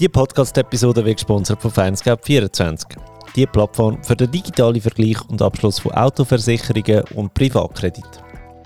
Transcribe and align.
Die 0.00 0.08
Podcast-Episode 0.08 1.04
wird 1.04 1.18
gesponsert 1.18 1.62
von 1.62 1.70
Findscape24. 1.70 2.96
Die 3.36 3.46
Plattform 3.46 4.02
für 4.02 4.16
den 4.16 4.28
digitalen 4.28 4.80
Vergleich 4.80 5.24
und 5.28 5.40
Abschluss 5.40 5.78
von 5.78 5.92
Autoversicherungen 5.92 7.04
und 7.14 7.32
Privatkredit. 7.32 8.04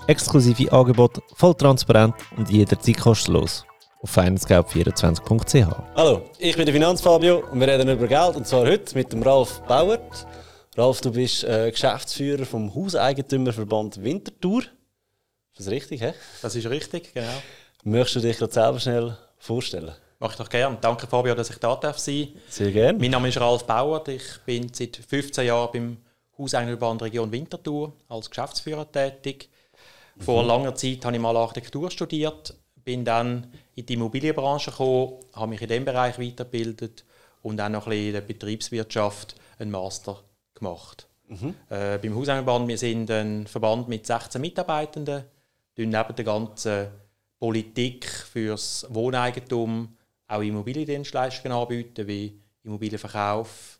Exklusive 0.07 0.71
Angebote, 0.71 1.21
voll 1.35 1.53
transparent 1.53 2.15
und 2.35 2.49
jederzeit 2.49 2.97
kostenlos. 2.97 3.63
Auf 4.01 4.17
findscape24.ch. 4.17 5.67
Hallo, 5.95 6.23
ich 6.39 6.57
bin 6.57 6.65
der 6.65 6.73
Finanzfabio 6.73 7.43
und 7.51 7.59
wir 7.59 7.67
reden 7.67 7.89
über 7.89 8.07
Geld 8.07 8.35
und 8.35 8.47
zwar 8.47 8.61
heute 8.61 8.97
mit 8.97 9.13
dem 9.13 9.21
Ralf 9.21 9.61
Bauert. 9.67 10.25
Ralf, 10.77 10.99
du 11.01 11.11
bist 11.11 11.43
äh, 11.43 11.69
Geschäftsführer 11.69 12.45
vom 12.45 12.73
Hauseigentümerverband 12.73 14.03
Winterthur. 14.03 14.61
Ist 14.61 15.59
das 15.59 15.67
richtig, 15.67 16.01
hä? 16.01 16.15
Das 16.41 16.55
ist 16.55 16.67
richtig, 16.67 17.13
genau. 17.13 17.27
Möchtest 17.83 18.15
du 18.15 18.19
dich 18.21 18.37
gerade 18.39 18.51
selber 18.51 18.79
schnell 18.79 19.17
vorstellen? 19.37 19.93
Mache 20.19 20.33
ich 20.33 20.37
doch 20.37 20.49
gerne. 20.49 20.77
Danke 20.81 21.07
Fabio, 21.07 21.33
dass 21.33 21.49
ich 21.49 21.57
da 21.59 21.75
darf 21.77 21.97
sein. 21.97 22.27
Sehr 22.49 22.71
gerne. 22.71 22.99
Mein 22.99 23.11
Name 23.11 23.29
ist 23.29 23.39
Ralf 23.39 23.63
Bauer. 23.63 24.05
Ich 24.09 24.39
bin 24.45 24.67
seit 24.73 24.97
15 24.97 25.47
Jahren 25.47 25.71
beim 25.71 25.97
Hauseigentümerverband 26.37 27.03
Region 27.03 27.31
Winterthur 27.31 27.93
als 28.09 28.29
Geschäftsführer 28.29 28.91
tätig. 28.91 29.49
Vor 30.17 30.41
mhm. 30.41 30.49
langer 30.49 30.75
Zeit 30.75 31.05
habe 31.05 31.15
ich 31.15 31.21
mal 31.21 31.37
Architektur 31.37 31.89
studiert, 31.89 32.53
bin 32.75 33.05
dann 33.05 33.47
in 33.75 33.85
die 33.85 33.93
Immobilienbranche 33.93 34.71
gekommen, 34.71 35.13
habe 35.33 35.47
mich 35.47 35.61
in 35.61 35.69
diesem 35.69 35.85
Bereich 35.85 36.19
weitergebildet 36.19 37.05
und 37.41 37.55
dann 37.55 37.71
noch 37.71 37.85
ein 37.85 37.91
bisschen 37.91 38.07
in 38.07 38.13
der 38.13 38.21
Betriebswirtschaft 38.21 39.35
einen 39.57 39.71
Master 39.71 40.21
gemacht. 40.53 41.07
Mhm. 41.29 41.55
Äh, 41.69 41.97
beim 41.97 42.13
Hauseigentümerverband, 42.13 42.67
wir 42.67 42.77
sind 42.77 43.09
ein 43.09 43.47
Verband 43.47 43.87
mit 43.87 44.05
16 44.05 44.41
Mitarbeitenden, 44.41 45.23
neben 45.77 45.93
der 45.93 46.25
ganzen 46.25 46.87
Politik 47.39 48.05
fürs 48.05 48.85
Wohneigentum 48.89 49.95
auch 50.29 50.41
Immobiliendienstleistungen 50.41 51.57
anbieten, 51.57 52.07
wie 52.07 52.39
Immobilienverkauf, 52.63 53.79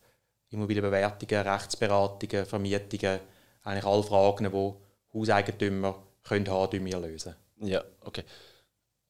Immobilienbewertungen, 0.49 1.47
Rechtsberatungen, 1.47 2.45
Vermietungen, 2.45 3.19
eigentlich 3.63 3.85
alle 3.85 4.03
Fragen, 4.03 4.51
die 4.51 4.73
Hauseigentümer 5.13 5.95
können 6.23 6.49
haben, 6.49 6.85
wir 6.85 6.99
lösen. 6.99 7.35
Ja, 7.61 7.83
okay. 8.01 8.23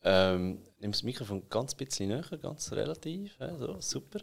Ähm, 0.04 0.62
nimm 0.80 0.92
das 0.92 1.04
Mikrofon 1.04 1.44
ganz 1.50 1.76
bisschen 1.76 2.10
näher, 2.10 2.24
ganz 2.42 2.72
relativ, 2.72 3.38
ja, 3.40 3.56
so, 3.58 3.80
super. 3.80 4.20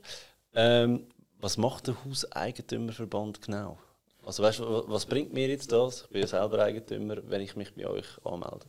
Ähm, 0.54 1.06
was 1.38 1.56
macht 1.56 1.86
der 1.86 2.04
Hauseigentümerverband 2.04 3.42
genau? 3.42 3.78
Also 4.24 4.42
weißt, 4.42 4.60
was 4.60 5.06
bringt 5.06 5.32
mir 5.32 5.48
jetzt 5.48 5.70
das? 5.70 6.02
Ich 6.02 6.08
bin 6.08 6.20
ja 6.22 6.26
selber 6.26 6.58
Eigentümer, 6.58 7.16
wenn 7.28 7.42
ich 7.42 7.56
mich 7.56 7.74
bei 7.74 7.86
euch 7.86 8.06
anmelde. 8.24 8.66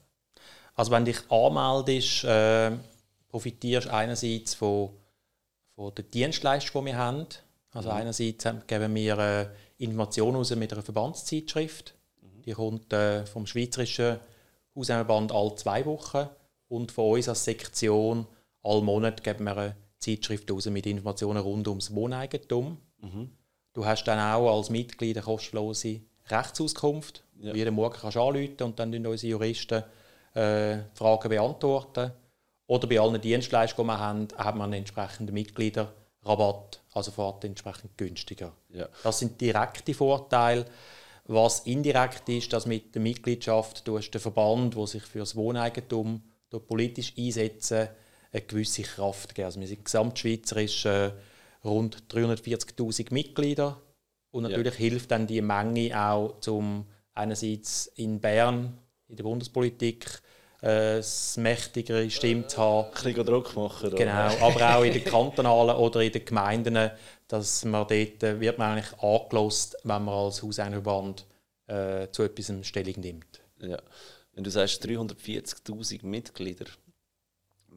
Also 0.75 0.91
wenn 0.91 1.05
dich 1.05 1.19
anmeldest, 1.31 2.23
äh, 2.25 2.71
profitierst 3.29 3.87
einerseits 3.89 4.53
von, 4.53 4.91
von 5.75 5.93
der 5.95 6.05
Dienstleistung, 6.05 6.85
die 6.85 6.91
wir 6.91 6.97
haben. 6.97 7.25
Also 7.71 7.89
mhm. 7.89 7.95
einerseits 7.95 8.47
geben 8.67 8.95
wir 8.95 9.17
äh, 9.17 9.47
Informationen 9.77 10.37
raus 10.37 10.55
mit 10.55 10.73
einer 10.73 10.81
Verbandszeitschrift. 10.81 11.95
Mhm. 12.21 12.41
Die 12.43 12.51
kommt 12.53 12.93
äh, 12.93 13.25
vom 13.25 13.45
Schweizerischen 13.45 14.19
Haushälterband 14.75 15.31
alle 15.31 15.55
zwei 15.55 15.85
Wochen. 15.85 16.29
Und 16.69 16.91
von 16.91 17.13
uns 17.13 17.29
als 17.29 17.45
Sektion 17.45 18.27
alle 18.63 18.81
Monat 18.81 19.23
geben 19.23 19.45
wir 19.45 19.57
eine 19.57 19.75
Zeitschrift 19.99 20.51
raus 20.51 20.65
mit 20.67 20.85
Informationen 20.85 21.39
rund 21.39 21.67
ums 21.67 21.93
Wohneigentum. 21.93 22.77
Mhm. 23.01 23.31
Du 23.73 23.85
hast 23.85 24.05
dann 24.05 24.19
auch 24.19 24.57
als 24.57 24.69
Mitglied 24.69 25.17
eine 25.17 25.23
kostenlose 25.23 26.01
Rechtsauskunft. 26.29 27.23
Ja. 27.39 27.53
Jeden 27.53 27.75
Morgen 27.75 27.95
kannst 27.99 28.15
du 28.15 28.21
anrufen 28.21 28.63
und 28.63 28.79
dann 28.79 28.93
unsere 29.05 29.31
Juristen 29.31 29.83
äh, 30.33 30.79
Fragen 30.93 31.29
beantworten. 31.29 32.11
Oder 32.67 32.87
bei 32.87 32.99
allen 32.99 33.19
Dienstleistungen, 33.19 33.87
die 33.87 33.93
wir 33.93 33.99
haben, 33.99 34.27
hat 34.37 34.55
man 34.55 34.65
einen 34.65 34.81
entsprechenden 34.81 35.33
Mitgliederrabatt, 35.33 36.81
also 36.93 37.11
fährt 37.11 37.45
entsprechend 37.45 37.97
günstiger. 37.97 38.53
Ja. 38.69 38.87
Das 39.03 39.19
sind 39.19 39.39
direkte 39.39 39.93
Vorteile. 39.93 40.65
Was 41.25 41.61
indirekt 41.61 42.27
ist, 42.29 42.53
dass 42.53 42.65
mit 42.65 42.93
der 42.95 43.01
Mitgliedschaft 43.01 43.87
du 43.87 43.97
hast 43.97 44.11
den 44.11 44.21
Verband, 44.21 44.75
der 44.75 44.87
sich 44.87 45.03
für 45.03 45.19
das 45.19 45.35
Wohneigentum 45.35 46.21
politisch 46.67 47.13
einsetzen, 47.17 47.89
eine 48.31 48.41
gewisse 48.41 48.83
Kraft 48.83 49.35
geben. 49.35 49.45
Also 49.45 49.59
wir 49.59 49.67
sind 49.67 49.85
gesamtschweizerisch 49.85 50.85
äh, 50.85 51.11
rund 51.63 52.03
340'000 52.09 53.13
Mitglieder 53.13 53.81
und 54.31 54.43
natürlich 54.43 54.73
ja. 54.73 54.79
hilft 54.79 55.11
dann 55.11 55.27
die 55.27 55.41
Menge 55.41 55.99
auch 55.99 56.39
zum 56.39 56.85
einerseits 57.13 57.87
in 57.95 58.19
Bern 58.19 58.77
in 59.07 59.15
der 59.15 59.23
Bundespolitik 59.23 60.21
äh, 60.61 61.01
mächtigere 61.37 62.09
Stimme 62.09 62.47
zu 62.47 62.57
haben. 62.57 62.87
Ein 62.87 62.91
bisschen 63.03 63.25
Druck 63.25 63.55
machen. 63.55 63.95
Genau, 63.95 64.37
aber 64.41 64.75
auch 64.75 64.83
in 64.83 64.93
den 64.93 65.03
kantonalen 65.03 65.75
oder 65.75 66.01
in 66.01 66.11
den 66.11 66.25
Gemeinden, 66.25 66.91
dass 67.27 67.65
man 67.65 67.87
dort 67.87 68.23
äh, 68.23 68.39
wird 68.39 68.57
man 68.57 68.77
eigentlich 68.77 68.99
angelost, 69.01 69.77
wenn 69.83 70.03
man 70.03 70.13
als 70.13 70.41
Hauseinverband 70.41 71.25
äh, 71.67 72.07
zu 72.11 72.23
etwas 72.23 72.65
Stellung 72.65 72.99
nimmt. 72.99 73.41
Ja. 73.59 73.79
Wenn 74.33 74.43
du 74.43 74.49
sagst 74.49 74.83
340'000 74.85 76.05
Mitglieder, 76.05 76.65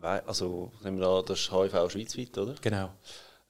also 0.03 0.73
nehmen 0.83 1.01
wir 1.01 1.09
an, 1.09 1.25
das 1.27 1.41
ist 1.41 1.53
HIV 1.53 1.91
schweizweit, 1.91 2.39
oder? 2.39 2.55
Genau. 2.61 2.91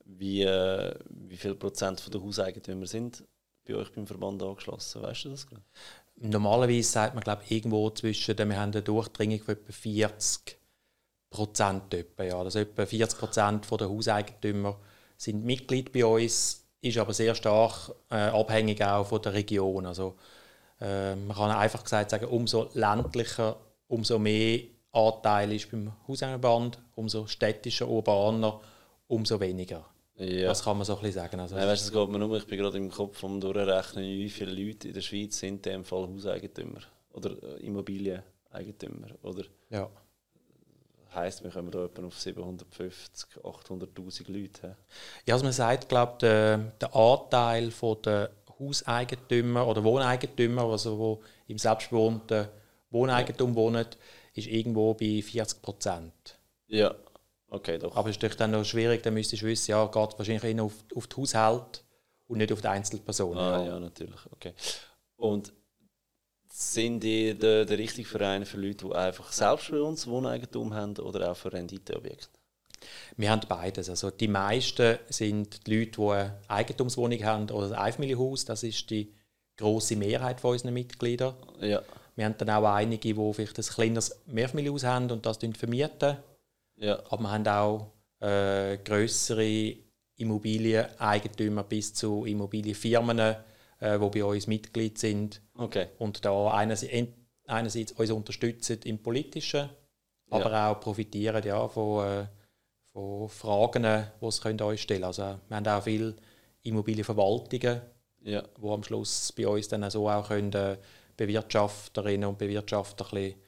Wie, 0.04 0.42
äh, 0.42 0.94
wie 1.08 1.36
viel 1.36 1.54
Prozent 1.54 2.12
der 2.12 2.20
Hauseigentümer 2.20 2.86
sind 2.86 3.24
bei 3.66 3.74
euch 3.74 3.92
beim 3.92 4.06
Verband 4.06 4.42
angeschlossen? 4.42 5.02
Weißt 5.02 5.24
du 5.24 5.30
das? 5.30 5.46
Normalerweise 6.22 6.88
sagt 6.88 7.14
man, 7.14 7.24
glaube 7.24 7.42
irgendwo 7.48 7.88
zwischen, 7.90 8.36
wir 8.36 8.44
haben 8.60 8.72
eine 8.72 8.82
Durchdringung 8.82 9.40
von 9.40 9.54
etwa 9.54 9.72
40 9.72 10.58
Prozent. 11.30 11.94
Ja. 12.18 12.38
Also 12.38 12.58
etwa 12.58 12.84
40 12.84 13.18
Prozent 13.18 13.70
der 13.70 13.88
Hauseigentümer 13.88 14.78
sind 15.16 15.44
Mitglied 15.44 15.92
bei 15.92 16.04
uns, 16.04 16.66
ist 16.82 16.98
aber 16.98 17.14
sehr 17.14 17.34
stark 17.34 17.92
äh, 18.10 18.16
abhängig 18.16 18.82
auch 18.84 19.06
von 19.06 19.22
der 19.22 19.32
Region. 19.32 19.86
Also, 19.86 20.16
äh, 20.80 21.14
man 21.14 21.36
kann 21.36 21.50
einfach 21.50 21.84
gesagt 21.84 22.10
sagen, 22.10 22.26
umso 22.26 22.70
ländlicher, 22.74 23.56
umso 23.88 24.18
mehr 24.18 24.60
Anteil 24.92 25.52
ist 25.52 25.70
beim 25.70 25.92
Hauseigentümerband, 26.06 26.78
umso 26.96 27.26
städtischer, 27.26 27.88
urbaner, 27.88 28.60
umso 29.08 29.40
weniger. 29.40 29.86
Ja. 30.20 30.48
Das 30.48 30.62
kann 30.62 30.76
man 30.76 30.84
so 30.84 30.94
ein 30.94 31.02
bisschen 31.02 31.22
sagen. 31.22 31.40
Also, 31.40 31.56
ja, 31.56 31.66
weißt, 31.66 31.84
es 31.84 31.92
geht 31.92 32.08
mir 32.08 32.18
nur, 32.18 32.36
ich 32.36 32.46
bin 32.46 32.58
gerade 32.58 32.76
im 32.76 32.90
Kopf 32.90 33.18
vom 33.18 33.40
Durchrechnen, 33.40 34.04
wie 34.04 34.28
viele 34.28 34.52
Leute 34.52 34.88
in 34.88 34.94
der 34.94 35.00
Schweiz 35.00 35.38
sind 35.38 35.66
in 35.66 35.72
dem 35.72 35.84
Fall 35.84 36.06
Hauseigentümer 36.06 36.80
oder 37.14 37.30
äh, 37.42 37.66
Immobilieneigentümer. 37.66 39.08
Oder 39.22 39.44
ja. 39.70 39.88
heisst, 41.14 41.42
wir 41.42 41.50
kommen 41.50 41.70
da 41.70 41.86
etwa 41.86 42.06
auf 42.06 42.18
750, 42.20 43.38
800'000 43.42 44.30
Leute. 44.30 44.76
Ja, 45.24 45.34
also 45.34 45.44
man 45.44 45.54
sagt, 45.54 45.88
glaube 45.88 46.18
der, 46.20 46.58
der 46.80 46.94
Anteil 46.94 47.72
der 48.04 48.30
Hauseigentümer 48.58 49.66
oder 49.66 49.82
Wohneigentümer, 49.82 50.64
also 50.64 50.98
wo 50.98 51.22
im 51.48 51.56
selbstbewohnten 51.56 52.48
Wohneigentum 52.90 53.54
wohnen, 53.54 53.86
ist 54.34 54.48
irgendwo 54.48 54.92
bei 54.92 55.22
40 55.22 55.62
Prozent. 55.62 56.38
Ja. 56.68 56.94
Okay, 57.50 57.78
doch. 57.78 57.96
Aber 57.96 58.08
es 58.08 58.16
ist 58.16 58.22
natürlich 58.22 58.36
dann 58.36 58.52
noch 58.52 58.64
schwierig, 58.64 59.02
dann 59.02 59.14
müsstest 59.14 59.42
du 59.42 59.46
wissen, 59.46 59.72
ja, 59.72 59.84
geht 59.84 60.18
wahrscheinlich 60.18 60.44
eher 60.44 60.62
auf, 60.62 60.74
auf 60.94 61.06
die 61.08 61.16
Haushalte 61.16 61.80
und 62.28 62.38
nicht 62.38 62.52
auf 62.52 62.60
die 62.60 62.68
Einzelpersonen. 62.68 63.38
Ah, 63.38 63.64
ja, 63.64 63.80
natürlich. 63.80 64.20
Okay. 64.30 64.54
Und 65.16 65.52
sind 66.52 67.00
die 67.02 67.34
der, 67.34 67.64
der 67.64 67.78
richtige 67.78 68.08
Verein 68.08 68.44
für 68.44 68.56
Leute, 68.56 68.86
die 68.86 68.94
einfach 68.94 69.32
selbst 69.32 69.70
bei 69.70 69.80
uns 69.80 70.06
Wohneigentum 70.06 70.72
haben 70.74 70.96
oder 70.98 71.30
auch 71.30 71.36
für 71.36 71.52
Renditeobjekte? 71.52 72.28
Wir 73.16 73.30
haben 73.30 73.42
beides. 73.48 73.90
Also 73.90 74.10
die 74.10 74.28
meisten 74.28 74.98
sind 75.08 75.66
die 75.66 75.78
Leute, 75.78 75.90
die 75.90 76.08
eine 76.08 76.38
Eigentumswohnung 76.48 77.22
haben 77.24 77.50
oder 77.50 77.66
ein 77.66 77.74
Einfamilienhaus. 77.74 78.44
Das 78.44 78.62
ist 78.62 78.88
die 78.90 79.12
große 79.56 79.96
Mehrheit 79.96 80.40
von 80.40 80.52
unseren 80.52 80.72
Mitgliedern. 80.72 81.34
Ja. 81.60 81.82
Wir 82.16 82.24
haben 82.24 82.36
dann 82.38 82.50
auch 82.50 82.64
einige, 82.64 83.14
die 83.14 83.34
vielleicht 83.34 83.58
ein 83.58 83.64
kleineres 83.64 84.20
Mehrfamilienhaus 84.26 84.84
haben 84.84 85.10
und 85.10 85.26
das 85.26 85.38
vermieten. 85.38 86.16
Ja. 86.80 86.98
Aber 87.10 87.22
wir 87.22 87.30
haben 87.30 87.46
auch 87.46 87.92
äh, 88.20 88.78
größere 88.78 89.76
Immobilieneigentümer 90.16 91.62
bis 91.64 91.94
zu 91.94 92.24
Immobilienfirmen, 92.24 93.18
äh, 93.18 93.98
die 93.98 94.08
bei 94.10 94.24
uns 94.24 94.46
Mitglied 94.46 94.98
sind. 94.98 95.42
Okay. 95.56 95.88
Und 95.98 96.24
da 96.24 96.50
einerseits, 96.50 97.12
einerseits 97.46 97.92
uns 97.92 98.10
unterstützen 98.10 98.80
im 98.84 99.02
Politischen, 99.02 99.68
aber 100.30 100.50
ja. 100.50 100.70
auch 100.70 100.80
profitieren 100.80 101.44
ja, 101.44 101.68
von, 101.68 102.06
äh, 102.06 102.26
von 102.92 103.28
Fragen, 103.28 103.82
die 103.82 104.30
sie 104.30 104.40
können 104.40 104.60
uns 104.60 104.80
stellen 104.80 105.00
können. 105.00 105.04
Also, 105.04 105.22
wir 105.48 105.56
haben 105.56 105.68
auch 105.68 105.82
viele 105.82 106.16
Immobilienverwaltungen, 106.62 107.80
ja. 108.22 108.42
wo 108.58 108.72
am 108.72 108.82
Schluss 108.84 109.32
bei 109.32 109.46
uns 109.46 109.68
dann 109.68 109.88
so 109.90 110.08
auch 110.08 110.28
können, 110.28 110.52
äh, 110.52 110.78
Bewirtschafterinnen 111.16 112.28
und 112.28 112.38
Bewirtschafter 112.38 113.04
ein 113.06 113.10
bisschen, 113.10 113.40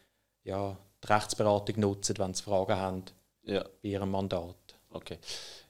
ja, 0.44 0.76
die 1.02 1.06
Rechtsberatung 1.06 1.80
nutzen, 1.80 2.18
wenn 2.18 2.34
sie 2.34 2.42
Fragen 2.42 2.76
haben 2.76 3.04
ja. 3.44 3.64
bei 3.82 3.88
ihrem 3.88 4.10
Mandat. 4.10 4.56
Okay. 4.90 5.18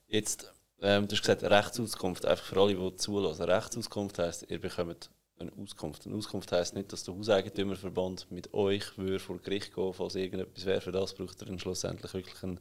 Jetzt, 0.08 0.52
ähm, 0.80 1.08
du 1.08 1.14
hast 1.14 1.22
gesagt, 1.22 1.42
Rechtsauskunft, 1.42 2.26
einfach 2.26 2.44
für 2.44 2.60
alle, 2.60 2.74
die 2.74 2.96
zulassen. 2.96 3.44
Rechtsauskunft 3.44 4.18
heisst, 4.18 4.50
ihr 4.50 4.60
bekommt 4.60 5.10
eine 5.38 5.52
Auskunft. 5.60 6.06
Eine 6.06 6.16
Auskunft 6.16 6.52
heisst 6.52 6.74
nicht, 6.74 6.92
dass 6.92 7.04
der 7.04 7.14
Hauseigentümerverband 7.14 8.30
mit 8.30 8.52
euch 8.54 8.96
würde 8.96 9.18
vor 9.18 9.38
Gericht 9.38 9.74
gehen 9.74 9.92
falls 9.92 10.14
irgendetwas 10.14 10.64
wäre. 10.64 10.80
Für 10.80 10.92
das 10.92 11.14
braucht 11.14 11.40
er 11.42 11.46
dann 11.46 11.58
schlussendlich 11.58 12.12
wirklich 12.14 12.42
eine 12.42 12.60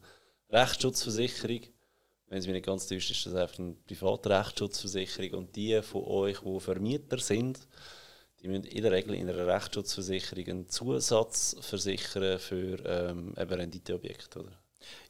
Rechtsschutzversicherung. 0.49 1.61
wenn 2.27 2.39
es 2.39 2.47
mir 2.47 2.53
nicht 2.53 2.65
ganz 2.65 2.87
täuscht, 2.87 3.11
ist 3.11 3.25
das 3.25 3.35
einfach 3.35 3.59
eine 3.59 3.73
private 3.73 4.29
Rechtsschutzversicherung 4.29 5.39
und 5.39 5.55
die 5.55 5.81
von 5.81 6.03
euch, 6.05 6.39
die 6.39 6.59
Vermieter 6.59 7.17
sind, 7.19 7.59
die 8.41 8.47
müssen 8.47 8.63
in 8.63 8.81
der 8.81 8.91
Regel 8.91 9.15
in 9.15 9.29
einer 9.29 9.47
Rechtsschutzversicherung 9.47 10.47
einen 10.47 10.69
Zusatz 10.69 11.55
versichern 11.61 12.39
für 12.39 12.83
ähm, 12.85 13.35
eben 13.37 13.53
Renditeobjekte, 13.53 14.39
oder? 14.39 14.60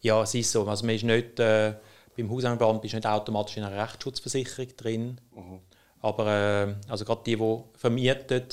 Ja, 0.02 0.22
es 0.24 0.34
ist 0.36 0.52
so. 0.52 0.68
Also 0.68 0.86
man 0.86 0.96
ist 0.96 1.04
nicht, 1.04 1.40
äh, 1.40 1.76
beim 2.16 2.30
Hausanband 2.30 2.82
bist 2.82 2.94
du 2.94 2.98
nicht 2.98 3.08
automatisch 3.08 3.58
in 3.58 3.64
einer 3.64 3.82
Rechtsschutzversicherung 3.82 4.76
drin. 4.76 5.22
Mhm. 5.36 5.60
Aber 6.02 6.28
äh, 6.28 6.76
also 6.90 7.06
gerade 7.06 7.22
die, 7.26 7.36
die 7.36 7.64
vermieten, 7.76 8.44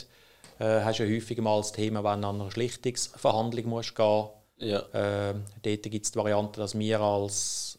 äh, 0.59 0.83
hast 0.83 0.99
ja 0.99 1.07
häufig 1.07 1.39
mal 1.39 1.59
das 1.59 1.73
Thema, 1.73 2.05
wenn 2.05 2.23
du 2.23 2.29
an 2.29 2.41
einer 2.41 2.51
Schlichtungsverhandlung 2.51 3.67
musst 3.67 3.95
gehen 3.95 4.29
ja. 4.59 4.81
äh, 4.93 5.35
Dort 5.63 5.83
gibt 5.83 6.05
es 6.05 6.13
die 6.13 6.19
Variante, 6.19 6.61
dass 6.61 6.79
wir 6.79 7.01
als 7.01 7.79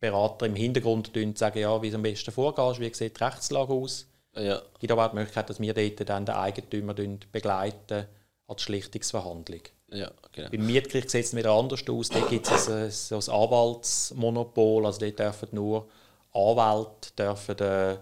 Berater 0.00 0.46
im 0.46 0.54
Hintergrund 0.54 1.10
sagen, 1.36 1.58
ja, 1.58 1.82
wie 1.82 1.88
es 1.88 1.94
am 1.94 2.02
besten 2.02 2.30
vorgehst, 2.30 2.80
wie 2.80 2.94
sieht 2.94 3.18
die 3.18 3.24
Rechtslage 3.24 3.72
aus. 3.72 4.06
Ja. 4.34 4.56
Es 4.56 4.78
gibt 4.78 4.92
aber 4.92 5.06
auch 5.06 5.10
die 5.10 5.16
Möglichkeit, 5.16 5.50
dass 5.50 5.60
wir 5.60 5.74
dort 5.74 6.08
dann 6.08 6.26
den 6.26 6.34
Eigentümer 6.34 6.94
begleiten 6.94 8.06
an 8.46 8.56
die 8.56 8.62
Schlichtungsverhandlung. 8.62 9.62
Ja, 9.90 10.10
genau. 10.32 10.50
Beim 10.50 10.66
Mietgericht 10.66 11.10
sieht 11.10 11.24
es 11.24 11.34
wieder 11.34 11.52
anders 11.52 11.82
aus. 11.88 12.08
Dort 12.10 12.28
gibt 12.28 12.50
es 12.50 12.68
ein, 12.68 12.90
so 12.90 13.16
ein 13.16 13.42
Anwaltsmonopol. 13.42 14.86
Also 14.86 15.00
dort 15.00 15.18
dürfen 15.18 15.48
nur 15.52 15.88
Anwälte 16.32 17.12
dürfen, 17.16 17.58
äh, 17.58 17.96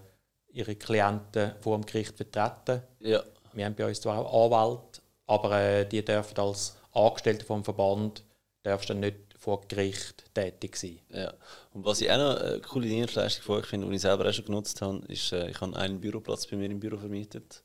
ihre 0.53 0.75
Klienten 0.75 1.53
vor 1.61 1.77
dem 1.77 1.87
Gericht 1.87 2.17
vertreten. 2.17 2.83
Ja. 3.01 3.23
Wir 3.53 3.65
haben 3.65 3.75
bei 3.75 3.87
uns 3.87 4.01
zwar 4.01 4.19
auch 4.19 4.53
Anwälte, 4.53 5.01
aber 5.27 5.61
äh, 5.61 5.89
die 5.89 6.05
dürfen 6.05 6.39
als 6.39 6.77
Angestellte 6.93 7.45
vom 7.45 7.65
Verband 7.65 8.25
darfst 8.63 8.91
dann 8.91 9.01
nicht 9.01 9.17
vor 9.39 9.61
Gericht 9.69 10.25
tätig 10.35 10.77
sein. 10.77 10.99
Ja. 11.11 11.33
Und 11.73 11.85
was 11.85 12.01
ich 12.01 12.11
auch 12.11 12.17
noch 12.17 12.41
eine 12.41 12.61
coole 12.61 12.89
Dienstleistung 12.89 13.45
von 13.45 13.57
euch 13.59 13.67
finde, 13.67 13.89
die 13.89 13.95
ich 13.95 14.01
selber 14.03 14.29
auch 14.29 14.33
schon 14.33 14.47
genutzt 14.47 14.83
habe, 14.83 15.05
ist, 15.07 15.33
äh, 15.33 15.51
ich 15.51 15.61
habe 15.61 15.77
einen 15.77 16.01
Büroplatz 16.01 16.47
bei 16.47 16.57
mir 16.57 16.71
im 16.71 16.81
Büro 16.81 16.97
vermietet. 16.97 17.63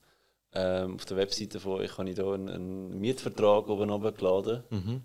Ähm, 0.54 0.96
auf 0.96 1.04
der 1.06 1.16
Webseite 1.16 1.60
von 1.60 1.80
euch 1.80 1.96
habe 1.96 2.10
ich 2.10 2.16
hier 2.16 2.26
einen, 2.26 2.48
einen 2.48 3.00
Mietvertrag 3.00 3.68
oben 3.68 3.90
runtergeladen. 3.90 4.62
Mhm. 4.70 5.02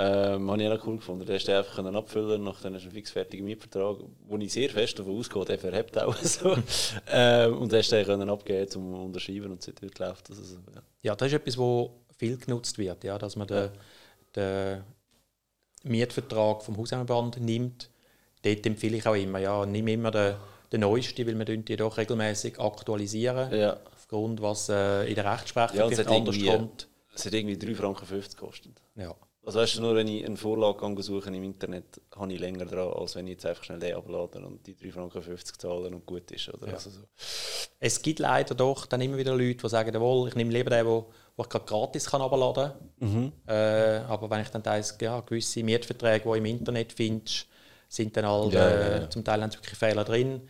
Ähm, 0.00 0.50
habe 0.50 0.62
ich 0.62 0.68
auch 0.68 0.86
cool 0.86 0.96
gefunden. 0.96 1.26
Den 1.26 1.34
hast 1.34 1.48
du 1.48 1.56
einfach 1.56 1.76
können 1.76 1.96
abfüllen 1.96 2.44
nach 2.44 2.60
dann 2.60 2.74
hast 2.74 2.82
du 2.82 2.88
einen 2.88 2.94
fixfertigen 2.94 3.44
Mietvertrag, 3.44 3.96
wo 4.28 4.36
ich 4.38 4.52
sehr 4.52 4.70
fest 4.70 4.98
davon 4.98 5.18
ausgehe, 5.18 5.44
der 5.44 5.58
verhebt 5.58 5.98
auch 5.98 6.16
so. 6.22 6.56
ähm, 7.10 7.58
und 7.58 7.72
hast 7.72 7.90
den 7.90 8.06
können 8.06 8.30
abgeben 8.30 8.68
zum 8.68 8.94
Unterschreiben 8.94 9.50
und 9.50 9.62
seitdem 9.62 9.90
läuft 9.98 10.30
das. 10.30 10.38
Also, 10.38 10.54
ja. 10.74 10.82
ja, 11.02 11.16
das 11.16 11.28
ist 11.28 11.34
etwas, 11.34 11.58
wo 11.58 12.04
viel 12.16 12.36
genutzt 12.36 12.78
wird, 12.78 13.02
ja, 13.04 13.18
dass 13.18 13.34
man 13.34 13.48
den, 13.48 13.70
den 14.36 14.84
Mietvertrag 15.82 16.62
vom 16.62 16.76
Hausheimband 16.76 17.40
nimmt. 17.40 17.90
Dort 18.42 18.66
empfehle 18.66 18.98
ich 18.98 19.06
auch 19.06 19.14
immer, 19.14 19.40
ja, 19.40 19.66
nimm 19.66 19.88
immer 19.88 20.12
den, 20.12 20.36
den 20.72 20.80
neuesten, 20.80 21.26
weil 21.26 21.38
wir 21.38 21.44
die 21.56 21.76
doch 21.76 21.96
regelmäßig 21.96 22.58
aktualisieren. 22.60 23.52
Ja. 23.54 23.78
Aufgrund, 23.94 24.40
was 24.42 24.68
äh, 24.68 25.08
in 25.08 25.14
der 25.14 25.32
Rechtsprechung 25.32 25.76
Ja, 25.76 25.88
vielleicht 25.88 26.08
anders 26.08 26.38
kommt. 26.44 26.88
Es 27.14 27.26
hat 27.26 27.34
irgendwie 27.34 27.56
3,50 27.56 27.74
Franken 27.74 28.06
gekostet. 28.06 28.82
Ja. 28.96 29.14
Also 29.44 29.60
weißt 29.60 29.76
du, 29.76 29.80
nur 29.80 29.94
wenn 29.94 30.08
ich 30.08 30.26
eine 30.26 30.36
Vorlage 30.36 30.94
gehe 30.94 31.02
suchen 31.02 31.32
im 31.32 31.42
Internet, 31.42 32.02
habe 32.14 32.30
ich 32.30 32.38
länger 32.38 32.66
dran, 32.66 32.92
als 32.92 33.16
wenn 33.16 33.26
ich 33.26 33.32
jetzt 33.32 33.46
einfach 33.46 33.64
schnell 33.64 33.78
den 33.78 33.94
abladen 33.96 34.44
und 34.44 34.66
die 34.66 34.74
3,50 34.74 34.92
Franken 34.92 35.36
zahlen 35.58 35.94
und 35.94 36.04
gut 36.04 36.30
ist. 36.30 36.52
Oder? 36.52 36.66
Ja. 36.66 36.74
Also 36.74 36.90
so. 36.90 37.00
Es 37.80 38.02
gibt 38.02 38.18
leider 38.18 38.54
doch 38.54 38.84
dann 38.84 39.00
immer 39.00 39.16
wieder 39.16 39.34
Leute, 39.34 39.54
die 39.62 39.68
sagen, 39.70 39.94
jawohl, 39.94 40.28
ich 40.28 40.34
nehme 40.34 40.52
lieber 40.52 40.68
den, 40.68 40.84
wo, 40.84 41.10
wo 41.34 41.42
ich 41.44 41.48
gerade 41.48 41.64
gratis 41.64 42.10
kann 42.10 42.20
abladen 42.20 42.72
kann. 43.00 43.32
Äh, 43.46 44.02
aber 44.06 44.28
wenn 44.28 44.42
ich 44.42 44.48
dann 44.50 44.64
weiss, 44.66 44.98
ja, 45.00 45.20
gewisse 45.20 45.62
Mietverträge, 45.62 46.24
die 46.24 46.28
du 46.28 46.34
im 46.34 46.44
Internet 46.44 46.92
findest, 46.92 47.46
sind 47.88 48.14
dann 48.18 48.26
halt, 48.26 48.52
Ja, 48.52 48.68
äh, 48.68 48.80
ja, 48.90 48.98
ja. 49.00 49.10
zum 49.10 49.24
Teil 49.24 49.40
haben 49.40 49.50
sie 49.50 49.56
wirklich 49.56 49.78
Fehler 49.78 50.04
drin. 50.04 50.42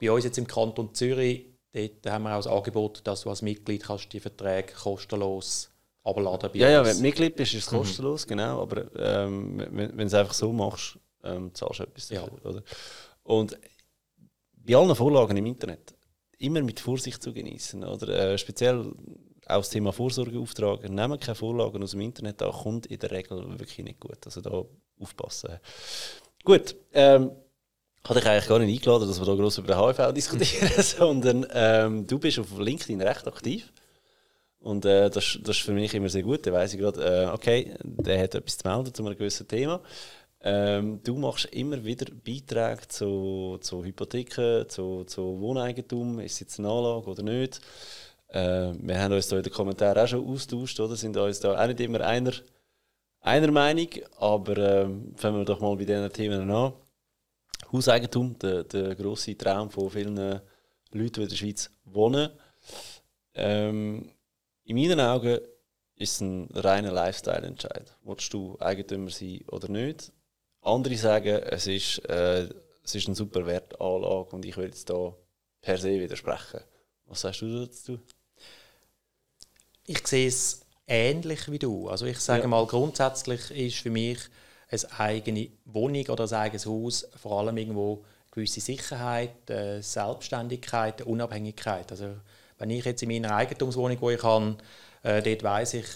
Bei 0.00 0.10
uns 0.10 0.24
jetzt 0.24 0.38
im 0.38 0.46
Kanton 0.46 0.94
Zürich, 0.94 1.46
dort 1.72 2.06
haben 2.06 2.24
wir 2.24 2.32
auch 2.32 2.38
das 2.38 2.46
Angebot, 2.46 3.00
dass 3.04 3.22
du 3.22 3.30
als 3.30 3.42
Mitglied 3.42 3.82
kannst 3.82 4.12
die 4.12 4.20
Verträge 4.20 4.72
kostenlos 4.72 5.70
abladen 6.02 6.50
bei 6.52 6.58
Ja, 6.58 6.70
ja, 6.70 6.84
wenn 6.84 6.96
du 6.96 7.02
Mitglied 7.02 7.36
bist, 7.36 7.54
ist 7.54 7.64
es 7.64 7.70
kostenlos, 7.70 8.26
genau. 8.26 8.62
Aber 8.62 8.86
ähm, 8.96 9.58
wenn, 9.58 9.90
wenn 9.90 9.98
du 9.98 10.04
es 10.06 10.14
einfach 10.14 10.34
so 10.34 10.52
machst, 10.52 10.98
ähm, 11.22 11.54
zahlst 11.54 11.80
du 11.80 11.84
etwas 11.84 12.08
Ja. 12.08 12.22
dafür. 12.22 12.44
Oder? 12.46 12.62
Und 13.22 13.58
bei 14.54 14.74
allen 14.76 14.94
Vorlagen 14.96 15.36
im 15.36 15.46
Internet 15.46 15.94
immer 16.38 16.62
mit 16.62 16.80
Vorsicht 16.80 17.22
zu 17.22 17.32
genießen. 17.32 17.84
Oder? 17.84 18.32
Äh, 18.32 18.38
speziell 18.38 18.80
auch 19.46 19.58
das 19.58 19.70
Thema 19.70 19.92
Vorsorgeauftrag. 19.92 20.88
Nehmen 20.88 21.18
keine 21.20 21.34
Vorlagen 21.34 21.82
aus 21.82 21.90
dem 21.90 22.00
Internet 22.00 22.40
an, 22.42 22.52
kommt 22.52 22.86
in 22.86 22.98
der 22.98 23.10
Regel 23.10 23.58
wirklich 23.58 23.84
nicht 23.84 24.00
gut. 24.00 24.18
Also 24.24 24.40
da 24.40 24.64
aufpassen. 24.98 25.58
Gut, 26.44 26.76
ähm, 26.92 27.32
ich 28.08 28.26
eigentlich 28.26 28.48
gar 28.48 28.58
nicht 28.58 28.76
eingeladen, 28.76 29.08
dass 29.08 29.20
wir 29.20 29.26
da 29.26 29.34
gross 29.34 29.58
über 29.58 29.74
den 29.74 29.78
HIV 29.78 30.12
diskutieren, 30.14 30.70
sondern 30.82 31.46
ähm, 31.52 32.06
du 32.06 32.18
bist 32.18 32.38
auf 32.38 32.58
LinkedIn 32.58 33.00
recht 33.00 33.26
aktiv. 33.26 33.72
Und 34.60 34.84
äh, 34.84 35.08
das, 35.08 35.38
das 35.42 35.56
ist 35.56 35.64
für 35.64 35.72
mich 35.72 35.94
immer 35.94 36.08
sehr 36.08 36.22
gut. 36.22 36.46
Da 36.46 36.52
weiss 36.52 36.74
ich 36.74 36.80
gerade, 36.80 37.02
äh, 37.02 37.26
okay, 37.32 37.74
der 37.82 38.22
hat 38.22 38.34
etwas 38.34 38.58
zu 38.58 38.68
melden 38.68 38.92
zu 38.92 39.04
einem 39.04 39.16
gewissen 39.16 39.48
Thema. 39.48 39.80
Ähm, 40.42 41.00
du 41.02 41.16
machst 41.16 41.46
immer 41.46 41.84
wieder 41.84 42.06
Beiträge 42.12 42.88
zu, 42.88 43.58
zu 43.60 43.84
Hypotheken, 43.84 44.66
zu, 44.68 45.04
zu 45.04 45.40
Wohneigentum. 45.40 46.20
Ist 46.20 46.34
es 46.34 46.40
jetzt 46.40 46.58
eine 46.58 46.68
Anlage 46.68 47.06
oder 47.06 47.22
nicht? 47.22 47.60
Äh, 48.28 48.72
wir 48.80 49.00
haben 49.00 49.14
uns 49.14 49.28
da 49.28 49.36
in 49.36 49.42
den 49.42 49.52
Kommentaren 49.52 49.98
auch 49.98 50.08
schon 50.08 50.26
austauscht, 50.26 50.78
oder? 50.80 50.96
Sind 50.96 51.16
uns 51.16 51.40
da 51.40 51.62
auch 51.62 51.66
nicht 51.66 51.80
immer 51.80 52.00
einer, 52.02 52.32
einer 53.20 53.50
Meinung. 53.50 53.88
Aber 54.18 54.56
ähm, 54.56 55.14
fangen 55.16 55.38
wir 55.38 55.44
doch 55.44 55.60
mal 55.60 55.76
bei 55.76 55.84
diesen 55.84 56.12
Themen 56.12 56.50
an. 56.50 56.72
Hauseigentum, 57.72 58.38
der, 58.38 58.64
der 58.64 58.94
grosse 58.94 59.36
Traum 59.36 59.70
von 59.70 59.90
vielen 59.90 60.16
Leuten, 60.16 60.42
die 60.92 61.22
in 61.22 61.28
der 61.28 61.36
Schweiz 61.36 61.70
wohnen. 61.84 62.30
Ähm, 63.34 64.10
in 64.64 64.76
meinen 64.76 65.00
Augen 65.00 65.38
ist 65.96 66.14
es 66.14 66.20
ein 66.20 66.48
reiner 66.54 66.92
Lifestyle-Entscheid. 66.92 67.96
Willst 68.04 68.32
du 68.32 68.56
Eigentümer 68.60 69.10
sein 69.10 69.44
oder 69.48 69.68
nicht? 69.68 70.12
Andere 70.62 70.96
sagen, 70.96 71.36
es 71.44 71.66
ist, 71.66 71.98
äh, 72.08 72.48
es 72.82 72.94
ist 72.94 73.06
eine 73.06 73.16
super 73.16 73.46
Wertanlage 73.46 74.30
und 74.34 74.44
ich 74.44 74.56
will 74.56 74.66
jetzt 74.66 74.90
da 74.90 75.14
per 75.60 75.78
se 75.78 76.00
widersprechen. 76.00 76.60
Was 77.06 77.20
sagst 77.22 77.42
du 77.42 77.66
dazu? 77.66 77.98
Ich 79.86 80.06
sehe 80.06 80.28
es 80.28 80.60
ähnlich 80.86 81.50
wie 81.50 81.58
du. 81.58 81.88
Also 81.88 82.06
ich 82.06 82.18
sage 82.18 82.42
Ja. 82.42 82.48
mal, 82.48 82.66
grundsätzlich 82.66 83.50
ist 83.50 83.78
für 83.78 83.90
mich 83.90 84.18
eine 84.70 84.98
eigene 84.98 85.48
Wohnung 85.64 86.06
oder 86.06 86.24
ein 86.24 86.34
eigenes 86.34 86.66
Haus 86.66 87.08
vor 87.16 87.40
allem 87.40 87.56
irgendwo 87.56 87.94
eine 87.94 88.30
gewisse 88.30 88.60
Sicherheit, 88.60 89.50
äh, 89.50 89.80
Selbstständigkeit, 89.80 91.02
Unabhängigkeit. 91.02 91.90
Also 91.90 92.16
wenn 92.58 92.70
ich 92.70 92.84
jetzt 92.84 93.02
in 93.02 93.08
meiner 93.08 93.34
Eigentumswohnung, 93.34 94.00
wo 94.00 94.10
ich 94.10 94.22
habe, 94.22 94.56
äh, 95.02 95.22
dort 95.22 95.42
weiß 95.42 95.74
ich, 95.74 95.86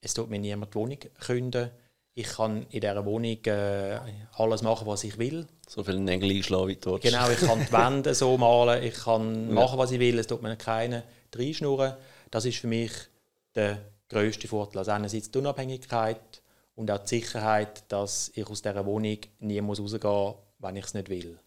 es 0.00 0.14
tut 0.14 0.30
mir 0.30 0.38
niemand 0.38 0.72
die 0.72 0.78
Wohnung 0.78 0.98
künden. 1.20 1.70
Ich 2.14 2.28
kann 2.28 2.62
in 2.70 2.80
dieser 2.80 3.04
Wohnung 3.04 3.44
äh, 3.44 3.98
alles 4.36 4.62
machen, 4.62 4.86
was 4.86 5.04
ich 5.04 5.18
will. 5.18 5.46
So 5.68 5.84
viele 5.84 6.00
Nägel 6.00 6.30
einschlagen, 6.30 6.68
wie 6.68 6.76
du 6.76 6.92
willst. 6.92 7.02
Genau, 7.02 7.28
ich 7.28 7.40
kann 7.40 7.66
die 7.66 7.72
Wände 7.72 8.14
so 8.14 8.38
malen, 8.38 8.82
ich 8.82 8.94
kann 8.94 9.52
machen, 9.52 9.78
was 9.78 9.90
ich 9.90 10.00
will, 10.00 10.18
es 10.18 10.26
tut 10.26 10.40
mir 10.40 10.56
keine 10.56 11.02
reinschnurren. 11.34 11.94
Das 12.30 12.46
ist 12.46 12.58
für 12.58 12.68
mich 12.68 12.92
der 13.54 13.78
grösste 14.08 14.48
Vorteil. 14.48 14.78
Also 14.78 14.92
einerseits 14.92 15.30
die 15.30 15.38
Unabhängigkeit 15.38 16.40
und 16.76 16.90
auch 16.90 16.98
die 16.98 17.20
Sicherheit, 17.20 17.84
dass 17.90 18.30
ich 18.34 18.46
aus 18.46 18.62
dieser 18.62 18.86
Wohnung 18.86 19.18
nie 19.40 19.60
muss 19.60 19.80
rausgehen 19.80 20.12
muss, 20.12 20.34
wenn 20.58 20.76
ich 20.76 20.84
es 20.84 20.94
nicht 20.94 21.08
will. 21.08 21.38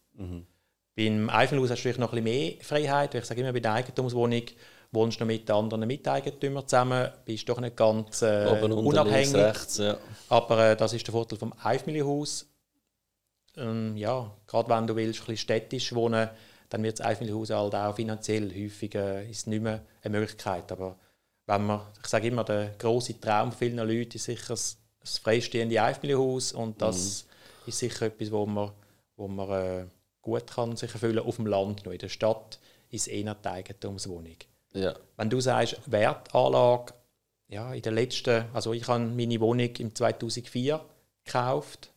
Beim 0.96 1.30
Einfamilienhaus 1.30 1.72
hast 1.72 1.78
du 1.78 1.82
vielleicht 1.84 2.00
noch 2.00 2.12
ein 2.12 2.24
bisschen 2.24 2.42
mehr 2.42 2.54
Freiheit. 2.62 3.14
weil 3.14 3.22
Ich 3.22 3.28
sage 3.28 3.40
immer, 3.40 3.54
bei 3.54 3.62
der 3.62 3.74
Eigentumswohnung 3.74 4.44
wohnst 4.92 5.20
du 5.20 5.24
noch 5.24 5.28
mit 5.28 5.50
anderen 5.50 5.88
Miteigentümern 5.88 6.68
zusammen, 6.68 7.10
bist 7.24 7.48
doch 7.48 7.62
nicht 7.62 7.78
ganz 7.78 8.22
äh, 8.24 8.48
Oben, 8.48 8.72
unabhängig. 8.74 9.36
rechts, 9.36 9.78
ja. 9.78 9.98
Aber 10.30 10.72
äh, 10.72 10.76
das 10.76 10.94
ist 10.94 11.06
der 11.06 11.14
Vorteil 11.14 11.38
vom 11.38 11.54
Einfamilienhaus. 11.64 12.48
Ähm, 13.56 13.96
ja, 13.96 14.30
gerade 14.48 14.70
wenn 14.70 14.88
du 14.88 14.96
willst, 14.96 15.20
ein 15.22 15.26
bisschen 15.28 15.38
städtisch 15.38 15.94
wohnen, 15.94 16.30
dann 16.70 16.84
wird 16.84 17.00
das 17.00 17.06
Einfamilienhaus 17.06 17.52
halt 17.52 17.76
auch 17.76 17.96
finanziell 17.96 18.50
häufig 18.50 18.96
äh, 18.96 19.30
ist 19.30 19.48
nicht 19.48 19.62
mehr 19.62 19.82
eine 20.04 20.20
Möglichkeit. 20.20 20.72
Aber 20.72 20.98
wenn 21.46 21.66
man, 21.66 21.82
ich 22.02 22.08
sage 22.08 22.28
immer, 22.28 22.44
der 22.44 22.76
große 22.78 23.20
Traum 23.22 23.52
vieler 23.52 23.86
Leute 23.86 24.18
ist 24.18 24.26
sicher 24.26 24.50
das, 24.50 24.79
das 25.00 25.18
freistehende 25.18 25.82
Einfamilienhaus 25.82 26.52
und 26.52 26.82
das 26.82 27.26
ist 27.66 27.80
sicher 27.80 28.08
etwas, 28.08 28.32
wo 28.32 28.46
man, 28.46 28.72
wo 29.16 29.28
man 29.28 29.50
äh, 29.50 29.86
gut 30.22 30.48
kann 30.48 30.76
sich 30.76 30.94
erfüllen 30.94 31.20
auf 31.20 31.38
dem 31.38 31.48
Land. 31.48 31.86
Nur 31.86 31.94
in 31.94 32.00
der 32.00 32.10
Stadt 32.10 32.60
ist 32.90 33.08
eher 33.08 33.36
die 33.36 33.48
Eigentumswohnung. 33.48 34.38
ja. 34.74 34.96
Wenn 35.18 35.30
du 35.30 35.40
sagst, 35.40 35.80
Wertanlage, 35.86 36.94
ja, 37.48 37.74
in 37.74 37.82
der 37.82 37.92
letzten, 37.92 38.46
also 38.54 38.74
ich 38.74 38.88
habe 38.88 39.04
meine 39.04 39.40
Wohnung 39.40 39.76
im 39.78 39.96
2004 39.96 40.80
gekauft. 41.26 41.92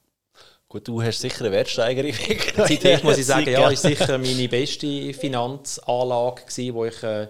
Gut, 0.69 0.89
du 0.89 1.03
hast 1.03 1.21
sicher 1.21 1.45
eine 1.45 1.53
Wertsteigerung. 1.53 2.15
Seitdem 2.57 3.03
muss 3.03 3.19
ich 3.19 3.27
sagen, 3.27 3.51
ja, 3.51 3.69
ist 3.69 3.83
sicher 3.83 4.17
meine 4.17 4.49
beste 4.49 5.13
Finanzanlage 5.13 6.43
gewesen, 6.43 6.75
die 6.75 6.89
ich 6.89 7.03
äh, 7.03 7.29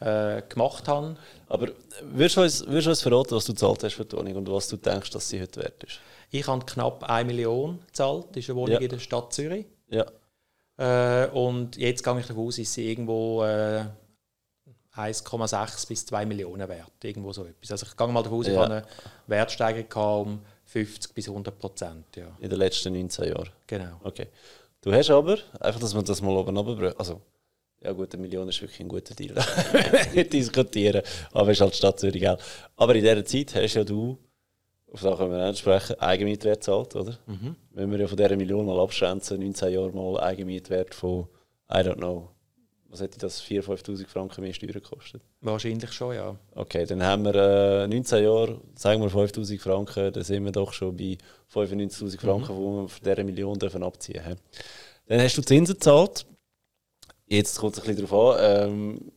äh, 0.00 0.42
gemacht 0.48 0.88
habe. 0.88 1.16
Aber 1.48 1.68
würdest 2.02 2.36
du, 2.36 2.40
uns, 2.42 2.66
würdest 2.66 2.86
du 2.86 2.90
uns 2.90 3.02
verraten, 3.02 3.34
was 3.36 3.44
du 3.44 3.52
gezahlt 3.52 3.84
hast 3.84 3.94
für 3.94 4.04
die 4.04 4.16
Wohnung 4.16 4.36
und 4.36 4.50
was 4.50 4.68
du 4.68 4.76
denkst, 4.76 5.10
dass 5.10 5.28
sie 5.28 5.40
heute 5.40 5.60
wert 5.62 5.84
ist? 5.84 6.00
Ich 6.30 6.46
habe 6.46 6.64
knapp 6.64 7.02
1 7.04 7.26
Million 7.26 7.80
gezahlt, 7.86 8.26
das 8.30 8.38
ist 8.38 8.50
eine 8.50 8.56
Wohnung 8.56 8.74
Ja. 8.74 8.80
in 8.80 8.88
der 8.88 8.98
Stadt 8.98 9.32
Zürich. 9.32 9.66
Ja. 9.88 10.06
Äh, 10.78 11.28
und 11.30 11.76
jetzt 11.76 12.02
gehe 12.02 12.18
ich 12.20 12.26
davon 12.26 12.46
aus, 12.46 12.58
ist 12.58 12.72
sie 12.72 12.88
irgendwo 12.90 13.44
äh, 13.44 13.84
1,6 14.96 15.88
bis 15.88 16.06
2 16.06 16.26
Millionen 16.26 16.68
wert. 16.68 16.92
Irgendwo 17.02 17.32
so 17.32 17.44
etwas. 17.44 17.70
Also 17.72 17.86
ich 17.86 17.96
gehe 17.96 18.06
mal 18.08 18.22
davon 18.22 18.38
aus, 18.40 18.46
ich 18.46 18.54
Ja. 18.54 18.60
habe 18.62 18.74
eine 18.74 18.84
Wertsteigerung 19.26 20.22
um 20.26 20.40
50 20.64 21.14
bis 21.14 21.28
100 21.28 21.58
Prozent. 21.58 22.04
Ja, 22.16 22.28
In 22.38 22.48
den 22.50 22.58
letzten 22.58 22.92
19 22.92 23.28
Jahren. 23.28 23.50
genau. 23.66 24.00
Okay. 24.04 24.28
Du 24.82 24.92
hast 24.92 25.10
aber, 25.10 25.36
einfach, 25.60 25.80
dass 25.80 25.92
man 25.94 26.04
das 26.04 26.22
mal 26.22 26.34
oben 26.36 26.56
runterbringt. 26.56 26.98
Also, 26.98 27.20
ja 27.82 27.92
gut, 27.92 28.12
eine 28.12 28.22
Million 28.22 28.48
ist 28.48 28.60
wirklich 28.60 28.80
ein 28.80 28.88
guter 28.88 29.14
Deal. 29.14 29.34
Nicht 30.14 30.32
diskutieren. 30.32 31.02
Aber 31.32 31.50
es 31.50 31.58
ist 31.58 31.62
halt 31.62 31.74
Stadt 31.74 31.98
Zürich, 32.00 32.20
gell? 32.20 32.36
Aber 32.76 32.94
in 32.94 33.02
dieser 33.02 33.24
Zeit 33.24 33.54
hast 33.54 33.74
ja 33.74 33.84
du, 33.84 34.18
auf 34.92 35.00
das 35.00 35.18
können 35.18 35.32
wir 35.32 35.48
auch 35.48 35.56
sprechen, 35.56 35.98
Eigenmietwert 35.98 36.64
zahlt, 36.64 36.94
oder? 36.96 37.18
Wenn 37.72 37.90
wir 37.90 38.00
ja 38.00 38.06
von 38.06 38.16
dieser 38.16 38.36
Million 38.36 38.66
mal 38.66 38.80
abschätzen, 38.80 39.40
19 39.40 39.72
Jahre 39.72 39.92
mal 39.92 40.20
Eigenmietwert 40.20 40.94
von, 40.94 41.28
I 41.70 41.78
don't 41.78 41.96
know, 41.96 42.28
was 42.90 43.00
hätte 43.00 43.18
das, 43.18 43.40
4.000, 43.42 43.84
5.000 43.84 44.06
Franken 44.08 44.42
mehr 44.42 44.52
Steuern 44.52 44.72
gekostet? 44.72 45.22
Wahrscheinlich 45.40 45.92
schon, 45.92 46.16
ja. 46.16 46.36
Okay, 46.56 46.84
dann 46.84 47.02
haben 47.02 47.24
wir 47.24 47.34
äh, 47.84 47.86
19 47.86 48.24
Jahre, 48.24 48.60
sagen 48.74 49.00
wir 49.00 49.08
5000 49.08 49.60
Franken, 49.60 50.12
dann 50.12 50.24
sind 50.24 50.44
wir 50.44 50.52
doch 50.52 50.72
schon 50.72 50.96
bei 50.96 51.16
95.000 51.54 52.20
Franken, 52.20 52.56
die 52.56 52.60
wir 52.60 52.88
von 52.88 53.04
dieser 53.04 53.24
Million 53.24 53.58
dürfen 53.58 53.84
abziehen 53.84 54.22
dürfen. 54.24 54.40
Dann 55.06 55.20
hast 55.20 55.36
du 55.36 55.42
Zinsen 55.42 55.74
gezahlt. 55.74 56.26
Jetzt 57.30 57.60
kommt 57.60 57.76
es 57.76 57.82
ein 57.82 57.86
bisschen 57.86 58.08
darauf 58.08 58.40
an, 58.40 58.68
ähm, 58.68 59.12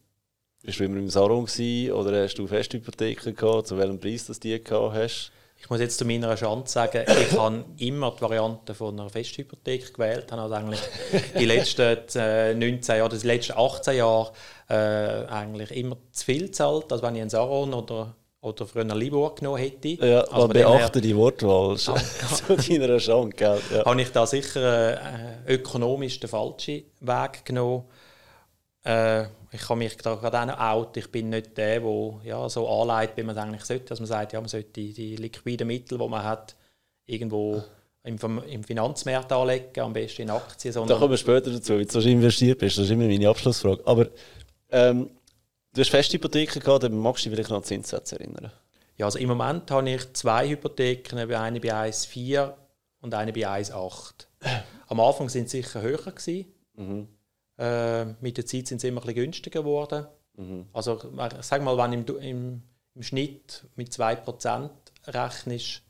bist 0.62 0.80
du 0.80 0.84
immer 0.84 1.00
im 1.00 1.10
Salon 1.10 1.46
gewesen, 1.46 1.92
oder 1.94 2.24
hast 2.24 2.36
du 2.36 2.46
Festhypotheken 2.46 3.34
gehabt, 3.34 3.68
zu 3.68 3.78
welchem 3.78 4.00
Preis 4.00 4.28
das 4.28 4.40
die 4.40 4.64
gehabt 4.64 4.96
hast? 4.96 5.32
Ich 5.60 5.68
muss 5.68 5.80
jetzt 5.80 5.98
zu 5.98 6.06
meiner 6.06 6.38
Schande 6.38 6.70
sagen, 6.70 7.06
ich 7.08 7.32
habe 7.38 7.66
immer 7.80 8.12
die 8.12 8.22
Variante 8.22 8.76
von 8.76 9.00
einer 9.00 9.10
Festhypothek 9.10 9.96
gewählt. 9.96 10.26
Ich 10.28 10.32
habe 10.32 10.44
also 10.44 10.54
eigentlich 10.54 10.80
die 11.40 11.46
letzten 11.46 11.98
äh, 12.16 12.54
19 12.54 12.98
Jahre, 12.98 13.18
die 13.18 13.26
letzten 13.26 13.58
18 13.58 13.98
Jahre 13.98 14.32
äh, 14.70 14.76
eigentlich 14.76 15.72
immer 15.72 15.98
zu 16.12 16.26
viel 16.26 16.48
gezahlt, 16.48 16.92
als 16.92 17.02
wenn 17.02 17.16
ich 17.16 17.22
einen 17.22 17.32
Saron 17.32 17.74
oder, 17.74 18.16
oder 18.42 18.68
früher 18.68 18.82
einen 18.82 18.98
Libor 18.98 19.34
genommen 19.34 19.58
hätte. 19.58 19.88
Ja, 20.06 20.22
also 20.26 20.50
beachte 20.50 21.02
die 21.02 21.16
Wortwahl 21.16 21.78
zu 21.78 21.94
deiner 21.94 23.00
Chance? 23.00 23.36
Ja. 23.40 23.86
habe 23.86 24.02
ich 24.02 24.12
da 24.12 24.28
sicher 24.28 25.02
äh, 25.48 25.56
ökonomisch 25.56 26.20
den 26.20 26.30
falschen 26.30 26.84
Weg 27.00 27.44
genommen. 27.44 27.86
Äh, 28.84 29.24
ich 29.52 29.62
kann 29.62 29.78
mich 29.78 29.96
da 29.98 30.16
gerade 30.16 30.42
auch 30.42 30.46
noch 30.46 30.60
out. 30.60 30.98
Ich 30.98 31.10
bin 31.12 31.30
nicht 31.30 31.58
der, 31.58 31.80
der 31.80 32.20
ja, 32.24 32.50
so 32.50 32.68
anleitet, 32.68 33.18
wie 33.18 33.24
man 33.24 33.36
es 33.36 33.42
eigentlich 33.42 33.66
sollte. 33.66 33.86
Dass 33.86 34.00
man 34.00 34.08
sagt, 34.08 34.34
ja, 34.34 34.42
man 34.42 34.50
sollte 34.50 34.72
die, 34.72 34.94
die 34.94 35.16
liquiden 35.16 35.68
Mittel, 35.68 35.98
die 35.98 36.08
man 36.08 36.24
hat, 36.24 36.56
irgendwo 37.06 37.64
im, 38.04 38.18
im 38.48 38.64
Finanzmarkt 38.64 39.32
anlegen, 39.32 39.80
am 39.80 39.94
besten 39.94 40.24
in 40.24 40.30
Aktien. 40.30 40.74
Da 40.74 40.96
kommen 40.96 41.12
wir 41.12 41.18
später 41.18 41.52
dazu, 41.52 41.80
wie 41.80 41.86
du 41.86 42.00
investiert 42.00 42.60
bist. 42.60 42.78
Das 42.78 42.86
ist 42.86 42.92
immer 42.92 43.06
meine 43.06 43.30
Abschlussfrage. 43.30 43.82
Aber 43.86 44.08
ähm, 44.72 45.10
du 45.74 45.82
hast 45.82 45.90
Festhypotheken 45.90 46.60
gehabt, 46.60 46.84
dann 46.84 46.98
magst 46.98 47.26
du 47.26 47.30
dich 47.30 47.36
vielleicht 47.36 47.50
noch 47.50 47.58
an 47.58 47.64
Zinssätze 47.64 48.20
erinnern. 48.20 48.52
ja, 48.98 49.06
also 49.06 49.20
im 49.20 49.30
Moment 49.30 49.72
habe 49.72 49.90
ich 49.90 50.14
zwei 50.14 50.50
Hypotheken, 50.50 51.20
eine 51.20 51.60
bei 51.60 51.74
1,4 51.74 52.54
und 53.02 53.14
eine 53.14 53.32
bei 53.32 53.48
1,8. 53.48 54.28
Am 54.88 55.00
Anfang 55.00 55.30
sind 55.30 55.50
sie 55.50 55.62
sicher 55.62 55.82
höher 55.82 55.98
gewesen. 55.98 56.46
Mhm. 56.76 57.08
Äh, 57.58 58.06
mit 58.22 58.38
der 58.38 58.46
Zeit 58.46 58.68
sind 58.68 58.82
sie 58.82 58.88
immer 58.88 59.02
ein 59.02 59.08
bisschen 59.08 59.24
günstiger 59.24 59.62
geworden. 59.62 60.08
Mhm. 60.36 60.68
Also 60.74 60.98
ich 60.98 61.46
sag 61.46 61.62
mal, 61.62 61.78
wenn 61.78 62.06
du 62.06 62.16
im, 62.16 62.24
im, 62.24 62.64
im 62.96 63.04
Schnitt 63.04 63.66
mit 63.76 63.90
2% 63.90 64.70
rechnest, 65.08 65.84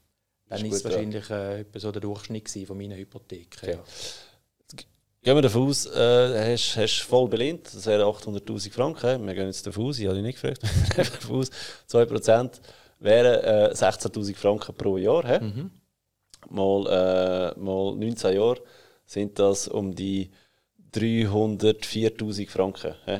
dann 0.49 0.65
Ist 0.65 0.73
es 0.73 0.83
wahrscheinlich 0.85 1.29
äh, 1.29 1.61
etwa 1.61 1.79
so 1.79 1.91
der 1.91 2.01
Durchschnitt 2.01 2.49
von 2.67 2.77
meinen 2.77 2.97
Hypotheken. 2.97 3.57
Okay. 3.61 3.71
Ja. 3.71 3.83
Gehen 5.23 5.35
wir 5.35 5.41
davon 5.41 5.69
aus, 5.69 5.85
äh, 5.85 6.53
hast, 6.53 6.75
hast 6.75 6.99
voll 6.99 7.29
belehnt, 7.29 7.73
das 7.73 7.85
wären 7.85 8.01
800'000 8.01 8.71
Franken. 8.71 9.25
Wir 9.25 9.33
gehen 9.33 9.45
jetzt 9.45 9.65
davon 9.65 9.85
aus, 9.85 9.97
ich 9.97 10.05
habe 10.05 10.15
dich 10.15 10.23
nicht 10.23 10.41
gefragt, 10.41 10.61
davon 10.97 11.37
aus, 11.37 11.49
2% 11.89 12.59
wären 12.99 13.71
äh, 13.71 13.73
16'000 13.73 14.35
Franken 14.35 14.75
pro 14.75 14.97
Jahr. 14.97 15.25
He? 15.25 15.43
Mhm. 15.45 15.71
Mal, 16.49 17.53
äh, 17.55 17.59
mal 17.59 17.95
19 17.95 18.35
Jahre 18.35 18.61
sind 19.05 19.39
das 19.39 19.69
um 19.69 19.95
die 19.95 20.29
304'000 20.93 22.49
Franken. 22.49 22.95
He? 23.05 23.19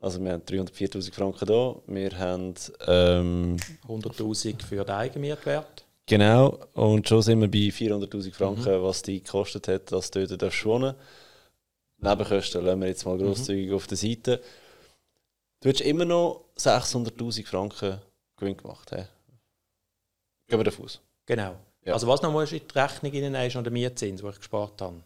Also 0.00 0.20
wir 0.22 0.32
haben 0.32 0.42
304'000 0.42 1.12
Franken 1.12 1.46
da, 1.46 1.74
wir 1.86 2.18
haben... 2.18 2.54
Ähm, 2.86 3.56
100'000 3.88 4.62
für 4.62 4.84
den 4.84 4.94
Eigenmietwert. 4.94 5.84
Genau, 6.06 6.58
und 6.74 7.08
schon 7.08 7.22
sind 7.22 7.40
wir 7.40 7.48
bei 7.48 7.74
400'000 7.74 8.32
Franken, 8.32 8.82
was 8.82 9.02
die 9.02 9.22
gekostet 9.22 9.68
hat, 9.68 9.92
dass 9.92 10.10
du 10.10 10.26
dort 10.26 10.64
wohnen 10.64 10.94
Nebenkosten 12.00 12.64
lassen 12.64 12.80
wir 12.80 12.88
jetzt 12.88 13.04
mal 13.04 13.18
grosszügig 13.18 13.72
auf 13.72 13.86
der 13.88 13.96
Seite. 13.96 14.40
Du 15.60 15.68
hättest 15.68 15.84
immer 15.84 16.04
noch 16.04 16.44
600'000 16.56 17.46
Franken 17.46 18.00
Gewinn 18.36 18.56
gemacht. 18.56 18.90
He? 18.90 19.02
Gehen 20.46 20.60
wir 20.60 20.64
davon 20.64 20.84
aus. 20.84 21.00
Genau. 21.26 21.56
Ja. 21.84 21.94
Also 21.94 22.06
was 22.06 22.22
noch 22.22 22.40
in 22.40 22.46
die 22.46 22.78
Rechnung 22.78 23.12
reinnehmen, 23.12 23.46
ist 23.46 23.54
noch 23.54 23.62
der 23.62 23.72
Mietzins, 23.72 24.20
den 24.20 24.30
ich 24.30 24.36
gespart 24.36 24.80
habe. 24.80 25.02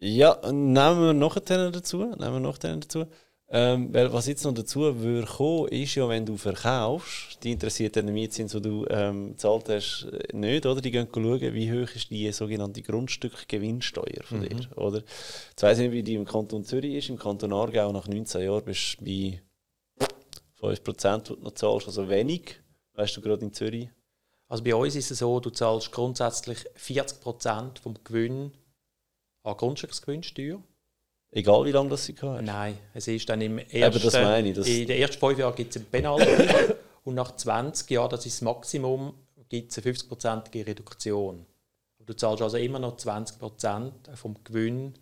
Ja, 0.00 0.38
nehmen 0.44 0.74
wir 1.00 1.12
noch 1.12 1.36
einen 1.36 1.72
dazu. 1.72 1.98
Nehmen 1.98 2.32
wir 2.32 2.40
noch 2.40 2.58
einen 2.62 2.80
dazu. 2.80 3.06
Ähm, 3.50 3.94
weil 3.94 4.12
was 4.12 4.26
jetzt 4.26 4.44
noch 4.44 4.52
dazu 4.52 5.00
würde 5.00 5.26
kommen, 5.26 5.68
ist 5.68 5.94
ja, 5.94 6.06
wenn 6.06 6.26
du 6.26 6.36
verkaufst, 6.36 7.42
die 7.42 7.52
interessiert 7.52 7.96
den 7.96 8.12
Mietzins, 8.12 8.52
den 8.52 8.62
du 8.62 8.84
ähm, 8.90 9.30
gezahlt 9.30 9.70
hast, 9.70 10.06
äh, 10.12 10.36
nicht, 10.36 10.66
oder? 10.66 10.82
Die 10.82 10.90
gehen 10.90 11.08
schauen, 11.10 11.54
wie 11.54 11.72
hoch 11.72 11.88
ist 11.94 12.10
die 12.10 12.30
sogenannte 12.30 12.82
Grundstückgewinnsteuer 12.82 14.22
von 14.22 14.42
dir, 14.42 14.76
oder? 14.76 14.98
Jetzt 14.98 15.62
weiss 15.62 15.78
ich 15.78 15.84
nicht, 15.84 15.92
wie 15.92 16.02
die 16.02 16.14
im 16.14 16.26
Kanton 16.26 16.64
Zürich 16.64 16.94
ist. 16.94 17.08
Im 17.08 17.18
Kanton 17.18 17.54
Aargau 17.54 17.90
nach 17.90 18.06
19 18.06 18.42
Jahren 18.42 18.64
bist 18.64 18.98
du 19.00 19.04
bei 19.06 19.40
5%, 20.60 21.18
die 21.22 21.34
du 21.34 21.40
noch 21.40 21.52
zahlst, 21.52 21.86
also 21.86 22.06
wenig. 22.10 22.60
Weißt 22.92 23.16
du 23.16 23.22
gerade 23.22 23.46
in 23.46 23.54
Zürich? 23.54 23.88
Also 24.48 24.62
bei 24.62 24.74
uns 24.74 24.94
ist 24.94 25.10
es 25.10 25.20
so, 25.20 25.40
du 25.40 25.48
zahlst 25.48 25.90
grundsätzlich 25.90 26.58
40% 26.76 27.80
vom 27.80 27.94
Gewinn 28.04 28.52
an 29.42 29.56
Grundstücksgewinnsteuer. 29.56 30.62
Egal 31.30 31.64
wie 31.66 31.72
lange 31.72 31.90
das 31.90 32.06
sie 32.06 32.14
hast. 32.20 32.42
Nein, 32.42 32.78
es 32.94 33.06
ist 33.06 33.28
dann 33.28 33.40
im 33.42 33.58
ersten, 33.58 34.02
das 34.02 34.14
meine 34.14 34.48
ich, 34.48 34.56
das- 34.56 34.66
in 34.66 34.86
den 34.86 34.98
ersten 35.00 35.18
fünf 35.18 35.38
Jahren 35.38 35.54
gibt 35.54 35.74
es 35.76 35.82
ein 35.82 35.86
Penalty 35.86 36.26
und 37.04 37.14
nach 37.14 37.36
20 37.36 37.90
Jahren, 37.90 38.10
das 38.10 38.24
ist 38.24 38.36
das 38.36 38.42
Maximum, 38.42 39.14
gibt 39.48 39.70
es 39.70 39.78
eine 39.84 39.92
50-prozentige 39.94 40.66
Reduktion. 40.66 41.44
Du 42.04 42.14
zahlst 42.14 42.42
also 42.42 42.56
immer 42.56 42.78
noch 42.78 42.96
20% 42.96 44.16
vom 44.16 44.42
Gewinn 44.44 44.94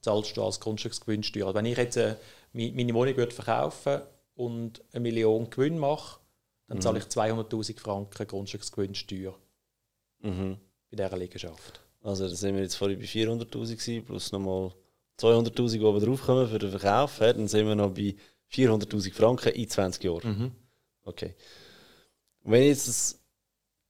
zahlst 0.00 0.36
du 0.36 0.42
als 0.44 0.60
Grundstücksgewinnsteuer. 0.60 1.52
Wenn 1.54 1.66
ich 1.66 1.76
jetzt 1.76 1.96
äh, 1.96 2.14
meine 2.52 2.94
Wohnung 2.94 3.16
würde 3.16 3.32
verkaufen 3.34 4.00
und 4.34 4.82
eine 4.92 5.00
Million 5.00 5.50
Gewinn 5.50 5.78
mache, 5.78 6.20
dann 6.68 6.80
zahle 6.80 6.98
ich 7.00 7.04
200'000 7.04 7.78
Franken 7.78 8.26
Grundstücksgewinnsteuer 8.26 9.34
Mhm. 10.20 10.56
bei 10.90 10.96
dieser 10.96 11.16
Liegenschaft. 11.18 11.80
Also 12.06 12.28
da 12.28 12.34
sind 12.36 12.54
wir 12.54 12.62
jetzt 12.62 12.76
vorhin 12.76 13.00
bei 13.00 13.04
400'000 13.04 13.48
gewesen, 13.50 14.04
plus 14.04 14.30
nochmal 14.30 14.72
200'000 15.18 15.72
die 15.72 15.80
oben 15.80 15.98
drauf 16.04 16.22
kommen 16.22 16.48
für 16.48 16.60
den 16.60 16.70
Verkauf. 16.70 17.18
ja, 17.18 17.32
Dann 17.32 17.48
sind 17.48 17.66
wir 17.66 17.74
noch 17.74 17.92
bei 17.92 18.14
400'000 18.52 19.12
Franken 19.12 19.48
in 19.48 19.68
20 19.68 20.04
Jahren. 20.04 20.22
Okay. 21.02 21.34
Und 22.44 22.52
wenn 22.52 22.62
ich 22.62 22.68
jetzt 22.68 22.86
das, 22.86 23.20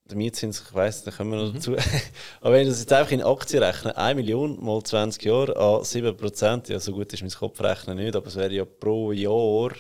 der 0.05 0.17
Mietzins, 0.17 0.63
ich 0.63 0.73
weiss, 0.73 1.05
da 1.05 1.11
kommen 1.11 1.33
wir 1.33 1.45
noch 1.45 1.53
dazu. 1.53 1.73
Aber 2.41 2.55
wenn 2.55 2.63
ich 2.63 2.69
das 2.69 2.81
jetzt 2.81 2.93
einfach 2.95 3.13
in 3.13 3.23
Aktien 3.23 3.63
rechne, 3.63 3.95
1 3.95 4.17
Million 4.17 4.65
mal 4.65 4.83
20 4.83 5.23
Jahre 5.23 5.55
an 5.55 5.83
7%, 5.83 6.73
ja 6.73 6.81
so 6.81 6.93
gut 6.93 7.13
ist 7.13 7.21
mein 7.21 7.31
Kopfrechnen 7.31 7.99
nicht, 7.99 8.17
aber 8.17 8.29
es 8.29 8.37
wäre 8.37 8.55
ja 8.55 8.65
pro 8.65 9.13
Jahr 9.13 9.75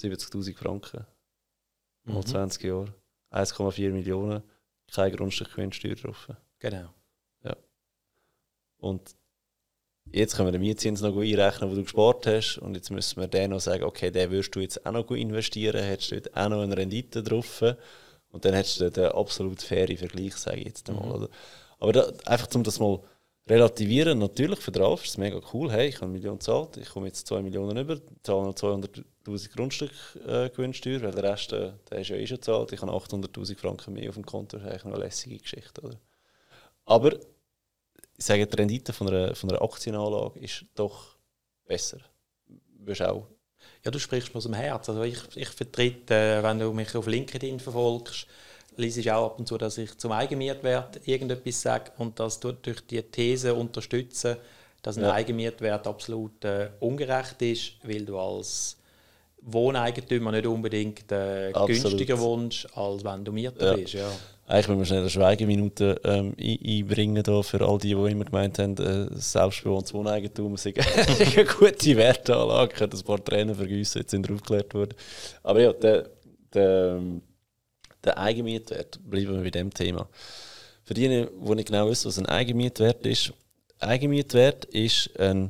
70'000 0.00 0.56
Franken. 0.56 1.06
Mal 2.02 2.24
20 2.24 2.64
Jahre. 2.64 2.92
1,4 3.30 3.92
Millionen, 3.92 4.42
kein 4.92 5.14
Grundstückgewinnsteuer 5.14 5.94
drauf. 5.94 6.30
Genau. 6.60 6.90
Und 8.80 9.14
jetzt 10.10 10.36
können 10.36 10.48
wir 10.48 10.52
den 10.52 10.62
Mietzins 10.62 11.02
noch 11.02 11.12
gut 11.12 11.24
einrechnen, 11.24 11.70
den 11.70 11.76
du 11.76 11.82
gespart 11.82 12.26
hast. 12.26 12.58
Und 12.58 12.74
jetzt 12.74 12.90
müssen 12.90 13.20
wir 13.20 13.28
den 13.28 13.50
noch 13.50 13.60
sagen, 13.60 13.84
okay, 13.84 14.10
den 14.10 14.30
würdest 14.30 14.54
du 14.54 14.60
jetzt 14.60 14.84
auch 14.84 14.92
noch 14.92 15.06
gut 15.06 15.18
investieren, 15.18 15.82
hättest 15.82 16.10
du 16.10 16.20
dort 16.20 16.36
auch 16.36 16.48
noch 16.48 16.62
eine 16.62 16.76
Rendite 16.76 17.22
drauf. 17.22 17.62
Und 18.32 18.44
dann 18.44 18.54
hättest 18.54 18.80
du 18.80 18.90
den 18.90 19.06
absolut 19.06 19.60
faire 19.60 19.96
Vergleich, 19.96 20.36
sage 20.36 20.58
ich 20.58 20.66
jetzt 20.66 20.88
einmal. 20.88 21.10
Oder? 21.10 21.28
Aber 21.78 21.92
da, 21.92 22.12
einfach, 22.24 22.48
um 22.54 22.62
das 22.62 22.78
mal 22.78 23.00
relativieren, 23.48 24.18
natürlich 24.18 24.60
für 24.60 24.70
den 24.70 24.82
Ralf 24.82 25.04
ist 25.04 25.10
es 25.10 25.18
mega 25.18 25.40
cool. 25.52 25.70
Hey, 25.72 25.88
ich 25.88 25.96
habe 25.96 26.06
eine 26.06 26.12
Million 26.12 26.38
gezahlt, 26.38 26.76
ich 26.76 26.88
komme 26.88 27.06
jetzt 27.06 27.26
2 27.26 27.42
Millionen 27.42 27.76
über, 27.76 27.98
zahle 28.22 28.44
noch 28.44 28.54
200'000 28.54 29.56
Grundstück 29.56 29.90
äh, 30.26 30.50
Gewinnsteuer, 30.50 31.02
weil 31.02 31.12
der 31.12 31.24
Rest, 31.24 31.52
äh, 31.52 31.72
der 31.90 31.98
ist 32.00 32.08
ja 32.08 32.16
eh 32.16 32.26
schon 32.26 32.36
gezahlt. 32.36 32.72
Ich 32.72 32.80
habe 32.80 32.92
800'000 32.92 33.56
Franken 33.56 33.94
mehr 33.94 34.10
auf 34.10 34.14
dem 34.14 34.26
Konto, 34.26 34.56
das 34.56 34.66
ist 34.66 34.70
eigentlich 34.70 34.94
eine 34.94 35.04
lässige 35.04 35.38
Geschichte. 35.38 35.80
Oder? 35.80 35.98
Aber 36.84 37.14
ich 37.14 38.24
sage, 38.26 38.46
die 38.46 38.56
Rendite 38.56 38.92
von 38.92 39.08
einer, 39.08 39.34
von 39.34 39.50
einer 39.50 39.62
Aktienanlage 39.62 40.38
ist 40.40 40.64
doch 40.74 41.16
besser. 41.66 41.98
Auch. 43.00 43.26
Ja, 43.84 43.90
du 43.90 43.98
sprichst 43.98 44.34
mir 44.34 44.38
aus 44.38 44.44
dem 44.44 44.54
Herz. 44.54 44.88
Also 44.88 45.02
ich, 45.02 45.18
ich 45.36 45.48
vertrete, 45.48 46.14
äh, 46.14 46.42
wenn 46.42 46.58
du 46.58 46.72
mich 46.72 46.94
auf 46.94 47.06
LinkedIn 47.06 47.60
verfolgst, 47.60 48.26
lese 48.76 49.00
ich 49.00 49.10
auch 49.10 49.26
ab 49.26 49.38
und 49.38 49.46
zu, 49.46 49.56
dass 49.58 49.78
ich 49.78 49.96
zum 49.96 50.12
Eigenmietwert 50.12 51.06
irgendetwas 51.06 51.62
sage 51.62 51.92
und 51.98 52.18
das 52.18 52.40
durch 52.40 52.80
die 52.86 53.02
These 53.02 53.54
unterstütze, 53.54 54.38
dass 54.82 54.96
ein 54.96 55.04
ja. 55.04 55.12
Eigenmietwert 55.12 55.86
absolut 55.86 56.44
äh, 56.44 56.70
ungerecht 56.80 57.40
ist, 57.42 57.72
weil 57.82 58.04
du 58.04 58.18
als 58.18 58.76
Wohneigentümer 59.42 60.32
nicht 60.32 60.46
unbedingt 60.46 61.10
äh, 61.12 61.52
günstiger 61.66 62.18
wohnst, 62.18 62.66
als 62.76 63.04
wenn 63.04 63.24
du 63.24 63.32
Mieter 63.32 63.66
ja. 63.66 63.74
bist. 63.74 63.94
Ja. 63.94 64.10
Eigentlich 64.46 64.68
müssen 64.68 64.78
wir 64.80 64.86
schnell 64.86 65.00
eine 65.00 65.10
Schweigeminute 65.10 66.00
ähm, 66.02 66.34
einbringen 66.38 67.22
da 67.22 67.40
für 67.42 67.60
all 67.60 67.78
die, 67.78 67.94
die 67.94 68.10
immer 68.10 68.24
gemeint 68.24 68.58
haben, 68.58 68.76
äh, 68.78 69.06
selbstbewohntes 69.12 69.94
Wohneigentum 69.94 70.56
sei 70.56 70.74
eine 71.36 71.44
gute 71.44 71.96
Wertanlage. 71.96 72.74
Ich 72.74 72.80
ein 72.82 73.04
paar 73.04 73.24
Tränen 73.24 73.54
vergüssen, 73.54 74.00
jetzt 74.00 74.10
sind 74.10 74.28
aufgeklärt 74.28 74.74
worden. 74.74 74.94
Aber 75.44 75.60
ja, 75.60 75.72
der, 75.72 76.10
der, 76.52 77.00
der 78.02 78.18
Eigenmietwert, 78.18 78.98
bleiben 79.08 79.36
wir 79.36 79.42
bei 79.42 79.50
dem 79.50 79.72
Thema. 79.72 80.08
Für 80.82 80.94
diejenigen, 80.94 81.28
die 81.46 81.54
nicht 81.54 81.68
genau 81.68 81.88
wissen, 81.88 82.08
was 82.08 82.18
ein 82.18 82.26
Eigenmietwert 82.26 83.06
ist, 83.06 83.32
Eigenmietwert 83.78 84.64
ist 84.64 85.18
eine 85.18 85.48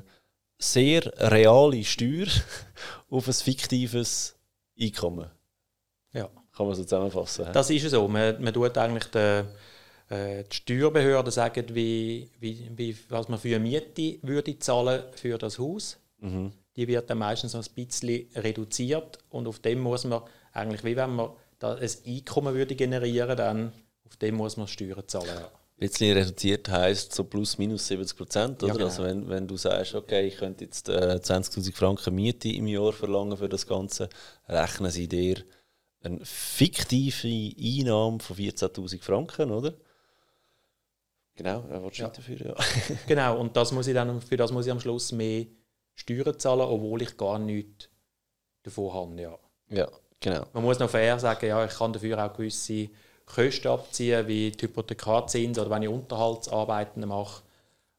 sehr 0.60 1.10
reale 1.16 1.82
Steuer 1.82 2.26
auf 3.10 3.26
ein 3.26 3.32
fiktives 3.32 4.36
Einkommen. 4.78 5.30
Ja. 6.12 6.28
Kann 6.54 6.66
man 6.66 6.74
so 6.74 6.82
zusammenfassen. 6.82 7.46
Das 7.52 7.70
ist 7.70 7.88
so. 7.90 8.06
Man, 8.06 8.42
man 8.42 8.52
tut 8.52 8.76
eigentlich 8.76 9.04
den, 9.06 9.46
äh, 10.08 10.44
die 10.44 10.56
Steuerbehörden 10.56 11.32
sagen, 11.32 11.64
wie, 11.72 12.30
wie, 12.38 12.70
wie, 12.76 12.96
was 13.08 13.28
man 13.28 13.38
für 13.38 13.54
eine 13.54 13.60
Miete 13.60 14.18
würde 14.22 14.58
zahlen 14.58 15.04
für 15.14 15.38
das 15.38 15.58
Haus. 15.58 15.98
Mhm. 16.18 16.52
Die 16.76 16.86
wird 16.86 17.08
dann 17.08 17.18
meistens 17.18 17.54
ein 17.54 17.64
bisschen 17.74 18.26
reduziert 18.34 19.18
und 19.30 19.48
auf 19.48 19.58
dem 19.58 19.80
muss 19.80 20.04
man 20.04 20.22
eigentlich, 20.52 20.84
wie 20.84 20.96
wenn 20.96 21.14
man 21.14 21.30
da 21.58 21.74
ein 21.74 21.90
Einkommen 22.06 22.54
würde 22.54 22.74
generieren, 22.74 23.36
dann 23.36 23.72
auf 24.04 24.16
dem 24.16 24.34
muss 24.36 24.56
man 24.56 24.68
Steuern 24.68 25.06
zahlen. 25.06 25.44
Bisschen 25.80 26.14
reduziert 26.14 26.68
heißt 26.68 27.14
so 27.14 27.24
plus 27.24 27.56
minus 27.56 27.86
70 27.86 28.14
Prozent, 28.14 28.62
oder? 28.62 28.68
Ja, 28.68 28.74
genau. 28.74 28.84
Also 28.84 29.02
wenn, 29.02 29.26
wenn 29.30 29.48
du 29.48 29.56
sagst, 29.56 29.94
okay, 29.94 30.26
ich 30.26 30.36
könnte 30.36 30.64
jetzt 30.64 30.90
äh, 30.90 31.18
20.000 31.22 31.74
Franken 31.74 32.14
Miete 32.14 32.50
im 32.50 32.66
Jahr 32.66 32.92
verlangen 32.92 33.34
für 33.38 33.48
das 33.48 33.66
Ganze, 33.66 34.10
rechnen 34.46 34.90
sie 34.90 35.08
dir 35.08 35.42
eine 36.02 36.20
fiktive 36.22 37.54
Einnahme 37.58 38.20
von 38.20 38.36
14.000 38.36 39.00
Franken, 39.00 39.50
oder? 39.50 39.72
Genau, 41.36 41.64
er 41.70 41.90
ja. 41.94 42.08
dafür, 42.08 42.48
ja. 42.48 42.54
genau, 43.06 43.40
und 43.40 43.56
das 43.56 43.72
muss 43.72 43.86
ich 43.86 43.94
dann, 43.94 44.20
für 44.20 44.36
das 44.36 44.52
muss 44.52 44.66
ich 44.66 44.72
am 44.72 44.80
Schluss 44.80 45.12
mehr 45.12 45.46
Steuern 45.94 46.38
zahlen, 46.38 46.60
obwohl 46.60 47.00
ich 47.00 47.16
gar 47.16 47.38
nichts 47.38 47.88
davon 48.64 48.92
habe, 48.92 49.18
ja. 49.22 49.38
Ja, 49.70 49.88
genau. 50.20 50.44
Man 50.52 50.62
muss 50.62 50.78
noch 50.78 50.90
fair 50.90 51.18
sagen, 51.18 51.46
ja, 51.46 51.64
ich 51.64 51.72
kann 51.72 51.94
dafür 51.94 52.22
auch 52.22 52.36
gewisse 52.36 52.90
Kosten 53.34 53.68
abziehen, 53.68 54.26
wie 54.26 54.50
die 54.50 54.62
Hypothekarzins 54.62 55.58
oder 55.58 55.70
wenn 55.70 55.82
ich 55.82 55.88
Unterhaltsarbeiten 55.88 57.06
mache. 57.06 57.42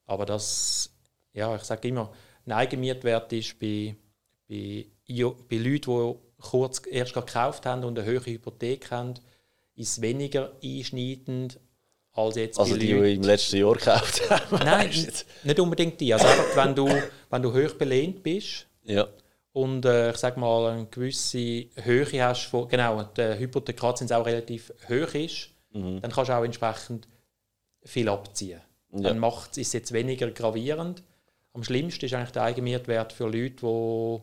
Aber 0.06 0.26
das, 0.26 0.92
ja, 1.34 1.56
ich 1.56 1.64
sage 1.64 1.88
immer, 1.88 2.12
ein 2.46 2.52
Eigenmietwert 2.52 3.32
ist 3.34 3.60
bei, 3.60 3.96
bei, 4.50 4.86
bei 5.08 5.56
Leuten, 5.58 5.82
die 5.82 6.16
kurz 6.42 6.82
erst 6.90 7.14
gekauft 7.14 7.66
haben 7.66 7.84
und 7.84 7.98
eine 7.98 8.08
höhere 8.08 8.32
Hypothek 8.32 8.92
haben, 8.92 9.14
ist 9.76 10.02
weniger 10.02 10.52
einschneidend 10.64 11.60
als 12.14 12.36
jetzt 12.36 12.60
also 12.60 12.76
die, 12.76 12.92
Leute. 12.92 13.06
die 13.06 13.16
im 13.16 13.24
letzten 13.24 13.58
Jahr 13.58 13.74
gekauft 13.74 14.30
haben. 14.30 14.66
Nein, 14.66 14.92
nicht 15.44 15.60
unbedingt 15.60 16.02
die. 16.02 16.14
Also 16.14 16.28
einfach, 16.28 16.66
wenn 16.66 16.76
du, 16.76 16.90
wenn 17.30 17.42
du 17.42 17.54
hoch 17.54 17.74
belehnt 17.76 18.22
bist, 18.22 18.68
ja 18.84 19.08
und 19.54 19.86
äh, 19.86 20.12
ich 20.12 20.18
sage 20.18 20.40
mal 20.40 20.72
eine 20.72 20.86
gewisse 20.86 21.68
Höhe 21.76 22.24
hast, 22.24 22.46
von, 22.46 22.68
genau, 22.68 23.04
der 23.04 23.38
Hypothekarzins 23.38 24.12
auch 24.12 24.26
relativ 24.26 24.74
hoch 24.88 25.14
ist, 25.14 25.50
mhm. 25.74 26.02
dann 26.02 26.12
kannst 26.12 26.30
du 26.30 26.38
auch 26.38 26.44
entsprechend 26.44 27.08
viel 27.84 28.08
abziehen. 28.08 28.62
Ja. 28.94 29.02
Dann 29.02 29.20
macht 29.20 29.58
es 29.58 29.74
jetzt 29.74 29.92
weniger 29.92 30.30
gravierend. 30.32 31.04
Am 31.54 31.64
schlimmsten 31.64 32.06
ist 32.06 32.14
eigentlich 32.14 32.32
der 32.32 32.44
Eigenmietwert 32.44 33.14
für 33.14 33.26
Leute, 33.26 34.22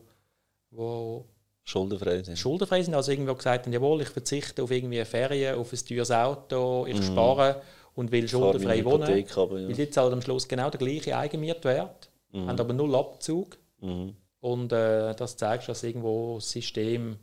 die, 0.71 0.75
die 0.75 1.23
schuldenfrei 1.63 2.23
sind. 2.23 2.37
Schuldenfrei 2.37 2.81
sind, 2.81 2.95
also 2.95 3.11
irgendwo 3.11 3.35
gesagt 3.35 3.65
haben, 3.65 3.73
jawohl, 3.73 4.01
ich 4.01 4.09
verzichte 4.09 4.63
auf 4.63 4.71
irgendwie 4.71 5.03
Ferien, 5.05 5.55
auf 5.55 5.71
ein 5.71 5.79
teures 5.87 6.11
Auto, 6.11 6.85
ich 6.87 6.97
mhm. 6.97 7.03
spare 7.03 7.61
und 7.93 8.11
will 8.11 8.27
schuldenfrei 8.27 8.83
wohnen. 8.83 9.03
Aber, 9.03 9.59
ja. 9.59 9.67
Weil 9.67 9.77
jetzt 9.77 9.97
halt 9.97 10.13
am 10.13 10.21
Schluss 10.21 10.47
genau 10.47 10.69
der 10.71 10.79
gleiche 10.79 11.15
Eigenmietwert, 11.15 12.09
mhm. 12.31 12.47
haben 12.47 12.59
aber 12.59 12.73
null 12.73 12.95
Abzug. 12.95 13.57
Mhm. 13.81 14.15
Und 14.41 14.71
äh, 14.71 15.13
das 15.15 15.37
zeigt, 15.37 15.67
dass 15.67 15.83
irgendwo 15.83 16.35
das 16.35 16.49
System 16.49 17.17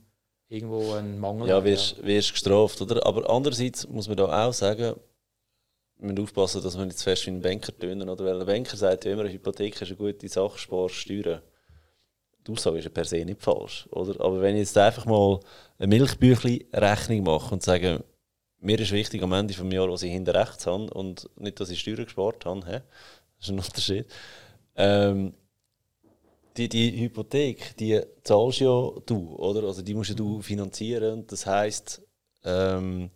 irgendwo 0.48 0.92
einen 0.92 1.18
Mangel 1.18 1.48
ja, 1.48 1.56
hat. 1.56 1.64
Wirst, 1.64 1.98
ja, 1.98 2.04
wirst 2.04 2.32
gestraft, 2.32 2.80
oder? 2.80 3.04
Aber 3.06 3.28
andererseits 3.30 3.88
muss 3.88 4.08
man 4.08 4.16
da 4.16 4.46
auch 4.46 4.52
sagen, 4.52 4.96
wir 5.98 6.12
müssen 6.12 6.22
aufpassen, 6.22 6.62
dass 6.62 6.76
wir 6.76 6.84
nicht 6.84 6.98
zu 6.98 7.04
fest 7.04 7.26
wie 7.26 7.30
ein 7.30 7.40
Banker 7.40 7.76
tönen, 7.76 8.08
oder? 8.08 8.24
Weil 8.24 8.40
ein 8.40 8.46
Banker 8.46 8.76
sagt 8.76 9.04
ja 9.04 9.12
immer, 9.12 9.22
eine 9.22 9.32
Hypothek 9.32 9.80
ist 9.80 9.88
eine 9.88 9.96
gute 9.96 10.28
Sache, 10.28 10.58
Spar, 10.58 10.88
Steuern. 10.88 11.40
Die 12.46 12.52
Aussage 12.52 12.78
ist 12.78 12.84
ja 12.84 12.90
per 12.90 13.04
se 13.04 13.24
nicht 13.24 13.42
falsch, 13.42 13.88
oder? 13.90 14.20
Aber 14.20 14.40
wenn 14.40 14.54
ich 14.54 14.60
jetzt 14.60 14.78
einfach 14.78 15.06
mal 15.06 15.40
eine 15.78 15.88
Milchbüchli-Rechnung 15.88 17.24
mache 17.24 17.54
und 17.54 17.62
sage, 17.62 18.04
mir 18.60 18.78
ist 18.78 18.92
wichtig 18.92 19.22
am 19.22 19.32
Ende 19.32 19.54
des 19.54 19.72
Jahres, 19.72 19.92
was 19.92 20.02
ich 20.02 20.12
hinter 20.12 20.34
rechts 20.34 20.66
habe 20.66 20.92
und 20.92 21.28
nicht, 21.36 21.58
dass 21.58 21.70
ich 21.70 21.80
Steuern 21.80 22.04
gespart 22.04 22.44
habe, 22.44 22.66
he? 22.66 22.80
das 23.38 23.48
ist 23.48 23.50
ein 23.50 23.58
Unterschied. 23.58 24.06
Ähm, 24.76 25.34
die, 26.56 26.68
die 26.68 27.00
Hypothek, 27.00 27.76
die 27.76 28.00
zahlst 28.22 28.60
ja 28.60 28.90
du, 29.06 29.36
oder? 29.36 29.64
Also 29.64 29.82
die 29.82 29.94
musst 29.94 30.10
ja 30.10 30.16
du 30.16 30.40
finanzieren. 30.42 31.26
Das 31.26 31.46
heisst, 31.46 32.02
ähm, 32.44 33.10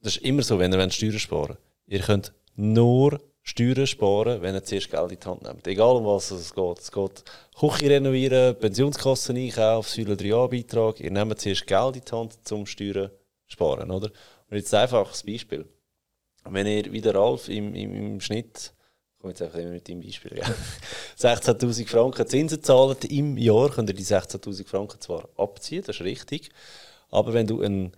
das 0.00 0.16
ist 0.16 0.24
immer 0.24 0.42
so, 0.42 0.58
wenn 0.58 0.72
ihr 0.72 0.90
Steuern 0.90 1.18
sparen 1.18 1.56
Ihr 1.88 2.00
könnt 2.00 2.32
nur 2.56 3.20
Steuern 3.42 3.86
sparen, 3.86 4.42
wenn 4.42 4.56
ihr 4.56 4.64
zuerst 4.64 4.90
Geld 4.90 5.12
in 5.12 5.20
die 5.20 5.26
Hand 5.26 5.42
nehmt. 5.42 5.66
Egal 5.68 5.96
um 5.96 6.04
was 6.04 6.32
es 6.32 6.52
geht. 6.52 6.78
Es 6.80 6.90
geht 6.90 7.24
Küche 7.58 7.90
renovieren, 7.90 8.58
Pensionskassen 8.58 9.36
einkaufen, 9.36 10.04
Säule 10.04 10.16
3a-Beitrag. 10.16 11.00
Ihr 11.00 11.12
nehmt 11.12 11.40
zuerst 11.40 11.66
Geld 11.66 11.96
in 11.96 12.02
die 12.04 12.12
Hand, 12.12 12.38
um 12.50 12.66
Steuern 12.66 13.10
sparen, 13.46 13.90
oder? 13.90 14.10
Und 14.50 14.56
jetzt 14.56 14.74
einfach 14.74 15.12
ein 15.12 15.32
Beispiel. 15.32 15.64
Wenn 16.44 16.66
ihr 16.66 16.92
wie 16.92 17.00
der 17.00 17.14
Ralf 17.14 17.48
im, 17.48 17.74
im, 17.74 17.94
im 17.94 18.20
Schnitt 18.20 18.72
komme 19.26 19.32
jetzt 19.32 19.42
einfach 19.42 19.58
immer 19.58 19.72
mit 19.72 19.88
deinem 19.88 20.00
Beispiel. 20.00 20.38
Ja. 20.38 20.44
16.000 21.18 21.88
Franken 21.88 22.26
Zinsen 22.26 22.62
zahlen 22.62 22.96
im 23.08 23.36
Jahr, 23.36 23.70
könnt 23.70 23.90
ihr 23.90 23.94
die 23.94 24.04
16.000 24.04 24.66
Franken 24.66 25.00
zwar 25.00 25.28
abziehen, 25.36 25.82
das 25.84 25.96
ist 25.96 26.02
richtig, 26.02 26.50
aber 27.10 27.32
wenn 27.34 27.46
du 27.46 27.60
einen 27.60 27.92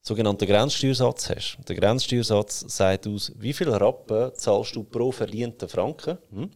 sogenannten 0.00 0.46
Grenzsteuersatz 0.46 1.30
hast, 1.30 1.58
der 1.68 1.76
Grenzsteuersatz 1.76 2.64
sagt 2.68 3.06
aus, 3.06 3.32
wie 3.36 3.52
viel 3.52 3.70
Rappen 3.70 4.34
zahlst 4.34 4.74
du 4.74 4.82
pro 4.82 5.12
verdienten 5.12 5.68
Franken. 5.68 6.18
Hm? 6.30 6.50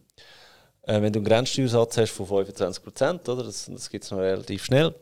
Äh, 0.83 1.01
wenn 1.01 1.13
du 1.13 1.19
einen 1.19 1.25
Grenzsteuersatz 1.25 1.97
hast 1.97 2.11
von 2.11 2.27
25%, 2.27 3.29
oder, 3.29 3.43
das, 3.43 3.65
das 3.71 3.89
gibt 3.89 4.03
es 4.03 4.11
noch 4.11 4.19
relativ 4.19 4.65
schnell, 4.65 4.93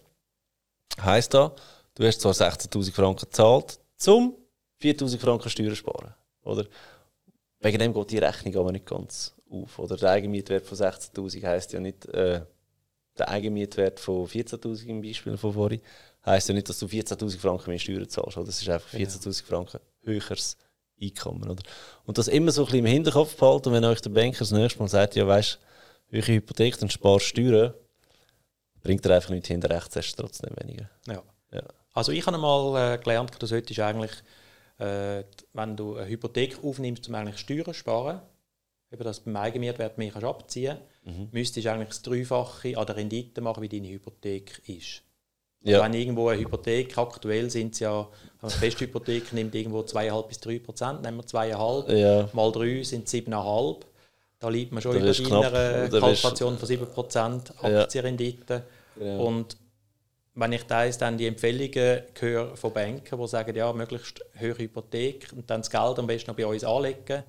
heisst 1.01 1.33
das, 1.33 1.51
du 1.95 2.05
hast 2.05 2.21
zwar 2.21 2.33
16.000 2.33 2.93
Franken 2.93 3.25
gezahlt, 3.25 3.79
zum 3.97 4.35
4.000 4.81 5.17
Franken 5.17 5.49
Steuern 5.49 5.75
sparen. 5.75 6.13
Oder? 6.43 6.65
Wegen 7.59 7.79
dem 7.79 7.93
geht 7.93 8.11
die 8.11 8.17
Rechnung 8.19 8.55
aber 8.57 8.71
nicht 8.71 8.85
ganz 8.85 9.35
auf. 9.49 9.79
Oder 9.79 9.97
der 9.97 10.11
Eigenmietwert 10.11 10.65
von 10.65 10.77
16.000 10.77 11.45
heisst 11.45 11.73
ja 11.73 11.79
nicht, 11.79 12.05
äh, 12.07 12.41
der 13.17 13.29
Eigenmietwert 13.29 13.99
von 13.99 14.27
14.000 14.27 14.85
im 14.85 15.01
Beispiel 15.01 15.37
von 15.37 15.53
vorhin, 15.53 15.81
heisst 16.25 16.49
ja 16.49 16.53
nicht, 16.53 16.69
dass 16.69 16.79
du 16.79 16.85
14.000 16.85 17.39
Franken 17.39 17.69
mehr 17.69 17.79
Steuern 17.79 18.07
zahlst. 18.07 18.37
Oder? 18.37 18.45
Das 18.45 18.61
ist 18.61 18.69
einfach 18.69 18.93
14.000 18.93 19.43
Franken 19.43 19.79
höheres 20.03 20.57
Einkommen. 21.01 21.49
Oder? 21.49 21.63
Und 22.05 22.17
das 22.17 22.27
immer 22.27 22.51
so 22.51 22.63
ein 22.63 22.65
bisschen 22.65 22.85
im 22.85 22.91
Hinterkopf 22.91 23.35
behalten, 23.35 23.71
wenn 23.71 23.85
euch 23.85 24.01
der 24.01 24.09
Banker 24.11 24.39
das 24.39 24.51
nächste 24.51 24.79
Mal 24.79 24.87
sagt, 24.87 25.15
ja 25.15 25.27
weißt 25.27 25.59
du, 26.11 26.17
höhere 26.17 26.33
Hypothek, 26.33 26.77
dann 26.79 26.89
sparst 26.89 27.25
Steuern, 27.25 27.73
bringt 28.81 29.05
er 29.05 29.15
einfach 29.15 29.31
nicht 29.31 29.47
hinter 29.47 29.69
rechts, 29.69 29.95
hast 29.95 30.15
trotzdem 30.15 30.55
weniger. 30.61 30.89
Ja. 31.07 31.23
ja. 31.51 31.63
Also 31.93 32.11
ich 32.11 32.25
habe 32.25 32.37
mal 32.37 32.93
äh, 32.93 32.97
gelernt, 32.97 33.31
du 33.39 33.45
solltest 33.45 33.79
eigentlich 33.79 34.11
äh, 34.79 35.23
wenn 35.53 35.75
du 35.75 35.95
eine 35.95 36.07
Hypothek 36.07 36.63
aufnimmst, 36.63 37.07
um 37.09 37.15
eigentlich 37.15 37.37
Steuern 37.37 37.65
zu 37.65 37.73
sparen, 37.73 38.21
eben 38.91 39.03
das 39.03 39.19
beim 39.19 39.35
Eigenmietwert 39.35 39.97
mehr 39.97 40.11
kannst 40.11 40.27
abziehen 40.27 40.77
mhm. 41.03 41.29
müsstest 41.31 41.65
du 41.65 41.71
eigentlich 41.71 41.89
das 41.89 42.01
Dreifache 42.01 42.77
an 42.77 42.85
der 42.85 42.95
Rendite 42.95 43.41
machen, 43.41 43.61
wie 43.61 43.69
deine 43.69 43.89
Hypothek 43.89 44.61
ist. 44.67 45.03
Ja. 45.63 45.83
Wenn 45.83 45.93
irgendwo 45.93 46.29
eine 46.29 46.39
Hypothek, 46.39 46.97
aktuell 46.97 47.49
sind 47.49 47.73
es 47.73 47.79
ja, 47.79 48.07
eine 48.41 48.51
Festhypothek 48.51 49.33
nimmt 49.33 49.55
irgendwo 49.55 49.79
2,5 49.81 50.27
bis 50.27 50.39
3 50.39 50.59
Prozent, 50.59 51.01
nehmen 51.01 51.17
wir 51.17 51.23
2,5, 51.23 51.93
ja. 51.93 52.29
mal 52.31 52.51
3 52.51 52.83
sind 52.83 53.07
7,5. 53.07 53.81
Da 54.39 54.49
liegt 54.49 54.71
man 54.71 54.83
schon 54.83 54.93
da 54.93 54.99
über 54.99 55.17
einer 55.17 55.89
Kalkulation 55.89 56.57
von 56.57 56.67
7 56.67 56.85
Prozent 56.87 57.53
Aktienrendite. 57.61 58.63
Ja. 58.97 59.03
Genau. 59.03 59.25
Und 59.25 59.57
wenn 60.39 60.51
ich 60.53 60.63
da 60.67 60.87
dann 60.87 61.17
die 61.17 61.25
Empfehlungen 61.25 62.03
höre 62.19 62.55
von 62.55 62.71
Banken, 62.71 63.19
die 63.19 63.27
sagen, 63.27 63.55
ja, 63.55 63.73
möglichst 63.73 64.23
höhere 64.33 64.59
Hypothek 64.59 65.29
und 65.35 65.49
dann 65.49 65.61
das 65.61 65.69
Geld 65.69 65.97
am 65.97 66.05
besten 66.05 66.29
noch 66.29 66.37
bei 66.37 66.45
uns 66.45 66.63
anlegen 66.63 67.23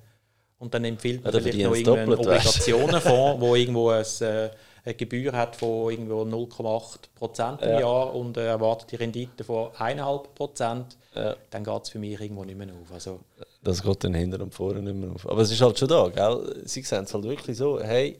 und 0.59 0.73
dann 0.73 0.85
empfiehlt 0.85 1.23
man 1.23 1.33
vielleicht 1.33 1.57
noch 1.59 1.75
irgendeinen. 1.75 2.13
Obligationenfonds, 2.13 3.41
wo 3.41 3.55
irgendwo 3.55 3.89
ein, 3.89 4.05
äh, 4.21 4.51
eine 4.85 4.93
Gebühr 4.93 5.31
hat 5.33 5.55
von 5.55 5.89
irgendwo 5.91 6.21
0,8 6.21 6.99
Prozent 7.15 7.61
im 7.63 7.69
Ja. 7.69 7.79
Jahr 7.79 8.13
und 8.15 8.37
äh, 8.37 8.45
erwartet 8.45 8.91
die 8.91 8.95
Rendite 8.97 9.43
von 9.43 9.69
1,5 9.71 10.27
Prozent, 10.35 10.97
Ja. 11.15 11.35
dann 11.49 11.63
geht 11.63 11.83
es 11.83 11.89
für 11.89 11.99
mich 11.99 12.19
irgendwo 12.21 12.43
nicht 12.43 12.57
mehr 12.57 12.67
auf. 12.79 12.91
Also, 12.93 13.21
Das 13.63 13.81
geht 13.81 14.03
dann 14.03 14.13
hinter 14.13 14.39
und 14.41 14.53
vorne 14.53 14.81
nicht 14.83 14.95
mehr 14.95 15.11
auf. 15.11 15.27
Aber 15.27 15.41
es 15.41 15.51
ist 15.51 15.61
halt 15.61 15.79
schon 15.79 15.87
da, 15.87 16.07
gell? 16.09 16.61
Sie 16.65 16.83
sehen 16.83 17.05
es 17.05 17.13
halt 17.13 17.23
wirklich 17.23 17.57
so, 17.57 17.81
hey, 17.81 18.19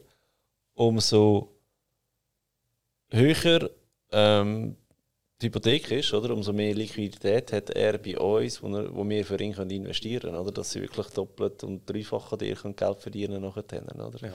umso 0.73 1.49
höher 3.11 3.69
ähm, 4.11 4.75
die 5.41 5.45
Hypothek 5.47 5.91
ist, 5.91 6.13
oder? 6.13 6.33
umso 6.33 6.51
mehr 6.51 6.73
Liquidität 6.75 7.53
hat 7.53 7.69
er 7.69 7.97
bei 7.97 8.17
uns, 8.19 8.61
wo, 8.61 8.67
er, 8.75 8.93
wo 8.93 9.07
wir 9.07 9.25
für 9.25 9.39
ihn 9.41 9.53
können 9.53 9.71
investieren 9.71 10.21
können, 10.21 10.35
oder? 10.37 10.51
Dass 10.51 10.71
sie 10.71 10.81
wirklich 10.81 11.07
doppelt 11.07 11.63
und 11.63 11.89
dreifach 11.89 12.31
an 12.33 12.39
dir 12.39 12.55
können 12.55 12.75
Geld 12.75 12.99
verdienen 13.01 13.41
nachher, 13.41 13.63
oder? 13.95 14.19
Ja. 14.21 14.33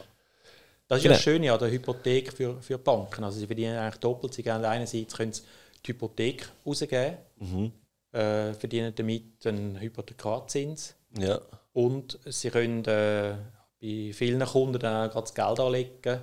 Das 0.89 0.99
ist 0.99 1.03
Genau. 1.05 1.13
ja 1.15 1.17
das 1.17 1.23
Schöne 1.23 1.53
an 1.53 1.59
der 1.59 1.71
Hypothek 1.71 2.33
für, 2.33 2.61
für 2.61 2.79
Banken. 2.79 3.25
Also 3.25 3.39
sie 3.39 3.47
verdienen 3.47 3.77
eigentlich 3.77 4.01
doppelt. 4.01 4.35
Sie 4.35 4.43
können 4.43 4.65
einerseits 4.65 5.15
können 5.17 5.33
sie 5.33 5.43
die 5.85 5.93
Hypothek 5.93 6.49
rausgeben, 6.67 7.17
Mhm. 7.39 7.73
äh, 8.13 8.53
verdienen 8.55 8.95
damit 8.95 9.47
einen 9.47 9.79
Hypothekarzins 9.81 10.95
Ja. 11.19 11.41
und 11.73 12.19
sie 12.27 12.51
können 12.51 12.85
äh, 12.87 13.35
bei 13.81 14.13
vielen 14.15 14.41
Kunden 14.45 14.79
dann 14.79 15.11
auch 15.11 15.21
das 15.21 15.35
Geld 15.35 15.61
anlegen 15.61 16.21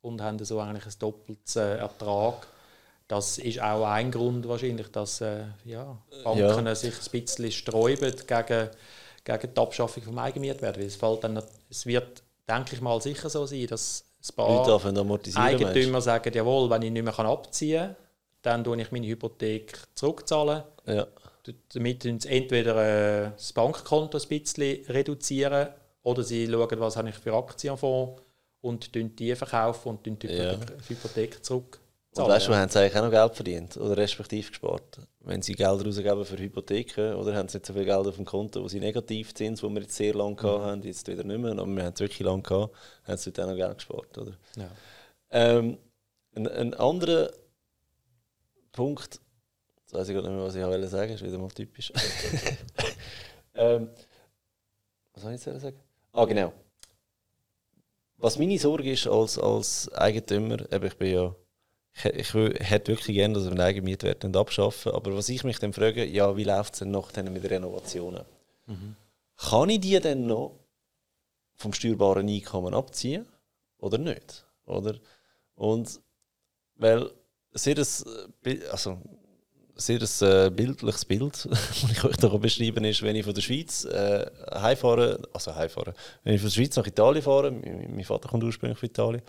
und 0.00 0.20
haben 0.22 0.42
so 0.44 0.58
eigentlich 0.60 0.86
ein 0.86 0.98
doppeltes 0.98 1.56
äh, 1.56 1.76
Ertrag. 1.78 2.46
Das 3.08 3.38
ist 3.38 3.60
auch 3.60 3.84
ein 3.86 4.10
Grund 4.10 4.48
wahrscheinlich, 4.48 4.88
dass 4.88 5.20
äh, 5.20 5.44
ja, 5.64 5.98
Banken 6.24 6.66
Ja. 6.66 6.74
sich 6.74 6.94
ein 6.94 7.10
bisschen 7.20 7.52
sträuben 7.52 8.12
gegen, 8.26 8.70
gegen 9.24 9.54
die 9.54 9.60
Abschaffung 9.60 10.02
vom 10.02 10.18
Eigenmietwert. 10.18 10.78
Weil 10.78 10.86
es, 10.86 10.96
fällt 10.96 11.24
dann, 11.24 11.42
es 11.68 11.84
wird, 11.86 12.22
denke 12.48 12.74
ich 12.74 12.80
mal, 12.80 13.00
sicher 13.02 13.28
so 13.28 13.44
sein, 13.46 13.66
dass 13.66 14.04
ein 14.30 14.36
paar 14.36 14.68
amortisieren. 14.96 15.44
meinst 15.44 15.64
Eigentümer 15.64 16.00
sagen, 16.00 16.32
jawohl, 16.32 16.70
wenn 16.70 16.82
ich 16.82 16.90
nicht 16.90 17.02
mehr 17.04 17.18
abziehen 17.18 17.80
kann, 17.88 17.96
dann 18.42 18.64
tue 18.64 18.80
ich 18.80 18.90
meine 18.92 19.06
Hypothek 19.06 19.78
zurückzahlen. 19.94 20.62
Ja. 20.86 21.06
Damit 21.74 22.02
sie 22.04 22.28
entweder 22.28 23.26
äh, 23.26 23.30
das 23.32 23.52
Bankkonto 23.52 24.16
ein 24.18 24.28
bisschen 24.28 24.84
reduzieren 24.86 25.68
oder 26.04 26.22
sie 26.22 26.46
schauen, 26.48 26.80
was 26.80 26.96
habe 26.96 27.08
ich 27.10 27.16
für 27.16 27.34
Aktien 27.34 27.72
am 27.72 27.78
Fonds 27.78 28.22
und 28.60 28.94
die 28.94 29.34
verkaufen 29.34 29.88
und 29.88 30.06
die 30.06 30.28
Ja. 30.28 30.52
Hypothek, 30.52 30.78
die 30.78 30.94
Hypothek 30.94 31.44
zurückzahlen. 31.44 31.81
Und 32.14 32.28
weißt 32.28 32.48
du, 32.48 32.52
ja. 32.52 32.58
haben 32.58 32.68
sie 32.68 32.78
eigentlich 32.78 32.96
auch 32.96 33.04
noch 33.04 33.10
Geld 33.10 33.34
verdient 33.34 33.76
oder 33.78 33.96
respektive 33.96 34.48
gespart? 34.48 35.00
Wenn 35.20 35.40
sie 35.40 35.54
Geld 35.54 35.86
rausgeben 35.86 36.24
für 36.26 36.36
Hypotheken 36.36 37.14
oder 37.14 37.34
haben 37.34 37.48
sie 37.48 37.56
nicht 37.56 37.66
so 37.66 37.72
viel 37.72 37.86
Geld 37.86 38.06
auf 38.06 38.16
dem 38.16 38.26
Konto, 38.26 38.62
wo 38.62 38.68
sie 38.68 38.80
negativ 38.80 39.32
sind, 39.34 39.62
wo 39.62 39.70
wir 39.70 39.80
jetzt 39.80 39.96
sehr 39.96 40.12
lange 40.12 40.34
gehabt 40.34 40.62
haben, 40.62 40.82
jetzt 40.82 41.08
wieder 41.08 41.24
nicht 41.24 41.38
mehr, 41.38 41.52
aber 41.52 41.66
wir 41.66 41.84
haben 41.84 41.94
es 41.94 42.00
wirklich 42.00 42.20
lange 42.20 42.42
gehabt, 42.42 42.74
haben 43.04 43.16
sie 43.16 43.32
dort 43.32 43.46
auch 43.46 43.50
noch 43.52 43.56
Geld 43.56 43.74
gespart, 43.76 44.18
oder? 44.18 44.32
Ja. 44.56 44.70
Ähm, 45.30 45.78
ein, 46.34 46.48
ein 46.48 46.74
anderer 46.74 47.30
Punkt, 48.72 49.20
jetzt 49.80 49.94
weiß 49.94 50.08
ich 50.08 50.14
gerade 50.14 50.28
nicht 50.28 50.36
mehr, 50.36 50.46
was 50.46 50.54
ich 50.54 50.62
wollte 50.62 50.88
sagen, 50.88 51.12
ist 51.14 51.24
wieder 51.24 51.38
mal 51.38 51.48
typisch. 51.48 51.92
ähm, 53.54 53.88
was 55.14 55.22
soll 55.22 55.32
ich 55.32 55.44
jetzt 55.44 55.60
sagen? 55.62 55.80
Ah, 56.12 56.26
genau. 56.26 56.52
Was 58.18 58.38
meine 58.38 58.58
Sorge 58.58 58.92
ist 58.92 59.06
als, 59.06 59.38
als 59.38 59.90
Eigentümer, 59.94 60.70
eben 60.70 60.86
ich 60.86 60.96
bin 60.96 61.12
ja, 61.12 61.34
ich, 61.94 62.34
hätte 62.34 62.92
wirklich 62.92 63.16
gerne, 63.16 63.34
dass 63.34 63.44
wir 63.44 63.50
den 63.50 63.60
Eigenmietwert 63.60 64.24
nicht 64.24 64.36
abschaffen, 64.36 64.92
aber 64.92 65.14
was 65.16 65.28
ich 65.28 65.44
mich 65.44 65.58
dann 65.58 65.72
frage, 65.72 66.04
ja, 66.04 66.36
wie 66.36 66.44
läuft 66.44 66.74
es 66.74 66.78
denn 66.80 66.90
nachher 66.90 67.22
mit 67.24 67.48
Renovationen? 67.48 68.24
Kann 69.36 69.68
ich 69.70 69.80
die 69.80 70.00
denn 70.00 70.26
noch 70.26 70.58
vom 71.56 71.72
steuerbaren 71.72 72.28
Einkommen 72.28 72.74
abziehen 72.74 73.26
oder 73.78 73.98
nicht? 73.98 74.44
Oder? 74.64 74.96
Und 75.54 76.00
weil 76.76 77.10
sehr 77.52 77.76
ein, 77.76 77.86
Bi- 78.42 78.64
also, 78.70 78.98
sehr 79.74 80.00
ein 80.00 80.46
äh, 80.46 80.50
bildliches 80.50 81.04
Bild, 81.04 81.46
das 81.50 81.84
ich 81.90 82.04
euch 82.04 82.16
da 82.16 82.28
beschreiben 82.28 82.84
ist, 82.84 83.02
wenn 83.02 83.16
ich 83.16 83.24
von 83.24 83.34
der 83.34 83.42
Schweiz 83.42 83.84
äh, 83.84 84.24
heimfahre, 84.52 85.20
also 85.32 85.54
heimfahre, 85.54 85.92
wenn 86.24 86.34
ich 86.34 86.40
von 86.40 86.48
der 86.48 86.54
Schweiz 86.54 86.76
nach 86.76 86.86
Italien 86.86 87.22
fahre, 87.22 87.50
mein, 87.50 87.94
mein 87.94 88.04
Vater 88.04 88.28
kommt 88.28 88.44
ursprünglich 88.44 88.78
von 88.78 88.88
Italien, 88.88 89.22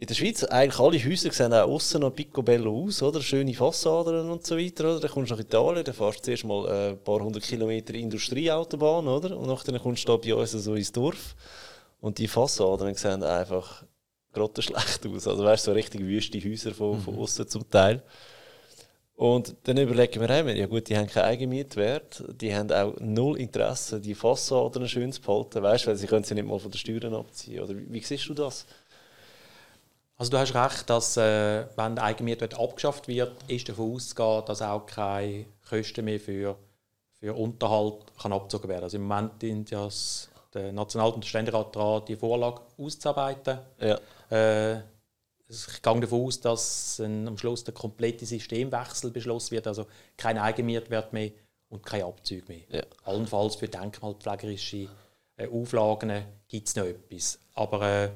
in 0.00 0.06
der 0.06 0.14
Schweiz, 0.14 0.44
eigentlich 0.44 0.78
alle 0.78 1.04
Häuser 1.04 1.32
sehen 1.32 1.52
auch 1.52 1.68
außen 1.68 2.00
noch 2.00 2.14
picobello 2.14 2.84
aus, 2.84 3.02
oder? 3.02 3.20
Schöne 3.20 3.52
Fassaden 3.52 4.30
und 4.30 4.46
so 4.46 4.56
weiter, 4.56 4.84
oder? 4.84 5.00
Dann 5.00 5.10
kommst 5.10 5.32
du 5.32 5.34
nach 5.34 5.40
Italien, 5.40 5.84
dann 5.84 5.94
fährst 5.94 6.20
du 6.20 6.22
zuerst 6.22 6.44
mal 6.44 6.68
äh, 6.68 6.90
ein 6.90 7.02
paar 7.02 7.18
hundert 7.18 7.42
Kilometer 7.42 7.94
Industrieautobahn, 7.94 9.08
oder? 9.08 9.36
Und 9.36 9.48
nachher 9.48 9.76
kommst 9.80 10.08
du 10.08 10.12
da 10.12 10.16
bei 10.16 10.32
uns 10.36 10.52
so 10.52 10.74
ins 10.76 10.92
Dorf 10.92 11.34
und 12.00 12.16
die 12.18 12.28
Fassaden 12.28 12.94
sehen 12.94 13.24
einfach 13.24 13.84
grottenschlecht 14.32 15.04
aus. 15.04 15.26
Also 15.26 15.42
weißt 15.42 15.66
du, 15.66 15.70
so 15.72 15.74
richtig 15.74 16.00
wüste 16.02 16.38
Häuser 16.38 16.72
von, 16.72 17.00
von 17.00 17.18
außen 17.18 17.48
zum 17.48 17.68
Teil. 17.68 18.00
Und 19.16 19.56
dann 19.64 19.78
überlegen 19.78 20.20
wir 20.20 20.30
einmal, 20.30 20.56
ja 20.56 20.66
gut, 20.66 20.88
die 20.88 20.96
haben 20.96 21.08
keinen 21.08 21.24
Eigenmietwert, 21.24 22.22
die 22.40 22.54
haben 22.54 22.70
auch 22.70 22.94
null 23.00 23.36
Interesse, 23.40 24.00
die 24.00 24.14
Fassaden 24.14 24.88
schön 24.88 25.12
zu 25.12 25.20
behalten, 25.20 25.60
weißt 25.60 25.86
du, 25.86 25.88
weil 25.88 25.96
sie 25.96 26.06
können 26.06 26.22
sie 26.22 26.36
nicht 26.36 26.46
mal 26.46 26.60
von 26.60 26.70
den 26.70 26.78
Steuern 26.78 27.14
abziehen. 27.14 27.64
Oder 27.64 27.76
wie, 27.76 27.92
wie 27.92 28.00
siehst 28.00 28.28
du 28.28 28.34
das? 28.34 28.64
Also 30.20 30.32
du 30.32 30.38
hast 30.38 30.52
recht, 30.52 30.90
dass 30.90 31.16
äh, 31.16 31.64
wenn 31.76 31.94
der 31.94 32.04
Eigenmietwert 32.04 32.58
abgeschafft 32.58 33.06
wird, 33.06 33.36
ist 33.46 33.68
davon 33.68 33.94
auszugehen, 33.94 34.42
dass 34.46 34.60
auch 34.60 34.84
keine 34.84 35.44
Kosten 35.68 36.04
mehr 36.04 36.18
für, 36.18 36.56
für 37.20 37.34
Unterhalt 37.34 38.02
kann 38.20 38.32
abgezogen 38.32 38.68
werden. 38.68 38.82
Also 38.82 38.96
im 38.96 39.04
Moment 39.04 39.40
sind 39.40 39.70
ja 39.70 39.84
das, 39.84 40.28
der 40.52 40.72
National- 40.72 41.12
und 41.12 41.22
der 41.22 41.28
Ständerat 41.28 41.74
dran, 41.74 42.02
die 42.08 42.16
Vorlage 42.16 42.62
auszuarbeiten. 42.76 43.60
Ja. 43.80 44.00
Äh, 44.30 44.78
ich 45.50 45.82
gehe 45.82 46.00
davon 46.00 46.24
aus, 46.26 46.40
dass 46.40 46.98
ein, 46.98 47.28
am 47.28 47.38
Schluss 47.38 47.62
der 47.62 47.72
komplette 47.72 48.26
Systemwechsel 48.26 49.12
beschlossen 49.12 49.52
wird, 49.52 49.68
also 49.68 49.86
kein 50.16 50.36
Eigenmietwert 50.36 51.12
mehr 51.12 51.30
und 51.68 51.86
keine 51.86 52.06
Abzüge 52.06 52.44
mehr. 52.48 52.62
Ja. 52.70 52.82
Allenfalls 53.04 53.54
für 53.54 53.68
denkmalpflegerische 53.68 54.88
äh, 55.36 55.46
Auflagen 55.48 56.24
gibt 56.48 56.66
es 56.66 56.74
noch 56.74 56.86
etwas. 56.86 57.38
Aber 57.54 57.82
äh, 57.82 58.10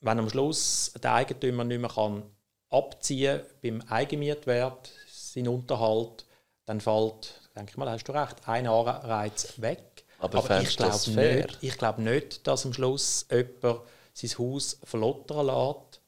wenn 0.00 0.18
am 0.18 0.30
Schluss 0.30 0.92
der 1.02 1.14
Eigentümer 1.14 1.64
nicht 1.64 1.80
mehr 1.80 1.90
kann 1.90 2.22
abziehen 2.70 3.40
beim 3.62 3.82
Eigenmietwert, 3.88 4.90
seinen 5.08 5.48
Unterhalt, 5.48 6.26
dann 6.66 6.80
fällt, 6.80 7.40
denke 7.56 7.70
ich 7.70 7.76
mal, 7.76 7.88
hast 7.88 8.04
du 8.04 8.12
recht, 8.12 8.36
ein 8.46 8.66
Anreiz 8.66 9.54
weg. 9.56 10.04
Aber 10.18 10.38
ich 10.60 10.76
du 10.76 10.82
das 10.84 11.04
glaube 11.04 11.20
nicht, 11.20 11.58
ich 11.62 11.78
glaube 11.78 12.02
nicht, 12.02 12.46
dass 12.46 12.66
am 12.66 12.72
Schluss 12.72 13.26
jemand 13.30 13.80
sein 14.12 14.38
Haus 14.38 14.78
verlottern 14.82 15.46
lässt, 15.46 16.02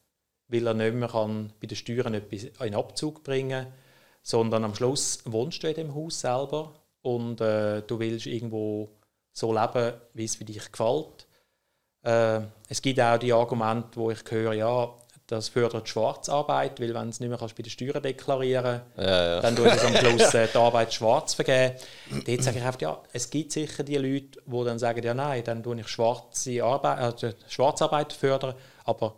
weil 0.48 0.66
er 0.66 0.74
nicht 0.74 0.94
mehr 0.94 1.08
kann 1.08 1.52
bei 1.60 1.66
den 1.66 1.76
Steuern 1.76 2.14
etwas 2.14 2.44
in 2.66 2.74
Abzug 2.74 3.22
bringen 3.22 3.64
kann, 3.64 3.72
sondern 4.22 4.64
am 4.64 4.74
Schluss 4.74 5.20
wohnst 5.24 5.62
du 5.62 5.68
in 5.68 5.74
dem 5.74 5.94
Haus 5.94 6.20
selber 6.20 6.74
und 7.02 7.40
äh, 7.40 7.82
du 7.82 7.98
willst 7.98 8.26
irgendwo 8.26 8.90
so 9.32 9.54
leben, 9.54 9.94
wie 10.12 10.24
es 10.24 10.36
für 10.36 10.44
dich 10.44 10.70
gefällt. 10.70 11.26
Äh, 12.02 12.40
es 12.68 12.80
gibt 12.80 13.00
auch 13.00 13.18
die 13.18 13.32
Argumente, 13.32 13.88
wo 13.94 14.10
ich 14.10 14.18
höre, 14.30 14.54
ja, 14.54 14.90
das 15.30 15.48
fördert 15.48 15.88
Schwarzarbeit, 15.88 16.80
weil 16.80 16.92
wenn 16.92 17.04
du 17.04 17.08
es 17.10 17.20
nicht 17.20 17.28
mehr 17.28 17.38
kannst 17.38 17.54
bei 17.54 17.62
den 17.62 17.70
Steuern 17.70 18.02
deklarieren 18.02 18.80
Ja, 18.96 19.34
ja. 19.34 19.40
dann 19.40 19.54
tut 19.54 19.66
es 19.66 19.84
am 19.84 19.94
Schluss 19.94 20.34
äh, 20.34 20.48
die 20.52 20.58
Arbeit 20.58 20.92
schwarz 20.92 21.34
vergeben. 21.34 21.76
Dort 22.26 22.42
sage 22.42 22.58
ich 22.58 22.64
einfach, 22.64 22.80
ja, 22.80 23.00
es 23.12 23.30
gibt 23.30 23.52
sicher 23.52 23.84
die 23.84 23.96
Leute, 23.96 24.40
die 24.44 24.64
dann 24.64 24.78
sagen, 24.78 25.02
ja 25.04 25.14
nein, 25.14 25.44
dann 25.44 25.62
tue 25.62 25.78
ich 25.78 25.88
schwarze 25.88 26.64
Arbeit, 26.64 26.98
also 26.98 27.30
Schwarzarbeit 27.48 28.12
fördern, 28.12 28.54
aber 28.84 29.16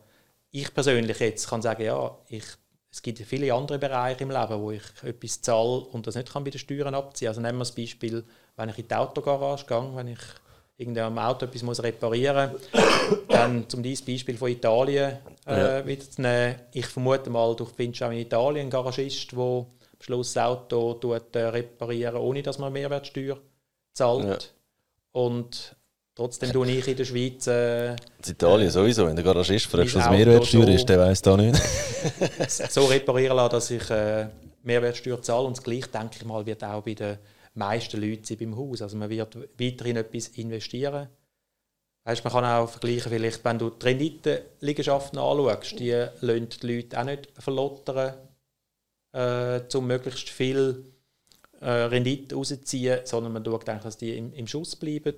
ich 0.50 0.72
persönlich 0.74 1.18
jetzt 1.18 1.48
kann 1.48 1.62
sagen, 1.62 1.82
ja, 1.82 2.18
ich, 2.28 2.44
es 2.90 3.00
gibt 3.00 3.18
viele 3.20 3.54
andere 3.54 3.78
Bereiche 3.78 4.24
im 4.24 4.30
Leben, 4.30 4.60
wo 4.60 4.70
ich 4.70 4.82
etwas 5.02 5.40
zahle 5.40 5.80
und 5.80 6.06
das 6.06 6.14
nicht 6.14 6.30
kann 6.30 6.44
bei 6.44 6.50
den 6.50 6.58
Steuern 6.58 6.94
abziehen. 6.94 7.28
Also 7.28 7.40
nehmen 7.40 7.56
wir 7.56 7.64
das 7.64 7.72
Beispiel, 7.72 8.22
wenn 8.56 8.68
ich 8.68 8.78
in 8.78 8.86
die 8.86 8.94
Autogarage 8.94 9.64
gehe, 9.64 9.96
wenn 9.96 10.08
ich 10.08 10.20
irgendeinem 10.76 11.18
Auto 11.18 11.46
etwas 11.46 11.62
muss 11.62 11.82
reparieren 11.82 12.52
muss, 12.52 12.62
dann 13.28 13.68
zum 13.68 13.82
dieses 13.82 14.04
Beispiel 14.04 14.36
von 14.36 14.50
Italien 14.50 15.18
äh, 15.46 15.78
Ja. 15.78 15.86
wieder 15.86 16.10
zu 16.10 16.20
nehmen. 16.20 16.56
Ich 16.72 16.86
vermute 16.86 17.30
mal, 17.30 17.54
du 17.54 17.64
findest 17.64 18.02
auch 18.02 18.10
in 18.10 18.18
Italien 18.18 18.62
einen 18.62 18.70
Garagist, 18.70 19.32
der 19.32 19.38
am 19.38 19.66
Schluss 20.00 20.32
das 20.32 20.44
Auto 20.44 20.94
tut, 20.94 21.34
äh, 21.36 21.44
reparieren 21.44 22.16
ohne 22.16 22.42
dass 22.42 22.58
man 22.58 22.72
Mehrwertsteuer 22.72 23.38
zahlt. 23.94 24.24
Ja. 24.26 24.38
Und 25.20 25.76
trotzdem 26.14 26.52
tue 26.52 26.70
ich 26.70 26.88
in 26.88 26.96
der 26.96 27.04
Schweiz 27.04 27.46
äh, 27.46 27.92
In 27.92 27.96
Italien 28.26 28.70
sowieso, 28.70 29.06
wenn 29.06 29.14
der 29.16 29.24
Garagist 29.24 29.66
fragst, 29.66 29.94
was 29.94 30.10
Mehrwertsteuer 30.10 30.68
ist, 30.68 30.88
der 30.88 30.98
weiß 30.98 31.22
da 31.22 31.36
nicht. 31.36 31.60
so 32.48 32.86
reparieren 32.86 33.36
lassen, 33.36 33.52
dass 33.52 33.70
ich 33.70 33.90
äh, 33.90 34.26
Mehrwertsteuer 34.62 35.20
zahle. 35.22 35.46
Und 35.46 35.56
das 35.58 35.62
Gleiche, 35.64 35.88
denke 35.88 36.16
ich 36.16 36.24
mal, 36.24 36.44
wird 36.44 36.64
auch 36.64 36.82
bei 36.82 36.94
den 36.94 37.18
meisten 37.54 38.00
Leuten 38.00 38.24
sein 38.24 38.38
beim 38.38 38.56
Haus. 38.56 38.82
Also 38.82 38.96
man 38.96 39.10
wird 39.10 39.36
weiterhin 39.58 39.96
etwas 39.96 40.28
investieren. 40.28 41.08
Weißt, 42.04 42.24
man 42.24 42.32
kann 42.32 42.44
auch 42.44 42.68
vergleichen, 42.68 43.12
vielleicht, 43.12 43.44
wenn 43.44 43.58
du 43.58 43.70
die 43.70 43.86
Renditenliegenschaften 43.86 45.18
anschaust, 45.18 45.78
die 45.78 45.90
lassen 46.20 46.48
die 46.48 46.66
Leute 46.66 47.00
auch 47.00 47.04
nicht 47.04 47.28
verlottern, 47.38 48.14
äh, 49.12 49.60
um 49.72 49.86
möglichst 49.86 50.28
viel 50.28 50.84
äh, 51.60 51.70
Rendite 51.70 52.34
rauszuziehen, 52.34 53.00
sondern 53.04 53.32
man 53.32 53.44
schaut 53.44 53.68
eigentlich, 53.68 53.84
dass 53.84 53.96
die 53.98 54.16
im, 54.16 54.32
im 54.32 54.48
Schuss 54.48 54.74
bleiben. 54.74 55.14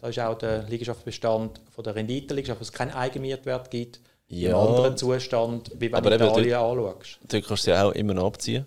Da 0.00 0.08
ist 0.08 0.18
auch 0.18 0.38
der 0.38 0.62
Liegenschaftsbestand 0.62 1.60
von 1.70 1.84
der 1.84 1.94
Rendite-Liegenschaft, 1.94 2.60
wo 2.60 2.62
es 2.62 2.72
keinen 2.72 2.92
Eigenmietwert 2.92 3.70
gibt. 3.70 4.00
Ja. 4.28 4.58
Einen 4.58 4.68
anderen 4.68 4.96
Zustand, 4.96 5.70
wie 5.74 5.92
wenn 5.92 5.94
Aber 5.94 6.10
du 6.10 6.16
eben 6.16 6.24
Italien 6.24 6.54
anschaust. 6.54 7.18
Dort 7.28 7.46
kannst 7.46 7.66
du 7.66 7.70
sie 7.70 7.78
auch 7.78 7.92
immer 7.92 8.14
noch 8.14 8.26
abziehen. 8.26 8.64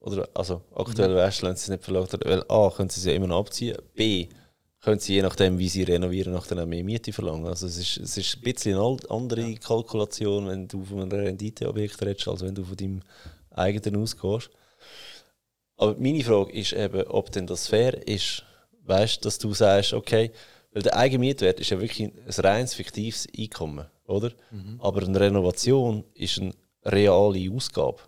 Oder, 0.00 0.28
also 0.34 0.62
aktuell 0.74 1.08
du, 1.08 1.16
wenn 1.16 1.30
sie 1.30 1.50
es 1.50 1.68
nicht 1.68 1.84
verlangt 1.84 2.12
haben, 2.12 2.24
weil 2.24 2.44
A, 2.48 2.70
können 2.70 2.88
sie 2.88 3.00
sie 3.00 3.10
ja 3.10 3.16
immer 3.16 3.26
noch 3.26 3.40
abziehen, 3.40 3.76
B, 3.94 4.28
können 4.80 5.00
sie 5.00 5.14
je 5.14 5.22
nachdem, 5.22 5.58
wie 5.58 5.68
sie 5.68 5.82
renovieren, 5.82 6.32
nachher 6.32 6.60
auch 6.62 6.66
mehr 6.66 6.84
Miete 6.84 7.12
verlangen. 7.12 7.46
Also 7.46 7.66
es 7.66 7.78
ist, 7.78 7.96
es 7.96 8.16
ist 8.16 8.36
ein 8.36 8.42
bisschen 8.42 8.78
eine 8.78 8.96
andere 9.08 9.54
Kalkulation, 9.56 10.46
wenn 10.46 10.68
du 10.68 10.84
von 10.84 11.00
einem 11.00 11.10
Renditeobjekt 11.10 12.00
redest, 12.02 12.28
als 12.28 12.42
wenn 12.42 12.54
du 12.54 12.64
von 12.64 12.76
deinem 12.76 13.02
eigenen 13.50 14.00
ausgehst. 14.00 14.50
Aber 15.76 15.96
meine 15.98 16.22
Frage 16.22 16.52
ist 16.52 16.72
eben, 16.72 17.06
ob 17.08 17.32
denn 17.32 17.46
das 17.46 17.66
fair 17.66 18.06
ist, 18.06 18.44
weißt, 18.84 19.24
dass 19.24 19.38
du 19.38 19.52
sagst, 19.52 19.94
okay, 19.94 20.30
weil 20.72 20.82
der 20.82 20.96
Eigenmietwert 20.96 21.60
ist 21.60 21.70
ja 21.70 21.80
wirklich 21.80 22.08
ein 22.08 22.44
reines 22.44 22.74
fiktives 22.74 23.26
Einkommen, 23.36 23.86
oder? 24.06 24.32
Mhm. 24.50 24.80
Aber 24.80 25.02
eine 25.02 25.18
Renovation 25.18 26.04
ist 26.14 26.38
eine 26.40 26.52
reale 26.84 27.50
Ausgabe. 27.52 27.98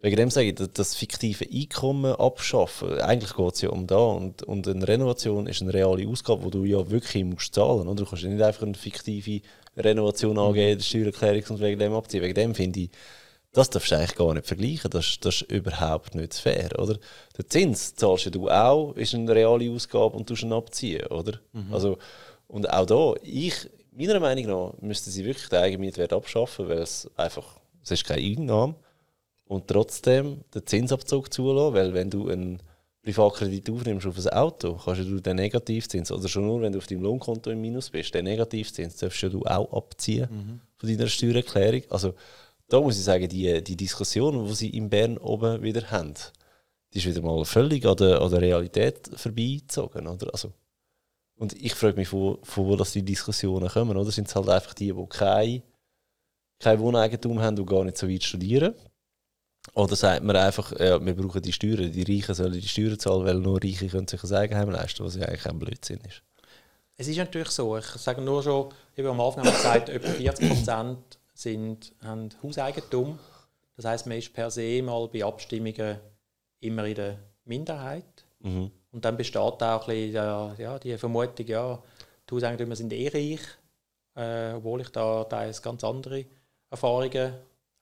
Wegen 0.00 0.16
dem 0.16 0.30
sage 0.30 0.48
ich, 0.48 0.54
das 0.54 0.94
fiktive 0.94 1.46
Einkommen 1.50 2.14
abschaffen, 2.14 3.00
eigentlich 3.00 3.34
geht 3.34 3.54
es 3.54 3.60
ja 3.62 3.70
um 3.70 3.86
da. 3.86 3.96
Und, 3.96 4.42
und 4.42 4.68
eine 4.68 4.86
Renovation 4.86 5.46
ist 5.46 5.62
eine 5.62 5.72
reale 5.72 6.06
Ausgabe, 6.06 6.44
die 6.44 6.50
du 6.50 6.64
ja 6.64 6.90
wirklich 6.90 7.24
musst 7.24 7.54
zahlen 7.54 7.86
musst. 7.86 8.00
Du 8.00 8.04
kannst 8.04 8.22
ja 8.22 8.28
nicht 8.28 8.42
einfach 8.42 8.62
eine 8.62 8.74
fiktive 8.74 9.40
Renovation 9.76 10.38
angehen, 10.38 10.78
die 10.78 10.84
Steuererklärung 10.84 11.44
und 11.48 11.60
wegen 11.60 11.78
dem 11.78 11.94
abziehen. 11.94 12.22
Wegen 12.22 12.34
dem 12.34 12.54
finde 12.54 12.80
ich, 12.80 12.90
das 13.52 13.70
darfst 13.70 13.90
du 13.90 13.96
eigentlich 13.96 14.14
gar 14.16 14.34
nicht 14.34 14.46
vergleichen. 14.46 14.90
Das, 14.90 15.18
das 15.18 15.36
ist 15.36 15.50
überhaupt 15.50 16.14
nicht 16.14 16.34
fair, 16.34 16.78
oder? 16.78 16.98
Der 17.38 17.48
Zins 17.48 17.94
zahlst 17.94 18.34
du 18.34 18.50
auch, 18.50 18.92
ist 18.96 19.14
eine 19.14 19.34
reale 19.34 19.70
Ausgabe 19.70 20.14
und 20.14 20.28
du 20.28 20.34
ihn 20.34 20.52
abziehen, 20.52 21.06
oder? 21.06 21.40
Mhm. 21.54 21.72
Also, 21.72 21.96
und 22.48 22.68
auch 22.68 22.84
da, 22.84 23.14
ich, 23.22 23.70
meiner 23.92 24.20
Meinung 24.20 24.46
nach, 24.46 24.82
müssten 24.82 25.10
sie 25.10 25.24
wirklich 25.24 25.48
den 25.48 25.60
Eigenmietwert 25.60 26.12
abschaffen, 26.12 26.68
weil 26.68 26.80
es 26.80 27.10
einfach, 27.16 27.56
es 27.82 27.92
ist 27.92 28.04
keine 28.04 28.20
Einnahme 28.20 28.74
und 29.46 29.68
trotzdem 29.68 30.42
den 30.54 30.66
Zinsabzug 30.66 31.32
zulassen, 31.32 31.74
weil 31.74 31.94
wenn 31.94 32.10
du 32.10 32.28
einen 32.28 32.60
Privatkredit 33.02 33.70
aufnimmst 33.70 34.06
auf 34.06 34.18
ein 34.18 34.28
Auto, 34.32 34.80
kannst 34.84 35.02
du 35.02 35.20
den 35.20 35.36
Negativzins, 35.36 36.10
oder 36.10 36.28
schon 36.28 36.46
nur, 36.46 36.60
wenn 36.60 36.72
du 36.72 36.78
auf 36.78 36.86
deinem 36.86 37.02
Lohnkonto 37.02 37.50
im 37.50 37.60
Minus 37.60 37.90
bist, 37.90 38.12
den 38.14 38.24
Negativzins 38.24 38.96
darfst 38.96 39.22
du 39.22 39.42
auch 39.44 39.72
abziehen 39.72 40.28
mhm. 40.30 40.60
von 40.76 40.88
deiner 40.88 41.06
Steuererklärung. 41.06 41.82
Also 41.88 42.14
da 42.68 42.80
muss 42.80 42.98
ich 42.98 43.04
sagen, 43.04 43.28
die, 43.28 43.62
die 43.62 43.76
Diskussion, 43.76 44.44
die 44.46 44.54
sie 44.54 44.70
in 44.70 44.90
Bern 44.90 45.18
oben 45.18 45.62
wieder 45.62 45.88
haben, 45.90 46.14
die 46.92 46.98
ist 46.98 47.06
wieder 47.06 47.22
mal 47.22 47.44
völlig 47.44 47.86
an 47.86 47.96
der, 47.96 48.20
an 48.20 48.30
der 48.30 48.40
Realität 48.40 49.08
vorbeigezogen. 49.14 50.08
Oder? 50.08 50.32
Also, 50.32 50.52
und 51.36 51.52
ich 51.52 51.74
frage 51.74 51.96
mich, 51.96 52.08
von, 52.08 52.38
von 52.42 52.66
wo 52.66 52.74
das 52.74 52.92
die 52.92 53.04
Diskussionen 53.04 53.68
kommen. 53.68 53.96
Oder 53.96 54.10
sind 54.10 54.26
es 54.26 54.34
halt 54.34 54.48
einfach 54.48 54.74
die, 54.74 54.92
die 54.92 55.06
kein, 55.08 55.62
kein 56.58 56.80
Wohneigentum 56.80 57.40
haben 57.40 57.58
und 57.58 57.66
gar 57.66 57.84
nicht 57.84 57.98
so 57.98 58.08
weit 58.08 58.24
studieren? 58.24 58.74
Oder 59.74 59.96
sagt 59.96 60.22
man 60.22 60.36
einfach, 60.36 60.72
ja, 60.78 61.04
wir 61.04 61.14
brauchen 61.14 61.42
die 61.42 61.52
Steuern, 61.52 61.92
die 61.92 62.02
Reichen 62.02 62.34
sollen 62.34 62.52
die 62.52 62.68
Steuern 62.68 62.98
zahlen, 62.98 63.24
weil 63.24 63.34
nur 63.34 63.62
Reiche 63.62 63.88
können 63.88 64.08
sich 64.08 64.22
ein 64.22 64.32
Eigenheim 64.32 64.70
leisten, 64.70 65.04
was 65.04 65.16
ja 65.16 65.26
eigentlich 65.26 65.46
ein 65.46 65.58
Blödsinn 65.58 66.00
ist. 66.06 66.22
Es 66.96 67.08
ist 67.08 67.18
natürlich 67.18 67.50
so, 67.50 67.76
ich 67.76 67.84
sage 67.84 68.22
nur 68.22 68.42
schon, 68.42 68.70
ich 68.94 69.00
habe 69.00 69.10
am 69.10 69.20
Anfang 69.20 69.44
gesagt, 69.44 69.88
etwa 69.90 70.08
40 70.08 70.48
Prozent 70.48 71.18
sind, 71.34 71.92
haben 72.02 72.30
Hauseigentum. 72.42 73.18
Das 73.76 73.84
heißt, 73.84 74.06
man 74.06 74.16
ist 74.16 74.32
per 74.32 74.50
se 74.50 74.82
mal 74.82 75.06
bei 75.08 75.22
Abstimmungen 75.22 75.98
immer 76.60 76.84
in 76.86 76.94
der 76.94 77.18
Minderheit. 77.44 78.24
Mhm. 78.40 78.70
Und 78.92 79.04
dann 79.04 79.18
besteht 79.18 79.36
auch 79.36 79.60
ein 79.60 79.86
bisschen, 79.86 80.14
ja, 80.14 80.78
die 80.78 80.96
Vermutung, 80.96 81.46
ja, 81.46 81.82
die 82.28 82.34
Hauseigentümer 82.34 82.76
sind 82.76 82.92
eh 82.94 83.08
reich, 83.08 83.40
äh, 84.14 84.54
obwohl 84.54 84.80
ich 84.80 84.88
da 84.88 85.24
teils 85.24 85.60
ganz 85.60 85.84
andere 85.84 86.24
Erfahrungen 86.70 87.34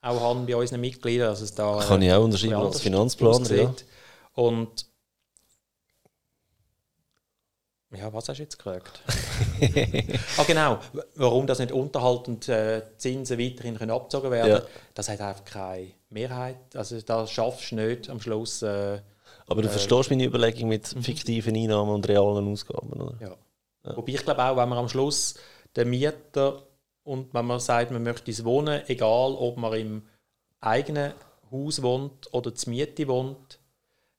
auch 0.05 0.21
haben 0.21 0.47
bei 0.47 0.57
unseren 0.57 0.81
Mitgliedern. 0.81 1.31
Also 1.31 1.45
es 1.45 1.55
da, 1.55 1.83
Kann 1.87 2.03
ich 2.03 2.13
auch 2.13 2.23
unterschreiben 2.23 2.55
als 2.55 2.81
Finanzplaner. 2.81 3.55
Ja. 3.55 3.75
Und 4.35 4.87
ja, 7.97 8.13
was 8.13 8.29
hast 8.29 8.39
du 8.39 8.43
jetzt 8.43 8.59
gefragt? 8.59 9.01
ah, 10.37 10.43
genau. 10.47 10.79
Warum 11.15 11.47
das 11.47 11.61
nicht 11.61 11.71
Unterhalt 11.71 12.27
und 12.27 12.49
äh, 12.49 12.83
Zinsen 12.97 13.39
weiterhin 13.39 13.79
können 13.79 13.93
abgezogen 13.93 14.31
werden 14.33 14.51
ja. 14.51 14.63
das 14.95 15.09
hat 15.09 15.21
einfach 15.21 15.45
keine 15.45 15.93
Mehrheit. 16.11 16.75
Also 16.75 17.01
das 17.01 17.31
schaffst 17.31 17.71
du 17.71 17.77
nicht 17.77 18.11
am 18.11 18.21
Schluss. 18.21 18.63
Äh, 18.63 19.01
Aber 19.47 19.63
du 19.63 19.69
äh, 19.69 19.71
verstehst 19.71 20.11
meine 20.11 20.25
Überlegung 20.25 20.69
mit 20.69 20.95
mhm. 20.95 21.03
fiktiven 21.03 21.55
Einnahmen 21.55 21.91
und 21.91 22.09
realen 22.09 22.53
Ausgaben, 22.53 22.93
oder? 22.93 23.15
Ja. 23.21 23.37
ja. 23.85 23.97
Wobei 23.97 24.13
ich 24.13 24.25
glaube 24.25 24.43
auch, 24.43 24.57
wenn 24.57 24.69
man 24.69 24.79
am 24.79 24.89
Schluss 24.89 25.35
den 25.77 25.91
Mieter 25.91 26.63
und 27.05 27.33
wenn 27.35 27.47
man 27.47 27.61
sagt, 27.61 27.91
man 27.91 28.03
möchte 28.03 28.31
ins 28.31 28.45
Wohnen, 28.45 28.83
egal 28.89 29.35
ob 29.35 29.57
man 29.59 29.75
im 29.75 30.03
eigenen 30.61 31.13
Haus 31.51 31.83
wohnt 31.83 32.33
oder 32.33 32.55
zur 32.55 32.71
Miete 32.71 33.07
wohnt, 33.07 33.61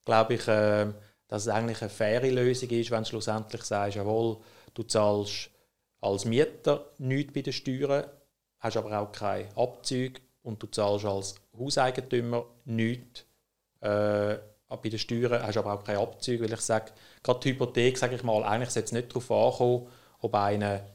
glaube 0.06 0.36
ich, 0.36 0.48
äh, 0.48 0.88
dass 1.28 1.44
es 1.44 1.48
eigentlich 1.48 1.82
eine 1.82 1.90
faire 1.90 2.32
Lösung 2.32 2.70
ist, 2.70 2.92
wenn 2.92 3.04
du 3.04 3.10
schlussendlich 3.10 3.64
sagst, 3.64 3.98
jawohl, 3.98 4.38
du 4.76 4.84
zahlst 4.84 5.50
als 6.00 6.26
Mieter 6.26 6.86
nichts 7.00 7.34
bei 7.34 7.42
den 7.42 7.54
Steuern, 7.54 8.06
hast 8.60 8.78
aber 8.78 9.00
auch 9.00 9.12
keine 9.12 9.50
Abzüge 9.58 10.22
und 10.44 10.62
du 10.62 10.68
zahlst 10.68 11.06
als 11.06 11.36
Hauseigentümer 11.58 12.46
nichts 12.66 13.26
äh, 13.82 14.38
bei 14.68 14.90
den 14.90 15.00
Steuern, 15.00 15.42
hast 15.42 15.58
aber 15.58 15.74
auch 15.74 15.84
keine 15.84 16.00
Abzüge, 16.00 16.44
weil 16.44 16.54
ich 16.54 16.62
sage, 16.62 16.92
gerade 17.24 17.40
die 17.40 17.50
Hypothek, 17.54 17.98
sage 17.98 18.16
ich 18.16 18.24
mal, 18.24 18.44
eigentlich 18.44 18.70
sollte 18.70 18.86
es 18.86 18.92
nicht 18.92 19.10
darauf 19.10 19.32
ankommen, 19.32 19.88
ob 20.20 20.36
einer 20.36 20.86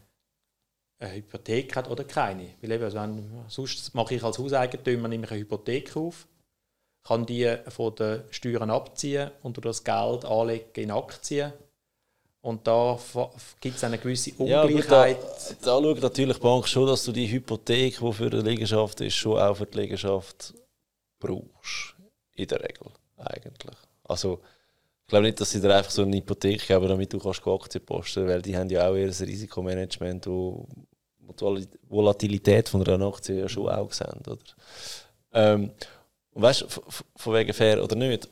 eine 1.00 1.14
Hypothek 1.14 1.76
hat 1.76 1.90
oder 1.90 2.04
keine. 2.04 2.50
Weil 2.60 2.72
eben, 2.72 2.84
also 2.84 2.98
wenn, 2.98 3.44
sonst 3.48 3.94
mache 3.94 4.14
ich 4.14 4.22
als 4.22 4.38
Hauseigentümer 4.38 5.08
nehme 5.08 5.24
ich 5.24 5.30
eine 5.32 5.40
Hypothek 5.40 5.96
auf, 5.96 6.28
kann 7.02 7.26
die 7.26 7.56
von 7.68 7.94
den 7.94 8.22
Steuern 8.30 8.70
abziehen 8.70 9.30
und 9.42 9.64
das 9.64 9.82
Geld 9.82 10.24
anlegen 10.24 10.70
in 10.74 10.90
Aktien. 10.90 11.52
Und 12.42 12.66
da 12.66 12.98
gibt 13.60 13.76
es 13.76 13.84
eine 13.84 13.98
gewisse 13.98 14.32
Ungleichheit. 14.34 15.18
Ja, 15.18 15.54
da, 15.60 15.80
da 15.80 15.82
schaut 15.82 16.00
natürlich 16.00 16.36
die 16.36 16.42
Bank 16.42 16.66
schon, 16.68 16.86
dass 16.86 17.04
du 17.04 17.12
die 17.12 17.30
Hypothek, 17.30 17.98
die 17.98 18.12
für 18.12 18.30
die 18.30 18.38
Liegenschaft 18.38 19.00
ist, 19.02 19.14
schon 19.14 19.38
auch 19.38 19.56
für 19.56 19.66
die 19.66 19.78
Liegenschaft 19.78 20.54
brauchst. 21.18 21.96
In 22.34 22.46
der 22.46 22.60
Regel, 22.60 22.86
eigentlich. 23.16 23.76
Also, 24.04 24.40
ich 25.04 25.08
glaube 25.08 25.26
nicht, 25.26 25.40
dass 25.40 25.50
sie 25.50 25.60
dir 25.60 25.74
einfach 25.74 25.90
so 25.90 26.02
eine 26.02 26.16
Hypothek 26.16 26.66
geben, 26.66 26.88
damit 26.88 27.12
du 27.12 27.18
kannst 27.18 27.46
Aktien 27.46 27.84
posten 27.84 28.26
weil 28.26 28.40
die 28.40 28.56
haben 28.56 28.70
ja 28.70 28.88
auch 28.88 28.94
ihr 28.94 29.08
Risikomanagement, 29.08 30.26
wo 30.26 30.66
die 31.32 31.68
Volatilität 31.88 32.68
von 32.68 32.86
einer 32.86 33.06
Aktie 33.06 33.40
ja 33.40 33.48
schon 33.48 33.68
auch 33.68 33.92
sehen. 33.92 34.22
Oder? 34.26 34.38
Ähm, 35.32 35.70
und 36.32 36.42
weißt 36.42 36.62
du, 36.62 36.66
von 37.16 37.34
wegen 37.34 37.52
fair 37.52 37.82
oder 37.82 37.96
nicht, 37.96 38.28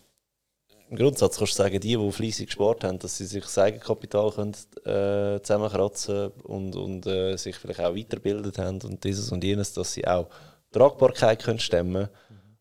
im 0.91 0.97
Grundsatz 0.97 1.37
kannst 1.37 1.53
du 1.53 1.63
sagen, 1.63 1.81
die, 1.81 1.97
die 1.97 2.13
fleissig 2.13 2.47
gespart 2.47 2.85
haben, 2.85 2.99
dass 2.99 3.19
sie 3.19 3.27
sich 3.27 3.43
das 3.43 3.59
Eigenkapital 3.59 4.31
können, 4.33 4.55
äh, 4.85 5.41
zusammenkratzen 5.43 6.29
und, 6.45 6.75
und 6.77 7.07
äh, 7.07 7.37
sich 7.37 7.57
vielleicht 7.57 7.81
auch 7.81 7.95
weiterbildet 7.95 8.59
haben 8.59 8.81
und 8.83 9.05
dieses 9.05 9.31
und 9.31 9.45
jenes, 9.45 9.75
dass 9.75 9.93
sie 9.93 10.07
auch 10.07 10.29
Tragbarkeit 10.73 11.43
können 11.43 11.59
stemmen 11.59 12.09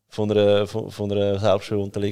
von 0.08 0.30
einer, 0.30 0.66
von, 0.66 0.90
von 0.90 1.10
einer 1.12 1.38
Selbstbewohnten 1.38 2.02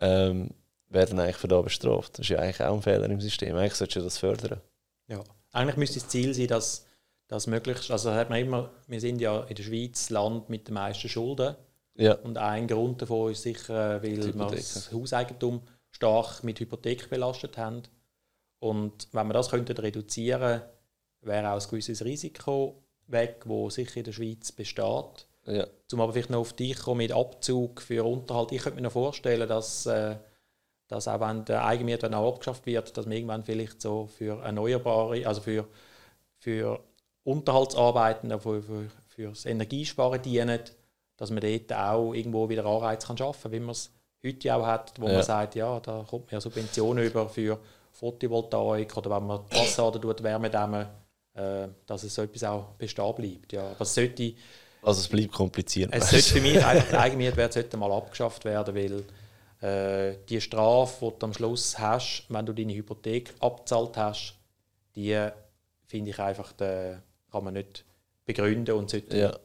ähm, 0.00 0.50
werden 0.88 1.18
eigentlich 1.18 1.36
für 1.36 1.48
das 1.48 1.64
bestraft. 1.64 2.12
Das 2.14 2.20
ist 2.20 2.28
ja 2.28 2.38
eigentlich 2.38 2.60
auch 2.60 2.74
ein 2.74 2.82
Fehler 2.82 3.08
im 3.08 3.20
System. 3.20 3.56
Eigentlich 3.56 3.74
solltest 3.74 3.96
du 3.96 4.02
das 4.02 4.18
fördern. 4.18 4.60
Ja, 5.08 5.22
eigentlich 5.52 5.76
müsste 5.76 6.00
das 6.00 6.08
Ziel 6.08 6.34
sein, 6.34 6.48
dass 6.48 6.84
das 7.28 7.46
möglichst, 7.46 7.90
also 7.90 8.12
hat 8.12 8.30
man 8.30 8.40
immer, 8.40 8.70
wir 8.86 9.00
sind 9.00 9.20
ja 9.20 9.42
in 9.44 9.54
der 9.54 9.62
Schweiz 9.62 10.00
das 10.02 10.10
Land 10.10 10.48
mit 10.48 10.68
den 10.68 10.74
meisten 10.74 11.08
Schulden. 11.08 11.56
Ja. 11.94 12.14
Und 12.14 12.38
ein 12.38 12.66
Grund 12.66 13.02
davon 13.02 13.32
ist 13.32 13.42
sicher, 13.42 14.02
weil 14.02 14.34
wir 14.34 14.46
das 14.46 14.92
Hauseigentum 14.92 15.62
stark 15.90 16.42
mit 16.42 16.60
Hypothek 16.60 17.10
belastet 17.10 17.58
haben. 17.58 17.82
Und 18.58 19.08
wenn 19.12 19.26
wir 19.26 19.34
das 19.34 19.50
könnten 19.50 19.76
reduzieren 19.76 20.62
wäre 21.22 21.50
auch 21.50 21.60
ein 21.60 21.70
gewisses 21.70 22.04
Risiko 22.04 22.82
weg, 23.06 23.42
wo 23.46 23.70
sicher 23.70 23.98
in 23.98 24.04
der 24.04 24.12
Schweiz 24.12 24.52
besteht. 24.52 25.26
Ja. 25.46 25.66
Zum 25.86 26.00
aber 26.00 26.12
vielleicht 26.12 26.30
noch 26.30 26.40
auf 26.40 26.52
dich 26.52 26.78
kommen 26.78 26.98
mit 26.98 27.12
Abzug 27.12 27.80
für 27.80 28.04
Unterhalt. 28.04 28.52
Ich 28.52 28.62
könnte 28.62 28.76
mir 28.76 28.82
noch 28.82 28.92
vorstellen, 28.92 29.48
dass, 29.48 29.86
äh, 29.86 30.16
dass 30.88 31.08
auch 31.08 31.20
wenn 31.20 31.44
der 31.44 31.64
Eigenmiet 31.64 32.02
dann 32.02 32.14
auch 32.14 32.34
abgeschafft 32.34 32.66
wird, 32.66 32.96
dass 32.96 33.06
man 33.06 33.16
irgendwann 33.16 33.44
vielleicht 33.44 33.80
so 33.80 34.06
für 34.06 34.42
erneuerbare, 34.42 35.26
also 35.26 35.40
für, 35.40 35.66
für 36.38 36.80
Unterhaltsarbeiten, 37.24 38.38
für, 38.40 38.62
für, 38.62 39.28
das 39.28 39.46
Energiesparen 39.46 40.20
dienen, 40.22 40.60
dass 41.16 41.30
man 41.30 41.40
dort 41.40 41.72
auch 41.72 42.12
irgendwo 42.14 42.48
wieder 42.48 42.64
Anreize 42.64 43.06
kann 43.06 43.16
schaffen 43.16 43.42
kann, 43.42 43.52
wie 43.52 43.60
man 43.60 43.70
es 43.70 43.90
heute 44.24 44.54
auch 44.54 44.66
hat, 44.66 44.94
wo 44.98 45.06
ja. 45.06 45.14
man 45.14 45.22
sagt, 45.22 45.54
ja, 45.54 45.78
da 45.80 46.04
kommt 46.08 46.26
man 46.26 46.32
ja 46.32 46.40
Subventionen 46.40 47.04
über 47.04 47.28
für 47.28 47.58
Photovoltaik 47.92 48.96
oder 48.96 49.10
wenn 49.10 49.26
man 49.26 49.40
die 49.50 49.56
Fassade 49.56 50.00
tut, 50.00 50.22
Wärmedämme, 50.22 50.88
äh, 51.34 51.68
dass 51.86 52.02
es 52.02 52.14
so 52.14 52.22
etwas 52.22 52.44
auch 52.44 52.64
bestehen 52.78 53.14
bleibt. 53.14 53.52
Ja, 53.52 53.70
aber 53.70 53.84
sollte, 53.84 54.34
also 54.82 55.00
es 55.00 55.08
bleibt 55.08 55.32
kompliziert. 55.32 55.90
Es 55.92 56.10
sollte 56.10 56.26
für 56.26 56.40
mich 56.40 56.54
der 56.54 57.00
Eigenmietwert 57.00 57.52
sollte 57.52 57.76
mal 57.76 57.92
abgeschafft 57.92 58.44
werden, 58.44 58.74
weil 58.74 59.04
äh, 59.68 60.16
die 60.28 60.40
Strafe, 60.40 61.06
die 61.06 61.18
du 61.18 61.26
am 61.26 61.34
Schluss 61.34 61.78
hast, 61.78 62.24
wenn 62.28 62.46
du 62.46 62.52
deine 62.52 62.74
Hypothek 62.74 63.34
abzahlt 63.40 63.96
hast, 63.96 64.34
die 64.96 65.28
finde 65.86 66.10
ich 66.10 66.18
einfach, 66.18 66.52
die 66.52 66.96
kann 67.32 67.44
man 67.44 67.54
nicht 67.54 67.84
begründen 68.26 68.74
und 68.76 68.90
sollte 68.90 69.16
Ja. 69.16 69.38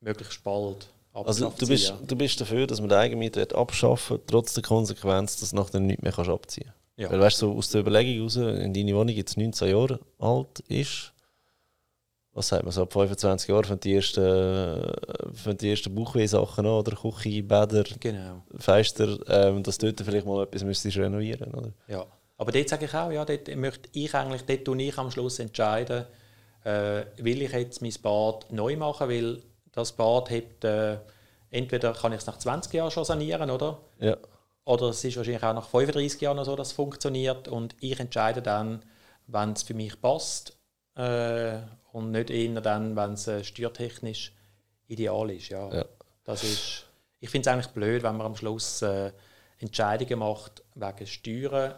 möglichst 0.00 0.42
bald 0.42 0.88
Also 1.12 1.46
abgeschafft 1.48 1.62
du 1.62 1.66
bist, 1.68 1.86
sein, 1.88 2.06
du 2.06 2.16
bist 2.16 2.40
dafür, 2.40 2.66
dass 2.66 2.80
man 2.80 2.88
den 2.88 2.98
Eigenmiet 2.98 3.54
abschaffen 3.54 4.18
trotz 4.26 4.54
der 4.54 4.62
Konsequenz, 4.62 5.38
dass 5.40 5.50
du 5.50 5.56
nachher 5.56 5.80
nichts 5.80 6.02
mehr 6.02 6.12
kannst 6.12 6.30
abziehen 6.30 6.64
kannst. 6.66 6.78
Ja. 6.96 7.10
Weil 7.10 7.20
weißt 7.20 7.42
du, 7.42 7.52
so 7.52 7.58
aus 7.58 7.68
der 7.70 7.80
Überlegung 7.82 8.14
heraus, 8.14 8.36
in 8.36 8.72
deine 8.72 8.94
Wohnung 8.94 9.14
jetzt 9.14 9.36
19 9.36 9.68
Jahre 9.68 9.98
alt 10.18 10.60
ist, 10.68 11.12
was 12.34 12.48
sagt 12.48 12.62
man 12.62 12.72
so, 12.72 12.82
ab 12.82 12.92
25 12.92 13.48
Jahren 13.50 13.64
fangen 13.64 13.80
die 13.80 13.94
ersten, 13.94 15.56
die 15.58 15.70
ersten 15.70 15.94
Bauchweh-Sachen 15.94 16.64
an, 16.64 16.72
oder 16.72 16.96
Küche, 16.96 17.42
Bäder, 17.42 17.84
ja. 17.86 17.96
Genau. 18.00 18.42
Fenster, 18.56 19.18
ähm, 19.28 19.62
dass 19.62 19.76
du 19.76 19.92
dort 19.92 20.06
vielleicht 20.06 20.26
mal 20.26 20.44
etwas 20.44 20.64
müsstest 20.64 20.96
renovieren 20.96 21.52
oder? 21.52 21.72
Ja. 21.88 22.06
Aber 22.38 22.50
dort 22.50 22.68
sage 22.70 22.86
ich 22.86 22.94
auch, 22.94 23.10
ja, 23.10 23.24
dort 23.24 23.54
möchte 23.54 23.88
ich 23.92 24.14
eigentlich, 24.14 24.42
dort 24.42 24.64
tue 24.64 24.82
ich 24.82 24.96
am 24.96 25.10
Schluss 25.10 25.38
entscheiden, 25.40 26.06
äh, 26.64 27.04
will 27.16 27.42
ich 27.42 27.52
jetzt 27.52 27.82
mein 27.82 27.94
Bad 28.02 28.50
neu 28.50 28.76
machen, 28.76 29.08
weil 29.08 29.42
das 29.72 29.92
Bad 29.92 30.30
hat, 30.30 30.64
äh, 30.64 30.98
entweder 31.50 31.92
kann 31.92 32.12
ich 32.12 32.18
es 32.18 32.26
nach 32.26 32.38
20 32.38 32.72
Jahren 32.72 32.90
schon 32.90 33.04
sanieren, 33.04 33.50
oder? 33.50 33.80
Ja. 33.98 34.16
Oder 34.64 34.90
es 34.90 35.04
ist 35.04 35.16
wahrscheinlich 35.16 35.42
auch 35.42 35.54
nach 35.54 35.68
35 35.68 36.20
Jahren 36.20 36.36
noch 36.36 36.44
so, 36.44 36.54
dass 36.54 36.68
es 36.68 36.72
funktioniert 36.72 37.48
und 37.48 37.74
ich 37.80 37.98
entscheide 37.98 38.42
dann, 38.42 38.84
wenn 39.26 39.52
es 39.52 39.62
für 39.62 39.74
mich 39.74 40.00
passt 40.00 40.56
äh, 40.94 41.58
und 41.92 42.12
nicht 42.12 42.30
eher 42.30 42.60
dann, 42.60 42.94
wenn 42.96 43.14
es 43.14 43.26
äh, 43.26 43.42
steuertechnisch 43.42 44.32
ideal 44.86 45.30
ist. 45.30 45.48
Ja. 45.48 45.72
Ja. 45.72 45.84
Das 46.24 46.44
ist, 46.44 46.86
ich 47.18 47.30
finde 47.30 47.48
es 47.48 47.52
eigentlich 47.52 47.72
blöd, 47.72 48.02
wenn 48.02 48.16
man 48.16 48.26
am 48.26 48.36
Schluss 48.36 48.82
äh, 48.82 49.12
Entscheidungen 49.58 50.18
macht 50.18 50.62
wegen 50.74 51.06
Steuern. 51.06 51.74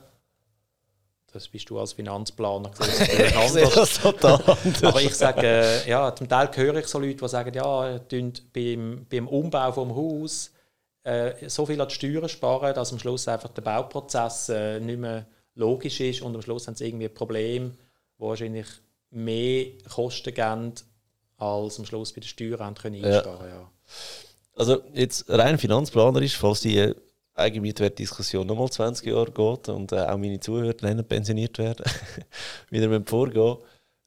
Das 1.35 1.49
bist 1.49 1.69
du 1.69 1.81
als 1.81 1.93
Finanzplaner 1.95 2.71
sehe 2.79 3.37
anders. 3.37 3.75
das 3.75 4.01
total 4.01 4.41
anders. 4.65 4.85
Aber 4.85 5.03
ich 5.03 5.15
sage, 5.17 5.45
äh, 5.45 5.89
ja, 5.91 6.15
zum 6.15 6.29
Teil 6.29 6.49
höre 6.55 6.77
ich 6.77 6.87
so 6.87 7.01
Leute, 7.01 7.17
die 7.17 7.29
sagen, 7.29 7.53
ja, 7.53 7.99
beim, 8.53 9.05
beim 9.11 9.27
Umbau 9.29 9.73
vom 9.73 9.97
Haus 9.97 10.53
äh, 11.03 11.33
so 11.49 11.67
viel 11.67 11.81
an 11.81 11.89
die 11.89 11.95
Steuern 11.95 12.29
sparen, 12.29 12.73
dass 12.73 12.93
am 12.93 13.01
Schluss 13.01 13.27
einfach 13.27 13.49
der 13.51 13.63
Bauprozess 13.63 14.49
äh, 14.49 14.79
nicht 14.79 15.01
mehr 15.01 15.27
logisch 15.57 15.99
ist 16.01 16.23
und 16.23 16.37
am 16.37 16.41
Schluss 16.43 16.69
haben 16.69 16.77
sie 16.77 16.87
irgendwie 16.87 17.07
ein 17.07 17.15
Problem, 17.15 17.73
wo 18.17 18.29
wahrscheinlich 18.29 18.67
mehr 19.11 19.67
Kosten 19.93 20.33
geben, 20.33 20.73
als 21.37 21.79
am 21.81 21.85
Schluss 21.85 22.13
bei 22.13 22.21
den 22.21 22.29
Steuern 22.29 22.61
haben 22.61 22.75
können 22.77 22.95
Ja. 22.95 23.09
einsparen. 23.09 23.49
Ja. 23.49 23.71
Also 24.57 24.83
jetzt 24.93 25.29
rein 25.29 25.59
finanzplanerisch, 25.59 26.37
falls 26.39 26.61
die 26.61 26.95
äh, 27.37 27.41
Eigenmietwertdiskussion 27.41 28.47
nochmal 28.47 28.71
20 28.71 29.07
Jahre 29.07 29.31
geht 29.31 29.69
und 29.69 29.93
äh, 29.93 30.01
auch 30.01 30.17
meine 30.17 30.41
Zuhörer 30.41 30.75
dann 30.75 31.05
pensioniert 31.07 31.59
werden, 31.59 31.85
wieder 32.71 32.89
mit 32.89 33.09
vorgehen, 33.09 33.59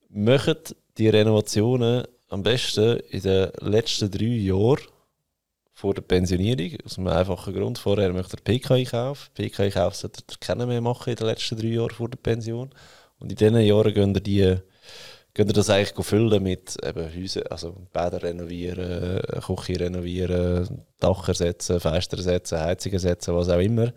machen 0.10 0.58
die 0.98 1.10
Renovationen 1.10 2.06
am 2.30 2.44
besten 2.44 3.00
in 3.10 3.22
den 3.22 3.52
letzten 3.62 4.12
drei 4.12 4.26
Jahren 4.26 4.82
vor 5.74 5.94
der 5.94 6.02
Pensionierung. 6.02 6.80
Aus 6.84 6.98
einem 6.98 7.08
einfachen 7.08 7.54
Grund. 7.54 7.78
Vorher 7.78 8.12
möchte 8.12 8.38
er 8.38 8.42
PK-Einkauf. 8.44 9.32
PK-Einkauf 9.36 9.96
sollte 9.96 10.24
er 10.28 10.38
keinen 10.40 10.68
mehr 10.68 10.82
machen 10.82 11.12
in 11.12 11.16
den 11.16 11.28
letzten 11.28 11.58
drei 11.58 11.68
Jahren 11.68 11.92
vor 11.92 12.10
der 12.10 12.18
Pension. 12.18 12.70
Und 13.20 13.32
in 13.32 13.38
diesen 13.38 13.60
Jahren 13.60 13.94
gehen 13.94 14.16
er 14.16 14.22
die 14.22 14.58
könnt 15.38 15.52
ihr 15.52 15.54
das 15.54 15.70
eigentlich 15.70 16.06
füllen 16.06 16.42
mit 16.42 16.84
eben 16.84 17.16
Häuser, 17.16 17.44
also 17.52 17.76
Bäder 17.94 18.24
renovieren, 18.24 19.22
Küche 19.46 19.80
renovieren, 19.80 20.84
Dach 21.00 21.28
ersetzen, 21.28 21.80
Fenster 21.80 22.18
ersetzen, 22.18 22.60
Heizung 22.60 22.94
ersetzen, 22.94 23.36
was 23.36 23.48
auch 23.48 23.60
immer. 23.60 23.94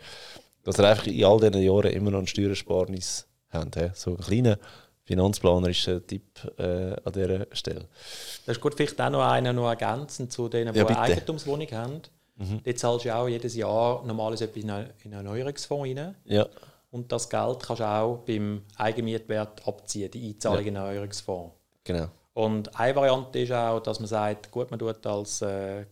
Dass 0.64 0.78
ihr 0.78 0.86
einfach 0.86 1.06
in 1.06 1.24
all 1.24 1.40
diesen 1.40 1.62
Jahren 1.62 1.92
immer 1.92 2.10
noch 2.10 2.18
ein 2.18 2.26
Steuersparnis 2.26 3.26
habt. 3.48 3.76
he. 3.76 3.88
So 3.94 4.10
ein 4.10 4.18
kleiner 4.18 4.58
finanzplanerischer 5.04 6.06
Tipp 6.06 6.28
äh, 6.58 6.94
an 7.04 7.12
dieser 7.14 7.46
Stelle. 7.52 7.88
Das 8.44 8.58
ist 8.58 8.60
gut, 8.60 8.74
vielleicht 8.74 9.00
auch 9.00 9.08
noch 9.08 9.22
einer 9.22 9.54
noch 9.54 9.68
ergänzend 9.68 10.30
zu 10.30 10.50
denen, 10.50 10.74
die 10.74 10.78
Ja, 10.78 10.86
eine. 10.86 10.98
Eigentumswohnung 10.98 11.68
haben. 11.72 12.02
Dort 12.64 12.78
zahlst 12.78 13.04
du 13.06 13.14
auch 13.14 13.28
jedes 13.28 13.54
Jahr 13.54 14.02
normalerweise 14.04 14.44
etwas 14.44 14.62
in 14.62 14.70
einen 14.70 14.90
in 15.04 15.14
einen 15.14 15.26
Erneuerungsfonds 15.26 15.88
rein. 15.88 16.14
Ja, 16.24 16.46
Und 16.90 17.12
das 17.12 17.28
Geld 17.28 17.62
kannst 17.62 17.80
du 17.80 17.84
auch 17.84 18.18
beim 18.26 18.64
Eigenmietwert 18.76 19.66
abziehen, 19.66 20.10
die 20.10 20.30
Einzahlung 20.30 20.60
in 20.60 20.74
den 20.74 20.76
Erneuerungsfonds. 20.76 21.54
genau. 21.84 22.08
Und 22.32 22.78
eine 22.78 22.94
Variante 22.94 23.40
ist 23.40 23.52
auch, 23.52 23.80
dass 23.80 23.98
man 23.98 24.06
sagt, 24.06 24.50
gut, 24.50 24.70
man 24.70 24.78
tut 24.78 25.04
als, 25.04 25.42
äh, 25.42 25.84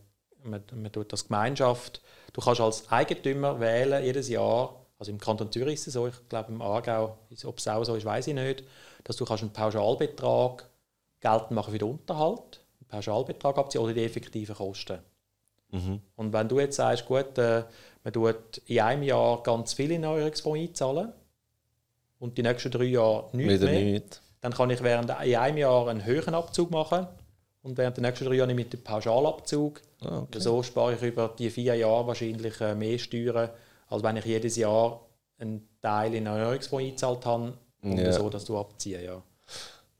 man, 0.43 0.63
man 0.73 0.91
tut 0.91 1.11
als 1.11 1.27
Gemeinschaft, 1.27 2.01
du 2.33 2.41
kannst 2.41 2.61
als 2.61 2.89
Eigentümer 2.91 3.59
wählen 3.59 4.03
jedes 4.03 4.29
Jahr, 4.29 4.73
also 4.97 5.11
im 5.11 5.19
Kanton 5.19 5.51
Zürich 5.51 5.75
ist 5.75 5.87
es 5.87 5.93
so, 5.93 6.07
ich 6.07 6.29
glaube 6.29 6.51
im 6.51 6.61
Aargau, 6.61 7.17
ob 7.45 7.57
es 7.57 7.67
auch 7.67 7.83
so 7.85 7.95
ist, 7.95 8.05
weiß 8.05 8.27
ich 8.27 8.33
nicht, 8.33 8.63
dass 9.03 9.15
du 9.17 9.25
kannst 9.25 9.43
einen 9.43 9.53
Pauschalbetrag 9.53 10.69
geltend 11.19 11.51
machen 11.51 11.71
für 11.71 11.79
den 11.79 11.89
Unterhalt, 11.89 12.61
einen 12.79 12.87
Pauschalbetrag 12.89 13.57
abziehen 13.57 13.81
oder 13.81 13.93
die 13.93 14.03
effektiven 14.03 14.55
Kosten. 14.55 14.99
Mhm. 15.71 16.01
Und 16.15 16.33
wenn 16.33 16.47
du 16.47 16.59
jetzt 16.59 16.77
sagst, 16.77 17.05
gut, 17.05 17.37
äh, 17.37 17.63
man 18.03 18.13
tut 18.13 18.57
in 18.65 18.79
einem 18.79 19.03
Jahr 19.03 19.43
ganz 19.43 19.73
viel 19.73 19.91
in 19.91 20.01
den 20.01 20.03
Erneuerungsfonds 20.11 20.59
einzahlen 20.59 21.13
und 22.19 22.37
die 22.37 22.43
nächsten 22.43 22.71
drei 22.71 22.85
Jahre 22.85 23.29
nichts 23.33 23.53
Wieder 23.61 23.65
mehr, 23.71 23.81
nicht. 23.83 24.21
dann 24.41 24.53
kann 24.53 24.69
ich 24.69 24.81
während 24.83 25.09
in 25.09 25.35
einem 25.35 25.57
Jahr 25.57 25.87
einen 25.87 26.05
höheren 26.05 26.33
Abzug 26.33 26.71
machen 26.71 27.07
und 27.63 27.77
während 27.77 27.97
der 27.97 28.03
nächsten 28.03 28.25
drei 28.25 28.35
Jahre 28.35 28.51
ich 28.53 28.69
den 28.69 28.83
Pauschalabzug. 28.83 29.81
Ah, 30.01 30.19
Und 30.19 30.41
so 30.41 30.63
spare 30.63 30.93
ich 30.95 31.01
über 31.01 31.33
die 31.37 31.49
vier 31.49 31.75
Jahre 31.75 32.07
wahrscheinlich 32.07 32.59
äh, 32.61 32.73
mehr 32.75 32.97
Steuern, 32.97 33.49
als 33.89 34.03
wenn 34.03 34.15
ich 34.17 34.25
jedes 34.25 34.55
Jahr 34.55 35.01
einen 35.39 35.67
Teil 35.81 36.13
in 36.13 36.25
Erneuerungsfonds 36.25 36.83
eingezahlt 36.85 37.25
habe 37.25 37.53
und 37.81 37.97
Ja. 37.97 38.11
so, 38.13 38.29
dass 38.29 38.45
du 38.45 38.57
abziehen. 38.57 39.03
Ja. 39.03 39.21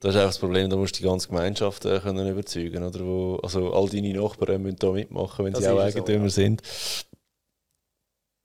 Das 0.02 0.12
ist 0.12 0.16
einfach 0.16 0.30
das 0.30 0.40
Problem, 0.40 0.70
da 0.70 0.78
musst 0.78 0.96
du 0.96 1.02
die 1.02 1.08
ganze 1.10 1.28
Gemeinschaft 1.28 1.84
äh, 1.84 2.00
können 2.00 2.26
überzeugen 2.30 2.82
oder 2.84 3.00
wo, 3.02 3.36
also 3.44 3.74
all 3.74 3.90
deine 3.90 4.14
Nachbarn 4.14 4.62
müssen 4.62 4.78
da 4.80 4.92
mitmachen, 4.92 5.44
wenn 5.46 5.52
Das 5.54 5.64
sie 5.64 5.70
auch 5.70 5.74
ist 5.86 5.94
so, 5.94 6.00
Eigentümer 6.00 6.24
ja. 6.26 6.30
sind. 6.30 6.62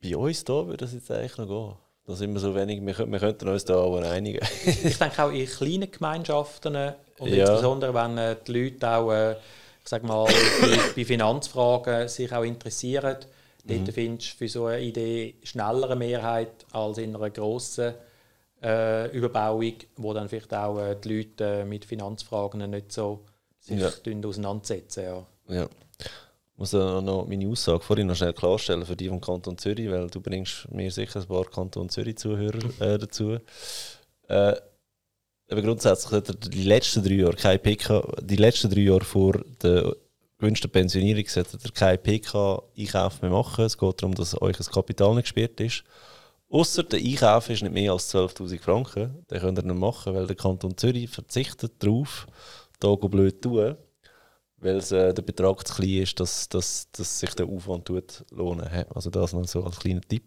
Bei 0.04 0.16
uns 0.16 0.44
da 0.44 0.52
würde 0.66 0.76
das 0.84 0.92
jetzt 0.92 1.10
eigentlich 1.10 1.36
noch 1.38 1.46
gehen. 1.48 1.74
Da 2.06 2.14
sind 2.14 2.32
wir 2.34 2.40
so 2.40 2.54
wenig, 2.54 2.84
wir, 2.84 3.10
wir 3.10 3.18
könnten 3.18 3.48
uns 3.48 3.64
da 3.64 3.76
aber 3.82 4.02
einigen. 4.10 4.40
Ich 4.84 4.98
denke 4.98 5.24
auch 5.24 5.30
in 5.30 5.46
kleinen 5.46 5.90
Gemeinschaften 5.90 6.74
äh, 6.74 6.92
und 7.18 7.28
Ja. 7.32 7.46
insbesondere 7.48 7.94
wenn 7.94 8.18
äh, 8.18 8.36
die 8.46 8.52
Leute 8.52 8.90
auch, 8.90 9.10
äh, 9.12 9.32
ich 9.32 9.88
sag 9.88 10.02
mal, 10.02 10.26
bei, 10.94 11.04
Finanzfragen 11.04 12.08
sich 12.08 12.30
auch 12.32 12.42
interessieren, 12.42 13.16
dort 13.64 13.88
findest 13.94 14.32
du 14.34 14.36
für 14.36 14.48
so 14.48 14.66
eine 14.66 14.80
Idee 14.82 15.34
schneller 15.42 15.86
eine 15.86 15.96
Mehrheit 15.96 16.66
als 16.72 16.98
in 16.98 17.16
einer 17.16 17.30
grossen 17.30 17.94
äh, 18.62 19.10
Überbauung, 19.16 19.74
wo 19.96 20.12
dann 20.12 20.28
vielleicht 20.28 20.52
auch 20.52 20.78
äh, 20.78 20.96
die 21.02 21.16
Leute 21.16 21.64
mit 21.64 21.86
Finanzfragen 21.86 22.68
nicht 22.70 22.92
so 22.92 23.24
sich 23.60 23.80
Ja. 23.80 23.90
auseinandersetzen. 24.26 25.04
Ja. 25.04 25.26
Ja. 25.48 25.68
Muss 26.56 26.70
da 26.70 27.00
noch 27.00 27.26
meine 27.26 27.48
Aussage 27.48 27.80
vorhin 27.80 28.06
noch 28.06 28.14
schnell 28.14 28.32
klarstellen 28.32 28.86
für 28.86 28.94
die 28.94 29.08
vom 29.08 29.20
Kanton 29.20 29.58
Zürich, 29.58 29.90
weil 29.90 30.08
du 30.08 30.20
bringst 30.20 30.70
mir 30.70 30.90
sicher 30.90 31.20
ein 31.20 31.26
paar 31.26 31.46
Kanton 31.46 31.88
Zürich-Zuhörer 31.88 32.80
äh, 32.80 32.98
dazu. 32.98 33.38
Äh, 34.28 34.54
aber 35.50 35.62
grundsätzlich 35.62 36.10
sollte 36.10 36.32
ihr 36.32 36.50
die 36.50 36.62
letzten 36.62 37.02
drei 37.02 37.14
Jahre 37.14 37.36
kein 37.36 37.60
PK, 37.60 38.02
die 38.22 38.36
letzten 38.36 38.70
drei 38.70 38.82
Jahre 38.82 39.04
vor 39.04 39.44
der 39.62 39.96
gewünschten 40.38 40.70
Pensionierung 40.70 41.26
solltet 41.26 41.64
ihr 41.64 41.72
keinen 41.72 42.02
PK-Einkauf 42.02 43.22
mehr 43.22 43.30
machen. 43.30 43.64
Es 43.64 43.76
geht 43.76 44.02
darum, 44.02 44.14
dass 44.14 44.40
euch 44.40 44.56
das 44.56 44.70
Kapital 44.70 45.14
nicht 45.14 45.24
gesperrt 45.24 45.60
ist. 45.60 45.84
Ausser 46.50 46.84
der 46.84 47.00
Einkauf 47.00 47.50
ist 47.50 47.62
nicht 47.62 47.72
mehr 47.72 47.92
als 47.92 48.14
12'000 48.14 48.60
Franken. 48.60 49.24
Den 49.30 49.40
könnt 49.40 49.58
ihr 49.58 49.64
nicht 49.64 49.78
machen, 49.78 50.14
weil 50.14 50.26
der 50.26 50.36
Kanton 50.36 50.76
Zürich 50.76 51.10
verzichtet 51.10 51.72
darauf, 51.82 52.26
da 52.78 52.94
blöd 52.94 53.42
tun 53.42 53.76
weil 54.64 54.78
äh, 54.78 55.12
der 55.12 55.22
Betrag 55.22 55.66
zu 55.68 55.74
klein 55.74 56.02
ist, 56.02 56.18
dass, 56.18 56.48
dass, 56.48 56.90
dass 56.92 57.20
sich 57.20 57.34
der 57.34 57.46
Aufwand 57.46 57.84
tut 57.84 58.24
lohnen. 58.30 58.66
hä? 58.66 58.86
Also 58.94 59.10
das 59.10 59.34
noch 59.34 59.46
so 59.46 59.62
als 59.62 59.78
kleiner 59.78 60.00
Tipp. 60.00 60.24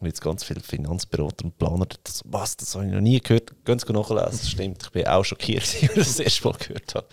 Und 0.00 0.08
jetzt 0.08 0.20
ganz 0.20 0.42
viele 0.42 0.60
Finanzberater 0.60 1.44
und 1.44 1.56
Planer, 1.56 1.86
das, 2.02 2.22
was, 2.24 2.56
das 2.56 2.74
habe 2.74 2.86
ich 2.86 2.92
noch 2.92 3.00
nie 3.00 3.20
gehört. 3.20 3.52
Gehen 3.64 3.78
Sie 3.78 3.92
nachlesen, 3.92 4.26
das 4.26 4.50
stimmt. 4.50 4.82
Ich 4.82 4.90
bin 4.90 5.06
auch 5.06 5.24
schockiert, 5.24 5.62
als 5.62 5.82
ich 5.82 5.88
das 5.94 6.18
erste 6.18 6.48
Mal 6.48 6.58
gehört 6.58 6.94
habe. 6.96 7.06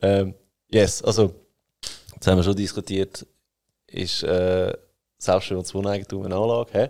Ähm, 0.00 0.34
yes, 0.68 1.02
also, 1.02 1.34
jetzt 2.14 2.26
haben 2.26 2.38
wir 2.38 2.42
schon 2.42 2.56
diskutiert, 2.56 3.26
ist 3.86 4.22
äh, 4.22 4.72
selbstbestimmtes 5.18 5.74
Wohneigentum 5.74 6.24
eine 6.24 6.36
Anlage? 6.36 6.70
Hä? 6.72 6.88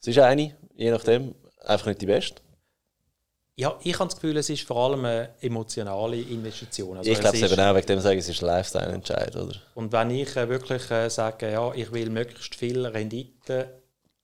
Es 0.00 0.06
ist 0.06 0.18
eine, 0.20 0.56
je 0.76 0.92
nachdem, 0.92 1.34
einfach 1.64 1.86
nicht 1.86 2.02
die 2.02 2.06
beste. 2.06 2.40
Ja, 3.58 3.78
ich 3.82 3.98
habe 3.98 4.08
das 4.08 4.16
Gefühl, 4.16 4.36
es 4.36 4.50
ist 4.50 4.62
vor 4.66 4.76
allem 4.76 5.04
eine 5.06 5.30
emotionale 5.40 6.20
Investition. 6.20 6.98
Also 6.98 7.10
ich 7.10 7.18
glaube 7.18 7.38
es 7.38 7.50
eben 7.50 7.60
auch, 7.60 7.74
wegen 7.74 7.86
dem 7.86 8.00
sagen, 8.00 8.18
es 8.18 8.28
ist 8.28 8.42
ein 8.42 8.46
Lifestyle-Entscheid, 8.48 9.34
oder? 9.34 9.54
Und 9.74 9.92
wenn 9.92 10.10
ich 10.10 10.36
äh, 10.36 10.46
wirklich 10.48 10.90
äh, 10.90 11.08
sage, 11.08 11.50
ja, 11.50 11.72
ich 11.72 11.90
will 11.90 12.10
möglichst 12.10 12.54
viel 12.54 12.84
Rendite 12.84 13.80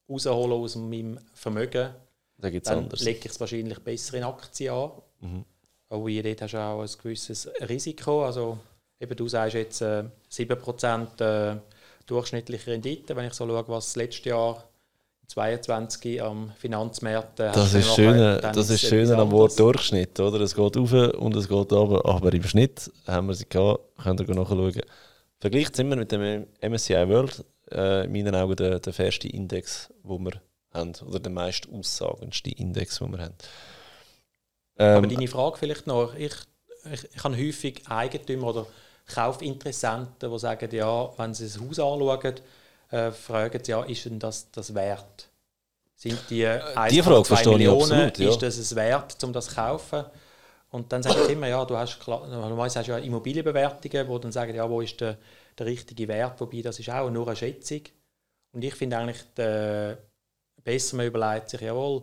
rausholen 0.08 0.52
aus 0.52 0.76
meinem 0.76 1.18
Vermögen, 1.32 1.94
Da 2.36 2.50
gibt 2.50 2.66
es 2.66 2.70
dann 2.70 2.84
anders. 2.84 3.00
lege 3.00 3.20
ich 3.20 3.32
es 3.32 3.40
wahrscheinlich 3.40 3.78
besser 3.78 4.18
in 4.18 4.24
Aktien 4.24 4.74
an. 4.74 4.90
Mhm. 5.20 5.44
Aber 5.88 6.08
hier 6.10 6.22
dort 6.22 6.42
hast 6.42 6.52
du 6.52 6.58
auch 6.58 6.82
ein 6.82 6.90
gewisses 7.02 7.48
Risiko. 7.68 8.26
Also 8.26 8.58
eben 9.00 9.16
du 9.16 9.28
sagst 9.28 9.54
jetzt 9.54 9.80
äh, 9.80 10.04
7% 10.30 11.20
äh, 11.22 11.56
durchschnittliche 12.04 12.70
Rendite. 12.70 13.16
Wenn 13.16 13.26
ich 13.26 13.32
so 13.32 13.46
schaue, 13.46 13.66
was 13.68 13.86
das 13.86 13.96
letzte 13.96 14.28
Jahr 14.28 14.62
22 15.28 16.22
am 16.22 16.52
Finanzmarkt. 16.58 17.38
Das 17.38 17.74
ist 17.74 17.94
schöner, 17.94 18.38
das 18.38 18.70
ist 18.70 18.82
schöner 18.82 19.18
am 19.18 19.30
Wort. 19.30 19.58
Durchschnitt, 19.58 20.18
oder? 20.20 20.40
Es 20.40 20.54
geht 20.54 20.76
rauf 20.76 20.92
und 20.92 21.36
es 21.36 21.48
geht 21.48 21.72
runter, 21.72 22.04
aber 22.04 22.32
im 22.32 22.42
Schnitt 22.44 22.90
haben 23.06 23.28
wir 23.28 23.34
sie 23.34 23.46
gehabt, 23.48 23.80
könnt 24.02 24.20
ihr 24.20 24.34
nachschauen. 24.34 24.82
Vergleicht 25.40 25.78
immer 25.78 25.96
mit 25.96 26.12
dem 26.12 26.46
MSCI 26.60 27.08
World, 27.08 27.44
äh, 27.70 28.04
in 28.04 28.12
meinen 28.12 28.34
Augen 28.34 28.56
der, 28.56 28.78
der 28.78 28.92
fairste 28.92 29.28
Index, 29.28 29.92
wo 30.02 30.18
wir 30.18 30.40
haben, 30.72 30.92
oder 31.06 31.18
der 31.18 31.32
meist 31.32 31.68
aussagendste 31.72 32.50
Index, 32.50 32.98
den 32.98 33.12
wir 33.12 33.22
haben. 33.22 33.34
Aber 34.76 35.06
Ähm, 35.06 35.08
deine 35.08 35.28
Frage 35.28 35.58
vielleicht 35.58 35.86
noch. 35.86 36.14
Ich, 36.14 36.34
ich, 36.92 37.08
ich 37.14 37.24
habe 37.24 37.36
häufig 37.36 37.82
Eigentümer 37.88 38.48
oder 38.48 38.66
Kaufinteressenten, 39.06 40.30
die 40.30 40.38
sagen, 40.38 40.68
ja, 40.74 41.10
wenn 41.18 41.34
sie 41.34 41.44
ein 41.44 41.68
Haus 41.68 41.78
anschauen, 41.78 42.34
äh, 42.92 43.10
fragen 43.10 43.62
ja, 43.66 43.82
ist 43.82 44.04
denn 44.04 44.18
das, 44.18 44.50
das 44.50 44.74
wert? 44.74 45.28
Sind 45.96 46.18
die 46.30 46.46
1,2 46.46 47.42
Äh, 47.44 47.48
Millionen, 47.48 47.92
absolut, 47.92 48.18
ja. 48.18 48.28
ist 48.30 48.42
das 48.42 48.58
es 48.58 48.74
wert, 48.74 49.22
um 49.24 49.32
das 49.32 49.46
zu 49.46 49.54
kaufen? 49.54 50.04
Und 50.70 50.90
dann 50.92 51.02
sage 51.02 51.24
ich 51.24 51.30
immer, 51.30 51.48
ja, 51.48 51.64
du 51.64 51.76
hast 51.76 51.98
normalerweise 52.06 52.78
hast 52.78 52.86
du 52.86 52.92
ja 52.92 52.98
Immobilienbewertungen, 52.98 54.08
wo 54.08 54.18
dann 54.18 54.32
sagen, 54.32 54.54
ja, 54.54 54.68
wo 54.68 54.80
ist 54.80 55.00
der, 55.00 55.18
der 55.58 55.66
richtige 55.66 56.08
Wert, 56.08 56.40
wobei 56.40 56.62
das 56.62 56.78
ist 56.78 56.88
auch 56.90 57.10
nur 57.10 57.26
eine 57.26 57.36
Schätzung. 57.36 57.82
Und 58.52 58.64
ich 58.64 58.74
finde 58.74 58.98
eigentlich, 58.98 59.22
der, 59.36 59.98
besser 60.64 60.96
man 60.96 61.06
überlegt 61.06 61.50
sich, 61.50 61.60
jawohl, 61.60 62.02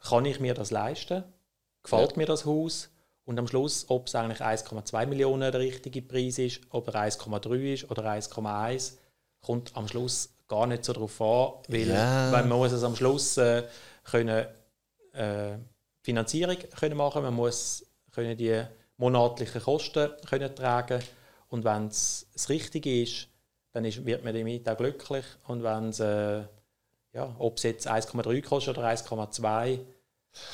kann 0.00 0.24
ich 0.24 0.40
mir 0.40 0.54
das 0.54 0.70
leisten? 0.70 1.24
Gefällt 1.82 2.16
mir 2.16 2.26
das 2.26 2.44
Haus? 2.44 2.90
Und 3.24 3.38
am 3.38 3.46
Schluss, 3.46 3.86
ob 3.88 4.08
es 4.08 4.14
eigentlich 4.14 4.40
1,2 4.40 5.06
Millionen 5.06 5.52
der 5.52 5.60
richtige 5.60 6.02
Preis 6.02 6.38
ist, 6.38 6.60
ob 6.70 6.88
er 6.88 7.06
1,3 7.06 7.72
ist 7.72 7.90
oder 7.90 8.04
1,1, 8.04 8.94
kommt 9.42 9.76
am 9.76 9.88
Schluss 9.88 10.30
gar 10.48 10.66
nicht 10.66 10.84
so 10.84 10.92
darauf 10.92 11.20
an, 11.20 11.52
weil 11.68 11.88
Ja. 11.88 12.30
man 12.30 12.48
muss 12.48 12.72
es 12.72 12.82
am 12.82 12.96
Schluss 12.96 13.36
äh, 13.36 13.64
können, 14.04 14.46
äh, 15.12 15.56
Finanzierung 16.02 16.56
können 16.78 16.96
machen, 16.96 17.22
man 17.22 17.34
muss 17.34 17.84
können 18.12 18.36
die 18.36 18.62
monatlichen 18.96 19.62
Kosten 19.62 20.10
können 20.28 20.54
tragen 20.54 21.02
und 21.48 21.64
wenn 21.64 21.88
es 21.88 22.26
das 22.32 22.48
Richtige 22.48 23.02
ist, 23.02 23.28
dann 23.72 23.84
ist, 23.84 24.04
wird 24.04 24.24
man 24.24 24.34
damit 24.34 24.68
auch 24.68 24.76
glücklich 24.76 25.24
und 25.46 25.62
wenn 25.62 25.88
es 25.88 26.00
äh, 26.00 26.42
ja, 27.14 27.34
ob 27.38 27.56
es 27.58 27.64
jetzt 27.64 27.88
1,3 27.88 28.42
kostet 28.42 28.78
oder 28.78 28.88
1,2, 28.88 29.78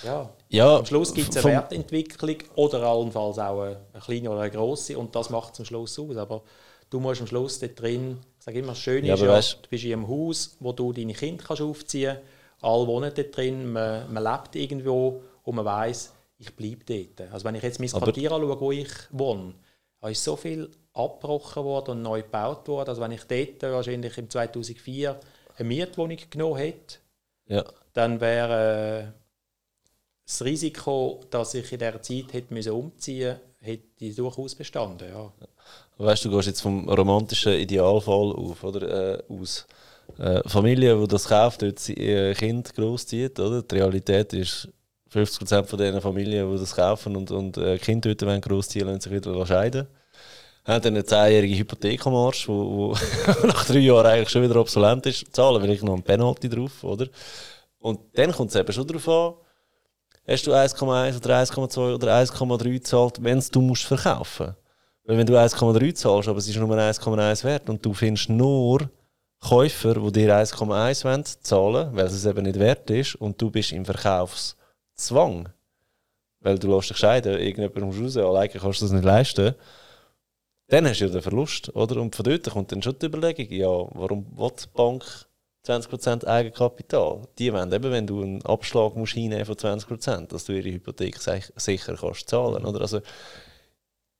ja, 0.03 0.29
ja, 0.49 0.77
am 0.77 0.87
Schluss 0.87 1.15
gibt 1.15 1.31
es 1.31 1.37
eine 1.37 1.55
Wertentwicklung 1.55 2.37
oder 2.57 2.83
allenfalls 2.83 3.39
auch 3.39 3.63
eine, 3.63 3.81
eine 3.93 4.03
kleine 4.03 4.31
oder 4.31 4.41
eine 4.41 4.51
grosse 4.51 4.99
und 4.99 5.15
das 5.15 5.31
macht 5.31 5.55
es 5.55 5.61
am 5.61 5.67
Schluss 5.67 5.99
aus. 5.99 6.17
Aber 6.17 6.43
du 6.91 7.01
musst 7.01 7.21
am 7.21 7.27
Schluss 7.27 7.59
dort 7.59 7.81
drin, 7.81 8.19
ich 8.39 8.45
sage 8.45 8.59
immer, 8.59 8.69
das 8.69 8.79
Schöne 8.81 9.07
Ja, 9.09 9.15
ist 9.15 9.21
ja, 9.21 9.37
weißt- 9.37 9.63
du 9.63 9.69
bist 9.69 9.85
in 9.85 9.93
einem 9.93 10.09
Haus, 10.09 10.57
wo 10.61 10.73
du 10.73 10.93
deine 10.93 11.13
Kinder 11.15 11.45
kannst 11.45 11.63
aufziehen 11.63 12.15
kannst, 12.17 12.65
alle 12.65 12.87
wohnen 12.87 13.13
dort 13.15 13.37
drin, 13.37 13.73
man, 13.73 14.13
man 14.13 14.23
lebt 14.23 14.57
irgendwo 14.57 15.23
und 15.45 15.55
man 15.57 15.65
weiß, 15.65 16.13
ich 16.39 16.55
bleibe 16.55 16.85
dort. 16.85 17.33
Also 17.33 17.45
wenn 17.45 17.55
ich 17.55 17.63
jetzt 17.63 17.81
mein 17.81 17.93
Aber- 17.93 18.05
Quartier 18.07 18.33
anschaue, 18.33 18.61
wo 18.61 18.73
ich 18.73 18.89
wohne, 19.11 19.55
da 20.01 20.09
ist 20.09 20.23
so 20.23 20.37
viel 20.37 20.71
abgebrochen 20.93 21.65
worden 21.65 21.91
und 21.93 22.03
neu 22.03 22.23
gebaut 22.23 22.67
worden. 22.69 22.89
Also 22.91 23.01
wenn 23.03 23.13
ich 23.13 23.25
dort 23.25 23.63
wahrscheinlich 23.63 24.17
im 24.19 24.29
2004 24.31 25.19
eine 25.57 25.69
Mietwohnung 25.69 26.17
genommen 26.31 26.57
hätte, 26.57 26.97
ja. 27.47 27.65
dann 27.93 28.21
wäre 28.21 29.03
äh, 29.09 29.13
das 30.27 30.45
Risiko, 30.45 31.21
dass 31.31 31.55
ich 31.55 31.73
in 31.73 31.79
dieser 31.79 32.03
Zeit 32.03 32.33
hätte 32.33 32.55
müssen 32.55 32.73
umziehen 32.73 33.41
hätte 33.61 34.15
durchaus 34.15 34.55
bestanden. 34.55 35.09
Ja. 35.09 35.33
Weißt 35.99 36.25
du, 36.25 36.31
gehst 36.31 36.49
jetzt 36.49 36.61
vom 36.61 36.89
romantischen 36.89 37.55
Idealfall 37.55 38.33
auf, 38.33 38.63
oder? 38.65 39.19
Äh, 39.19 39.23
aus. 39.29 39.67
Äh, 40.19 40.49
Familie, 40.49 40.99
die 40.99 41.07
das 41.07 41.29
kauft, 41.29 41.63
dort 41.63 41.87
ihr 41.91 42.35
Kind 42.35 42.75
großzieht? 42.75 43.37
Die 43.37 43.75
Realität 43.75 44.33
ist, 44.33 44.69
50% 45.13 45.65
von 45.65 45.79
diesen 45.79 46.01
Familien, 46.01 46.51
die 46.51 46.59
das 46.59 46.75
kaufen 46.75 47.17
und, 47.17 47.31
und 47.31 47.57
äh, 47.57 47.79
Kinder 47.79 48.15
dort 48.15 48.29
wollen 48.29 48.41
großziehen, 48.41 48.87
lassen 48.87 49.01
sich 49.01 49.13
wieder 49.13 49.47
scheiden. 49.47 49.87
Haben 50.65 50.83
dann 50.83 50.95
eine 50.95 51.03
10-jährige 51.03 51.59
Hypothek 51.59 52.07
am 52.07 52.15
Arsch, 52.15 52.47
wo 52.49 52.93
nach 53.45 53.65
drei 53.65 53.79
Jahren 53.79 54.07
eigentlich 54.07 54.29
schon 54.29 54.43
wieder 54.43 54.57
obsolent 54.57 55.07
ist. 55.07 55.35
Zahlen 55.35 55.63
vielleicht 55.63 55.83
noch 55.83 55.95
ein 55.95 56.03
Penalty 56.03 56.49
drauf, 56.49 56.85
oder? 56.85 57.07
Und 57.79 58.01
dann 58.15 58.33
kommt 58.33 58.51
es 58.51 58.57
eben 58.57 58.73
schon 58.73 58.87
darauf 58.87 59.09
an, 59.09 59.35
hast 60.29 60.47
du 60.47 60.53
1,1 60.53 61.17
oder 61.17 61.41
1,2 61.41 61.95
oder 61.95 62.15
1,3 62.17 62.71
gezahlt, 62.71 63.23
wenn 63.23 63.43
du 63.51 63.61
musst 63.61 63.85
verkaufen? 63.85 64.55
Weil 65.05 65.17
wenn 65.17 65.27
du 65.27 65.39
1,3 65.39 65.95
zahlst, 65.95 66.29
aber 66.29 66.39
es 66.39 66.49
ist 66.49 66.57
nur 66.57 66.69
1,1 66.69 67.45
wert 67.45 67.71
und 67.71 67.85
du 67.85 67.95
findest 67.95 68.29
nur 68.29 68.91
Käufer, 69.41 69.95
die 69.95 70.13
dir 70.13 70.37
1,1 70.37 71.05
wollen 71.05 71.25
zahlen, 71.25 71.97
weil 71.97 72.07
es 72.07 72.27
eben 72.27 72.43
nicht 72.43 72.59
wert 72.59 72.91
ist 72.91 73.15
und 73.15 73.41
du 73.41 73.51
bist 73.51 73.73
im 73.73 73.85
Verkaufszwang, 73.85 75.49
weil 76.41 76.59
du 76.59 76.75
lässt 76.75 76.91
dich 76.91 76.97
scheiden, 76.97 77.39
irgendjemand 77.39 77.97
muss 77.97 78.17
raus, 78.17 78.17
alleine 78.17 78.49
kannst 78.51 78.81
du 78.81 78.85
das 78.85 78.93
nicht 78.93 79.05
leisten, 79.05 79.55
dann 80.67 80.87
hast 80.87 81.01
du 81.01 81.07
ja 81.07 81.11
den 81.11 81.23
Verlust, 81.23 81.75
oder? 81.75 82.01
Und 82.01 82.15
von 82.15 82.25
dort 82.25 82.51
kommt 82.51 82.73
dann 82.73 82.83
schon 82.83 82.99
die 82.99 83.07
Überlegung, 83.07 83.47
ja, 83.51 83.69
warum 83.69 84.27
will 84.37 84.51
die 84.51 84.67
Bank 84.75 85.28
20% 85.69 86.25
Eigenkapital? 86.27 87.23
Die 87.39 87.53
wollen 87.53 87.73
eben, 87.73 87.91
wenn 87.91 88.07
du 88.07 88.23
einen 88.23 88.43
Abschlag 88.45 88.97
musst 88.97 89.15
hinnehmen 89.15 89.45
von 89.45 89.57
20%, 89.57 90.27
dass 90.33 90.45
du 90.45 90.53
ihre 90.53 90.71
Hypothek 90.71 91.19
sich- 91.21 91.53
sicher 91.57 91.97
kannst 91.97 92.29
zahlen, 92.29 92.65
oder? 92.65 92.81
Also, 92.81 93.01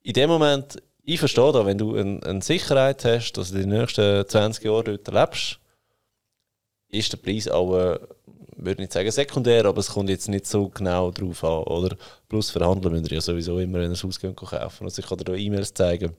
in 0.03 0.13
dem 0.13 0.29
Moment, 0.29 0.81
ich 1.03 1.19
verstehe 1.19 1.51
da, 1.51 1.65
wenn 1.65 1.77
du 1.77 1.95
ein, 1.95 2.21
eine 2.23 2.41
Sicherheit 2.41 3.03
hast, 3.05 3.33
dass 3.33 3.51
du 3.51 3.57
die 3.59 3.65
nächsten 3.65 4.27
20 4.27 4.63
Jahre 4.63 4.97
dort 4.97 5.07
lebst, 5.13 5.59
ist 6.89 7.11
der 7.13 7.17
Preis 7.17 7.47
auch, 7.47 7.75
äh, 7.77 7.99
würde 8.57 8.81
nicht 8.81 8.93
sagen 8.93 9.09
sekundär, 9.11 9.65
aber 9.65 9.79
es 9.79 9.89
kommt 9.89 10.09
jetzt 10.09 10.27
nicht 10.27 10.45
so 10.45 10.69
genau 10.69 11.11
drauf 11.11 11.43
an, 11.43 11.63
oder? 11.63 11.95
Plus 12.27 12.49
verhandeln 12.51 12.93
müsst 12.93 13.11
ihr 13.11 13.15
ja 13.15 13.21
sowieso 13.21 13.59
immer, 13.59 13.79
wenn 13.79 13.91
ihr 13.91 13.97
ein 13.97 14.03
Haus 14.03 14.19
geht, 14.19 14.35
kaufen. 14.35 14.83
Also 14.83 15.01
ich 15.01 15.07
kann 15.07 15.17
dir 15.17 15.23
da 15.25 15.33
E-Mails 15.33 15.73
zeigen. 15.73 16.15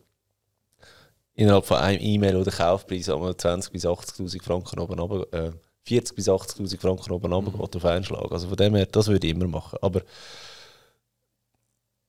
Innerhalb 1.34 1.64
von 1.64 1.78
einem 1.78 2.00
E-Mail 2.00 2.36
oder 2.36 2.50
Kaufpreis 2.50 3.08
haben 3.08 3.22
wir 3.22 3.36
20 3.36 3.72
bis 3.72 3.86
80'000 3.86 4.42
Franken 4.42 4.78
oben 4.78 4.98
runter, 4.98 5.32
äh, 5.32 5.52
40 5.84 6.14
bis 6.14 6.28
80'000 6.28 6.80
Franken 6.80 7.12
oben 7.12 7.32
runter 7.32 7.50
geht 7.50 7.76
auf 7.76 7.84
einen 7.84 8.04
Schlag. 8.04 8.30
Also 8.30 8.48
von 8.48 8.56
dem 8.56 8.74
her, 8.74 8.86
das 8.86 9.08
würde 9.08 9.26
ich 9.26 9.32
immer 9.32 9.46
machen. 9.46 9.78
Aber 9.80 10.02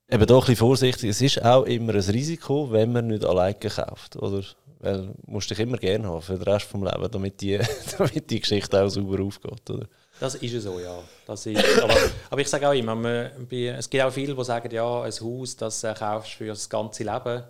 eben 0.09 0.25
doch 0.25 0.43
ein 0.43 0.47
bisschen 0.47 0.55
vorsichtig. 0.57 1.09
Es 1.09 1.21
ist 1.21 1.43
auch 1.43 1.63
immer 1.63 1.93
ein 1.93 1.99
Risiko, 1.99 2.71
wenn 2.71 2.91
man 2.91 3.07
nicht 3.07 3.23
alleine 3.23 3.55
kauft. 3.55 4.17
Oder? 4.17 4.43
Weil 4.79 4.97
du 4.97 5.13
musst 5.27 5.49
dich 5.49 5.59
immer 5.59 5.77
gerne 5.77 6.07
haben 6.07 6.21
für 6.21 6.33
den 6.33 6.43
Rest 6.43 6.73
des 6.73 6.81
Lebens, 6.81 7.11
damit 7.11 7.41
die, 7.41 7.59
damit 7.97 8.29
die 8.29 8.39
Geschichte 8.39 8.83
auch 8.83 8.89
sauber 8.89 9.23
aufgeht. 9.23 9.69
Oder? 9.69 9.87
Das 10.19 10.35
ist 10.35 10.63
so, 10.63 10.79
ja. 10.79 10.99
Das 11.25 11.45
ist, 11.45 11.81
aber, 11.81 11.95
aber 12.29 12.41
ich 12.41 12.47
sage 12.47 12.67
auch 12.67 12.73
immer, 12.73 12.95
man, 12.95 13.31
es 13.49 13.89
gibt 13.89 14.03
auch 14.03 14.11
viele, 14.11 14.35
die 14.35 14.43
sagen, 14.43 14.71
ja, 14.71 15.01
ein 15.03 15.11
Haus, 15.11 15.55
das 15.55 15.83
äh, 15.83 15.93
kaufst 15.97 16.33
du 16.33 16.37
für 16.37 16.47
das 16.47 16.69
ganze 16.69 17.03
Leben. 17.03 17.43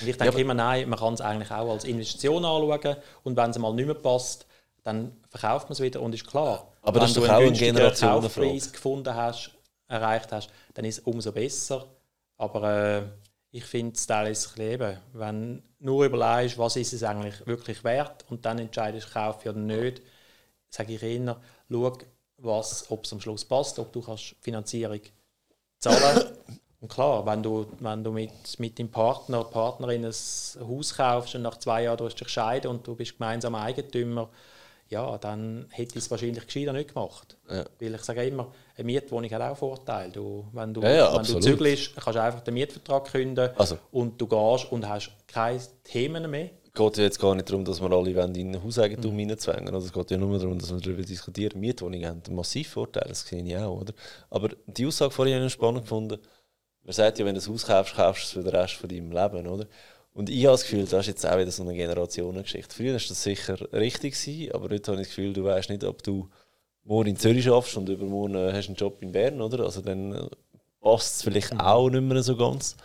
Und 0.00 0.08
ich 0.08 0.16
denke 0.16 0.28
aber- 0.28 0.38
immer, 0.38 0.54
nein, 0.54 0.88
man 0.88 0.98
kann 0.98 1.14
es 1.14 1.20
eigentlich 1.20 1.50
auch 1.50 1.70
als 1.70 1.84
Investition 1.84 2.44
anschauen 2.44 2.96
und 3.24 3.36
wenn 3.36 3.50
es 3.50 3.58
mal 3.58 3.72
nicht 3.72 3.86
mehr 3.86 3.94
passt, 3.94 4.46
dann 4.82 5.16
verkauft 5.28 5.66
man 5.66 5.72
es 5.72 5.80
wieder 5.80 6.00
und 6.00 6.14
ist 6.14 6.26
klar. 6.26 6.72
Aber 6.82 6.94
wenn 6.94 7.00
das 7.02 7.10
ist 7.10 7.16
du 7.16 7.24
einen 7.24 7.46
günstigen. 7.54 7.76
Kaufpreis 7.94 8.72
gefunden 8.72 9.14
hast, 9.14 9.50
erreicht 9.88 10.32
hast, 10.32 10.50
dann 10.74 10.84
ist 10.84 10.98
es 10.98 11.04
umso 11.04 11.32
besser. 11.32 11.86
Aber 12.38 12.98
äh, 12.98 13.02
ich 13.50 13.64
finde 13.64 13.94
es 13.94 14.06
teilweise 14.06 14.48
ein 14.48 14.54
bisschen 14.54 14.72
eben, 14.72 14.98
wenn 15.12 15.56
du 15.56 15.62
nur 15.80 16.04
überlegst, 16.06 16.56
was 16.56 16.76
ist 16.76 16.92
es 16.92 17.02
eigentlich 17.02 17.46
wirklich 17.46 17.82
wert 17.84 18.24
und 18.30 18.44
dann 18.44 18.58
entscheidest, 18.58 19.12
kaufe 19.12 19.40
ich 19.42 19.48
oder 19.50 19.58
nicht, 19.58 20.02
sage 20.70 20.94
ich 20.94 21.02
eher, 21.02 21.38
schau, 21.70 21.98
was, 22.38 22.90
ob 22.90 23.04
es 23.04 23.12
am 23.12 23.20
Schluss 23.20 23.44
passt, 23.44 23.78
ob 23.78 23.92
du 23.92 24.00
kannst 24.00 24.34
Finanzierung 24.40 25.00
zahlen 25.78 26.26
Und 26.80 26.90
klar, 26.90 27.26
wenn 27.26 27.42
du, 27.42 27.66
wenn 27.80 28.02
du 28.02 28.10
mit, 28.10 28.58
mit 28.58 28.78
deinem 28.78 28.90
Partner, 28.90 29.44
Partnerin 29.44 30.04
ein 30.04 30.12
Haus 30.12 30.96
kaufst 30.96 31.34
und 31.34 31.42
nach 31.42 31.58
zwei 31.58 31.84
Jahren 31.84 31.98
du 31.98 32.06
hast 32.06 32.16
dich 32.16 32.28
scheiden 32.28 32.70
und 32.70 32.86
du 32.86 32.94
bist 32.94 33.18
gemeinsam 33.18 33.54
Eigentümer, 33.54 34.30
ja, 34.88 35.18
dann 35.18 35.66
hätte 35.70 35.98
ich 35.98 36.04
es 36.04 36.10
wahrscheinlich 36.10 36.44
gescheiter 36.44 36.72
nicht 36.72 36.94
gemacht. 36.94 37.36
Ja. 37.48 37.64
Weil 37.78 37.94
ich 37.94 38.02
sage 38.02 38.24
immer, 38.26 38.50
eine 38.76 38.84
Mietwohnung 38.84 39.30
hat 39.30 39.42
auch 39.42 39.56
Vorteile. 39.56 40.10
Du, 40.10 40.46
wenn 40.52 40.74
du, 40.74 40.80
Ja, 40.80 40.90
ja, 40.90 41.16
wenn 41.16 41.24
du 41.24 41.38
zügelst, 41.38 41.94
kannst 41.94 42.16
du 42.16 42.22
einfach 42.22 42.40
den 42.40 42.54
Mietvertrag 42.54 43.04
kündigen 43.04 43.50
Also. 43.56 43.78
und 43.92 44.20
du 44.20 44.26
gehst 44.26 44.72
und 44.72 44.88
hast 44.88 45.12
keine 45.28 45.60
Themen 45.84 46.28
mehr. 46.28 46.50
Es 46.64 46.72
geht 46.72 46.96
ja 46.96 47.04
jetzt 47.04 47.20
gar 47.20 47.34
nicht 47.34 47.48
darum, 47.48 47.64
dass 47.64 47.80
wir 47.80 47.90
alle 47.90 48.10
in 48.10 48.54
ein 48.54 48.62
Hauseigentum 48.62 49.12
mhm. 49.14 49.30
reinzwängen 49.30 49.72
wollen. 49.72 49.84
Es 49.84 49.92
geht 49.92 50.10
ja 50.10 50.16
nur 50.16 50.38
darum, 50.38 50.58
dass 50.58 50.72
wir 50.72 50.80
darüber 50.80 51.02
diskutieren. 51.02 51.60
Mietwohnungen 51.60 52.06
haben 52.06 52.22
einen 52.26 52.36
massiven 52.36 52.70
Vorteil, 52.70 53.06
das 53.08 53.26
sehe 53.26 53.44
ich 53.44 53.56
auch. 53.56 53.80
Oder? 53.80 53.92
Aber 54.30 54.48
die 54.66 54.86
Aussage 54.86 55.10
vorhin 55.10 55.36
habe 55.36 55.46
ich 55.46 55.52
spannend 55.52 55.82
gefunden. 55.82 56.18
Man 56.84 56.92
sagt 56.92 57.18
ja, 57.18 57.26
wenn 57.26 57.34
du 57.34 57.40
ein 57.40 57.46
Haus 57.46 57.66
kaufst, 57.66 57.94
kaufst 57.94 58.22
du 58.22 58.26
es 58.26 58.32
für 58.32 58.50
den 58.50 58.58
Rest 58.58 58.74
von 58.74 58.88
deinem 58.88 59.12
Leben. 59.12 59.46
Oder? 59.46 59.66
Und 60.12 60.28
ich 60.28 60.44
habe 60.44 60.54
das 60.54 60.62
Gefühl, 60.62 60.84
das 60.84 60.92
ist 60.92 61.06
jetzt 61.06 61.26
auch 61.26 61.38
wieder 61.38 61.50
so 61.50 61.62
eine 61.62 61.74
Generationengeschichte. 61.74 62.74
Früher 62.74 62.92
war 62.92 63.00
das 63.00 63.22
sicher 63.22 63.72
richtig, 63.72 64.14
gewesen, 64.14 64.52
aber 64.52 64.70
heute 64.70 64.92
habe 64.92 65.00
ich 65.00 65.08
das 65.08 65.16
Gefühl, 65.16 65.32
du 65.32 65.44
weißt 65.44 65.70
nicht, 65.70 65.84
ob 65.84 66.02
du 66.02 66.28
morgen 66.84 67.10
in 67.10 67.16
Zürich 67.16 67.44
schaffst 67.44 67.76
und 67.76 67.88
übermorgen 67.88 68.34
äh, 68.34 68.52
hast 68.52 68.68
einen 68.68 68.76
Job 68.76 69.02
in 69.02 69.12
Bern. 69.12 69.40
Oder? 69.40 69.64
Also 69.64 69.80
dann 69.82 70.12
äh, 70.12 70.28
passt 70.80 71.16
es 71.16 71.22
vielleicht 71.22 71.58
auch 71.60 71.88
nicht 71.90 72.02
mehr 72.02 72.22
so 72.22 72.36
ganz. 72.36 72.76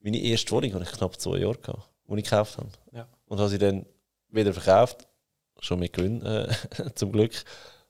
Meine 0.00 0.18
erste 0.18 0.50
Wohnung 0.52 0.72
hatte 0.74 0.84
ich 0.84 0.92
knapp 0.92 1.20
zwei 1.20 1.38
Jahre, 1.38 1.58
gehabt, 1.58 1.88
die 2.08 2.18
ich 2.18 2.24
gekauft 2.24 2.56
habe. 2.58 2.68
Ja. 2.92 3.06
Und 3.26 3.38
habe 3.38 3.48
sie 3.48 3.58
dann 3.58 3.86
wieder 4.30 4.52
verkauft, 4.52 5.06
schon 5.60 5.78
mit 5.78 5.92
Gewinn, 5.92 6.24
äh, 6.24 6.48
zum 6.94 7.12
Glück. 7.12 7.32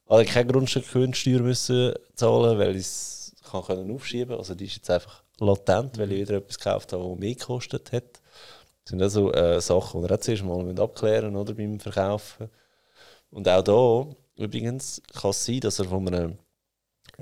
Habe 0.09 0.25
ich 0.25 0.31
keine 0.31 0.53
Grundstückgewinnsteuer 0.53 1.41
müssen 1.41 1.95
zahlen, 2.15 2.59
weil 2.59 2.73
ich 2.73 2.83
es 2.83 3.20
kann 3.51 3.65
können 3.65 3.91
aufschieben 3.95 4.37
Also 4.37 4.55
die 4.55 4.67
ist 4.67 4.77
jetzt 4.77 4.91
einfach 4.91 5.23
latent, 5.39 5.99
weil 5.99 6.13
ich 6.13 6.21
wieder 6.21 6.39
etwas 6.39 6.59
gekauft 6.59 6.93
habe, 6.93 7.09
das 7.09 7.19
mehr 7.19 7.35
gekostet 7.35 7.93
hat. 7.93 8.21
Das 8.85 8.91
sind 8.91 9.03
also 9.03 9.33
äh, 9.33 9.61
Sachen, 9.61 10.03
die 10.03 10.09
wir 10.09 10.21
zuerst 10.21 10.43
mal 10.45 10.81
abklären 10.81 11.37
oder, 11.37 11.55
beim 11.55 11.81
Verkaufen. 11.81 12.51
Und 13.31 13.49
auch 13.49 13.63
da 13.63 14.43
übrigens 14.43 15.03
kann 15.13 15.31
es 15.31 15.45
sein, 15.45 15.61
dass 15.61 15.79
er 15.79 15.87
von 15.87 16.09
einem 16.09 16.39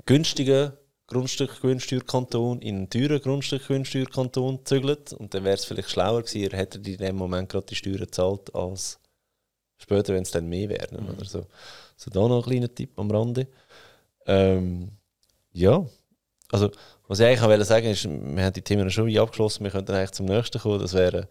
günstigen 0.05 0.73
Grundstückgewinnsteuerkanton 1.07 2.61
in 2.61 2.75
einen 2.75 2.89
teuren 2.89 3.21
Grundstückgewinnsteuerkanton 3.21 4.65
zügelt. 4.65 5.13
Und 5.13 5.33
dann 5.33 5.43
wäre 5.43 5.55
es 5.55 5.65
vielleicht 5.65 5.89
schlauer 5.89 6.21
gewesen, 6.21 6.51
er 6.51 6.57
hätte 6.57 6.77
in 6.77 6.97
dem 6.97 7.15
Moment 7.15 7.49
gerade 7.49 7.65
die 7.65 7.75
Steuern 7.75 7.97
gezahlt, 7.97 8.53
als 8.53 8.99
später, 9.77 10.13
wenn 10.13 10.23
es 10.23 10.31
dann 10.31 10.47
mehr 10.47 10.69
werden. 10.69 11.03
Mhm. 11.03 11.09
Oder 11.09 11.25
so. 11.25 11.45
so 11.95 12.11
da 12.11 12.27
noch 12.27 12.43
ein 12.45 12.49
kleiner 12.49 12.73
Tipp 12.73 12.97
am 12.97 13.09
Rande. 13.09 13.47
Ähm, 14.27 14.91
ja, 15.51 15.85
also 16.51 16.69
was 17.07 17.19
ich 17.19 17.25
eigentlich 17.25 17.41
auch 17.41 17.65
sagen 17.65 17.87
ist, 17.87 18.05
wir 18.05 18.43
haben 18.43 18.53
die 18.53 18.61
Themen 18.61 18.89
schon 18.91 19.07
wie 19.07 19.19
abgeschlossen, 19.19 19.63
wir 19.63 19.71
könnten 19.71 19.93
eigentlich 19.93 20.11
zum 20.11 20.27
nächsten 20.27 20.59
kommen, 20.59 20.79
das 20.79 20.93
wäre 20.93 21.27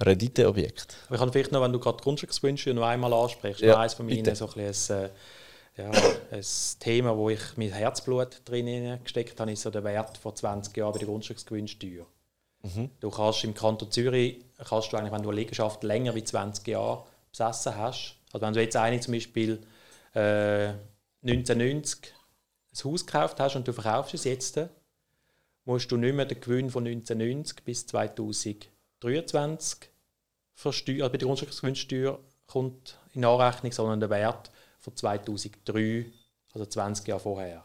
Renditeobjekt. 0.00 0.96
Ich 1.10 1.18
kann 1.18 1.32
vielleicht 1.32 1.52
noch, 1.52 1.62
wenn 1.62 1.72
du 1.72 1.78
gerade 1.78 2.02
Grundstückswünsche 2.02 2.72
noch 2.72 2.84
einmal 2.84 3.12
ansprichst, 3.12 3.60
ja, 3.60 3.78
eines 3.78 3.94
von 3.94 4.06
meinen 4.06 4.34
so 4.34 4.46
ein, 4.46 4.52
bisschen, 4.54 5.04
äh, 5.04 5.10
ja, 5.76 5.90
ein 6.30 6.44
Thema, 6.80 7.16
wo 7.16 7.30
ich 7.30 7.40
mein 7.56 7.72
Herzblut 7.72 8.42
drin 8.44 8.98
gesteckt 9.02 9.38
habe, 9.38 9.52
ist 9.52 9.62
so 9.62 9.70
der 9.70 9.84
Wert 9.84 10.16
vor 10.16 10.34
20 10.34 10.76
Jahren 10.76 10.92
bei 10.92 10.98
der 10.98 11.08
Grundstücksgewinnsteuer. 11.08 12.06
Mhm. 12.62 12.90
Du 13.00 13.10
kannst 13.10 13.44
im 13.44 13.54
Kanton 13.54 13.90
Zürich, 13.90 14.44
kannst 14.66 14.92
du 14.92 14.96
eigentlich, 14.96 15.12
wenn 15.12 15.22
du 15.22 15.30
eine 15.30 15.40
Liegenschaft 15.40 15.82
länger 15.84 16.12
als 16.12 16.30
20 16.30 16.66
Jahre 16.66 17.04
besessen 17.30 17.76
hast, 17.76 18.16
also 18.32 18.46
wenn 18.46 18.54
du 18.54 18.60
jetzt 18.60 18.76
eine 18.76 18.98
zum 19.00 19.14
Beispiel 19.14 19.60
äh, 20.14 20.72
1990 21.22 22.14
ein 22.84 22.90
Haus 22.90 23.06
gekauft 23.06 23.40
hast 23.40 23.56
und 23.56 23.66
du 23.66 23.72
verkaufst 23.72 24.14
es 24.14 24.24
jetzt, 24.24 24.60
musst 25.64 25.90
du 25.90 25.96
nicht 25.96 26.14
mehr 26.14 26.26
den 26.26 26.40
Gewinn 26.40 26.70
von 26.70 26.86
1990 26.86 27.64
bis 27.64 27.86
2023 27.86 29.90
versteuern, 30.54 31.02
also 31.02 31.12
bei 31.12 31.18
der 31.18 31.26
Grundstücksgewinnsteuer 31.26 32.18
kommt 32.46 32.98
in 33.12 33.24
Anrechnung, 33.24 33.72
sondern 33.72 34.00
der 34.00 34.10
Wert 34.10 34.50
von 34.78 34.96
2003, 34.96 36.06
also 36.52 36.66
20 36.66 37.06
Jahre 37.06 37.20
vorher. 37.20 37.64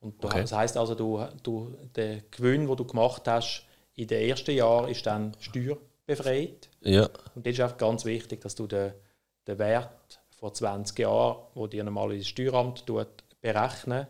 Und 0.00 0.22
du, 0.22 0.28
okay. 0.28 0.42
das 0.42 0.52
heißt 0.52 0.76
also, 0.76 0.94
du, 0.94 1.26
du, 1.42 1.74
der 1.94 2.22
Gewinn, 2.30 2.66
den 2.66 2.76
du 2.76 2.84
gemacht 2.84 3.22
hast 3.26 3.66
in 3.94 4.06
den 4.06 4.28
ersten 4.28 4.50
Jahren, 4.50 4.90
ist 4.90 5.06
dann 5.06 5.34
steuerbefreit. 5.40 6.68
Ja. 6.80 7.08
Und 7.34 7.46
das 7.46 7.54
ist 7.54 7.60
einfach 7.60 7.78
ganz 7.78 8.04
wichtig, 8.04 8.42
dass 8.42 8.54
du 8.54 8.66
den, 8.66 8.92
den 9.46 9.58
Wert 9.58 10.20
vor 10.30 10.52
20 10.52 10.98
Jahren, 10.98 11.38
wo 11.54 11.66
dir 11.66 11.84
normal 11.84 12.18
das 12.18 12.26
Steueramt 12.26 12.84
tut, 12.84 13.23
berechnen 13.44 14.06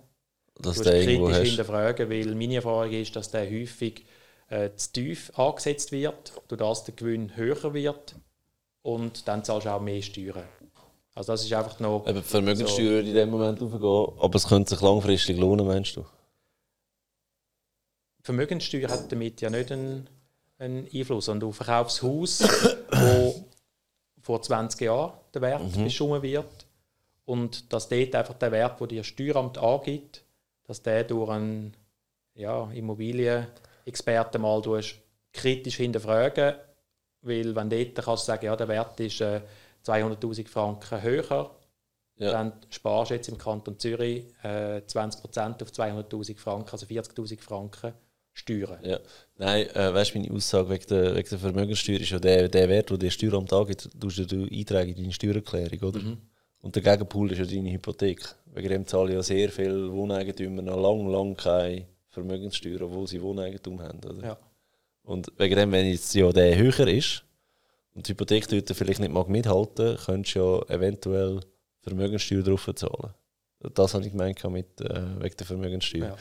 dass 0.61 0.76
du 0.76 0.85
kritisch 0.85 1.49
hinterfragen, 1.49 2.09
weil 2.09 2.35
meine 2.37 2.57
Erfahrung 2.57 2.93
ist, 2.93 3.16
dass 3.16 3.30
der 3.32 3.51
häufig 3.51 4.07
äh, 4.49 4.70
zu 4.76 4.93
tief 4.93 5.37
angesetzt 5.37 5.91
wird, 5.91 6.32
durch 6.47 6.61
das 6.61 6.85
der 6.85 6.95
Gewinn 6.95 7.37
höher 7.37 7.74
wird 7.74 8.14
und 8.82 9.26
dann 9.26 9.43
zahlst 9.43 9.66
du 9.66 9.70
auch 9.70 9.80
mehr 9.80 10.01
Steuern. 10.01 10.45
Also 11.16 11.32
das 11.32 11.45
ist 11.45 11.53
einfach 11.53 11.80
noch... 11.80 12.07
Eben 12.07 12.18
die 12.18 12.22
Vermögenssteuer 12.22 13.03
so. 13.03 13.09
in 13.09 13.14
dem 13.14 13.30
Moment 13.30 13.61
aufgehen, 13.61 14.18
aber 14.20 14.37
es 14.37 14.47
könnte 14.47 14.70
sich 14.70 14.80
langfristig 14.80 15.39
lohnen, 15.39 15.66
meinst 15.66 15.97
du? 15.97 16.05
Vermögenssteuer 18.22 18.89
hat 18.89 19.11
damit 19.11 19.41
ja 19.41 19.51
nicht 19.51 19.72
einen, 19.72 20.09
einen 20.59 20.89
Einfluss. 20.93 21.28
Und 21.28 21.41
du 21.41 21.51
verkaufst 21.51 22.03
ein 22.03 22.09
Haus, 22.09 22.43
wo 22.93 23.45
vor 24.22 24.41
20 24.41 24.80
Jahren 24.82 25.12
der 25.35 25.43
Wert 25.43 25.76
mhm. 25.76 25.85
bestimmt 25.85 26.22
wird 26.22 26.63
und 27.24 27.72
dass 27.72 27.88
dort 27.88 28.14
einfach 28.14 28.34
der 28.34 28.52
Wert, 28.52 28.80
den 28.80 28.88
dir 28.88 29.04
Steueramt 29.04 29.58
angibt, 29.58 30.24
dass 30.64 30.82
der 30.82 31.04
durch 31.04 31.30
einen 31.30 31.76
ja, 32.34 32.70
Immobilienexperten 32.72 34.40
mal 34.40 34.62
kritisch 35.32 35.76
hinterfragen 35.76 36.54
weil 37.24 37.56
wenn 37.56 37.70
dort 37.70 37.94
kannst 37.94 38.24
du 38.24 38.26
sagen, 38.26 38.46
ja, 38.46 38.56
der 38.56 38.68
Wert 38.68 39.00
ist 39.00 39.20
äh, 39.20 39.40
200'000 39.84 40.46
Franken 40.48 41.02
höher, 41.02 41.50
ja. 42.16 42.30
dann 42.30 42.52
sparst 42.70 43.10
du 43.10 43.14
jetzt 43.14 43.28
im 43.28 43.38
Kanton 43.38 43.78
Zürich 43.78 44.26
äh, 44.42 44.82
20% 44.86 45.62
auf 45.62 45.70
200'000 45.70 46.38
Franken, 46.38 46.70
also 46.70 46.86
40'000 46.86 47.40
Franken 47.40 47.94
Steuern. 48.32 48.78
Ja. 48.82 48.98
Nein, 49.36 49.68
äh, 49.70 49.94
weißt 49.94 50.14
du, 50.14 50.18
meine 50.18 50.34
Aussage 50.34 50.68
wegen 50.68 50.86
der, 50.88 51.14
wegen 51.14 51.28
der 51.28 51.38
Vermögenssteuer 51.38 52.00
ist 52.00 52.10
ja 52.10 52.18
der, 52.18 52.48
der 52.48 52.68
Wert, 52.68 52.90
den 52.90 52.98
der 52.98 53.10
Steueramt 53.10 53.52
angibt, 53.52 53.88
tust 53.98 54.30
du 54.30 54.48
eintragen 54.50 54.90
in 54.90 54.96
deine 54.96 55.12
Steuererklärung, 55.12 55.78
oder? 55.88 56.00
Mhm. 56.00 56.18
Und 56.64 56.74
der 56.76 56.82
Gegenpool 56.82 57.30
ist 57.30 57.38
ja 57.38 57.44
deine 57.44 57.72
Hypothek. 57.72 58.22
Wegen 58.54 58.68
dem 58.70 58.86
zahlen 58.86 59.12
ja 59.12 59.22
sehr 59.22 59.50
viele 59.50 59.92
Wohneigentümer 59.92 60.62
noch 60.62 60.80
lange, 60.80 61.12
lange 61.12 61.34
keine 61.34 61.86
Vermögenssteuer, 62.08 62.80
obwohl 62.80 63.06
sie 63.06 63.20
Wohneigentum 63.20 63.82
haben. 63.82 64.00
Oder? 64.02 64.26
Ja. 64.26 64.38
Und 65.02 65.30
wegen 65.36 65.56
dem, 65.56 65.72
wenn 65.72 65.86
jetzt 65.86 66.14
ja 66.14 66.32
der 66.32 66.56
höher 66.56 66.88
ist 66.88 67.22
und 67.92 68.08
die 68.08 68.12
Hypothek 68.12 68.48
dort 68.48 68.70
vielleicht 68.70 69.00
nicht 69.00 69.12
mag 69.12 69.28
mithalten, 69.28 69.98
könntest 70.06 70.36
du 70.36 70.38
ja 70.40 70.74
eventuell 70.74 71.40
Vermögenssteuer 71.82 72.42
drauf 72.42 72.70
zahlen. 72.74 73.12
Das 73.74 73.92
habe 73.92 74.06
ich 74.06 74.12
gemeint 74.12 74.42
mit, 74.44 74.80
äh, 74.80 75.20
wegen 75.20 75.36
der 75.36 75.46
Vermögenssteuer. 75.46 76.06
Ja. 76.06 76.16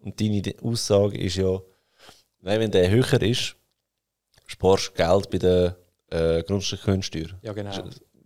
Und 0.00 0.20
deine 0.20 0.42
Aussage 0.60 1.16
ist 1.16 1.36
ja, 1.36 1.58
nein, 2.42 2.60
wenn 2.60 2.70
der 2.70 2.90
höher 2.90 3.22
ist, 3.22 3.56
sparst 4.46 4.90
du 4.90 4.92
Geld 4.92 5.30
bei 5.30 5.38
der 5.38 5.76
äh, 6.10 6.42
Grundstücksteuer. 6.42 7.28
Ja, 7.40 7.54
genau. 7.54 7.72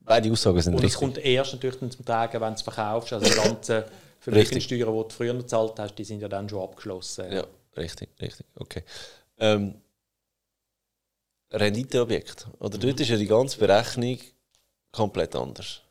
Beide 0.05 0.30
Aussagen 0.30 0.61
sind 0.61 0.74
Und 0.74 0.80
richtig. 0.82 0.94
es 0.94 0.98
kommt 0.98 1.18
erst 1.18 1.53
natürlich 1.53 1.78
zum 1.78 2.05
Tragen, 2.05 2.40
wenn 2.40 2.48
du 2.48 2.55
es 2.55 2.62
verkaufst. 2.62 3.12
Also 3.12 3.26
die 3.26 3.36
ganzen 3.48 3.84
Vermögenssteuern, 4.20 4.92
die 4.92 5.03
du 5.03 5.09
früher 5.11 5.34
gezahlt 5.34 5.78
hast, 5.78 5.94
die 5.94 6.05
sind 6.05 6.20
ja 6.20 6.28
dann 6.28 6.48
schon 6.48 6.62
abgeschlossen. 6.62 7.32
Ja, 7.32 7.44
richtig, 7.76 8.09
richtig. 8.20 8.46
Okay. 8.57 8.82
Ähm, 9.38 9.74
Renditeobjekt. 11.53 12.46
Oder 12.59 12.76
mhm. 12.76 12.82
dort 12.82 13.01
ist 13.01 13.09
ja 13.09 13.16
die 13.16 13.26
ganze 13.26 13.59
Berechnung 13.59 14.18
komplett 14.92 15.34
anders. 15.34 15.82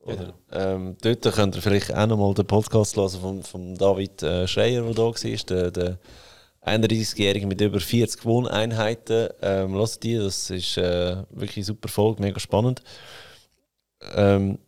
Oder? 0.00 0.16
Genau. 0.16 0.34
Ähm, 0.52 0.96
dort 1.00 1.22
könnt 1.34 1.56
ihr 1.56 1.62
vielleicht 1.62 1.94
auch 1.94 2.06
noch 2.06 2.16
mal 2.16 2.34
den 2.34 2.46
Podcast 2.46 2.96
hören 2.96 3.10
von, 3.10 3.42
von 3.42 3.74
David 3.76 4.22
äh, 4.22 4.46
Schreier, 4.46 4.82
der 4.82 4.94
da 4.94 5.02
war, 5.02 5.14
der, 5.14 5.70
der 5.70 5.98
31-Jährige 6.64 7.46
mit 7.46 7.60
über 7.60 7.80
40 7.80 8.24
Wohneinheiten. 8.24 9.28
Ähm, 9.40 9.74
lasst 9.74 10.02
die, 10.02 10.16
das 10.16 10.50
ist 10.50 10.76
äh, 10.76 11.16
wirklich 11.30 11.58
eine 11.58 11.64
super 11.64 11.88
Folge, 11.88 12.22
mega 12.22 12.40
spannend. 12.40 12.82
Ähm, 14.14 14.58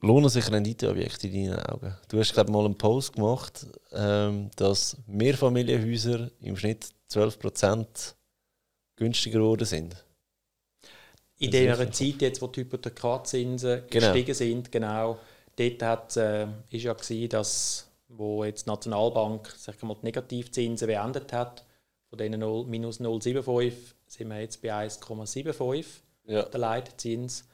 lohnen 0.00 0.28
sich 0.28 0.50
Renditeobjekte 0.50 1.28
in 1.28 1.50
deinen 1.50 1.66
Augen? 1.66 1.96
Du 2.08 2.18
hast, 2.18 2.32
glaube 2.32 2.52
mal 2.52 2.64
einen 2.64 2.76
Post 2.78 3.14
gemacht, 3.14 3.66
ähm, 3.92 4.50
dass 4.56 4.96
Mehrfamilienhäuser 5.06 6.30
im 6.40 6.56
Schnitt 6.56 6.88
12% 7.10 8.14
günstiger 8.96 9.38
geworden 9.38 9.64
sind. 9.64 10.04
In 11.38 11.50
dieser 11.50 11.90
Zeit, 11.92 12.20
jetzt, 12.20 12.42
wo 12.42 12.48
die 12.48 12.60
Hypothekarzinsen 12.60 13.82
genau. 13.88 14.06
gestiegen 14.06 14.34
sind, 14.34 14.72
genau, 14.72 15.18
dort 15.56 15.82
hat, 15.82 16.16
äh, 16.16 16.46
ist 16.70 16.82
ja 16.82 16.92
gewesen, 16.92 17.28
dass 17.28 17.88
wo 18.08 18.42
jetzt 18.44 18.66
die 18.66 18.70
Nationalbank 18.70 19.54
sag 19.56 19.82
mal, 19.82 19.94
die 19.94 20.06
Negativzinsen 20.06 20.86
beendet 20.86 21.32
hat, 21.32 21.64
von 22.08 22.18
denen 22.18 22.40
0, 22.40 22.66
minus 22.66 23.00
0,75 23.00 23.72
sind 24.06 24.28
wir 24.28 24.40
jetzt 24.40 24.62
bei 24.62 24.72
1,75 24.72 25.84
ja. 26.24 26.42
der 26.42 26.60
Leitzins. 26.60 27.47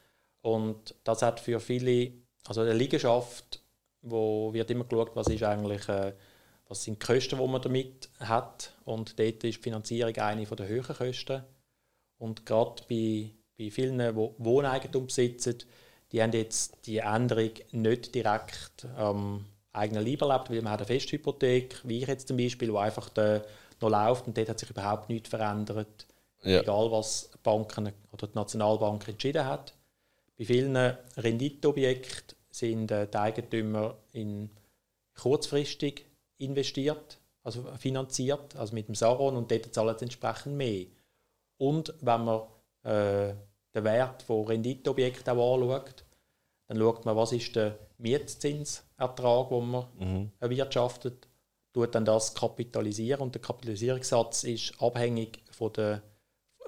Und 0.45 0.95
das 1.05 1.23
hat 1.23 1.41
für 1.41 1.59
viele, 1.59 2.13
also 2.47 2.61
eine 2.61 2.75
Liegenschaft, 2.75 3.63
wo 4.03 4.53
wird 4.53 4.71
immer 4.71 4.85
geschaut, 4.85 5.17
was 5.17 5.29
ist 5.29 5.43
eigentlich, 5.43 5.89
äh, 5.89 6.13
was 6.69 6.85
sind 6.85 7.01
die 7.01 7.07
Kosten, 7.07 7.39
die 7.39 7.47
man 7.47 7.63
damit 7.63 8.11
hat. 8.21 8.75
Und 8.85 9.19
dort 9.19 9.43
ist 9.43 9.57
die 9.57 9.63
Finanzierung 9.63 10.15
eine 10.15 10.45
der 10.45 10.69
höheren 10.69 10.95
Kosten. 10.95 11.43
Und 12.19 12.45
gerade 12.45 12.83
bei, 12.91 13.31
bei 13.57 13.71
vielen, 13.71 13.99
die 13.99 14.15
Wohneigentum 14.15 15.07
besitzen, 15.07 15.57
die 16.13 16.23
haben 16.23 16.33
jetzt 16.33 16.77
die 16.85 16.99
Änderung 16.99 17.53
nicht 17.73 18.15
direkt 18.15 18.85
am 18.97 19.47
eigenen 19.73 20.07
Leib 20.07 20.21
erlebt, 20.21 20.51
weil 20.51 20.61
man 20.61 20.75
hat 20.75 20.81
eine 20.81 20.87
Festhypothek, 20.87 21.81
wie 21.85 22.03
ich 22.03 22.07
jetzt 22.07 22.29
zum 22.29 22.37
Beispiel, 22.37 22.69
die 22.69 22.77
einfach 22.77 23.09
da 23.09 23.41
noch 23.81 23.89
läuft 23.89 24.27
und 24.27 24.37
dort 24.37 24.51
hat 24.51 24.59
sich 24.59 24.69
überhaupt 24.69 25.09
nichts 25.09 25.31
verändert. 25.31 26.07
Ja. 26.43 26.61
Egal, 26.61 26.91
was 26.91 27.31
Banken 27.43 27.91
oder 28.13 28.27
die 28.27 28.35
Nationalbank 28.35 29.09
entschieden 29.09 29.47
hat. 29.47 29.73
Bei 30.37 30.45
vielen 30.45 30.77
Renditeobjekten 30.77 32.37
sind 32.51 32.91
äh, 32.91 33.07
die 33.09 33.17
Eigentümer 33.17 33.97
in 34.13 34.51
kurzfristig 35.15 36.07
investiert, 36.39 37.19
also 37.43 37.65
finanziert, 37.79 38.57
also 38.57 38.75
mit 38.75 38.89
dem 38.89 38.95
Saron 38.95 39.37
und 39.37 39.51
dort 39.51 39.73
zahlen 39.75 39.97
sie 39.99 40.05
entsprechend 40.05 40.57
mehr. 40.57 40.87
Und 41.59 41.95
wenn 42.01 42.25
man 42.25 42.43
äh, 42.83 43.35
den 43.75 43.85
Wert 43.85 44.23
von 44.23 44.47
Renditeobjekten 44.47 45.39
auch 45.39 45.55
anschaut, 45.55 46.05
dann 46.67 46.79
schaut 46.79 47.05
man, 47.05 47.17
was 47.17 47.33
ist 47.33 47.55
der 47.57 47.79
Mietzinsertrag, 47.99 49.49
den 49.51 49.71
man 49.71 49.87
mhm. 49.99 50.33
erwirtschaftet, 50.41 51.29
tut 51.73 51.95
dann 51.95 52.05
das 52.05 52.35
kapitalisieren 52.35 53.21
und 53.21 53.35
der 53.35 53.43
Kapitalisierungssatz 53.43 54.45
ist 54.45 54.81
abhängig 54.81 55.43
von 55.51 55.73
den, 55.73 56.01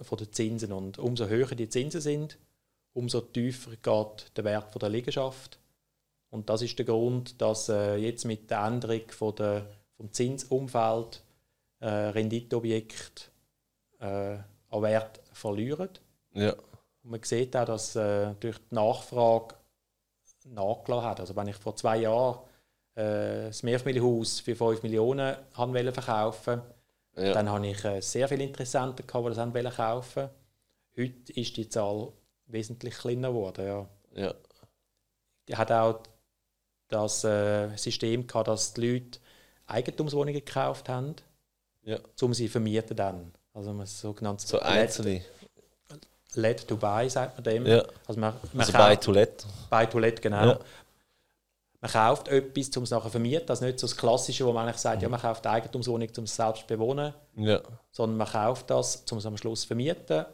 von 0.02 0.18
den 0.18 0.32
Zinsen 0.32 0.72
und 0.72 0.98
umso 0.98 1.26
höher 1.26 1.54
die 1.54 1.68
Zinsen 1.68 2.00
sind, 2.00 2.38
umso 2.96 3.20
tiefer 3.20 3.72
geht 3.72 4.36
der 4.36 4.44
Wert 4.44 4.80
der 4.80 4.88
Liegenschaft. 4.88 5.58
Und 6.30 6.48
das 6.48 6.62
ist 6.62 6.78
der 6.78 6.86
Grund, 6.86 7.40
dass 7.40 7.68
äh, 7.68 7.96
jetzt 7.96 8.24
mit 8.24 8.50
der 8.50 8.64
Änderung 8.64 9.02
von 9.10 9.34
der, 9.36 9.66
vom 9.96 10.12
Zinsumfeld 10.12 11.22
äh, 11.80 11.86
Renditeobjekte 11.88 13.24
äh, 14.00 14.38
an 14.70 14.82
Wert 14.82 15.20
verlieren. 15.32 15.90
Ja. 16.32 16.52
Und 17.02 17.10
man 17.10 17.22
sieht 17.22 17.54
auch, 17.56 17.66
dass 17.66 17.94
äh, 17.96 18.34
durch 18.40 18.58
die 18.70 18.74
Nachfrage 18.74 19.54
nachgelassen 20.46 21.08
hat. 21.08 21.20
Also 21.20 21.36
wenn 21.36 21.48
ich 21.48 21.56
vor 21.56 21.76
zwei 21.76 21.98
Jahren 21.98 22.40
äh, 22.94 23.46
das 23.46 23.62
Mehrfamilienhaus 23.62 24.40
für 24.40 24.56
5 24.56 24.82
Millionen 24.82 25.36
wollte 25.54 25.92
verkaufen 25.92 26.62
Ja. 27.14 27.32
dann 27.32 27.48
habe 27.48 27.66
ich 27.66 27.84
äh, 27.84 28.00
sehr 28.00 28.28
viele 28.28 28.44
Interessenten, 28.44 29.06
gehabt, 29.06 29.54
die 29.54 29.62
das 29.62 29.76
kaufen 29.76 30.28
Heute 30.98 31.32
ist 31.34 31.56
die 31.58 31.68
Zahl 31.68 32.10
wesentlich 32.46 32.94
kleiner 32.96 33.28
geworden. 33.28 33.66
Ja. 33.66 33.86
ja. 34.22 34.34
Die 35.48 35.56
hat 35.56 35.70
auch 35.72 36.00
das 36.88 37.24
äh, 37.24 37.74
System 37.76 38.26
gehabt, 38.26 38.48
dass 38.48 38.74
die 38.74 38.86
Leute 38.94 39.18
Eigentumswohnungen 39.66 40.34
gekauft 40.44 40.88
haben, 40.88 41.16
Ja. 41.82 41.98
um 42.20 42.32
sie 42.34 42.48
vermieten 42.48 42.96
dann. 42.96 43.32
Also 43.52 43.70
ein 43.70 43.86
sogenanntes 43.86 44.48
So 44.48 44.60
einzelne. 44.60 45.22
Let 46.34 46.68
to 46.68 46.76
buy, 46.76 47.08
sagt 47.08 47.34
man 47.36 47.44
dem. 47.44 47.66
Ja. 47.66 47.82
Also 48.06 48.20
man, 48.20 48.34
man 48.52 48.60
Also 48.60 48.72
kauft- 48.72 48.84
bei 48.88 48.96
Toilette. 48.96 49.46
bei 49.70 49.86
Toilette, 49.86 50.20
genau. 50.22 50.44
Ja. 50.46 50.60
Man 51.80 51.90
kauft 51.90 52.28
etwas, 52.28 52.76
um 52.76 52.82
es 52.82 52.90
nachher 52.90 53.10
vermieten. 53.10 53.46
Das 53.46 53.60
ist 53.60 53.64
nicht 53.66 53.78
so 53.78 53.86
das 53.86 53.96
Klassische, 53.96 54.44
wo 54.44 54.52
man 54.52 54.66
eigentlich 54.66 54.80
sagt, 54.80 55.02
ja, 55.02 55.08
man 55.08 55.20
kauft 55.20 55.46
Eigentumswohnung, 55.46 56.08
um 56.18 56.24
es 56.24 56.36
selbst 56.36 56.62
zu 56.62 56.66
bewohnen, 56.66 57.14
Ja. 57.36 57.60
sondern 57.90 58.18
man 58.18 58.26
kauft 58.28 58.68
das, 58.70 59.04
um 59.10 59.18
es 59.18 59.26
am 59.26 59.36
Schluss 59.36 59.62
zu 59.62 59.66
vermieten. 59.68 60.26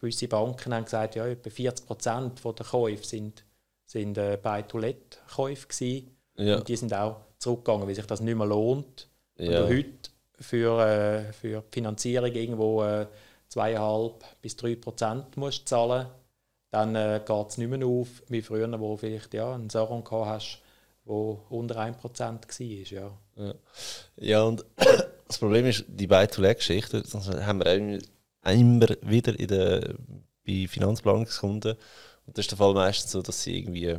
Gewisse 0.00 0.28
Banken 0.28 0.74
haben 0.74 0.84
gesagt, 0.84 1.14
ja, 1.14 1.26
etwa 1.26 1.50
40 1.50 1.86
Prozent 1.86 2.44
der 2.44 2.66
Käufe 2.66 3.04
sind, 3.04 3.44
sind 3.84 4.16
äh, 4.16 4.38
bei 4.42 4.62
Toilette-Käufe 4.62 5.68
gewesen. 5.68 6.16
Ja. 6.36 6.56
Und 6.56 6.68
die 6.68 6.76
sind 6.76 6.94
auch 6.94 7.20
zurückgegangen, 7.38 7.86
weil 7.86 7.94
sich 7.94 8.06
das 8.06 8.20
nicht 8.20 8.36
mehr 8.36 8.46
lohnt. 8.46 9.08
Ja. 9.36 9.62
Und 9.62 9.70
du 9.70 9.76
heute 9.76 10.10
für, 10.38 10.86
äh, 10.86 11.32
für 11.32 11.60
die 11.60 11.72
Finanzierung 11.72 12.32
irgendwo 12.32 12.82
äh, 12.82 13.06
2,5 13.52 14.12
bis 14.40 14.56
3 14.56 14.76
Prozent 14.76 15.36
musst 15.36 15.68
zahlen, 15.68 16.06
dann 16.70 16.94
äh, 16.94 17.20
geht 17.26 17.48
es 17.48 17.58
nicht 17.58 17.68
mehr 17.68 17.86
auf, 17.86 18.08
wie 18.28 18.42
früher, 18.42 18.80
wo 18.80 18.96
vielleicht 18.96 19.34
ja, 19.34 19.54
einen 19.54 19.70
Saron 19.70 20.04
gehabt 20.04 20.26
hast, 20.26 20.62
wo 21.04 21.44
unter 21.50 21.76
1 21.78 21.98
Prozent 21.98 22.46
war. 22.48 22.66
Ja. 22.66 23.10
Ja. 23.36 23.54
ja, 24.16 24.42
und 24.44 24.64
das 25.26 25.38
Problem 25.38 25.66
ist, 25.66 25.84
die 25.88 26.06
Buy-to-Let-Geschichte, 26.06 27.02
das 27.02 27.28
haben 27.28 27.58
wir 27.58 27.66
auch 27.66 28.00
immer- 28.44 28.96
wieder 29.02 29.38
in 29.38 29.48
der, 29.48 29.94
bei 30.46 30.66
Finanzplanungskunden. 30.68 31.76
Und 32.26 32.38
das 32.38 32.44
ist 32.44 32.50
der 32.52 32.58
Fall 32.58 32.74
meistens 32.74 33.12
so, 33.12 33.22
dass 33.22 33.42
sie 33.42 33.58
irgendwie 33.58 33.96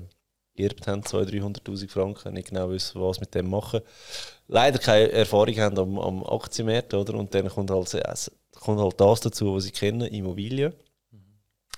geerbt 0.55 0.87
haben, 0.87 1.03
200.000, 1.03 1.29
300'000 1.31 1.89
Franken, 1.89 2.33
nicht 2.33 2.49
genau 2.49 2.69
wissen, 2.69 3.01
was 3.01 3.19
mit 3.19 3.33
dem 3.35 3.49
machen. 3.49 3.81
Leider 4.47 4.79
keine 4.79 5.11
Erfahrung 5.11 5.57
haben 5.57 5.77
am, 5.79 5.99
am 5.99 6.23
Aktienmarkt, 6.25 6.93
oder? 6.93 7.15
Und 7.15 7.33
dann 7.33 7.49
kommt 7.49 7.71
halt, 7.71 7.93
es 7.93 8.31
kommt 8.59 8.79
halt 8.79 8.99
das 8.99 9.21
dazu, 9.21 9.55
was 9.55 9.63
sie 9.63 9.71
kennen, 9.71 10.01
Immobilien. 10.01 10.73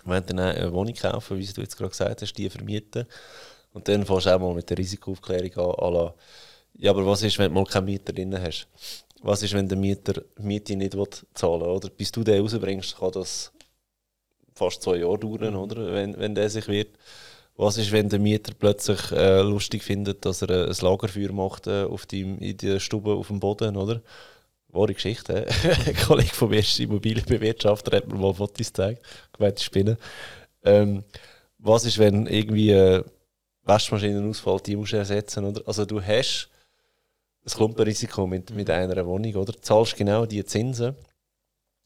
Wenn 0.05 0.25
dann 0.25 0.39
eine 0.39 0.73
Wohnung 0.73 0.93
kaufen, 0.93 1.37
wie 1.37 1.45
du 1.45 1.61
jetzt 1.61 1.77
gerade 1.77 1.91
gesagt 1.91 2.21
hast, 2.21 2.33
die 2.33 2.49
vermieten. 2.49 3.05
Und 3.73 3.87
dann 3.87 4.05
fängst 4.05 4.25
du 4.25 4.35
auch 4.35 4.39
mal 4.39 4.53
mit 4.53 4.69
der 4.69 4.77
Risikoaufklärung 4.77 5.77
an, 5.77 5.93
la, 5.93 6.13
ja, 6.75 6.91
aber 6.91 7.05
was 7.05 7.21
ist, 7.23 7.37
wenn 7.39 7.53
du 7.53 7.59
mal 7.59 7.65
keinen 7.65 7.85
Mieter 7.85 8.11
drin 8.11 8.39
hast? 8.41 8.67
Was 9.23 9.41
ist, 9.41 9.53
wenn 9.53 9.69
der 9.69 9.77
Mieter 9.77 10.21
Miete 10.37 10.75
nicht 10.75 10.95
zahlen 11.33 11.61
will? 11.61 11.69
Oder? 11.69 11.89
Bis 11.89 12.11
du 12.11 12.23
den 12.23 12.41
rausbringst, 12.41 12.97
kann 12.97 13.11
das 13.13 13.53
fast 14.53 14.81
zwei 14.83 14.97
Jahre 14.97 15.17
dauern, 15.17 15.55
oder? 15.55 15.93
Wenn, 15.93 16.17
wenn 16.19 16.35
der 16.35 16.49
sich 16.49 16.67
wird. 16.67 16.97
Was 17.55 17.77
ist, 17.77 17.91
wenn 17.91 18.09
der 18.09 18.19
Mieter 18.19 18.53
plötzlich 18.57 19.11
äh, 19.11 19.41
lustig 19.41 19.81
findet, 19.81 20.25
dass 20.25 20.41
er 20.41 20.49
äh, 20.49 20.69
ein 20.69 20.75
Lagerfeuer 20.81 21.31
macht 21.31 21.67
äh, 21.67 21.83
auf 21.83 22.05
die, 22.05 22.21
in 22.21 22.57
der 22.57 22.79
Stube 22.79 23.13
auf 23.13 23.27
dem 23.27 23.39
Boden, 23.39 23.77
oder? 23.77 24.01
Wahre 24.67 24.93
Geschichte. 24.93 25.45
Ein 25.85 25.95
Kollege 25.95 26.33
vom 26.33 26.51
ersten 26.51 26.83
Immobilienbewirtschafter 26.83 27.95
hat 27.95 28.07
mir 28.07 28.15
mal 28.15 28.33
Fotos 28.33 28.67
gezeigt. 28.67 29.05
Gemeint, 29.31 29.59
Spinnen. 29.59 29.97
Ähm, 30.63 31.03
was 31.59 31.85
ist, 31.85 31.99
wenn 31.99 32.25
irgendwie 32.25 32.71
äh, 32.71 33.03
Waschmaschinen 33.63 34.27
ausfällt, 34.27 34.65
die 34.65 34.75
musst 34.75 34.93
du 34.93 34.97
ersetzen, 34.97 35.45
oder? 35.45 35.61
Also 35.65 35.85
du 35.85 36.01
hast 36.01 36.49
ein 37.45 37.49
Klumpenrisiko 37.49 38.25
mit, 38.27 38.51
mit 38.51 38.69
einer 38.69 39.05
Wohnung, 39.05 39.35
oder? 39.35 39.53
Du 39.53 39.59
zahlst 39.61 39.95
genau 39.95 40.25
die 40.25 40.43
Zinsen. 40.45 40.95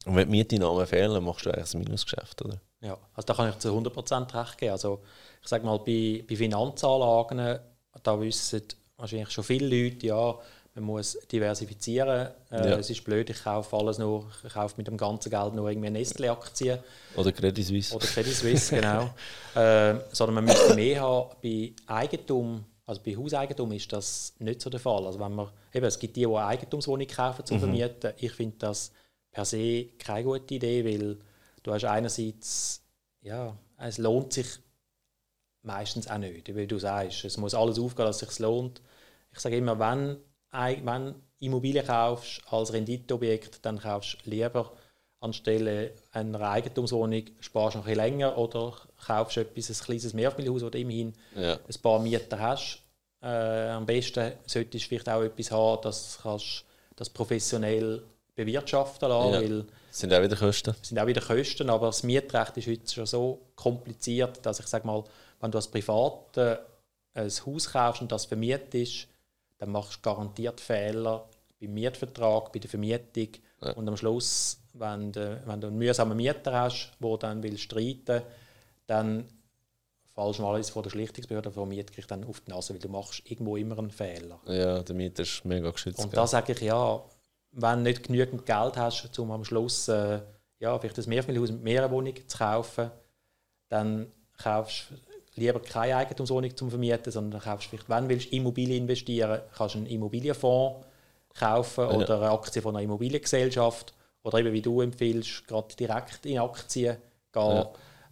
Und 0.06 0.16
wenn 0.16 0.28
die 0.30 0.38
Mieteinnahmen 0.38 0.86
fehlen, 0.86 1.24
machst 1.24 1.46
du 1.46 1.52
eigentlich 1.52 1.74
ein 1.74 1.80
Minusgeschäft, 1.80 2.42
oder? 2.44 2.62
Ja, 2.82 2.98
also 3.14 3.26
da 3.26 3.34
kann 3.34 3.50
ich 3.50 3.58
zu 3.58 3.70
100% 3.70 4.40
recht 4.40 4.58
geben. 4.58 4.72
Also 4.72 5.02
ich 5.42 5.48
sage 5.48 5.66
mal, 5.66 5.80
bei, 5.80 6.24
bei 6.28 6.36
Finanzanlagen, 6.36 7.60
da 8.04 8.22
wissen 8.22 8.62
wahrscheinlich 8.98 9.32
schon 9.32 9.44
viele 9.44 9.68
Leute, 9.68 10.08
ja, 10.08 10.36
man 10.76 10.84
muss 10.84 11.18
diversifizieren. 11.32 12.30
Äh, 12.52 12.70
Ja. 12.70 12.78
Es 12.78 12.90
ist 12.90 13.04
blöd, 13.04 13.30
ich 13.30 13.44
kaufe 13.44 13.76
alles 13.76 13.98
nur, 13.98 14.28
ich 14.46 14.54
kaufe 14.54 14.76
mit 14.78 14.88
dem 14.88 14.98
ganzen 14.98 15.30
Geld 15.32 15.56
nur 15.56 15.70
irgendwie 15.70 15.90
Nestle-Aktien 15.90 16.80
Oder 17.16 17.32
Credit 17.32 17.66
Suisse. 17.66 17.96
oder 17.96 18.06
Credit 18.06 18.34
Suisse, 18.34 18.76
genau. 18.76 19.10
äh, 19.56 19.96
sondern 20.12 20.36
man 20.36 20.46
müsste 20.46 20.76
mehr 20.76 21.02
haben 21.02 21.36
bei 21.42 21.74
Eigentum, 21.88 22.64
also 22.88 23.02
bei 23.04 23.16
Hauseigentum 23.16 23.74
ist 23.74 23.92
das 23.92 24.34
nicht 24.40 24.62
so 24.62 24.70
der 24.70 24.80
Fall. 24.80 25.06
Also 25.06 25.20
wenn 25.20 25.36
man, 25.36 25.52
eben, 25.74 25.86
es 25.86 26.00
gibt 26.00 26.16
die, 26.16 26.22
die 26.22 26.26
eine 26.26 26.46
Eigentumswohnung 26.46 27.06
kaufen 27.08 27.46
zum 27.46 27.60
Vermieten. 27.60 28.14
Ich 28.18 28.32
finde 28.32 28.56
das 28.60 28.94
per 29.30 29.46
se 29.46 29.90
keine 30.00 30.24
gute 30.24 30.56
Idee, 30.56 30.86
weil 30.86 31.18
du 31.64 31.74
hast 31.74 31.84
einerseits, 31.84 32.82
ja, 33.22 33.56
es 33.78 33.98
lohnt 33.98 34.32
sich 34.32 34.48
meistens 35.64 36.08
auch 36.10 36.18
nicht, 36.18 36.56
weil 36.56 36.66
du 36.66 36.80
sagst, 36.80 37.26
es 37.26 37.38
muss 37.38 37.54
alles 37.54 37.78
aufgehen, 37.78 38.06
dass 38.06 38.22
es 38.22 38.30
sich 38.30 38.40
lohnt. 38.40 38.82
Ich 39.34 39.40
sage 39.40 39.58
immer, 39.58 39.78
wenn, 39.78 40.18
wenn 40.52 41.16
Immobilien 41.40 41.86
kaufst 41.86 42.42
als 42.50 42.72
Renditeobjekt, 42.72 43.66
dann 43.66 43.80
kaufst 43.80 44.18
du 44.24 44.30
lieber 44.30 44.72
anstelle 45.20 45.94
einer 46.14 46.40
Eigentumswohnung, 46.42 47.24
sparst 47.42 47.76
du 47.76 47.80
noch 47.80 47.86
ein 47.86 47.96
bisschen 47.96 48.12
länger 48.12 48.38
oder 48.38 48.87
kaufst 49.06 49.38
etwas, 49.38 49.70
ein 49.70 49.86
kleines 49.86 50.14
Mehrfamilienhaus, 50.14 50.64
wo 50.64 50.70
du 50.70 50.78
immerhin 50.80 51.14
Ja. 51.36 51.54
ein 51.54 51.82
paar 51.82 52.00
Mieter 52.00 52.40
hast. 52.40 52.80
Äh, 53.22 53.70
am 53.70 53.86
besten 53.86 54.34
solltest 54.46 54.86
du 54.86 54.90
vielleicht 54.90 55.10
auch 55.10 55.22
etwas 55.24 55.52
haben, 55.52 55.82
das 55.82 56.20
kannst 56.22 56.64
das 56.96 57.10
professionell 57.10 58.04
bewirtschaften 58.36 59.10
lassen, 59.10 59.34
Ja. 59.34 59.42
weil 59.42 59.66
Das 59.90 60.00
sind 60.00 60.14
auch 60.14 60.22
wieder 60.22 60.36
Kosten. 60.36 60.76
es 60.82 60.90
sind 60.90 61.00
auch 61.00 61.08
wieder 61.08 61.22
Kosten, 61.22 61.70
aber 61.70 61.88
das 61.88 62.04
Mietrecht 62.04 62.58
ist 62.58 62.68
heute 62.68 62.88
schon 62.94 63.06
so 63.08 63.40
kompliziert, 63.56 64.40
dass 64.46 64.60
ich 64.60 64.68
sage 64.68 64.86
mal, 64.86 65.04
wenn 65.40 65.52
du 65.52 65.58
als 65.58 65.68
Privater 65.68 66.66
ein 67.16 67.30
Haus 67.46 67.72
kaufst 67.72 68.02
und 68.02 68.12
das 68.12 68.26
vermietest, 68.26 69.08
dann 69.58 69.72
machst 69.72 69.96
du 69.98 70.02
garantiert 70.02 70.62
Fehler 70.62 71.28
beim 71.60 71.74
Mietvertrag, 71.74 72.52
bei 72.54 72.60
der 72.60 72.70
Vermietung 72.70 73.30
Ja. 73.62 73.72
und 73.72 73.88
am 73.88 73.98
Schluss, 73.98 74.60
wenn 74.74 75.12
du, 75.12 75.42
wenn 75.46 75.60
du 75.60 75.68
einen 75.68 75.78
mühsamen 75.80 76.16
Mieter 76.16 76.54
hast, 76.54 76.92
wo 77.00 77.18
dann 77.18 77.42
will 77.42 77.58
streiten, 77.58 78.22
dann 78.88 79.26
fallst 80.16 80.40
du 80.40 80.44
mal 80.44 80.56
alles 80.56 80.72
von 80.72 80.82
der 80.82 80.90
Schlichtungsbehörde 80.90 81.52
vom 81.52 81.70
Mietgericht 81.70 82.10
dann 82.10 82.24
auf 82.24 82.42
die 82.42 82.50
Nase, 82.52 82.74
weil 82.74 82.80
du 82.80 82.90
machst 82.90 83.22
irgendwo 83.26 83.56
immer 83.56 83.78
einen 83.78 83.92
Fehler. 83.92 84.40
Ja, 84.48 84.82
der 84.82 84.96
Mieter 84.96 85.24
ist 85.24 85.46
mega 85.46 85.70
geschützt. 85.70 86.04
Und 86.04 86.16
da 86.18 86.26
sage 86.26 86.54
ich 86.54 86.62
ja, 86.62 87.04
wenn 87.52 87.78
du 87.80 87.84
nicht 87.84 88.04
genügend 88.04 88.46
Geld 88.46 88.78
hast, 88.78 89.20
um 89.20 89.32
am 89.32 89.46
Schluss 89.46 89.88
äh, 89.88 90.20
ja, 90.60 90.78
vielleicht 90.80 90.98
ein 90.98 91.10
Mehrfamilienhaus 91.10 91.52
mit 91.52 91.64
mehreren 91.64 91.92
Wohnungen 91.92 92.28
zu 92.28 92.38
kaufen, 92.38 92.90
dann 93.70 94.12
kaufst 94.42 94.88
du 95.36 95.42
lieber 95.42 95.60
keine 95.60 95.98
Eigentumswohnung 95.98 96.56
zum 96.56 96.70
Vermieten, 96.70 97.12
sondern 97.12 97.42
kaufst 97.42 97.68
vielleicht, 97.70 97.90
wenn 97.90 98.06
du 98.06 98.10
willst, 98.10 98.32
Immobilien 98.34 98.84
investieren, 98.84 99.42
kannst 99.56 99.76
du 99.76 99.80
einen 99.80 99.88
Immobilienfonds 99.88 100.86
kaufen 101.36 101.90
Ja. 101.90 101.96
oder 101.96 102.16
eine 102.22 102.32
Aktie 102.32 102.62
von 102.62 102.76
einer 102.76 102.84
Immobiliengesellschaft 102.84 103.94
oder 104.24 104.40
eben 104.40 104.52
wie 104.54 104.62
du 104.62 104.82
empfiehlst, 104.82 105.48
gerade 105.48 105.76
direkt 105.76 106.26
in 106.26 106.40
Aktien 106.40 106.98
gehen. 107.32 107.66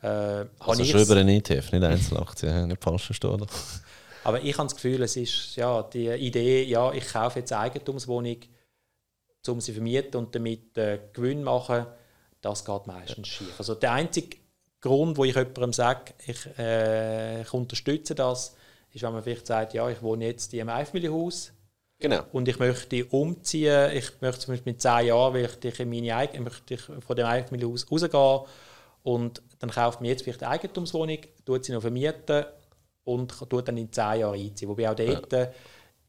Äh, 0.06 0.46
Also 0.60 0.86
schon 0.86 1.02
über 1.02 1.16
einen 1.16 1.30
ETF, 1.30 1.72
nicht 1.72 1.84
Einzelaktien, 1.84 2.68
nicht 2.68 2.84
falsch 2.84 3.06
verstehen. 3.06 3.46
aber 4.24 4.42
ich 4.42 4.58
habe 4.58 4.68
das 4.68 4.76
Gefühl, 4.76 5.02
es 5.04 5.16
ist 5.16 5.56
ja, 5.56 5.82
die 5.84 6.08
Idee, 6.10 6.64
ja, 6.64 6.92
ich 6.94 7.08
kaufe 7.08 7.40
jetzt 7.40 7.52
eine 7.52 7.62
Eigentumswohnung, 7.62 8.38
um 9.48 9.62
sie 9.62 9.68
zu 9.68 9.74
vermieten 9.74 10.16
und 10.18 10.34
damit 10.36 10.78
äh, 10.78 11.00
Gewinn 11.14 11.44
machen, 11.44 11.86
das 12.42 12.64
geht 12.64 12.88
meistens 12.88 13.28
schief. 13.28 13.54
Also 13.58 13.76
der 13.76 13.94
einzige 13.94 14.38
Grund, 14.82 15.18
wo 15.18 15.26
ich 15.26 15.36
jemandem 15.36 15.74
sage, 15.74 16.14
ich, 16.26 16.46
äh, 16.60 17.42
ich 17.42 17.54
unterstütze 17.54 18.14
das, 18.14 18.56
ist, 18.92 19.02
wenn 19.02 19.14
man 19.14 19.24
vielleicht 19.24 19.48
sagt, 19.48 19.74
ja, 19.74 19.90
ich 19.90 20.02
wohne 20.02 20.26
jetzt 20.26 20.54
in 20.54 20.62
einem 20.62 20.70
Einfamilienhaus 20.70 21.52
Genau. 21.98 22.24
und 22.34 22.48
ich 22.48 22.60
möchte 22.60 23.06
umziehen, 23.06 23.92
ich 23.94 24.12
möchte 24.22 24.42
zum 24.42 24.54
Beispiel 24.54 24.74
mit 24.74 24.82
10 24.82 25.08
Jahren 25.08 25.36
ich, 25.36 25.80
in 25.80 25.90
meine 25.90 26.16
Eig 26.16 26.40
möchte 26.40 26.74
ich 26.74 26.82
von 26.82 27.16
dem 27.16 27.26
Einfamilienhaus 27.26 27.90
rausgehen 27.90 28.42
und 29.06 29.40
dann 29.60 29.70
kauft 29.70 30.02
man 30.02 30.10
jetzt 30.10 30.24
vielleicht 30.24 30.42
eine 30.42 30.54
Eigentumswohnung, 30.54 31.20
tut 31.46 31.64
sie 31.64 31.74
noch 31.74 31.82
vermieten 31.82 32.44
und 33.04 33.38
tut 33.50 33.68
dann 33.68 33.78
in 33.78 33.92
10 33.92 34.20
Jahren 34.22 34.34
einziehen. 34.40 34.68
Wobei 34.68 34.90
auch 34.90 34.96
dort, 34.96 35.32
äh, 35.32 35.48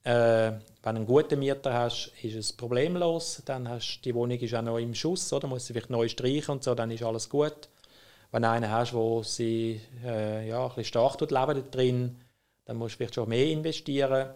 wenn 0.02 0.60
du 0.82 0.88
einen 0.88 1.06
guten 1.06 1.38
Mieter 1.38 1.74
hast, 1.74 2.10
ist 2.22 2.34
es 2.34 2.52
problemlos, 2.54 3.42
dann 3.44 3.68
hast 3.68 4.00
die 4.00 4.14
Wohnung 4.14 4.38
ist 4.38 4.54
auch 4.54 4.62
noch 4.62 4.78
im 4.78 4.94
Schuss, 4.94 5.30
oder? 5.30 5.46
muss 5.46 5.66
sie 5.66 5.74
vielleicht 5.74 5.90
neu 5.90 6.08
streichen 6.08 6.52
und 6.52 6.64
so, 6.64 6.74
dann 6.74 6.90
ist 6.90 7.02
alles 7.02 7.28
gut. 7.28 7.68
wenn 8.32 8.42
du 8.42 8.48
einen 8.50 8.70
hast, 8.70 8.92
der 8.94 9.20
sie 9.24 9.78
äh, 10.02 10.48
ja, 10.48 10.62
ein 10.62 10.68
bisschen 10.68 10.84
stark 10.84 11.18
tut, 11.18 11.30
leben 11.32 11.70
drin, 11.70 12.16
dann 12.64 12.78
musst 12.78 12.94
du 12.94 12.96
vielleicht 12.96 13.14
schon 13.16 13.28
mehr 13.28 13.46
investieren 13.46 14.30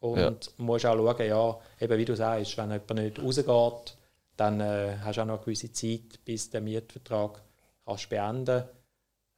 und 0.00 0.18
Ja. 0.18 0.52
musst 0.56 0.84
auch 0.84 0.96
schauen, 0.96 1.26
ja, 1.28 1.58
eben 1.80 1.98
wie 1.98 2.04
du 2.04 2.16
sagst, 2.16 2.58
wenn 2.58 2.72
jemand 2.72 2.94
nicht 2.94 3.18
rausgeht, 3.22 3.96
dann 4.36 4.60
äh, 4.60 4.96
hast 5.04 5.16
du 5.16 5.20
auch 5.22 5.26
noch 5.26 5.34
eine 5.36 5.44
gewisse 5.44 5.70
Zeit, 5.72 6.24
bis 6.24 6.50
der 6.50 6.60
Mietvertrag 6.60 7.40
kannst 7.90 8.08
beenden 8.08 8.64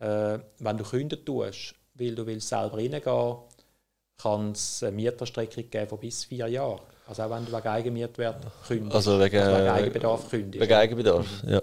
äh, 0.01 0.39
Wenn 0.59 0.77
du 0.79 0.85
künden 0.85 1.25
tust, 1.25 1.75
weil 1.95 2.15
du 2.15 2.27
willst 2.27 2.49
selber 2.49 2.77
reingehen 2.77 3.03
kann 4.19 4.53
es 4.53 4.83
eine 4.83 4.93
Mieterstreckung 4.93 5.69
geben 5.69 5.89
von 5.89 5.99
bis 5.99 6.25
vier 6.25 6.47
Jahren. 6.47 6.81
Also 7.09 7.23
auch 7.25 7.31
wenn 7.31 7.45
du 7.45 7.53
wegen 7.53 7.67
Eigenmietwert 7.69 8.47
kündigst, 8.69 8.95
Also 8.95 9.19
wegen, 9.19 9.33
wegen 9.37 9.67
äh, 9.67 9.69
Eigenbedarf 9.69 10.31
kündigst. 10.31 10.63
Wegen 10.63 10.75
Eigenbedarf, 10.75 11.27
ja. 11.47 11.63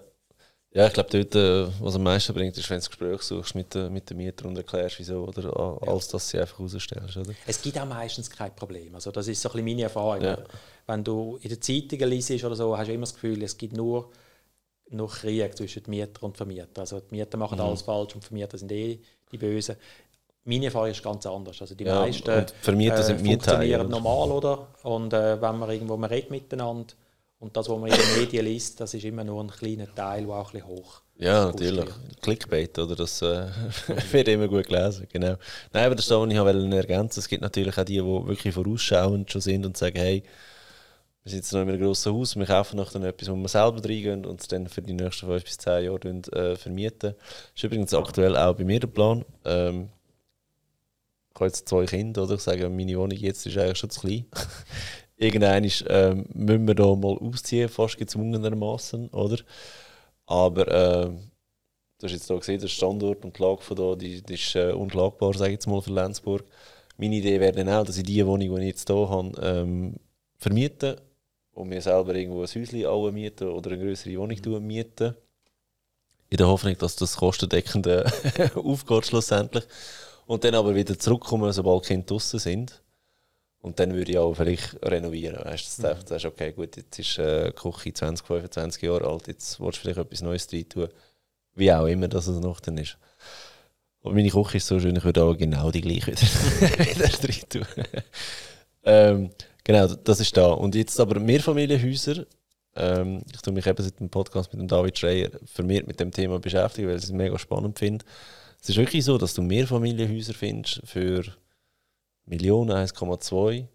Ja, 0.71 0.85
ich 0.85 0.93
glaube, 0.93 1.09
dort, 1.09 1.33
äh, 1.35 1.67
was 1.81 1.95
am 1.95 2.03
meisten 2.03 2.31
bringt, 2.33 2.55
ist, 2.55 2.69
wenn 2.69 2.75
du 2.75 2.81
das 2.81 2.89
Gespräch 2.89 3.21
suchst 3.23 3.55
mit, 3.55 3.73
den- 3.73 3.91
mit 3.91 4.07
den 4.09 4.17
Mietern 4.17 4.49
und 4.49 4.57
erklärst, 4.57 4.99
wieso, 4.99 5.23
oder 5.23 5.81
als 5.87 6.09
dass 6.09 6.29
sie 6.29 6.39
einfach 6.39 6.59
rausstellst, 6.59 7.17
oder? 7.17 7.33
Es 7.47 7.59
gibt 7.61 7.79
auch 7.79 7.85
meistens 7.87 8.29
kein 8.29 8.55
Problem. 8.55 8.93
Also 8.93 9.09
das 9.11 9.27
ist 9.27 9.41
so 9.41 9.49
ein 9.49 9.53
bisschen 9.53 9.65
meine 9.65 9.83
Erfahrung. 9.83 10.21
Ja. 10.21 10.37
Wenn 10.85 11.03
du 11.03 11.39
in 11.41 11.49
den 11.49 11.59
Zeitungen 11.61 12.09
liest 12.09 12.43
oder 12.43 12.55
so, 12.55 12.77
hast 12.77 12.87
du 12.87 12.93
immer 12.93 13.05
das 13.05 13.13
Gefühl, 13.15 13.41
es 13.41 13.57
gibt 13.57 13.75
nur, 13.75 14.11
nur 14.91 15.09
Krieg 15.09 15.55
zwischen 15.57 15.83
Mieter 15.87 16.23
und 16.23 16.37
Vermieter. 16.37 16.81
Also 16.81 16.99
die 16.99 17.15
Mieter 17.15 17.37
machen 17.37 17.59
Mhm. 17.59 17.61
alles 17.61 17.81
falsch 17.81 18.15
und 18.15 18.23
die 18.23 18.27
Vermieter 18.27 18.57
sind 18.57 18.71
eh 18.71 18.99
die 19.31 19.37
Bösen. 19.37 19.75
Meine 20.45 20.65
Erfahrung 20.65 20.89
ist 20.91 21.03
ganz 21.03 21.25
anders. 21.25 21.61
Also 21.61 21.75
die 21.75 21.85
Ja, 21.85 21.93
meisten 21.95 22.29
und 22.29 22.53
Vermieter 22.61 23.03
sind 23.03 23.21
funktionieren 23.21 23.89
Mieteigner. 23.89 23.89
normal, 23.89 24.31
oder? 24.31 24.67
Und 24.83 25.13
äh, 25.13 25.41
wenn 25.41 25.57
man 25.59 25.69
irgendwo 25.69 25.97
man 25.97 26.09
redet 26.09 26.31
miteinander 26.31 26.93
und 27.39 27.55
das, 27.55 27.69
was 27.69 27.79
man 27.79 27.89
in 27.89 27.97
den 27.97 28.09
Medien 28.09 28.45
liest, 28.45 28.79
das 28.79 28.93
ist 28.93 29.03
immer 29.05 29.23
nur 29.23 29.43
ein 29.43 29.49
kleiner 29.51 29.93
Teil, 29.93 30.25
der 30.25 30.35
auch 30.35 30.47
ein 30.47 30.51
bisschen 30.53 30.67
hoch 30.67 31.01
Ja, 31.17 31.45
natürlich. 31.47 31.89
Clickbait, 32.21 32.77
oder? 32.79 32.95
Das 32.95 33.21
äh, 33.21 33.47
wird 34.11 34.27
immer 34.29 34.47
gut 34.47 34.67
gelesen, 34.67 35.07
genau. 35.11 35.35
Nein, 35.73 35.85
aber 35.85 35.95
das 35.95 36.05
ist 36.05 36.11
das, 36.11 36.17
was 36.19 36.29
ich 36.31 36.39
wollte 36.39 36.77
ergänzen. 36.77 37.19
Es 37.19 37.27
gibt 37.27 37.41
natürlich 37.41 37.77
auch 37.77 37.83
die, 37.83 37.95
die 37.95 38.03
wirklich 38.05 38.53
vorausschauend 38.53 39.29
schon 39.31 39.41
sind 39.41 39.65
und 39.65 39.75
sagen, 39.77 39.97
hey, 39.97 40.23
wir 41.32 41.41
sind 41.41 41.53
noch 41.53 41.61
in 41.61 41.69
einem 41.69 41.82
grossen 41.82 42.13
Haus, 42.13 42.36
wir 42.36 42.45
kaufen 42.45 42.77
noch 42.77 42.91
dann 42.91 43.03
etwas, 43.03 43.30
wo 43.30 43.36
wir 43.36 43.47
selber 43.47 43.84
reingehen 43.84 44.25
und 44.25 44.41
es 44.41 44.47
dann 44.47 44.67
für 44.67 44.82
die 44.82 44.93
nächsten 44.93 45.27
fünf 45.27 45.43
bis 45.43 45.57
zehn 45.57 45.86
Jahre 45.86 46.09
äh, 46.09 46.55
vermieten. 46.55 47.13
Das 47.15 47.51
ist 47.55 47.63
übrigens 47.63 47.93
aktuell 47.93 48.36
auch 48.36 48.55
bei 48.55 48.63
mir 48.63 48.80
der 48.80 48.88
Plan. 48.88 49.23
Ähm, 49.45 49.89
ich 51.30 51.36
habe 51.36 51.45
jetzt 51.45 51.69
zwei 51.69 51.86
Kinder, 51.86 52.23
oder? 52.23 52.36
Ich 52.36 52.41
sage, 52.41 52.67
meine 52.69 52.97
Wohnung 52.97 53.17
jetzt 53.17 53.45
ist 53.45 53.57
eigentlich 53.57 53.77
schon 53.77 53.89
zu 53.89 54.01
klein. 54.01 54.25
Irgendwann 55.17 55.63
ist, 55.63 55.86
ähm, 55.88 56.25
müssen 56.34 56.67
wir 56.67 56.75
da 56.75 56.95
mal 56.95 57.17
ausziehen, 57.17 57.69
fast 57.69 57.97
gezwungenermaßen, 57.97 59.09
oder? 59.09 59.38
Aber 60.25 60.67
ähm, 60.67 61.32
du 61.99 62.05
hast 62.05 62.13
jetzt 62.13 62.30
da 62.30 62.36
gesehen, 62.36 62.59
der 62.59 62.67
Standort 62.67 63.23
und 63.23 63.38
die 63.38 63.41
Lage 63.41 63.61
von 63.61 63.77
da, 63.77 63.95
die, 63.95 64.21
die 64.21 64.34
ist 64.34 64.55
äh, 64.55 64.71
unschlagbar, 64.71 65.34
sage 65.34 65.51
ich 65.51 65.55
jetzt 65.55 65.67
mal, 65.67 65.82
für 65.82 65.91
Lenzburg. 65.91 66.45
Meine 66.97 67.15
Idee 67.15 67.39
wäre 67.39 67.51
dann 67.51 67.69
auch, 67.69 67.86
dass 67.86 67.97
ich 67.97 68.03
die 68.03 68.25
Wohnung, 68.25 68.55
die 68.55 68.61
ich 68.61 68.67
jetzt 68.67 68.88
hier 68.89 69.09
habe, 69.09 69.32
ähm, 69.41 69.95
vermiete 70.38 71.01
und 71.60 71.70
mir 71.70 71.82
selber 71.82 72.16
irgendwo 72.16 72.41
ein 72.41 72.47
Häuschen 72.47 72.86
alle 72.86 73.12
mieten 73.12 73.49
oder 73.49 73.72
eine 73.72 73.84
größere 73.84 74.18
Wohnung 74.18 74.41
tun 74.41 74.66
mieten. 74.66 75.14
In 76.30 76.38
der 76.38 76.47
Hoffnung, 76.47 76.78
dass 76.78 76.95
das 76.95 77.18
kostendeckend 77.18 77.88
äh, 77.88 78.05
aufgeht 78.55 79.07
schlussendlich. 79.07 79.66
Und 80.26 80.43
dann 80.43 80.55
aber 80.55 80.76
wieder 80.76 80.97
zurückkommen, 80.97 81.51
sobald 81.51 81.86
die 81.86 81.88
Kinder 81.89 82.05
draußen 82.05 82.39
sind. 82.39 82.82
Und 83.62 83.80
dann 83.80 83.93
würde 83.93 84.12
ich 84.12 84.18
auch 84.18 84.36
vielleicht 84.36 84.82
renovieren. 84.84 85.43
Weißt 85.43 85.80
du, 85.80 85.82
dass 85.82 86.05
du 86.05 86.07
sagst, 86.07 86.26
okay, 86.26 86.53
gut, 86.53 86.78
jetzt 86.78 86.97
ist 86.97 87.18
äh, 87.18 87.51
die 87.51 87.55
Küche 87.55 87.93
20, 87.93 88.26
25 88.26 88.84
Jahre 88.84 89.07
alt, 89.07 89.28
jetzt 89.28 89.60
willst 89.60 89.80
du 89.80 89.82
vielleicht 89.82 89.99
etwas 89.99 90.22
Neues 90.22 90.47
rein 90.53 90.70
tun. 90.70 90.88
Wie 91.55 91.74
auch 91.74 91.88
immer 91.88 92.07
das 92.07 92.28
es 92.28 92.39
noch 92.39 92.62
dann 92.62 92.78
ist. 92.78 92.97
Und 94.01 94.16
meine 94.16 94.30
Küche 94.30 94.57
ist 94.57 94.68
so 94.68 94.80
schön, 94.80 94.95
ich 94.95 95.03
würde 95.03 95.24
auch 95.24 95.36
genau 95.36 95.72
die 95.72 95.82
gleiche 95.82 96.07
wieder, 96.12 96.80
wieder 96.95 97.28
rein 97.28 97.49
tun. 97.49 97.66
ähm, 98.84 99.32
genau, 99.64 99.88
das 99.88 100.20
ist 100.20 100.36
da. 100.36 100.51
Und 100.51 100.76
jetzt 100.76 100.99
aber 100.99 101.20
Mehrfamilienhäuser. 101.20 102.26
Ähm, 102.76 103.24
ich 103.34 103.41
tue 103.41 103.53
mich 103.53 103.66
eben 103.66 103.84
seit 103.84 103.99
dem 103.99 104.10
Podcast 104.10 104.53
mit 104.53 104.62
dem 104.62 104.68
David 104.68 104.97
Schreier 104.97 105.32
vermehrt 105.45 105.88
mit 105.88 105.99
dem 105.99 106.12
Thema 106.12 106.39
beschäftigen, 106.39 106.88
weil 106.88 106.97
ich 106.97 107.03
es 107.03 107.12
mega 107.12 107.38
spannend 107.39 107.80
finde. 107.80 108.05
Es 108.62 108.70
ist 108.70 108.78
wirklich 108.78 109.05
so, 109.05 109.18
dass 109.18 109.34
du 109.34 109.41
Mehrfamilienhäuser 109.41 110.34
findest 110.34 110.82
für 110.86 111.24
Millionen, 112.26 112.72
1,2, 112.72 113.68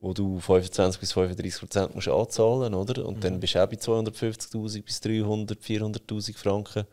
wo 0.00 0.12
du 0.12 0.40
25 0.40 1.00
bis 1.00 1.12
35 1.12 1.60
Prozent 1.60 1.94
musst 1.94 2.08
anzahlen 2.08 2.74
oder? 2.74 3.06
Und 3.06 3.22
dann 3.22 3.40
bist 3.40 3.54
du 3.54 3.62
auch 3.62 3.68
bei 3.68 3.76
250.000 3.76 4.82
bis 4.82 5.00
300, 5.00 5.60
400.000 5.60 6.36
Franken, 6.36 6.84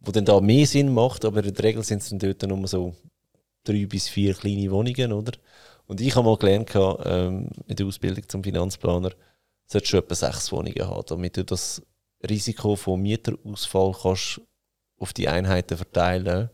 wo 0.00 0.12
dann 0.12 0.24
da 0.24 0.40
mehr 0.40 0.66
Sinn 0.66 0.92
macht, 0.92 1.24
aber 1.24 1.44
in 1.44 1.54
der 1.54 1.64
Regel 1.64 1.84
sind 1.84 2.02
es 2.02 2.10
dann 2.10 2.18
dort 2.18 2.42
nur 2.42 2.66
so 2.66 2.94
drei 3.64 3.86
bis 3.86 4.08
vier 4.08 4.34
kleine 4.34 4.70
Wohnungen, 4.70 5.12
oder? 5.12 5.32
Und 5.88 6.00
ich 6.00 6.14
habe 6.14 6.26
mal 6.26 6.36
gelernt, 6.36 6.70
ähm, 6.74 7.50
in 7.66 7.76
der 7.76 7.86
Ausbildung 7.86 8.28
zum 8.28 8.44
Finanzplaner, 8.44 9.10
solltest 9.66 9.92
du 9.92 9.96
etwa 9.96 10.14
sechs 10.14 10.52
Wohnungen 10.52 10.86
haben, 10.86 11.02
damit 11.06 11.36
du 11.36 11.44
das 11.44 11.82
Risiko 12.28 12.76
von 12.76 13.02
Mieterausfall 13.02 13.94
kannst 14.00 14.40
auf 14.98 15.12
die 15.12 15.28
Einheiten 15.28 15.76
verteilen 15.76 16.50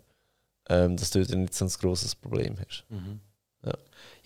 ähm, 0.68 0.96
dass 0.96 1.10
du 1.10 1.24
dann 1.24 1.42
nicht 1.42 1.54
so 1.54 1.64
ein 1.64 1.68
grosses 1.68 2.14
Problem 2.14 2.56
hast. 2.58 2.84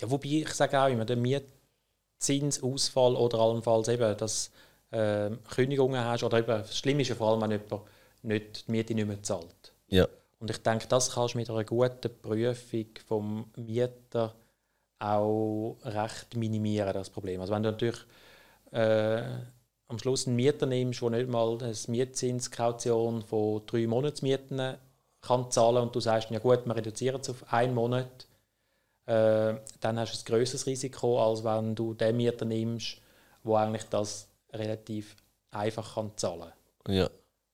Ja, 0.00 0.10
wobei 0.10 0.28
ich 0.28 0.48
sage 0.50 0.80
auch 0.80 0.88
immer, 0.88 1.04
der 1.04 1.16
Mietzinsausfall 1.16 3.16
oder 3.16 3.38
allenfalls 3.38 3.88
eben, 3.88 4.16
dass 4.16 4.50
äh, 4.90 5.30
Kündigungen 5.50 6.04
hast 6.04 6.22
oder 6.22 6.38
eben, 6.38 6.46
das 6.46 6.78
Schlimme 6.78 7.02
ist 7.02 7.08
ja 7.08 7.14
vor 7.14 7.30
allem, 7.30 7.42
wenn 7.42 7.50
jemand 7.50 7.82
nicht 8.22 8.66
die 8.66 8.70
Miete 8.70 8.94
nicht 8.94 9.06
mehr 9.06 9.22
zahlt. 9.22 9.72
Ja, 9.88 10.06
Und 10.38 10.50
ich 10.50 10.58
denke, 10.58 10.86
das 10.88 11.12
kannst 11.12 11.34
du 11.34 11.38
mit 11.38 11.50
einer 11.50 11.64
guten 11.64 12.10
Prüfung 12.20 12.86
vom 13.06 13.50
Mieter 13.56 14.34
auch 14.98 15.76
recht 15.84 16.36
minimieren, 16.36 16.92
das 16.92 17.10
Problem. 17.10 17.40
Also 17.40 17.52
wenn 17.52 17.62
du 17.62 17.70
natürlich 17.70 18.00
äh, 18.72 19.22
am 19.88 19.98
Schluss 19.98 20.26
einen 20.26 20.36
Mieter 20.36 20.66
nimmst, 20.66 21.00
der 21.00 21.10
nicht 21.10 21.28
mal 21.28 21.58
eine 21.58 21.74
Mietzinskaution 21.88 23.22
von 23.22 23.62
drei 23.66 23.86
Monatsmieten 23.86 24.76
kann 25.20 25.50
zahlen 25.50 25.82
und 25.82 25.94
du 25.94 26.00
sagst, 26.00 26.30
ja 26.30 26.38
gut, 26.38 26.66
wir 26.66 26.76
reduzieren 26.76 27.20
es 27.20 27.30
auf 27.30 27.52
einen 27.52 27.74
Monat, 27.74 28.26
äh, 29.06 29.54
dann 29.80 29.98
hast 29.98 30.14
du 30.14 30.18
ein 30.18 30.36
größeres 30.36 30.66
Risiko, 30.66 31.20
als 31.20 31.42
wenn 31.44 31.74
du 31.74 31.94
den 31.94 32.16
Mieter 32.16 32.44
nimmst, 32.44 32.98
der 33.44 33.54
eigentlich 33.54 33.84
das 33.84 34.28
relativ 34.52 35.16
einfach 35.50 35.94
kann 35.94 36.12
zahlen 36.16 36.52
ja, 36.88 37.08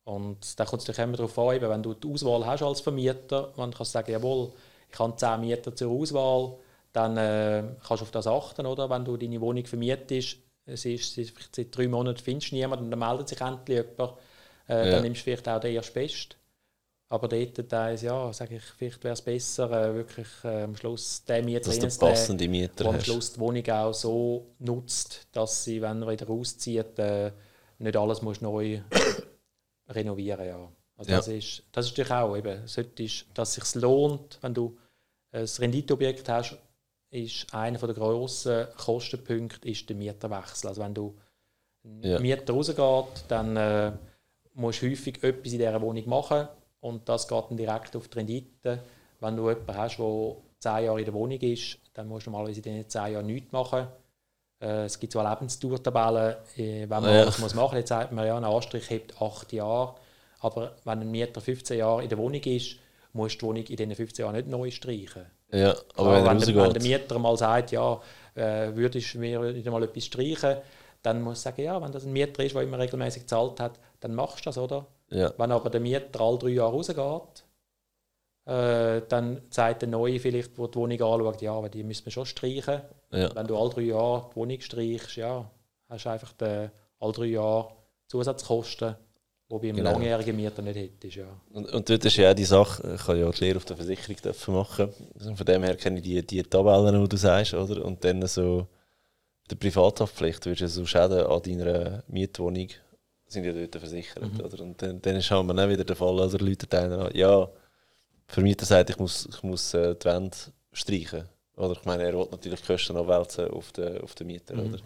und 0.05 0.61
da 0.61 0.65
kommt 0.65 0.83
es 0.83 0.89
natürlich 0.89 1.09
immer 1.09 1.17
darauf 1.17 1.39
an, 1.39 1.57
eben, 1.57 1.71
wenn 1.71 1.83
du 1.83 1.95
die 1.95 2.09
Auswahl 2.09 2.45
hast 2.47 2.63
als 2.63 2.81
Vermieter, 2.81 3.53
dann 3.57 3.73
kannst 3.73 3.95
du 3.95 3.99
sagen, 3.99 4.13
jawohl, 4.13 4.53
ich 4.91 4.99
habe 4.99 5.17
10 5.17 5.41
Mieter 5.41 5.75
zur 5.75 5.91
Auswahl, 5.91 6.57
dann 6.95 7.17
äh, 7.19 7.65
kannst 7.87 8.01
du 8.01 8.05
auf 8.05 8.11
das 8.11 8.27
achten, 8.27 8.65
oder? 8.67 8.89
Wenn 8.89 9.05
du 9.05 9.17
deine 9.19 9.41
Wohnung 9.41 9.67
vermietest, 9.67 10.39
es 10.65 10.85
ist, 10.87 11.19
es 11.19 11.31
ist 11.31 11.55
seit 11.55 11.77
drei 11.77 11.89
Monaten 11.89 12.19
findest 12.23 12.53
du 12.53 12.55
niemanden, 12.57 12.91
dann 12.91 12.99
meldet 12.99 13.29
sich 13.29 13.41
endlich 13.41 13.79
jemand, 13.79 14.15
äh, 14.69 14.87
Ja. 14.87 14.91
dann 14.93 15.03
nimmst 15.03 15.21
du 15.21 15.25
vielleicht 15.25 15.49
auch 15.49 15.61
den 15.61 15.75
erst 15.75 15.93
best. 15.93 16.37
Aber 17.11 17.29
dort 17.29 17.71
da 17.71 17.91
ist, 17.91 18.03
ja, 18.03 18.33
sage 18.33 18.57
ich, 18.57 18.63
vielleicht 18.63 19.05
wäre 19.05 19.13
es 19.13 19.23
besser, 19.23 19.71
äh, 19.71 19.95
wirklich 19.95 20.27
äh, 20.45 20.63
am 20.63 20.75
Schluss 20.77 21.25
den 21.25 21.45
Mieter 21.45 21.69
dass 21.69 21.79
Mieter 22.49 22.85
der 22.85 22.93
am. 22.95 23.01
Schluss 23.01 23.33
die 23.35 23.41
Wohnung 23.41 23.69
auch 23.71 23.93
so 23.93 24.47
nutzt, 24.59 25.27
dass 25.33 25.65
sie, 25.65 25.83
wenn 25.83 26.03
er 26.03 26.09
wieder 26.11 26.31
auszieht, 26.31 26.99
äh, 26.99 27.31
nicht 27.79 27.97
alles 27.97 28.23
muss 28.23 28.41
neu 28.41 28.81
renovieren 29.89 30.47
ja. 30.47 30.73
Also 30.97 31.11
Ja. 31.11 31.17
das, 31.19 31.29
ist, 31.29 31.63
das 31.73 31.87
ist 31.87 31.93
natürlich 31.93 32.13
auch, 32.13 32.37
eben, 32.37 32.67
solltest, 32.67 33.27
dass 33.35 33.59
es 33.59 33.71
sich 33.73 33.83
lohnt, 33.83 34.39
wenn 34.43 34.55
du 34.55 34.77
ein 35.33 35.45
Renditeobjekt 35.45 36.29
hast, 36.29 36.57
ist 37.15 37.53
einer 37.55 37.79
der 37.79 37.95
grossen 37.95 38.67
Kostenpunkte 38.77 39.69
ist 39.69 39.89
der 39.89 39.97
Mieterwechsel. 39.97 40.69
Also 40.69 40.83
wenn 40.83 40.95
du 40.95 41.15
Ja. 42.03 42.19
Mieter 42.19 42.53
rausgeht, 42.53 43.25
dann 43.29 43.57
äh, 43.57 43.93
musst 44.55 44.83
du 44.83 44.87
häufig 44.91 45.23
etwas 45.23 45.53
in 45.53 45.59
dieser 45.59 45.81
Wohnung 45.81 46.09
machen 46.09 46.49
und 46.81 47.09
das 47.09 47.29
geht 47.29 47.45
dann 47.49 47.57
direkt 47.57 47.95
auf 47.97 48.09
die 48.09 48.19
Rendite. 48.19 48.79
Wenn 49.21 49.37
du 49.37 49.49
jemanden 49.49 49.77
hast, 49.77 49.99
der 49.99 50.37
zehn 50.59 50.85
Jahre 50.87 50.99
in 50.99 51.05
der 51.05 51.15
Wohnung 51.15 51.39
ist, 51.41 51.79
dann 51.93 52.09
musst 52.09 52.27
du 52.27 52.31
normalerweise 52.31 52.61
in 52.61 52.65
diesen 52.65 52.89
zehn 52.89 53.13
Jahren 53.13 53.27
nichts 53.27 53.53
machen. 53.53 53.87
Äh, 54.61 54.85
es 54.85 54.99
gibt 54.99 55.13
so 55.13 55.19
eine 55.21 55.31
Lebenstourtabelle, 55.31 56.43
äh, 56.57 56.81
wenn 56.83 56.89
man 56.89 57.05
Ja. 57.05 57.21
alles 57.23 57.39
muss 57.39 57.55
machen 57.55 57.73
muss. 57.75 57.79
Jetzt 57.81 57.89
sagt 57.91 58.13
man, 58.13 58.27
ja, 58.27 58.37
ein 58.37 58.45
Anstrich 58.45 58.89
hebt 58.91 59.21
acht 59.21 59.53
Jahre. 59.53 59.95
Aber 60.41 60.75
wenn 60.85 61.01
ein 61.01 61.11
Mieter 61.11 61.41
15 61.41 61.79
Jahre 61.79 62.03
in 62.03 62.09
der 62.09 62.19
Wohnung 62.19 62.41
ist, 62.43 62.77
musst 63.13 63.37
du 63.37 63.39
die 63.39 63.47
Wohnung 63.47 63.65
in 63.67 63.77
diesen 63.77 63.95
15 63.95 64.25
Jahren 64.25 64.37
nicht 64.37 64.49
neu 64.49 64.71
streichen. 64.71 65.27
Ja, 65.55 65.75
aber 65.97 66.15
wenn 66.17 66.27
wenn, 66.27 66.39
der, 66.39 66.57
wenn 66.57 66.73
der. 66.73 66.83
Mieter 66.83 67.19
mal 67.19 67.37
sagt, 67.37 67.71
ja, 67.73 68.01
äh, 68.35 68.75
würdest 68.75 69.15
du 69.15 69.19
mir 69.19 69.39
mal 69.71 69.83
etwas 69.83 70.05
streichen, 70.07 70.57
dann 71.03 71.23
muss 71.23 71.39
ich 71.39 71.43
sagen, 71.43 71.63
ja, 71.63 71.81
wenn 71.81 71.93
das 71.93 72.05
ein 72.05 72.13
Mieter 72.13 72.43
ist, 72.43 72.55
der 72.55 72.63
immer 72.63 72.79
regelmäßig 72.79 73.23
gezahlt 73.23 73.61
hat, 73.61 73.79
dann 74.01 74.15
machst 74.15 74.41
du 74.41 74.45
das, 74.49 74.59
oder? 74.59 74.87
Ja, 75.11 75.33
Wenn 75.37 75.53
aber 75.53 75.71
der 75.71 75.81
Mieter 75.81 76.21
alle 76.21 76.39
drei 76.39 76.49
Jahre 76.49 76.73
rausgeht, 76.73 77.45
äh, 78.47 79.03
dann 79.09 79.43
sagt 79.51 79.83
der 79.83 79.89
Neue 79.89 80.19
vielleicht, 80.19 80.59
der 80.59 80.69
die 80.69 80.75
Wohnung 80.77 81.01
anschaut, 81.01 81.43
ja, 81.43 81.53
aber 81.53 81.69
die 81.69 81.85
müssen 81.85 82.05
wir 82.07 82.13
schon 82.13 82.27
streichen. 82.27 82.83
ja, 83.13 83.35
Wenn 83.35 83.47
du 83.47 83.57
alle 83.57 83.71
drei 83.71 83.83
Jahre 83.83 84.29
die 84.31 84.37
Wohnung 84.37 84.61
streichst, 84.61 85.17
ja, 85.17 85.51
hast 85.89 86.05
du 86.05 86.09
einfach 86.11 86.33
den, 86.33 86.71
alle 86.99 87.13
drei 87.13 87.27
Jahre 87.27 87.69
Zusatzkosten, 88.09 88.97
wo 89.55 89.59
bei 89.61 89.69
einem 89.69 89.77
Genau. 89.77 89.93
langjährigen 89.93 90.35
Mieter 90.37 90.63
nicht 90.63 90.77
hättest. 90.77 91.17
Ja. 91.17 91.27
Und, 91.53 91.73
und 91.73 91.89
dort 91.89 92.05
ist 92.05 92.17
ja 92.17 92.31
auch 92.31 92.35
die 92.35 92.45
Sache, 92.45 92.95
ich 92.97 93.05
kann 93.07 93.19
ja 93.19 93.29
auch 93.29 93.35
die 93.35 93.45
Lehre 93.45 93.57
auf 93.59 93.65
der 93.65 93.77
Versicherung 93.77 94.17
dürfen 94.17 94.55
machen. 94.55 94.89
Also 95.17 95.35
von 95.37 95.47
dem 95.47 95.63
her 95.63 95.77
kenne 95.77 95.99
ich 95.99 96.03
die, 96.03 96.27
die 96.27 96.43
Tabellen, 96.43 97.01
die 97.01 97.09
du 97.09 97.17
sagst, 97.17 97.55
oder? 97.55 97.85
Und 97.85 98.05
dann 98.05 98.27
so 98.27 98.67
die 99.51 99.55
Privathaftpflicht, 99.55 100.45
würdest 100.47 100.63
du 100.63 100.81
so 100.81 100.87
Schäden 100.87 101.25
an 101.27 101.43
deiner 101.43 102.03
Mietwohnung 102.09 102.69
sind 103.27 103.45
ja 103.45 103.53
dort 103.53 103.77
versichert, 103.77 104.41
oder? 104.41 104.63
Und 104.63 104.81
dann, 104.83 105.01
dann 105.01 105.17
ist 105.17 105.31
halt 105.31 105.51
auch 105.51 105.69
wieder 105.69 105.85
der 105.85 105.97
Fall, 105.97 106.21
also 106.21 106.39
Leute 106.39 106.67
einer 106.79 107.07
an, 107.07 107.11
ja, 107.15 107.47
der 107.47 107.51
Vermieter 108.27 108.67
sagt, 108.67 108.91
ich 108.91 108.99
muss, 108.99 109.29
ich 109.31 109.43
muss 109.43 109.75
äh, 109.75 109.95
die 109.95 110.05
Wände 110.05 110.37
streichen. 110.73 111.29
Oder 111.57 111.73
ich 111.73 111.85
meine, 111.85 112.05
er 112.05 112.15
will 112.19 112.27
natürlich 112.31 112.65
Kosten 112.65 112.97
abwälzen 112.97 113.49
auf 113.49 113.73
den, 113.73 114.01
auf 114.01 114.15
den 114.15 114.27
Mieter, 114.27 114.55
oder? 114.55 114.79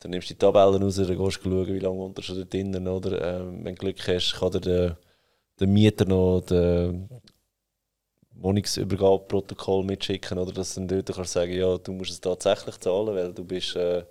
Dann 0.00 0.10
nimmst 0.12 0.30
du 0.30 0.34
die 0.34 0.38
Tabellen 0.38 0.82
raus, 0.82 0.96
dann 0.96 1.06
gehst 1.06 1.44
du 1.44 1.50
schauen, 1.50 1.66
wie 1.66 1.78
lange 1.78 2.02
unter 2.02 2.22
schon 2.22 2.36
dort 2.36 2.52
drinnen, 2.52 2.88
oder? 2.88 3.40
Ähm, 3.40 3.64
wenn 3.64 3.74
du 3.74 3.80
Glück 3.80 4.08
hast, 4.08 4.34
kann 4.38 4.50
dir 4.52 4.60
der, 4.60 4.98
der 5.58 5.66
Mieter 5.66 6.06
noch 6.06 6.40
das 6.40 6.94
Wohnungsübergabeprotokoll 8.32 9.84
mitschicken, 9.84 10.38
oder? 10.38 10.52
Dass 10.52 10.74
dann 10.74 10.88
dort 10.88 11.12
kannst 11.14 11.32
sagen, 11.32 11.52
ja, 11.52 11.76
du 11.76 11.92
musst 11.92 12.12
es 12.12 12.20
tatsächlich 12.20 12.78
zahlen, 12.78 13.14
weil 13.14 13.34
du 13.34 13.44
bist 13.44 13.76
äh, 13.76 14.04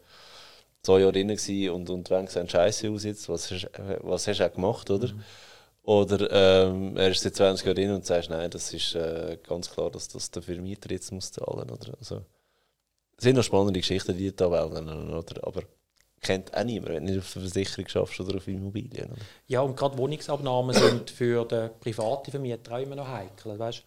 zwei 0.84 1.00
Jahre 1.00 1.14
drin 1.14 1.30
gewesen 1.30 1.70
und, 1.72 1.90
und 1.90 2.10
wenn 2.10 2.28
sehen 2.28 2.48
scheiße 2.48 2.90
aus 2.90 3.04
jetzt, 3.04 3.28
was 3.28 3.52
hast, 3.52 3.70
was 4.02 4.28
hast 4.28 4.40
du 4.40 4.46
auch 4.46 4.54
gemacht, 4.54 4.90
oder? 4.92 5.10
Oder 5.84 6.68
ähm, 6.68 6.98
er 6.98 7.10
ist 7.10 7.22
seit 7.22 7.36
20 7.36 7.66
Jahren 7.66 7.76
drin 7.76 7.92
und 7.92 8.06
sagst, 8.06 8.30
nein, 8.30 8.52
das 8.52 8.74
ist 8.74 8.94
äh, 8.96 9.38
ganz 9.48 9.72
klar, 9.72 9.90
dass 9.90 10.08
das 10.08 10.30
der 10.30 10.44
Vermieter 10.44 10.92
jetzt 10.92 11.12
muss 11.12 11.32
zahlen 11.32 11.70
oder? 11.70 11.98
Also, 11.98 12.22
es 13.18 13.24
sind 13.24 13.36
noch 13.36 13.44
spannende 13.44 13.80
Geschichten, 13.80 14.16
die 14.16 14.32
Tabellen, 14.32 14.88
oder? 15.10 15.48
aber 15.48 15.64
kennt 16.22 16.56
auch 16.56 16.64
niemand, 16.64 16.94
wenn 16.94 17.06
du 17.06 17.14
nicht 17.14 17.20
auf 17.20 17.34
der 17.34 17.42
Versicherung 17.44 17.88
schaffst 17.88 18.20
oder 18.20 18.38
auf 18.38 18.48
Immobilien. 18.48 19.12
Oder? 19.12 19.22
Ja, 19.48 19.62
und 19.62 19.76
gerade 19.76 19.98
Wohnungsabnahmen 19.98 20.76
sind 20.76 21.10
für 21.10 21.46
den 21.46 21.70
privaten 21.80 22.32
Vermieter 22.32 22.76
auch 22.76 22.80
immer 22.80 22.96
noch 22.96 23.08
heikel. 23.08 23.58
Weißt? 23.58 23.84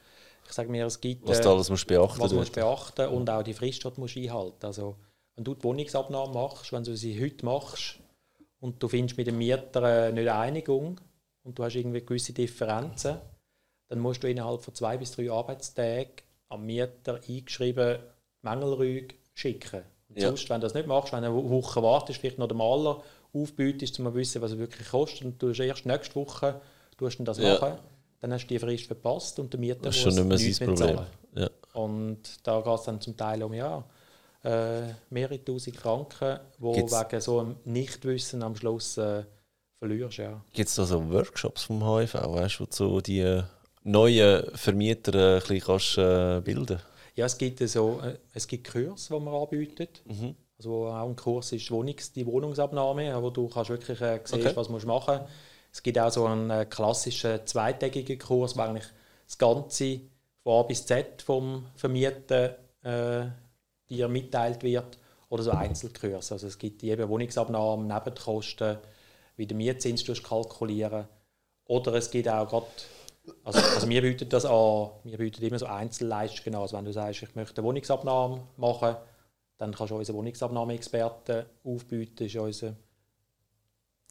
Ich 0.46 0.52
sage 0.52 0.68
mir, 0.68 0.86
es 0.86 1.00
gibt 1.00 1.26
Was 1.28 1.38
äh, 1.38 1.42
du 1.42 1.50
alles 1.50 1.70
musst 1.70 1.86
beachten 1.86 2.20
was 2.20 2.32
musst 2.32 2.52
beachten 2.52 3.08
und 3.08 3.30
auch 3.30 3.42
die 3.42 3.54
Frist, 3.54 3.84
die 3.84 3.88
du 3.88 4.00
musst 4.00 4.16
einhalten 4.16 4.66
Also, 4.66 4.96
wenn 5.34 5.44
du 5.44 5.54
die 5.54 5.64
Wohnungsabnahme 5.64 6.32
machst, 6.32 6.72
wenn 6.72 6.84
du 6.84 6.96
sie 6.96 7.20
heute 7.20 7.44
machst 7.44 7.98
und 8.60 8.82
du 8.82 8.88
findest 8.88 9.16
mit 9.16 9.26
dem 9.26 9.38
Mieter 9.38 10.08
äh, 10.08 10.12
nicht 10.12 10.28
eine 10.28 10.34
Einigung 10.34 11.00
und 11.42 11.58
du 11.58 11.64
hast 11.64 11.74
irgendwie 11.74 12.04
gewisse 12.04 12.32
Differenzen, 12.32 13.18
dann 13.88 13.98
musst 13.98 14.22
du 14.22 14.28
innerhalb 14.28 14.62
von 14.62 14.74
zwei 14.74 14.96
bis 14.96 15.12
drei 15.12 15.30
Arbeitstagen 15.30 16.22
am 16.48 16.66
Mieter 16.66 17.20
eingeschrieben 17.26 17.98
Mängelrüge 18.42 19.14
schicken. 19.34 19.84
Ja. 20.14 20.28
Sonst, 20.28 20.48
wenn 20.50 20.60
du 20.60 20.66
das 20.66 20.74
nicht 20.74 20.86
machst, 20.86 21.12
wenn 21.12 21.22
du 21.22 21.28
eine 21.30 21.50
Woche 21.50 21.82
wartest, 21.82 22.20
vielleicht 22.20 22.38
noch 22.38 22.48
den 22.48 22.58
Maler 22.58 23.02
aufbietest, 23.34 23.98
um 23.98 24.06
zu 24.06 24.14
wissen, 24.14 24.42
was 24.42 24.52
er 24.52 24.58
wirklich 24.58 24.88
kostet, 24.88 25.24
und 25.24 25.40
du 25.42 25.50
hast 25.50 25.60
erst 25.60 25.86
nächste 25.86 26.14
Woche 26.16 26.60
tust 26.98 27.18
du 27.18 27.24
das 27.24 27.38
Ja. 27.38 27.54
machen, 27.54 27.78
dann 28.20 28.32
hast 28.32 28.44
du 28.44 28.48
die 28.48 28.58
Frist 28.58 28.86
verpasst 28.86 29.38
und 29.38 29.52
der 29.52 29.58
Mieter 29.60 29.80
Das 29.82 29.96
ist 29.96 30.04
muss 30.04 30.14
schon 30.16 30.28
nicht 30.28 30.42
mehr 30.42 30.52
sein 30.52 30.74
Problem. 30.74 31.00
Ja. 31.34 31.48
Und 31.74 32.18
da 32.46 32.60
geht 32.60 32.74
es 32.78 32.82
dann 32.84 33.00
zum 33.00 33.16
Teil 33.16 33.42
um 33.42 33.54
ja, 33.54 33.82
äh, 34.44 34.82
mehrere 35.10 35.42
tausend 35.44 35.76
Franken, 35.76 36.38
wo 36.58 36.72
Gibt's- 36.72 36.92
wegen 36.92 37.20
so 37.20 37.38
einem 37.40 37.56
Nichtwissen 37.64 38.42
am 38.42 38.54
Schluss 38.54 38.98
äh, 38.98 39.22
verlierst. 39.78 40.18
Ja. 40.18 40.42
Gibt 40.52 40.68
es 40.68 40.74
da 40.74 40.84
so 40.84 41.10
Workshops 41.10 41.64
vom 41.64 41.82
HIV, 41.82 42.14
weißt, 42.14 42.60
wo 42.60 42.64
du 42.66 42.72
so 42.72 43.00
die 43.00 43.40
neuen 43.84 44.44
Vermieter 44.54 45.14
äh, 45.14 45.34
ein 45.36 45.40
bisschen 45.40 45.60
kannst, 45.60 45.98
äh, 45.98 46.40
bilden 46.44 46.78
ja, 47.14 47.26
es 47.26 47.36
gibt 47.38 47.58
so, 47.68 48.00
äh, 48.02 48.16
es 48.32 48.46
gibt 48.46 48.70
Kurse, 48.70 49.14
die 49.14 49.20
man 49.20 49.34
anbietet. 49.34 50.02
Mhm. 50.06 50.34
Also 50.58 50.70
wo 50.70 50.86
auch 50.86 51.08
ein 51.08 51.16
Kurs 51.16 51.52
ist 51.52 51.70
Wohnungs, 51.70 52.12
die 52.12 52.26
Wohnungsabnahme, 52.26 53.20
wo 53.22 53.30
du 53.30 53.48
kannst 53.48 53.70
wirklich 53.70 54.00
äh, 54.00 54.20
siehst, 54.24 54.46
Okay. 54.46 54.56
was 54.56 54.68
du 54.68 54.72
musst 54.72 54.86
machen 54.86 55.18
musst. 55.18 55.32
Es 55.72 55.82
gibt 55.82 55.98
auch 55.98 56.10
so 56.10 56.26
einen 56.26 56.50
äh, 56.50 56.66
klassischen 56.66 57.40
zweitägigen 57.46 58.18
Kurs, 58.18 58.56
wo 58.56 58.60
eigentlich 58.60 58.86
das 59.26 59.38
Ganze 59.38 60.00
von 60.42 60.60
A 60.60 60.62
bis 60.62 60.84
Z 60.86 61.22
vom 61.22 61.66
Vermieter 61.74 62.58
äh, 62.82 63.26
dir 63.88 64.08
mitteilt 64.08 64.62
wird. 64.62 64.98
Oder 65.30 65.44
so 65.44 65.50
Einzelkurse. 65.52 66.34
Also 66.34 66.46
es 66.46 66.58
gibt 66.58 66.82
eben 66.82 67.08
Wohnungsabnahmen, 67.08 67.86
Nebenkosten, 67.86 68.76
wie 69.36 69.46
der 69.46 69.56
Mietzins 69.56 70.04
kalkulieren. 70.22 71.08
Oder 71.64 71.94
es 71.94 72.10
gibt 72.10 72.28
auch 72.28 72.46
gerade, 72.46 72.66
also, 73.44 73.58
also 73.60 73.88
wir 73.88 74.02
bieten 74.02 74.28
das 74.28 74.44
an, 74.44 74.90
wir 75.04 75.18
bieten 75.18 75.42
immer 75.44 75.58
so 75.58 75.66
Einzelleistungen 75.66 76.56
an. 76.56 76.62
Also 76.62 76.76
wenn 76.76 76.84
du 76.84 76.92
sagst, 76.92 77.22
ich 77.22 77.34
möchte 77.34 77.58
eine 77.60 77.66
Wohnungsabnahme 77.68 78.42
machen, 78.56 78.96
dann 79.58 79.72
kannst 79.74 79.90
du 79.92 79.96
unseren 79.96 80.16
Wohnungsabnahmeexperten 80.16 81.44
aufbieten, 81.64 82.24
ist 82.24 82.36
unser 82.36 82.74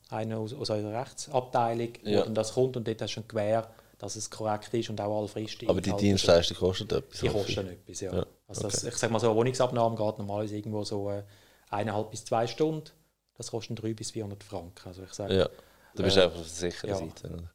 einer 0.09 0.38
aus, 0.39 0.53
aus 0.53 0.70
unserer 0.70 1.01
Rechtsabteilung, 1.01 1.89
Ja. 2.03 2.20
wo 2.20 2.24
dann 2.26 2.36
das 2.36 2.53
kommt 2.53 2.76
und 2.78 2.88
dort 2.88 3.01
hast 3.01 3.16
du 3.16 3.22
ein 3.22 3.28
Gewähr, 3.28 3.70
dass 3.97 4.16
es 4.16 4.30
korrekt 4.30 4.74
ist 4.74 4.89
und 4.89 4.99
auch 4.99 5.20
alle 5.20 5.28
Fristen 5.28 5.70
Aber 5.70 5.80
die 5.82 5.93
Dienstleistung 5.95 6.57
kostet 6.57 6.91
etwas. 6.91 7.20
die 7.20 7.30
kosten 7.30 7.68
etwas, 7.68 8.01
ja. 8.01 8.14
Ja, 8.16 8.26
also 8.47 8.64
das, 8.64 8.80
okay. 8.80 8.89
ich 8.89 8.95
sage 8.97 9.14
mal 9.14 9.20
so, 9.20 9.28
eine 9.28 9.36
Wohnungsabnahme 9.36 9.95
geht 9.95 10.18
normalerweise 10.18 10.55
irgendwo 10.55 10.84
so 10.84 11.09
äh, 11.12 11.24
eineinhalb 11.70 12.09
bis 12.12 12.26
zwei 12.26 12.47
Stunden. 12.47 12.89
Das 13.38 13.51
kostet 13.51 13.80
300 13.82 13.95
bis 13.97 14.12
400 14.12 14.43
Franken. 14.43 14.88
Also 14.88 15.03
ich 15.03 15.14
sage, 15.14 15.36
Ja. 15.36 15.49
Du 15.95 16.03
bist 16.03 16.18
Äh, 16.18 16.24
einfach 16.24 16.38
auf 16.39 16.43
der 16.45 16.51
sicheren 16.72 16.89
ja. 16.89 16.95
Seite. 16.97 17.28
Oder? 17.34 17.51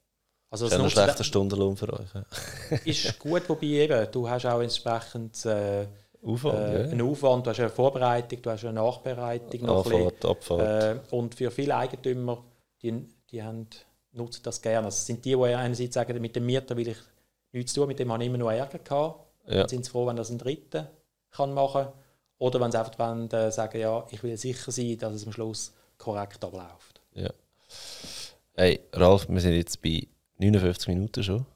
Also 0.62 0.76
Das 0.76 0.86
ist 0.86 0.96
das 0.96 1.02
ein 1.02 1.04
schlechter 1.04 1.24
Stundenlohn 1.24 1.76
für 1.76 1.92
euch. 1.92 2.08
Ja. 2.14 2.76
ist 2.84 3.18
gut, 3.18 3.48
wobei 3.48 3.66
eben, 3.66 4.08
du 4.10 4.28
hast 4.28 4.46
auch 4.46 4.60
entsprechend 4.60 5.44
äh, 5.44 5.86
Aufwand, 6.24 6.58
äh, 6.58 6.84
ja. 6.84 6.90
einen 6.90 7.02
Aufwand, 7.02 7.46
du 7.46 7.50
hast 7.50 7.60
eine 7.60 7.70
Vorbereitung, 7.70 8.42
du 8.42 8.50
hast 8.50 8.64
eine 8.64 8.74
Nachbereitung 8.74 9.60
noch 9.62 9.84
ein 9.84 9.90
bisschen. 9.90 10.06
Anfahrt, 10.06 10.24
Abfahrt. 10.24 10.82
Äh, 11.12 11.14
und 11.14 11.34
für 11.34 11.50
viele 11.50 11.76
Eigentümer, 11.76 12.42
die, 12.82 13.06
die 13.30 13.42
haben, 13.42 13.66
nutzen 14.12 14.42
das 14.42 14.60
gerne. 14.60 14.86
Also 14.86 14.96
es 14.96 15.06
sind 15.06 15.24
die, 15.24 15.34
die 15.34 15.44
einerseits 15.44 15.94
sagen, 15.94 16.20
mit 16.20 16.34
dem 16.34 16.46
Mieter 16.46 16.76
will 16.76 16.88
ich 16.88 16.98
nichts 17.52 17.72
tun, 17.72 17.86
mit 17.86 17.98
dem 17.98 18.12
habe 18.12 18.22
ich 18.22 18.28
immer 18.28 18.38
nur 18.38 18.52
Ärger 18.52 18.78
gehabt. 18.78 19.20
ja. 19.46 19.60
Dann 19.60 19.68
sind 19.68 19.84
sie 19.84 19.90
froh, 19.90 20.06
wenn 20.06 20.16
das 20.16 20.30
ein 20.30 20.38
Dritter 20.38 20.90
kann 21.30 21.52
machen 21.52 21.88
Oder 22.38 22.60
wenn 22.60 22.72
sie 22.72 22.78
einfach 22.78 22.98
wollen, 22.98 23.30
äh, 23.30 23.52
sagen, 23.52 23.78
ja, 23.78 24.06
ich 24.10 24.22
will 24.22 24.36
sicher 24.36 24.72
sein, 24.72 24.96
dass 24.98 25.14
es 25.14 25.26
am 25.26 25.32
Schluss 25.32 25.74
korrekt 25.98 26.42
abläuft. 26.44 27.00
ja. 27.14 27.30
Hey, 28.58 28.80
Ralf, 28.94 29.28
wir 29.28 29.40
sind 29.40 29.52
jetzt 29.52 29.82
bei 29.82 30.06
59 30.38 30.88
Minuten 30.88 31.22
schon. 31.22 31.46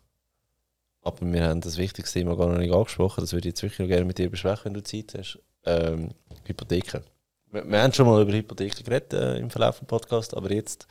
Aber 1.03 1.18
wir 1.20 1.45
haben 1.45 1.61
das 1.61 1.78
wichtigste 1.78 2.18
Thema 2.18 2.37
gar 2.37 2.49
noch 2.49 2.59
nicht 2.59 2.72
angesprochen. 2.72 3.22
Das 3.22 3.33
würde 3.33 3.49
ich 3.49 3.53
jetzt 3.53 3.62
wirklich 3.62 3.89
gerne 3.89 4.05
mit 4.05 4.18
dir 4.18 4.31
besprechen, 4.31 4.66
wenn 4.66 4.74
du 4.74 4.83
Zeit 4.83 5.14
hast. 5.16 5.39
Ähm, 5.64 6.11
Hypotheken. 6.45 7.03
Wir, 7.51 7.68
wir 7.68 7.83
haben 7.83 7.93
schon 7.93 8.07
mal 8.07 8.22
über 8.22 8.33
Hypotheken 8.33 8.85
geredet 8.85 9.12
äh, 9.14 9.39
im 9.39 9.51
Verlauf 9.51 9.78
des 9.78 9.89
Podcasts, 9.89 10.35
aber 10.35 10.53
jetzt 10.53 10.87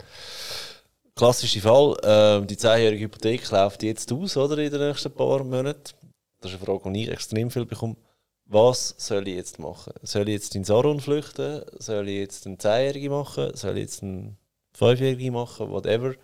klassischer 1.16 1.62
Fall. 1.62 1.98
ähm, 2.04 2.48
die 2.48 2.56
10-jährige 2.56 3.06
Hypothek 3.06 3.50
läuft 3.52 3.84
jetzt 3.84 4.12
aus, 4.12 4.38
oder? 4.38 4.58
In 4.58 4.72
den 4.72 4.88
nächsten 4.88 5.12
paar 5.12 5.44
Monaten. 5.44 5.94
Das 6.42 6.52
ist 6.52 6.58
eine 6.58 6.66
Frage, 6.66 6.92
die 6.92 7.04
ich 7.04 7.12
extrem 7.12 7.52
viel 7.52 7.66
bekomme. 7.66 7.98
Was 8.46 8.96
soll 8.98 9.28
ich 9.28 9.36
jetzt 9.36 9.60
machen? 9.60 9.94
Soll 10.02 10.28
ich 10.28 10.34
jetzt 10.34 10.56
in 10.56 10.64
Saron 10.64 11.00
flüchten? 11.00 11.62
Soll 11.78 12.08
ich 12.08 12.18
jetzt 12.20 12.48
einen 12.48 12.58
10-Jährigen 12.58 13.12
machen? 13.12 13.52
Soll 13.56 13.78
ich 13.78 13.84
jetzt 13.84 14.02
einen 14.02 14.38
5-Jährigen 14.78 15.34
machen? 15.34 15.70
Whatever. 15.70 16.16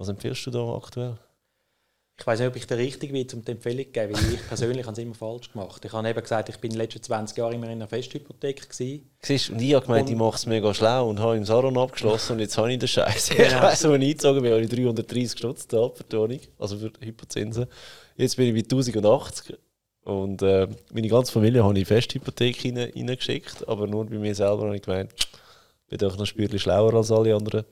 Was 0.00 0.08
empfiehlst 0.08 0.46
du 0.46 0.50
da 0.50 0.74
aktuell? 0.74 1.18
Ich 2.18 2.26
weiß 2.26 2.38
nicht, 2.38 2.48
ob 2.48 2.56
ich 2.56 2.66
der 2.66 2.78
Richtige 2.78 3.12
bin, 3.12 3.26
um 3.34 3.44
die 3.44 3.52
Empfehlung 3.52 3.84
zu 3.84 3.90
geben, 3.92 4.14
weil 4.14 4.34
ich 4.34 4.48
persönlich 4.48 4.82
habe 4.86 4.92
es 4.92 4.98
immer 4.98 5.14
falsch 5.14 5.52
gemacht. 5.52 5.84
Ich 5.84 5.92
habe 5.92 6.08
eben 6.08 6.20
gesagt, 6.22 6.48
ich 6.48 6.56
bin 6.56 6.70
in 6.70 6.76
den 6.76 6.82
letzten 6.82 7.02
20 7.02 7.36
Jahren 7.36 7.52
immer 7.54 7.66
in 7.66 7.72
einer 7.72 7.86
Festhypothek. 7.88 8.62
Gewesen. 8.70 9.10
Siehst, 9.22 9.50
und 9.50 9.60
ich 9.60 9.74
habe 9.74 9.84
gemeint, 9.84 10.06
Und- 10.06 10.12
ich 10.12 10.18
mache 10.18 10.36
es 10.36 10.46
mega 10.46 10.72
schlau 10.72 11.08
und 11.10 11.18
habe 11.20 11.36
im 11.36 11.44
Saron 11.44 11.76
abgeschlossen 11.76 12.32
und 12.34 12.38
jetzt 12.40 12.56
habe 12.56 12.72
ich 12.72 12.78
den 12.78 12.88
Scheiß. 12.88 13.30
Ich 13.32 13.36
Genau. 13.36 13.60
weiss, 13.62 13.84
wo 13.84 13.88
ich 13.94 14.02
eingezogen 14.02 14.42
bin, 14.42 14.52
habe 14.52 14.62
ich 14.62 14.68
330 14.70 15.38
Stutz 15.38 15.68
gezahlt 15.68 15.96
für 15.98 16.04
die 16.04 16.16
Wohnung, 16.16 16.40
also 16.58 16.78
für 16.78 16.92
Hypozinsen. 17.00 17.66
Jetzt 18.16 18.36
bin 18.36 18.46
ich 18.48 18.54
bei 18.54 18.68
1080 18.76 19.58
und 20.04 20.40
äh, 20.42 20.66
meine 20.94 21.08
ganze 21.08 21.30
Familie 21.32 21.62
habe 21.62 21.74
ich 21.74 21.80
in 21.80 21.86
Festhypothek 21.86 22.64
rein- 22.64 22.78
reingeschickt, 22.94 23.66
aber 23.68 23.86
nur 23.86 24.06
bei 24.06 24.16
mir 24.18 24.34
selber 24.34 24.64
habe 24.64 24.76
ich 24.76 24.82
gemeint, 24.82 25.12
ich 25.14 25.88
bin 25.90 25.98
doch 25.98 26.12
noch 26.14 26.20
ein 26.20 26.26
Spürchen 26.26 26.58
schlauer 26.58 26.94
als 26.94 27.10
alle 27.10 27.34
anderen. 27.34 27.64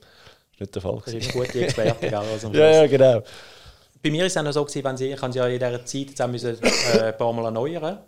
Das 0.59 0.68
ist 0.68 0.74
nicht 0.74 0.74
der 0.74 0.82
Fall. 0.82 0.96
Das 0.96 1.04
gewesen. 1.14 1.30
immer 1.30 1.44
gute 1.46 1.61
Experte. 1.61 2.00
gell, 2.09 2.14
also 2.14 2.48
Ja, 2.52 2.70
ja, 2.70 2.86
genau. 2.86 3.22
Bei 4.02 4.11
mir 4.11 4.26
ist 4.26 4.32
es 4.32 4.36
auch 4.38 4.42
noch 4.44 4.52
so, 4.52 4.64
gewesen, 4.64 4.84
wenn 4.84 4.96
sie, 4.96 5.06
ich 5.11 5.20
ja 5.34 5.46
in 5.46 5.59
dieser 5.59 5.84
Zeit 5.84 6.09
jetzt 6.09 6.22
auch 6.22 6.28
müssen, 6.28 6.56
äh, 6.62 7.00
ein 7.02 7.16
paar 7.16 7.32
Mal 7.32 7.44
erneuern. 7.46 7.98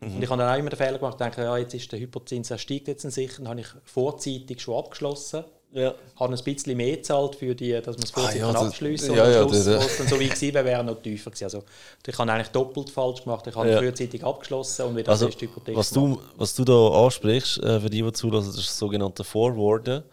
Und 0.00 0.22
ich 0.22 0.28
habe 0.28 0.42
dann 0.42 0.52
auch 0.54 0.58
immer 0.58 0.68
den 0.70 0.76
Fehler 0.76 0.98
gemacht, 0.98 1.18
denke, 1.18 1.42
ja, 1.42 1.56
jetzt 1.56 1.72
ist 1.74 1.90
der 1.90 1.98
Hypozins, 1.98 2.50
er 2.50 2.58
steigt 2.58 2.88
jetzt 2.88 3.02
sicher, 3.10 3.36
dann 3.38 3.48
habe 3.48 3.60
ich 3.60 3.66
vorzeitig 3.84 4.60
schon 4.60 4.76
abgeschlossen. 4.76 5.44
Ja. 5.72 5.92
habe 6.20 6.32
ein 6.32 6.44
bisschen 6.44 6.76
mehr 6.76 6.96
gezahlt, 6.98 7.34
für 7.34 7.52
die, 7.52 7.72
dass 7.72 7.96
man 7.96 8.04
es 8.04 8.10
vorzeitig 8.12 8.44
Ah, 8.44 8.46
ja, 8.46 8.52
kann 8.52 8.66
abschliessen 8.68 9.12
ja, 9.16 9.24
und 9.24 9.32
ja, 9.32 9.42
am 9.42 9.48
Schluss, 9.48 9.64
das- 9.64 9.86
es 9.86 9.96
dann 9.98 10.06
so 10.06 10.20
wie 10.20 10.28
gewesen 10.28 10.54
wäre, 10.54 10.64
wäre 10.64 10.84
noch 10.84 11.02
tiefer 11.02 11.30
gewesen. 11.30 11.44
Also, 11.44 11.64
ich 12.06 12.16
habe 12.16 12.30
eigentlich 12.30 12.48
doppelt 12.50 12.90
falsch 12.90 13.24
gemacht. 13.24 13.44
Ich 13.48 13.56
habe 13.56 13.68
Ja. 13.68 13.78
frühzeitig 13.78 14.22
abgeschlossen 14.22 14.82
und 14.86 14.96
wieder 14.96 15.10
Also, 15.10 15.26
feste 15.26 15.46
Hypothek 15.46 15.74
was 15.76 15.90
gemacht. 15.92 16.20
du, 16.20 16.38
was 16.38 16.54
du 16.54 16.64
da 16.64 16.88
ansprichst, 17.04 17.58
äh, 17.64 17.80
für 17.80 17.90
die, 17.90 18.02
die 18.02 18.12
zulassen, 18.12 18.46
das 18.50 18.58
ist 18.58 18.68
das 18.68 18.78
sogenannte 18.78 19.24
Forwarden. 19.24 20.04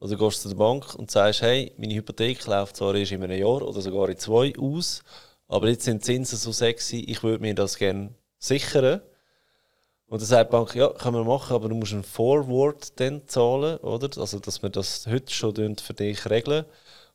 Also 0.00 0.16
du 0.16 0.24
gehst 0.24 0.42
zu 0.42 0.48
der 0.48 0.56
Bank 0.56 0.94
und 0.94 1.10
sagst, 1.10 1.42
hey, 1.42 1.72
meine 1.76 1.94
Hypothek 1.94 2.46
läuft 2.46 2.76
zwar 2.76 2.94
erst 2.94 3.12
in 3.12 3.22
einem 3.22 3.38
Jahr 3.38 3.62
oder 3.62 3.80
sogar 3.82 4.08
in 4.08 4.16
zwei 4.16 4.54
aus, 4.58 5.02
aber 5.46 5.68
jetzt 5.68 5.84
sind 5.84 6.02
die 6.02 6.06
Zinsen 6.06 6.38
so 6.38 6.52
sexy, 6.52 7.00
ich 7.06 7.22
würde 7.22 7.42
mir 7.42 7.54
das 7.54 7.76
gerne 7.76 8.14
sichern. 8.38 9.02
Und 10.06 10.20
dann 10.20 10.26
sagt 10.26 10.50
die 10.50 10.56
Bank, 10.56 10.74
ja, 10.74 10.88
können 10.88 11.16
wir 11.16 11.24
machen, 11.24 11.54
aber 11.54 11.68
du 11.68 11.74
musst 11.74 11.92
einen 11.92 12.02
Forward 12.02 12.98
dann 12.98 13.28
zahlen, 13.28 13.76
oder? 13.78 14.08
Also, 14.20 14.40
dass 14.40 14.62
wir 14.62 14.70
das 14.70 15.06
heute 15.06 15.32
schon 15.32 15.76
für 15.76 15.94
dich 15.94 16.28
regeln. 16.28 16.64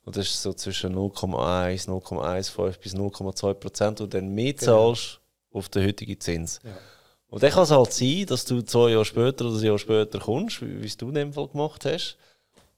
Und 0.04 0.16
das 0.16 0.28
ist 0.28 0.42
so 0.42 0.52
zwischen 0.52 0.94
0,1, 0.94 1.88
0,15 1.88 2.78
bis 2.78 2.94
0,2 2.94 3.54
Prozent, 3.54 4.00
und 4.00 4.14
dann 4.14 4.28
mehr 4.28 4.54
genau. 4.54 4.94
zahlst 4.94 5.20
auf 5.50 5.68
den 5.68 5.84
heutigen 5.84 6.18
Zins. 6.20 6.60
Ja. 6.62 6.70
Und 7.28 7.42
dann 7.42 7.50
kann 7.50 7.64
es 7.64 7.70
halt 7.70 7.92
sein, 7.92 8.24
dass 8.26 8.44
du 8.44 8.62
zwei 8.62 8.90
Jahre 8.90 9.04
später 9.04 9.46
oder 9.46 9.56
ein 9.56 9.64
Jahr 9.64 9.78
später 9.78 10.20
kommst, 10.20 10.62
wie 10.62 10.86
es 10.86 10.96
du 10.96 11.08
in 11.08 11.14
dem 11.14 11.32
Fall 11.32 11.48
gemacht 11.48 11.84
hast. 11.84 12.16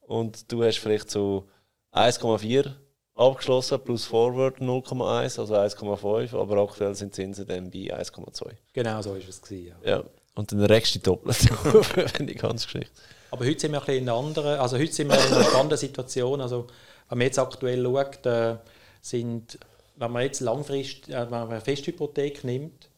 Und 0.09 0.51
du 0.51 0.65
hast 0.65 0.79
vielleicht 0.79 1.11
so 1.11 1.45
1,4 1.93 2.73
abgeschlossen 3.15 3.79
plus 3.85 4.07
Forward 4.07 4.59
0,1, 4.59 5.39
also 5.39 5.55
1,5, 5.55 6.35
aber 6.35 6.57
aktuell 6.63 6.95
sind 6.95 7.15
Zinsen 7.15 7.47
dann 7.47 7.71
bei 7.71 7.95
1,2. 7.95 8.53
Genau 8.73 9.03
so 9.03 9.15
ist 9.15 9.29
es. 9.29 9.43
Gewesen, 9.43 9.75
ja. 9.85 9.91
ja. 9.99 10.05
Und 10.35 10.51
dann 10.51 10.65
regst 10.65 10.95
du 10.95 11.01
doppelt, 11.01 11.39
wenn 12.19 12.27
die 12.27 12.35
ganze 12.35 12.67
Geschichte. 12.67 12.91
Aber 13.31 13.45
heute 13.45 13.61
sind 13.61 13.73
wir 13.73 13.87
ein 13.87 13.97
in 13.97 14.09
einer 14.09 14.19
anderen, 14.19 14.59
also 14.59 14.79
heute 14.79 14.93
sind 14.93 15.09
wir 15.09 15.19
in 15.19 15.35
einer 15.35 15.45
spannenden 15.45 15.77
Situation. 15.77 16.41
Also, 16.41 16.69
wenn 17.11 17.19
man 17.19 17.27
jetzt 17.27 17.39
aktuell 17.39 17.85
schaut, 17.85 18.25
äh, 18.25 18.57
sind, 19.03 19.59
wenn 19.97 20.11
man 20.11 20.23
jetzt 20.23 20.41
langfristig, 20.41 21.11
äh, 21.11 21.21
wenn 21.21 21.31
man 21.31 21.51
eine 21.51 21.61
Festhypothek 21.61 22.45
nimmt, 22.45 22.89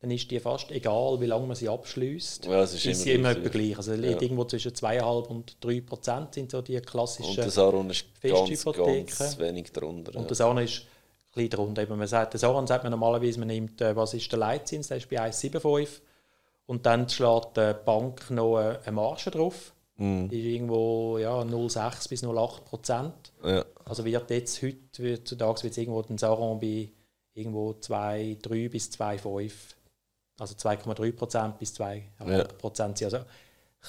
dann 0.00 0.12
ist 0.12 0.30
die 0.30 0.38
fast 0.38 0.70
egal, 0.70 1.20
wie 1.20 1.26
lange 1.26 1.46
man 1.46 1.56
sie 1.56 1.68
abschließt. 1.68 2.46
Ja, 2.46 2.62
ist, 2.62 2.84
ist 2.84 3.02
sie 3.02 3.12
immer 3.12 3.30
etwa 3.30 3.48
gleich. 3.48 3.76
Also 3.76 3.94
ja. 3.94 4.20
irgendwo 4.20 4.44
zwischen 4.44 4.70
2,5 4.70 5.26
und 5.26 5.56
3 5.60 5.80
Prozent 5.80 6.34
sind 6.34 6.50
so 6.52 6.62
die 6.62 6.80
klassischen 6.80 7.30
Und 7.30 7.38
das 7.38 7.58
Aron 7.58 7.90
ist 7.90 8.04
ganz, 8.22 9.18
ganz 9.18 9.38
wenig 9.38 9.72
darunter. 9.72 10.16
Und 10.16 10.30
das 10.30 10.40
Aron 10.40 10.58
ist 10.58 10.82
ein 10.82 10.86
bisschen 11.34 11.50
darunter. 11.50 11.82
Eben, 11.82 11.98
man 11.98 12.06
sagt, 12.06 12.34
das 12.34 12.44
Aron 12.44 12.68
sagt 12.68 12.84
man 12.84 12.92
normalerweise, 12.92 13.40
man 13.40 13.48
nimmt, 13.48 13.80
äh, 13.80 13.96
was 13.96 14.14
ist 14.14 14.30
der 14.30 14.38
Leitzins, 14.38 14.86
der 14.86 14.98
ist 14.98 15.10
bei 15.10 15.20
1,75 15.20 15.88
und 16.66 16.86
dann 16.86 17.08
schlägt 17.08 17.56
die 17.56 17.74
Bank 17.84 18.30
noch 18.30 18.56
eine 18.56 18.92
Marge 18.92 19.32
drauf. 19.32 19.72
Mm. 19.96 20.28
Die 20.28 20.38
ist 20.38 20.46
irgendwo 20.46 21.18
ja, 21.18 21.40
0,6 21.40 22.08
bis 22.08 22.22
0,8 22.22 22.60
Prozent. 22.60 23.32
Ja. 23.42 23.64
Also 23.84 24.04
wird 24.04 24.30
jetzt 24.30 24.62
heute, 24.62 25.12
heutzutage 25.12 25.64
wird 25.64 25.76
irgendwo 25.76 26.02
den 26.02 26.18
Saron 26.18 26.60
bei 26.60 26.90
irgendwo 27.34 27.70
2,3 27.70 28.70
bis 28.70 28.90
2,5 28.90 29.50
also 30.38 30.54
2,3 30.54 31.12
Prozent 31.12 31.58
bis 31.58 31.74
2,5 31.74 32.44
Prozent. 32.54 33.00
Ja. 33.00 33.06
Also 33.06 33.16
ein 33.18 33.24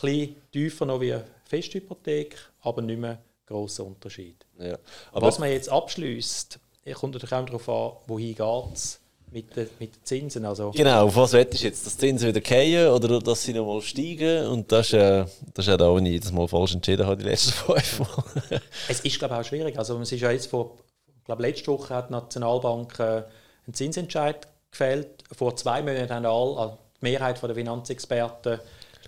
bisschen 0.01 0.35
tiefer 0.51 0.85
noch 0.85 1.01
wie 1.01 1.13
eine 1.13 1.25
Festhypothek, 1.45 2.37
aber 2.61 2.81
nicht 2.81 2.99
mehr 2.99 3.19
grosser 3.45 3.85
Unterschied. 3.85 4.45
Ja. 4.59 4.77
Aber 5.11 5.27
Was 5.27 5.39
man 5.39 5.49
jetzt 5.51 5.69
abschließt, 5.69 6.59
kommt 6.93 7.13
natürlich 7.13 7.33
auch 7.33 7.45
darauf 7.45 7.69
an, 7.69 7.91
wohin 8.07 8.35
geht 8.35 8.73
es 8.73 8.99
mit 9.31 9.55
den, 9.55 9.69
mit 9.79 9.95
den 9.95 10.03
Zinsen. 10.03 10.45
Also, 10.45 10.71
genau, 10.71 11.05
auf 11.05 11.15
was 11.15 11.33
wettest 11.33 11.63
du 11.63 11.67
jetzt? 11.67 11.85
Dass 11.85 11.97
die 11.97 12.07
Zinsen 12.07 12.29
wieder 12.29 12.41
fallen 12.41 12.87
oder 12.91 13.19
dass 13.19 13.43
sie 13.43 13.53
nochmal 13.53 13.81
steigen? 13.81 14.47
Und 14.47 14.71
das 14.71 14.87
ist, 14.87 14.93
äh, 14.93 15.25
das 15.53 15.67
ist 15.67 15.73
auch 15.73 15.77
da, 15.77 15.91
wo 15.91 15.97
ich 15.99 16.05
jedes 16.05 16.31
Mal 16.31 16.47
falsch 16.47 16.73
entschieden 16.73 17.05
habe, 17.05 17.17
die 17.17 17.25
letzten 17.25 17.51
fünf 17.53 17.99
Mal. 17.99 18.61
es 18.87 18.99
ist, 19.01 19.19
glaube 19.19 19.35
ich, 19.35 19.39
auch 19.39 19.43
schwierig. 19.45 19.77
Also, 19.77 19.99
es 19.99 20.11
ist 20.11 20.21
ja 20.21 20.31
jetzt 20.31 20.47
vor, 20.47 20.77
ich 21.19 21.25
glaube, 21.25 21.43
letzte 21.43 21.67
Woche 21.67 21.93
hat 21.93 22.09
die 22.09 22.13
Nationalbank 22.13 22.99
äh, 22.99 23.03
einen 23.03 23.73
Zinsentscheid 23.73 24.47
gefällt. 24.71 25.23
Vor 25.31 25.55
zwei 25.55 25.81
Monaten 25.81 26.13
haben 26.13 26.25
alle, 26.25 26.57
also 26.57 26.77
die 27.01 27.05
Mehrheit 27.05 27.41
der 27.41 27.55
Finanzexperten 27.55 28.59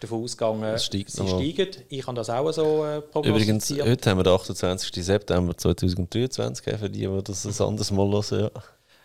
davon 0.02 0.24
ausgegangen, 0.24 0.78
sie 0.78 1.18
steigen. 1.18 1.70
Ich 1.90 2.06
habe 2.06 2.16
das 2.16 2.30
auch 2.30 2.52
so 2.52 2.86
äh. 2.86 3.02
Übrigens, 3.16 3.70
heute 3.70 4.10
haben 4.10 4.18
wir 4.18 4.24
den 4.24 4.34
28. 4.34 5.06
September 5.06 5.56
2023, 5.56 6.78
für 6.78 6.90
die, 6.90 7.00
die 7.08 7.24
das 7.24 7.46
ein 7.46 7.68
anderes 7.68 7.92
Mal 7.92 8.12
hören. 8.12 8.52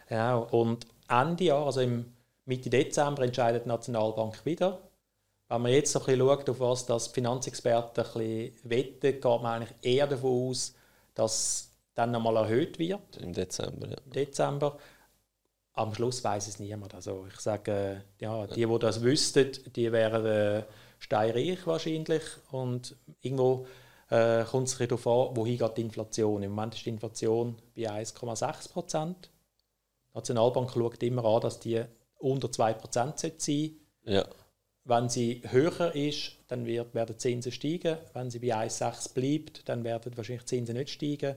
Ja. 0.08 0.16
ja, 0.16 0.36
und 0.36 0.86
Ende 1.08 1.44
Jahr, 1.44 1.66
also 1.66 1.80
im 1.80 2.06
Mitte 2.46 2.70
Dezember, 2.70 3.22
entscheidet 3.22 3.64
die 3.64 3.68
Nationalbank 3.68 4.44
wieder. 4.44 4.78
Wenn 5.48 5.62
man 5.62 5.72
jetzt 5.72 5.92
so 5.92 6.00
ein 6.00 6.06
bisschen 6.06 6.20
schaut, 6.20 6.50
auf 6.50 6.60
was 6.60 6.86
das 6.86 7.08
die 7.08 7.14
Finanzexperten 7.14 8.04
ein 8.04 8.12
bisschen 8.12 8.52
wetten, 8.64 9.00
geht 9.00 9.24
man 9.24 9.46
eigentlich 9.46 9.74
eher 9.82 10.06
davon 10.06 10.50
aus, 10.50 10.74
dass 11.14 11.70
dann 11.94 12.10
nochmal 12.10 12.36
erhöht 12.36 12.78
wird. 12.78 13.16
Im 13.20 13.32
Dezember, 13.32 13.88
ja. 13.88 13.96
Dezember 14.06 14.76
am 15.76 15.94
Schluss 15.94 16.24
weiß 16.24 16.48
es 16.48 16.58
niemand. 16.58 16.94
Also 16.94 17.26
ich 17.28 17.38
sage, 17.38 18.02
ja, 18.18 18.46
die, 18.46 18.66
die 18.66 18.78
das 18.78 19.02
wüssten, 19.02 19.52
die 19.74 19.92
wären 19.92 20.24
äh, 20.24 20.62
steinreich 20.98 21.66
wahrscheinlich 21.66 22.22
und 22.50 22.96
irgendwo 23.20 23.66
äh, 24.08 24.44
kommt 24.44 24.68
es 24.68 24.78
darauf 24.78 25.06
an, 25.06 25.36
wohin 25.36 25.58
geht 25.58 25.76
die 25.76 25.82
Inflation. 25.82 26.42
Im 26.42 26.52
Moment 26.52 26.74
ist 26.74 26.86
die 26.86 26.90
Inflation 26.90 27.56
bei 27.76 27.82
1,6 27.82 28.72
Prozent. 28.72 29.30
Die 30.12 30.16
Nationalbank 30.16 30.70
schaut 30.72 31.02
immer 31.02 31.24
an, 31.24 31.42
dass 31.42 31.60
die 31.60 31.84
unter 32.18 32.50
2 32.50 32.72
Prozent 32.74 33.18
sein 33.18 33.32
sollte. 33.36 33.72
Ja. 34.04 34.26
Wenn 34.84 35.08
sie 35.10 35.42
höher 35.44 35.94
ist, 35.94 36.32
dann 36.48 36.64
wird, 36.64 36.94
werden 36.94 37.16
die 37.16 37.18
Zinsen 37.18 37.52
steigen. 37.52 37.98
Wenn 38.14 38.30
sie 38.30 38.38
bei 38.38 38.56
1,6 38.56 39.12
bleibt, 39.12 39.68
dann 39.68 39.84
werden 39.84 40.16
wahrscheinlich 40.16 40.44
die 40.44 40.56
Zinsen 40.56 40.76
nicht 40.76 40.90
steigen. 40.90 41.36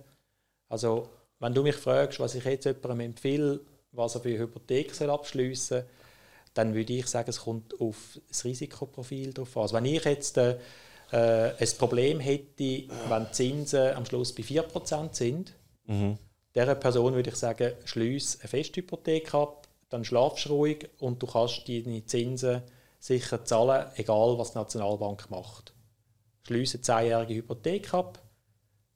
Also 0.69 1.09
wenn 1.39 1.53
du 1.53 1.63
mich 1.63 1.75
fragst, 1.75 2.21
was 2.21 2.35
ich 2.35 2.45
jetzt 2.45 2.65
jemandem 2.65 3.01
empfehle, 3.01 3.59
was 3.99 4.15
er 4.15 4.21
für 4.21 4.29
eine 4.29 4.39
Hypothek 4.39 4.95
soll 4.95 5.09
abschliessen 5.11 5.81
soll, 5.81 5.85
dann 6.53 6.73
würde 6.73 6.93
ich 6.93 7.07
sagen, 7.07 7.29
es 7.29 7.41
kommt 7.41 7.79
auf 7.79 8.19
das 8.27 8.43
Risikoprofil 8.43 9.33
drauf 9.33 9.55
an. 9.55 9.63
Also 9.63 9.75
wenn 9.75 9.85
ich 9.85 10.03
jetzt 10.03 10.37
äh, 10.37 10.57
ein 11.11 11.67
Problem 11.77 12.19
hätte, 12.19 12.87
wenn 13.07 13.25
die 13.25 13.31
Zinsen 13.31 13.93
am 13.93 14.05
Schluss 14.05 14.33
bei 14.33 14.43
4% 14.43 15.13
sind, 15.13 15.53
mhm. 15.85 16.17
dieser 16.55 16.75
Person 16.75 17.13
würde 17.13 17.29
ich 17.29 17.35
sagen, 17.35 17.73
schließe 17.85 18.39
eine 18.39 18.47
Festhypothek 18.47 19.33
ab, 19.33 19.67
dann 19.89 20.03
schlafst 20.03 20.45
du 20.45 20.49
ruhig 20.49 20.89
und 20.99 21.21
du 21.21 21.27
kannst 21.27 21.67
deine 21.67 22.05
Zinsen 22.05 22.61
sicher 22.99 23.43
zahlen, 23.45 23.87
egal 23.95 24.37
was 24.37 24.51
die 24.51 24.57
Nationalbank 24.57 25.29
macht. 25.29 25.73
Schließe 26.43 26.77
eine 26.77 26.83
10-jährige 26.83 27.35
Hypothek 27.35 27.93
ab, 27.93 28.21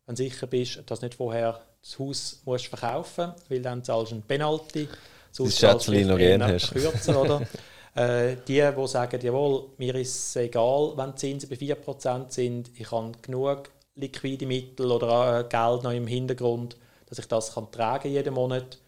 wenn 0.05 0.15
du 0.15 0.23
sicher 0.23 0.47
bist, 0.47 0.83
dass 0.87 1.01
nicht 1.01 1.15
vorher 1.15 1.61
das 1.83 1.99
Haus 1.99 2.41
musst 2.45 2.67
verkaufen 2.67 3.33
weil 3.49 3.61
dann 3.61 3.83
zahlst 3.83 4.11
du 4.11 4.15
ein 4.15 4.21
Penalty. 4.21 4.87
Das 5.35 5.57
Schätzchen 5.57 6.07
noch 6.07 6.17
gerne 6.17 6.53
hast. 6.53 6.71
Kürzer, 6.71 7.21
oder? 7.21 7.41
äh, 7.95 8.37
die, 8.47 8.61
die 8.61 8.87
sagen, 8.87 9.19
jawohl, 9.21 9.69
mir 9.77 9.95
ist 9.95 10.15
es 10.15 10.35
egal, 10.37 10.93
wenn 10.95 11.11
die 11.11 11.15
Zinsen 11.15 11.49
bei 11.49 11.55
4% 11.55 12.31
sind, 12.31 12.71
ich 12.75 12.91
habe 12.91 13.11
genug 13.21 13.69
liquide 13.95 14.45
Mittel 14.45 14.91
oder 14.91 15.39
äh, 15.39 15.43
Geld 15.43 15.83
noch 15.83 15.91
im 15.91 16.07
Hintergrund, 16.07 16.77
dass 17.07 17.19
ich 17.19 17.27
das 17.27 17.53
kann 17.53 17.71
tragen 17.71 18.11
jeden 18.11 18.33
Monat. 18.33 18.79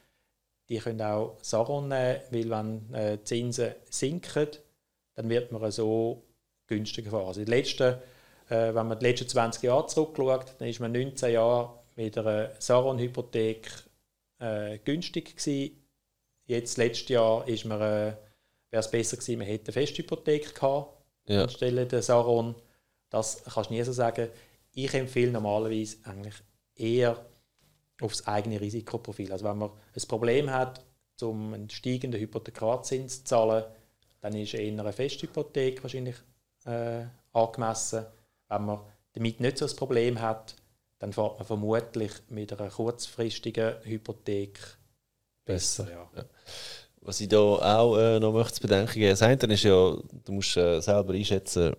Die 0.70 0.78
können 0.78 1.02
auch 1.02 1.38
Saron 1.42 1.90
nehmen, 1.90 2.22
weil 2.32 2.50
wenn 2.50 2.94
äh, 2.94 3.18
die 3.18 3.24
Zinsen 3.24 3.76
sinken, 3.90 4.48
dann 5.16 5.30
wird 5.30 5.52
man 5.52 5.72
so 5.72 6.24
günstiger 6.68 7.12
fahren. 7.12 7.28
Also 7.28 7.44
die 7.44 7.52
letzten, 7.52 7.96
äh, 8.50 8.74
wenn 8.74 8.88
man 8.88 8.98
die 9.00 9.06
letzten 9.06 9.28
20 9.28 9.64
Jahre 9.64 9.88
zurückschaut, 9.88 10.56
dann 10.58 10.68
ist 10.68 10.80
man 10.80 10.92
19 10.92 11.34
Jahre 11.34 11.85
mit 11.96 12.18
einer 12.18 12.52
Saron-Hypothek 12.60 13.70
äh, 14.40 14.80
günstig 14.80 15.38
gewesen. 15.38 15.82
Jetzt, 16.46 16.78
letztes 16.78 17.10
Jahr, 17.10 17.48
ist 17.48 17.66
man, 17.66 17.82
äh, 17.82 18.16
wäre 18.70 18.80
es 18.82 18.92
besser 18.92 19.18
gewesen, 19.18 19.40
man 19.40 19.48
hätte 19.48 19.68
eine 19.68 19.74
Festhypothek 19.74 20.54
gehabt, 20.54 21.04
ja. 21.28 21.44
anstelle 21.44 21.86
der 21.86 22.02
Saron. 22.02 22.56
Das 23.10 23.44
kannst 23.44 23.70
du 23.70 23.74
nie 23.74 23.84
so 23.84 23.94
sagen. 23.94 24.30
Ich 24.74 24.94
empfehle 24.94 25.32
normalerweise 25.32 25.98
eigentlich 26.04 26.36
eher 26.76 27.26
aufs 28.02 28.28
eigene 28.28 28.60
Risikoprofil. 28.60 29.32
Also 29.32 29.46
wenn 29.46 29.58
man 29.58 29.70
ein 29.70 30.08
Problem 30.08 30.52
hat, 30.52 30.86
um 31.22 31.54
einen 31.54 31.70
steigenden 31.70 32.20
Hypothekarzins 32.20 33.20
zu 33.20 33.24
zahlen, 33.24 33.64
dann 34.20 34.36
ist 34.36 34.54
eher 34.54 34.68
eine 34.68 34.92
Festhypothek 34.92 35.82
wahrscheinlich 35.82 36.16
äh, 36.66 37.06
angemessen. 37.32 38.06
Wenn 38.50 38.66
man 38.66 38.82
damit 39.14 39.40
nicht 39.40 39.58
so 39.58 39.66
ein 39.66 39.76
Problem 39.76 40.22
hat, 40.22 40.56
dann 41.00 41.14
fährt 41.14 41.38
man 41.38 41.46
vermutlich 41.46 42.12
mit 42.30 42.54
einer 42.54 42.70
kurzfristigen 42.70 43.76
Hypothek 43.84 44.60
besser. 45.46 45.90
Ja. 45.90 46.10
Ja. 46.16 46.26
Was 47.02 47.22
ich 47.22 47.28
da 47.28 47.38
auch 47.38 47.98
äh, 47.98 48.20
noch 48.20 48.34
möchte 48.34 48.56
zu 48.56 48.62
bedenken 48.62 48.94
geben, 48.94 49.12
das 49.12 49.22
eine 49.22 49.54
ist 49.54 49.64
ja, 49.64 49.96
du 50.26 50.32
musst 50.32 50.58
äh, 50.58 50.80
selber 50.82 51.14
einschätzen, 51.14 51.76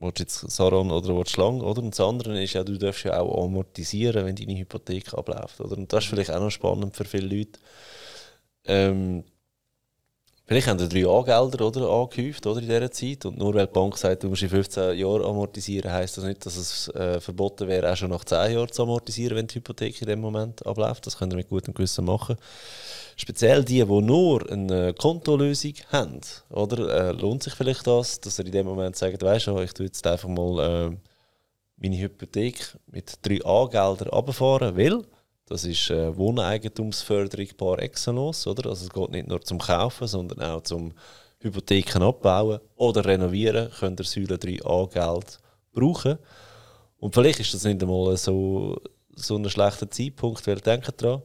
willst 0.00 0.18
du 0.18 0.22
jetzt 0.22 0.50
Saron 0.50 0.90
oder 0.90 1.16
willst 1.16 1.36
du 1.36 1.40
lang, 1.40 1.60
oder? 1.60 1.82
Und 1.82 1.92
das 1.92 2.00
andere 2.00 2.42
ist 2.42 2.54
ja, 2.54 2.64
du 2.64 2.76
darfst 2.76 3.04
ja 3.04 3.20
auch 3.20 3.44
amortisieren, 3.44 4.26
wenn 4.26 4.34
deine 4.34 4.58
Hypothek 4.58 5.14
abläuft, 5.14 5.60
oder? 5.60 5.76
Und 5.76 5.92
das 5.92 6.04
ist 6.04 6.10
vielleicht 6.10 6.32
auch 6.32 6.40
noch 6.40 6.50
spannend 6.50 6.96
für 6.96 7.04
viele 7.04 7.36
Leute. 7.36 7.60
Ähm, 8.64 9.24
Vielleicht 10.46 10.66
haben 10.66 10.76
die 10.76 10.88
drei 10.88 11.08
Angelder 11.08 11.66
oder, 11.66 11.88
angehäuft 11.88 12.46
oder, 12.46 12.60
in 12.60 12.68
dieser 12.68 12.90
Zeit. 12.90 13.24
Und 13.24 13.38
nur 13.38 13.54
weil 13.54 13.66
die 13.66 13.72
Bank 13.72 13.96
sagt, 13.96 14.24
du 14.24 14.28
musst 14.28 14.42
in 14.42 14.50
15 14.50 14.98
Jahren 14.98 15.24
amortisieren, 15.24 15.90
heisst 15.90 16.18
das 16.18 16.24
nicht, 16.24 16.44
dass 16.44 16.56
es 16.56 16.88
äh, 16.88 17.18
verboten 17.18 17.66
wäre, 17.66 17.90
auch 17.90 17.96
schon 17.96 18.10
nach 18.10 18.24
10 18.24 18.52
Jahren 18.52 18.70
zu 18.70 18.82
amortisieren, 18.82 19.38
wenn 19.38 19.46
die 19.46 19.54
Hypothek 19.54 20.02
in 20.02 20.08
dem 20.08 20.20
Moment 20.20 20.64
abläuft. 20.66 21.06
Das 21.06 21.16
könnt 21.16 21.32
ihr 21.32 21.36
mit 21.36 21.48
gutem 21.48 21.72
Gewissen 21.72 22.04
machen. 22.04 22.36
Speziell 23.16 23.64
die, 23.64 23.82
die 23.82 24.02
nur 24.02 24.50
eine 24.50 24.92
Kontolösung 24.92 25.74
haben, 25.90 26.20
oder, 26.50 27.08
äh, 27.08 27.12
lohnt 27.12 27.42
sich 27.42 27.54
vielleicht 27.54 27.86
das, 27.86 28.20
dass 28.20 28.38
ihr 28.38 28.44
in 28.44 28.52
dem 28.52 28.66
Moment 28.66 28.96
sagt, 28.96 29.22
weißt 29.22 29.46
du, 29.46 29.58
ich 29.60 29.72
tue 29.72 29.86
jetzt 29.86 30.06
einfach 30.06 30.28
mal 30.28 30.90
äh, 30.90 30.96
meine 31.78 31.98
Hypothek 31.98 32.76
mit 32.92 33.14
drei 33.22 33.42
Angeldern 33.44 34.08
runterfahren, 34.08 34.76
weil 34.76 35.04
das 35.46 35.64
ist 35.64 35.90
äh, 35.90 36.16
Wohneigentumsförderung 36.16 37.48
par 37.56 37.78
excellence, 37.80 38.46
oder? 38.46 38.70
Also 38.70 38.86
es 38.86 38.90
geht 38.90 39.10
nicht 39.10 39.28
nur 39.28 39.40
zum 39.42 39.58
Kaufen, 39.58 40.06
sondern 40.06 40.40
auch 40.40 40.62
zum 40.62 40.92
Hypotheken 41.40 42.02
abbauen 42.02 42.60
oder 42.76 43.04
renovieren, 43.04 43.70
könnt 43.78 44.00
ihr 44.00 44.04
Säule 44.04 44.36
3a 44.36 44.90
Geld 44.90 45.38
brauchen. 45.72 46.18
Und 46.98 47.14
vielleicht 47.14 47.40
ist 47.40 47.52
das 47.52 47.64
nicht 47.64 47.82
einmal 47.82 48.16
so, 48.16 48.80
so 49.14 49.36
einem 49.36 49.50
schlechten 49.50 49.90
Zeitpunkt, 49.90 50.46
weil 50.46 50.56
denkt 50.56 51.02
dran, 51.02 51.22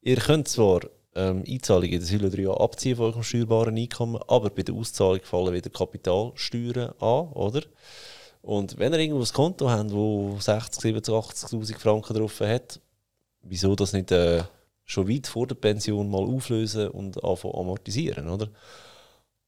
ihr 0.00 0.16
könnt 0.16 0.48
zwar 0.48 0.80
ähm, 1.14 1.44
Einzahlungen 1.46 1.92
in 1.92 1.98
der 2.00 2.08
Säule 2.08 2.30
3 2.30 2.50
abziehen 2.50 2.96
von 2.96 3.06
eurem 3.06 3.22
steuerbaren 3.22 3.76
Einkommen, 3.76 4.20
aber 4.26 4.48
bei 4.48 4.62
der 4.62 4.74
Auszahlung 4.74 5.20
fallen 5.22 5.52
wieder 5.52 5.68
Kapitalsteuern 5.68 6.92
an, 7.00 7.32
oder? 7.32 7.62
Und 8.40 8.78
wenn 8.78 8.94
ihr 8.94 9.00
irgendwo 9.00 9.20
ein 9.20 9.32
Konto 9.34 9.68
habt, 9.68 9.92
wo 9.92 10.38
60, 10.40 10.80
70, 10.80 11.14
80'000 11.14 11.78
Franken 11.78 12.16
drauf 12.16 12.40
hat, 12.40 12.80
wieso 13.42 13.74
das 13.74 13.92
nicht 13.92 14.10
äh, 14.12 14.42
schon 14.84 15.08
weit 15.08 15.26
vor 15.26 15.46
der 15.46 15.54
Pension 15.54 16.10
mal 16.10 16.22
auflösen 16.22 16.88
und 16.88 17.22
anfangen 17.22 17.54
amortisieren, 17.54 18.28
oder? 18.28 18.48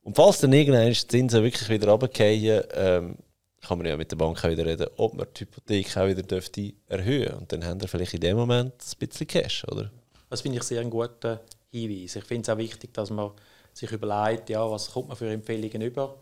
Und 0.03 0.17
falls 0.17 0.41
dann 0.41 0.53
irgendwann 0.53 0.89
die 0.89 0.95
Zinsen 0.95 1.43
wirklich 1.43 1.69
wieder 1.69 1.91
runterfallen, 1.91 2.65
ähm, 2.75 3.17
kann 3.61 3.79
man 3.79 3.87
ja 3.87 3.97
mit 3.97 4.11
der 4.11 4.17
Bank 4.17 4.43
auch 4.43 4.49
wieder 4.49 4.65
reden, 4.65 4.87
ob 4.97 5.15
man 5.15 5.27
die 5.37 5.41
Hypothek 5.41 5.97
auch 5.97 6.09
wieder 6.09 6.23
dürfte 6.23 6.73
erhöhen 6.87 7.35
Und 7.35 7.53
dann 7.53 7.65
haben 7.65 7.81
wir 7.81 7.89
vielleicht 7.89 8.15
in 8.15 8.21
dem 8.21 8.37
Moment 8.37 8.73
ein 8.73 8.99
bisschen 8.99 9.27
Cash, 9.27 9.65
oder? 9.65 9.91
Das 10.31 10.41
finde 10.41 10.59
ich 10.59 10.65
sehr 10.65 10.81
einen 10.81 10.91
guten 10.91 11.39
Hinweis. 11.71 12.17
Ich 12.17 12.25
finde 12.25 12.43
es 12.43 12.49
auch 12.49 12.59
wichtig, 12.59 12.95
dass 12.95 13.11
man 13.11 13.33
sich 13.73 13.91
überlegt, 13.93 14.49
ja, 14.49 14.69
was 14.71 14.91
kommt 14.91 15.09
man 15.09 15.17
für 15.17 15.31
Empfehlungen 15.31 15.83
über. 15.83 16.17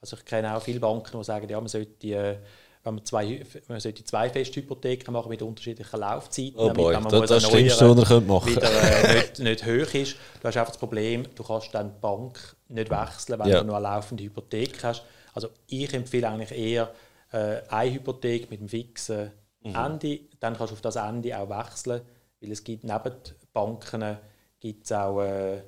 Also 0.00 0.16
ich 0.16 0.24
kenne 0.24 0.54
auch 0.54 0.62
viele 0.62 0.80
Banken, 0.80 1.16
die 1.16 1.24
sagen, 1.24 1.48
ja, 1.48 1.60
man 1.60 1.68
sollte, 1.68 2.06
äh, 2.08 2.36
wenn 2.84 2.94
man 2.96 3.04
zwei, 3.04 3.44
man 3.68 3.78
sollte 3.78 4.04
zwei 4.04 4.28
Festhypotheken 4.28 5.12
machen 5.12 5.28
mit 5.28 5.40
unterschiedlichen 5.40 6.00
Laufzeiten, 6.00 6.58
oh 6.58 6.72
boy, 6.72 6.92
damit, 6.92 7.12
das, 7.12 7.28
das 7.28 7.48
Schlimmste, 7.48 7.96
was 7.96 8.10
man 8.10 8.26
machen 8.26 8.56
wieder 8.56 8.70
äh, 8.70 9.14
nicht, 9.18 9.38
nicht 9.38 9.64
hoch 9.64 9.94
ist. 9.94 10.16
Du 10.40 10.48
hast 10.48 10.56
einfach 10.56 10.72
das 10.72 10.78
Problem, 10.78 11.26
du 11.34 11.44
kannst 11.44 11.72
dann 11.72 11.92
die 11.92 12.00
Bank 12.00 12.56
nicht 12.68 12.90
wechseln, 12.90 13.38
wenn 13.38 13.48
ja. 13.48 13.60
du 13.60 13.66
noch 13.66 13.76
eine 13.76 13.84
laufende 13.84 14.24
Hypothek 14.24 14.82
hast. 14.82 15.04
Also 15.32 15.50
ich 15.68 15.92
empfehle 15.94 16.28
eigentlich 16.28 16.58
eher 16.58 16.92
äh, 17.30 17.60
eine 17.68 17.92
Hypothek 17.92 18.50
mit 18.50 18.60
einem 18.60 18.68
fixen 18.68 19.30
mhm. 19.62 19.74
Ende, 19.74 20.20
dann 20.40 20.56
kannst 20.56 20.72
du 20.72 20.74
auf 20.74 20.80
das 20.80 20.96
Ende 20.96 21.38
auch 21.38 21.48
wechseln, 21.48 22.02
weil 22.40 22.50
es 22.50 22.64
gibt 22.64 22.82
neben 22.84 23.14
Banken 23.52 24.18
gibt 24.58 24.84
es 24.84 24.92
auch 24.92 25.20
äh, 25.20 25.62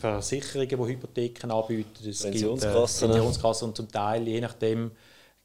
Versicherungen, 0.00 0.68
die 0.68 0.76
Hypotheken 0.76 1.50
anbieten. 1.50 2.08
Es 2.08 2.22
Pensionskassen. 2.22 3.08
Gibt, 3.08 3.10
äh, 3.10 3.14
Pensionskassen 3.14 3.68
und 3.68 3.76
zum 3.76 3.90
Teil, 3.90 4.26
je 4.26 4.40
nachdem, 4.40 4.90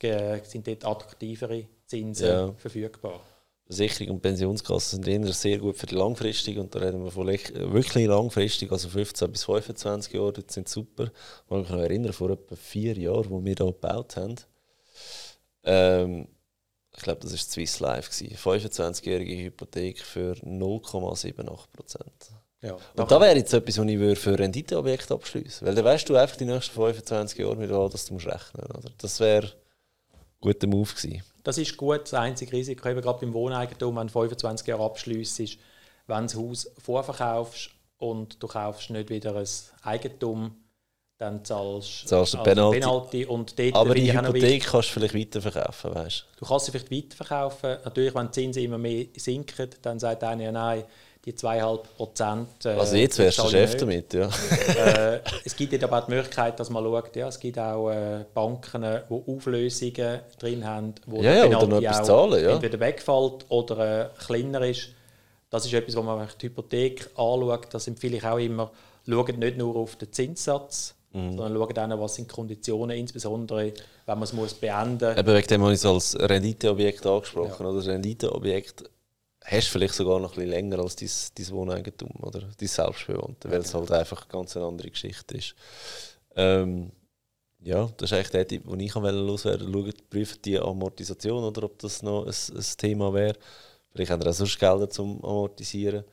sind 0.02 0.68
dort 0.68 0.86
attraktivere 0.86 1.66
Zinsen 1.86 2.28
ja. 2.28 2.54
verfügbar. 2.54 3.22
Versicherung 3.66 4.16
und 4.16 4.22
Pensionskassen 4.22 5.04
sind 5.04 5.08
eher 5.08 5.34
sehr 5.34 5.58
gut 5.58 5.76
für 5.76 5.88
die 5.88 5.96
langfristig 5.96 6.58
und 6.58 6.74
da 6.74 6.80
reden 6.80 7.04
wir 7.04 7.12
von 7.12 7.28
wirklich 7.28 8.08
langfristig, 8.08 8.72
also 8.72 8.88
15 8.88 9.30
bis 9.30 9.44
25 9.44 10.14
Jahre, 10.14 10.34
das 10.34 10.54
sind 10.54 10.70
super. 10.70 11.06
Ich 11.06 11.50
kann 11.50 11.60
mich 11.60 11.70
noch 11.70 11.80
erinnern, 11.80 12.14
vor 12.14 12.30
etwa 12.30 12.56
vier 12.56 12.98
Jahren, 12.98 13.30
wo 13.30 13.44
wir 13.44 13.56
hier 13.56 13.66
gebaut 13.66 14.16
haben, 14.16 14.36
ähm, 15.64 16.28
ich 16.96 17.04
glaube, 17.04 17.20
das 17.22 17.32
war 17.32 17.38
Swiss 17.38 17.80
Life, 17.80 18.10
25-jährige 18.12 19.36
Hypothek 19.44 20.00
für 20.00 20.34
0,78 20.34 21.44
Prozent. 21.72 22.32
Ja, 22.62 22.76
und 22.96 23.12
da 23.12 23.22
wäre 23.22 23.36
jetzt 23.36 23.54
etwas, 23.54 23.78
was 23.78 23.86
ich 23.86 24.20
für 24.20 24.40
Renditeobjekte 24.40 25.14
abschließen 25.14 25.62
würde. 25.62 25.68
Weil 25.68 25.76
dann 25.76 25.94
weißt 25.94 26.10
du 26.10 26.16
einfach 26.16 26.38
die 26.38 26.46
nächsten 26.46 26.74
25 26.74 27.38
Jahre 27.38 27.56
mit 27.56 27.70
was 27.70 28.06
du 28.06 28.16
rechnen 28.16 28.64
musst. 28.74 28.94
Das 28.98 29.20
wäre 29.20 29.52
guter 30.40 30.68
Move 30.68 30.94
gewesen. 30.94 31.24
Das 31.44 31.58
ist 31.58 31.78
gut. 31.78 32.02
Das 32.04 32.14
einzige 32.14 32.52
Risiko, 32.52 32.90
eben 32.90 33.02
gerade 33.02 33.20
beim 33.20 33.34
Wohneigentum, 33.34 33.96
wenn 33.96 34.08
du 34.08 34.14
25 34.14 34.68
Jahre 34.68 34.84
abschließt, 34.84 35.40
ist, 35.40 35.58
wenn 36.08 36.18
du 36.18 36.24
das 36.24 36.36
Haus 36.36 36.72
vorverkaufst 36.78 37.70
und 37.98 38.42
du 38.42 38.48
kaufst 38.48 38.90
nicht 38.90 39.10
wieder 39.10 39.36
ein 39.36 39.48
Eigentum, 39.84 40.56
dann 41.18 41.44
zahlst, 41.44 42.08
zahlst 42.08 42.34
du 42.36 42.38
also 42.38 42.44
Penalty. 42.44 42.80
Penalty. 42.80 43.26
Und 43.26 43.58
dort 43.58 43.76
Aber 43.76 43.96
die 43.96 44.12
Hypothek 44.12 44.66
kannst 44.66 44.90
du 44.90 44.94
vielleicht 44.94 45.16
weiterverkaufen, 45.16 45.96
weißt 45.96 46.26
du? 46.40 46.46
kannst 46.46 46.66
sie 46.66 46.72
vielleicht 46.72 46.92
weiterverkaufen. 46.92 47.78
Natürlich, 47.84 48.14
wenn 48.14 48.28
die 48.28 48.32
Zinsen 48.32 48.64
immer 48.64 48.78
mehr 48.78 49.06
sinken, 49.16 49.70
dann 49.82 50.00
sagt 50.00 50.24
einer, 50.24 50.44
ja 50.44 50.52
nein, 50.52 50.84
die 51.28 51.34
2,5 51.34 51.78
Prozent. 51.98 52.48
Äh, 52.66 52.70
also 52.70 52.96
jetzt 52.96 53.20
wärst 53.20 53.40
du 53.40 53.50
Chef 53.50 53.76
damit, 53.76 54.14
ja. 54.14 54.30
äh, 54.78 55.20
es 55.44 55.56
gibt 55.56 55.84
aber 55.84 56.00
auch 56.00 56.06
die 56.06 56.12
Möglichkeit, 56.12 56.58
dass 56.60 56.70
man 56.70 56.84
schaut, 56.84 57.16
ja, 57.16 57.28
es 57.28 57.40
gibt 57.40 57.60
auch 57.60 57.90
äh, 57.90 58.24
Banken, 58.34 58.82
die 58.82 59.32
Auflösungen 59.32 60.20
drin 60.40 60.66
haben, 60.66 60.96
wo 61.06 61.22
ja, 61.22 61.34
ja, 61.34 61.48
der 61.48 61.58
Penalty 61.58 61.88
auch 61.90 62.04
zahlen, 62.04 62.44
ja. 62.44 62.52
entweder 62.52 62.80
wegfällt 62.80 63.46
oder 63.50 64.06
äh, 64.06 64.10
kleiner 64.26 64.66
ist. 64.66 64.90
Das 65.50 65.66
ist 65.66 65.74
etwas, 65.74 65.96
wo 65.98 66.02
man 66.02 66.28
die 66.42 66.46
Hypothek 66.46 67.10
anschaut. 67.16 67.68
Das 67.72 67.88
empfehle 67.88 68.18
ich 68.18 68.26
auch 68.26 68.38
immer. 68.38 68.72
Schaut 69.08 69.38
nicht 69.38 69.58
nur 69.58 69.76
auf 69.76 69.96
den 69.96 70.12
Zinssatz, 70.12 70.96
Mhm. 71.14 71.38
Sondern 71.38 71.56
schauen 71.56 71.74
dann, 71.74 72.00
was 72.00 72.16
sind 72.16 72.30
die 72.30 72.36
Konditionen, 72.36 72.98
insbesondere 72.98 73.74
wenn 74.06 74.16
man 74.16 74.24
es 74.24 74.34
muss 74.34 74.54
beenden 74.54 75.10
muss. 75.10 75.18
Eben 75.18 75.34
wegen 75.36 75.48
dem 75.48 75.62
habe 75.62 75.74
ich 75.74 75.80
es 75.80 75.86
als 75.86 76.20
Renditeobjekt 76.20 77.06
angesprochen. 77.06 77.56
Ja. 77.60 77.66
Oder 77.66 77.78
das 77.78 77.88
Renditeobjekt 77.88 78.84
hast 79.50 79.68
du 79.68 79.72
vielleicht 79.72 79.94
sogar 79.94 80.20
noch 80.20 80.32
ein 80.32 80.36
bisschen 80.36 80.50
länger 80.50 80.80
als 80.80 80.96
dein, 80.96 81.10
dein 81.36 81.50
Wohneigentum 81.52 82.12
oder 82.22 82.42
dein 82.42 82.68
Selbstbewohnte, 82.68 83.50
weil 83.50 83.62
es 83.62 83.74
halt 83.74 83.92
einfach 83.92 84.28
ganz 84.28 84.58
eine 84.58 84.66
andere 84.66 84.90
Geschichte 84.90 85.38
ist. 85.38 85.56
Ähm, 86.36 86.92
ja, 87.60 87.90
das 87.98 88.12
ist 88.12 88.14
eigentlich 88.14 88.30
der 88.30 88.48
Tipp, 88.48 88.68
den 88.68 88.80
ich 88.80 88.94
loswerden 88.94 89.74
wollte. 89.74 89.92
Schaut, 89.98 90.10
prüft 90.10 90.46
die 90.46 90.60
Amortisation 90.60 91.44
oder 91.44 91.64
ob 91.64 91.80
das 91.80 92.04
noch 92.04 92.26
ein, 92.26 92.34
ein 92.58 92.66
Thema 92.78 93.14
wäre. 93.14 93.36
Vielleicht 93.92 94.12
haben 94.12 94.22
wir 94.22 94.30
auch 94.30 94.36
sonst 94.36 94.60
Gelder 94.60 94.90
zum 94.90 95.24
Amortisieren. 95.24 96.04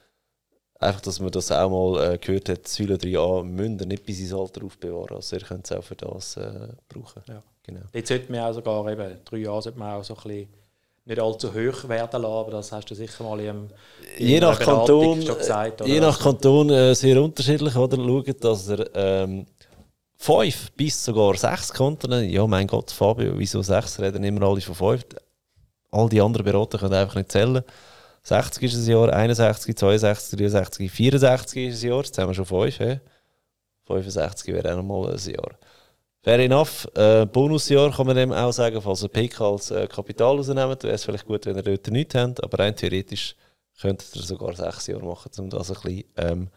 Einfach, 0.79 1.01
dass 1.03 1.21
man 1.21 1.31
das 1.31 1.53
auch 1.53 1.71
mal 1.71 2.15
äh, 2.15 2.19
gehört 2.19 2.49
hat, 2.49 2.69
Säule 2.69 2.97
3a 2.97 3.43
müssen 3.43 3.77
nicht 3.89 4.05
bis 4.05 4.21
ins 4.21 4.33
Alter 4.33 4.65
aufbewahren. 4.65 5.17
Also 5.17 5.37
ihr 5.37 5.43
könnt 5.43 5.65
es 5.65 5.73
auch 5.73 5.85
für 5.85 5.97
das 5.97 6.37
äh, 6.37 6.69
brauchen. 6.89 7.23
Ja. 7.29 7.43
Genau. 7.63 7.81
Jetzt 7.93 8.09
sollte 8.09 8.31
man 8.31 8.41
auch 8.43 8.53
sogar 8.53 8.91
eben, 8.91 9.25
drei 9.25 9.39
Jahre 9.39 9.63
sollte 9.63 9.79
man 9.79 9.95
auch 9.95 10.05
so 10.05 10.15
ein 10.15 10.23
bisschen 10.23 10.49
nicht 11.07 11.21
allzu 11.21 11.49
hoch 11.53 11.89
werden 11.89 12.23
lassen, 12.23 12.25
aber 12.25 12.51
das 12.53 12.73
hast 12.73 12.91
du 12.91 12.95
sicher 12.95 13.25
mal 13.25 13.39
in, 13.41 13.71
in 14.17 14.27
je 14.27 14.41
nach 14.41 14.59
Kanton, 14.59 15.21
gesagt, 15.21 15.87
Je 15.87 16.01
nach 16.01 16.19
Kanton 16.19 16.71
äh, 16.71 16.95
sehr 16.95 17.23
unterschiedlich, 17.23 17.77
oder? 17.77 17.97
Schaut, 17.97 18.45
dass 18.45 18.69
er 18.69 18.89
ähm, 18.95 19.47
fünf 20.17 20.73
bis 20.73 21.05
sogar 21.05 21.37
sechs 21.37 21.73
Konten, 21.73 22.31
ja 22.31 22.47
mein 22.47 22.67
Gott, 22.67 22.91
Fabio, 22.91 23.35
wieso 23.37 23.61
sechs, 23.61 24.01
reden 24.01 24.25
immer 24.25 24.47
alle 24.47 24.61
von 24.63 24.75
fünf. 24.75 25.05
All 25.91 26.09
die 26.09 26.21
anderen 26.21 26.45
Berater 26.45 26.79
können 26.79 26.95
einfach 26.95 27.17
nicht 27.17 27.31
zählen. 27.31 27.63
60 28.25 28.63
ist 28.63 28.75
ein 28.77 28.91
Jahr, 28.91 29.13
61, 29.13 29.77
62, 29.77 30.39
63, 30.39 30.91
64 30.91 31.69
ist 31.69 31.83
ein 31.83 31.89
Jahr, 31.91 32.03
jetzt 32.03 32.17
haben 32.17 32.31
wir 32.31 32.35
schon 32.35 32.47
5. 32.47 32.79
He? 32.79 32.99
65 33.87 34.55
wäre 34.55 34.73
auch 34.73 34.77
nochmal 34.83 35.13
ein 35.13 35.31
Jahr. 35.31 35.51
Fair 36.25 36.39
enough. 36.39 36.89
Äh, 36.95 37.27
Bonusjahr 37.27 37.95
kann 37.95 38.07
man 38.07 38.17
dem 38.17 38.33
auch 38.33 38.51
sagen, 38.51 38.81
falls 38.81 39.03
ihr 39.03 39.11
PK 39.11 39.47
als 39.47 39.71
äh, 39.71 39.87
Kapital 39.87 40.37
rausnehmt, 40.37 40.83
wäre 40.83 40.95
es 40.95 41.05
vielleicht 41.05 41.27
gut, 41.27 41.45
wenn 41.45 41.57
ihr 41.57 41.63
dort 41.63 41.87
nichts 41.89 42.15
habt, 42.15 42.43
aber 42.43 42.61
rein 42.61 42.75
theoretisch 42.75 43.37
könntet 43.79 44.17
ihr 44.17 44.23
sogar 44.23 44.57
6 44.57 44.87
Jahre 44.87 45.05
machen, 45.05 45.31
um 45.39 45.51
das 45.51 45.71
ein 45.71 45.75
bisschen 45.83 46.05
ähm, 46.17 46.49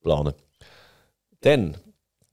planen. 0.00 0.34
Dann, 1.40 1.76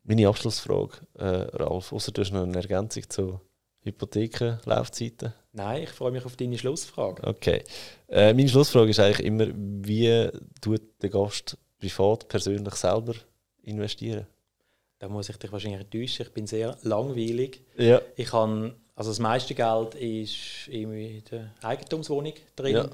meine 0.03 0.27
Abschlussfrage, 0.27 0.97
äh, 1.15 1.25
Ralf, 1.57 1.93
außer 1.93 2.11
du 2.11 2.21
hast 2.21 2.31
noch 2.31 2.43
eine 2.43 2.57
Ergänzung 2.57 3.09
zu 3.09 3.41
Hypothekenlaufzeiten? 3.81 5.33
Nein, 5.51 5.83
ich 5.83 5.89
freue 5.89 6.11
mich 6.11 6.25
auf 6.25 6.35
deine 6.35 6.59
Schlussfrage. 6.59 7.25
Okay. 7.25 7.63
Äh, 8.07 8.35
meine 8.35 8.49
Schlussfrage 8.49 8.91
ist 8.91 8.99
eigentlich 8.99 9.25
immer, 9.25 9.47
wie 9.55 10.29
tut 10.61 10.83
der 11.01 11.09
Gast 11.09 11.57
privat, 11.79 12.27
persönlich 12.27 12.75
selber 12.75 13.15
investieren? 13.63 14.27
Da 15.03 15.09
muss 15.09 15.27
ich 15.27 15.35
dich 15.35 15.51
wahrscheinlich 15.51 15.81
enttäuschen. 15.81 16.25
Ich 16.25 16.31
bin 16.31 16.47
sehr 16.47 16.77
langweilig. 16.83 17.59
Ja. 17.75 17.99
Ich 18.15 18.29
kann, 18.29 18.73
also 18.95 19.11
das 19.11 19.19
meiste 19.19 19.53
Geld 19.53 19.95
ist 19.95 20.69
in 20.69 21.21
der 21.29 21.51
Eigentumswohnung 21.61 22.31
drin. 22.55 22.75
Ja. 22.75 22.89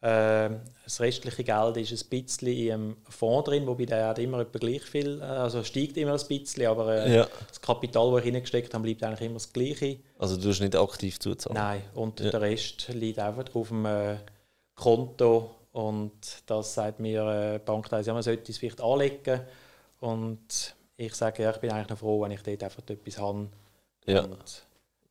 Ähm, 0.00 0.60
das 0.84 0.98
restliche 0.98 1.44
Geld 1.44 1.76
ist 1.76 1.92
ein 1.92 2.08
bisschen 2.08 2.48
im 2.48 2.96
Fonds 3.10 3.50
drin, 3.50 3.66
wobei 3.66 3.84
der 3.84 4.06
hat 4.06 4.18
immer 4.18 4.40
etwa 4.40 4.58
gleich 4.58 4.80
viel, 4.80 5.20
äh, 5.20 5.24
also 5.24 5.62
steigt 5.62 5.98
immer 5.98 6.14
ein 6.14 6.26
bisschen, 6.26 6.68
aber 6.68 7.04
äh, 7.04 7.16
ja. 7.16 7.28
das 7.48 7.60
Kapital, 7.60 8.12
das 8.12 8.24
ich 8.24 8.32
reingesteckt 8.32 8.72
habe, 8.72 8.84
bleibt 8.84 9.02
eigentlich 9.02 9.26
immer 9.28 9.34
das 9.34 9.52
gleiche. 9.52 9.98
Also 10.18 10.38
du 10.38 10.48
hast 10.48 10.60
nicht 10.60 10.74
aktiv 10.74 11.18
zuzahlen? 11.20 11.54
Nein, 11.54 11.82
und 11.92 12.18
der 12.18 12.40
Rest 12.40 12.88
liegt 12.94 13.18
einfach 13.18 13.54
auf 13.54 13.68
dem 13.68 13.84
äh, 13.84 14.16
Konto 14.74 15.50
und 15.72 16.12
das 16.46 16.72
sagt 16.72 16.98
mir 16.98 17.58
die 17.58 17.64
Bank, 17.66 17.90
ja, 17.90 18.14
man 18.14 18.22
sollte 18.22 18.52
es 18.52 18.56
vielleicht 18.56 18.80
anlegen 18.80 19.40
und 20.00 20.75
ich 20.96 21.14
sage, 21.14 21.42
ja, 21.42 21.50
ich 21.50 21.58
bin 21.58 21.70
eigentlich 21.70 21.88
noch 21.88 21.98
froh, 21.98 22.22
wenn 22.22 22.30
ich 22.30 22.42
dort 22.42 22.62
einfach 22.62 22.82
etwas 22.88 23.18
habe 23.18 23.48
ja. 24.06 24.22
und 24.22 24.62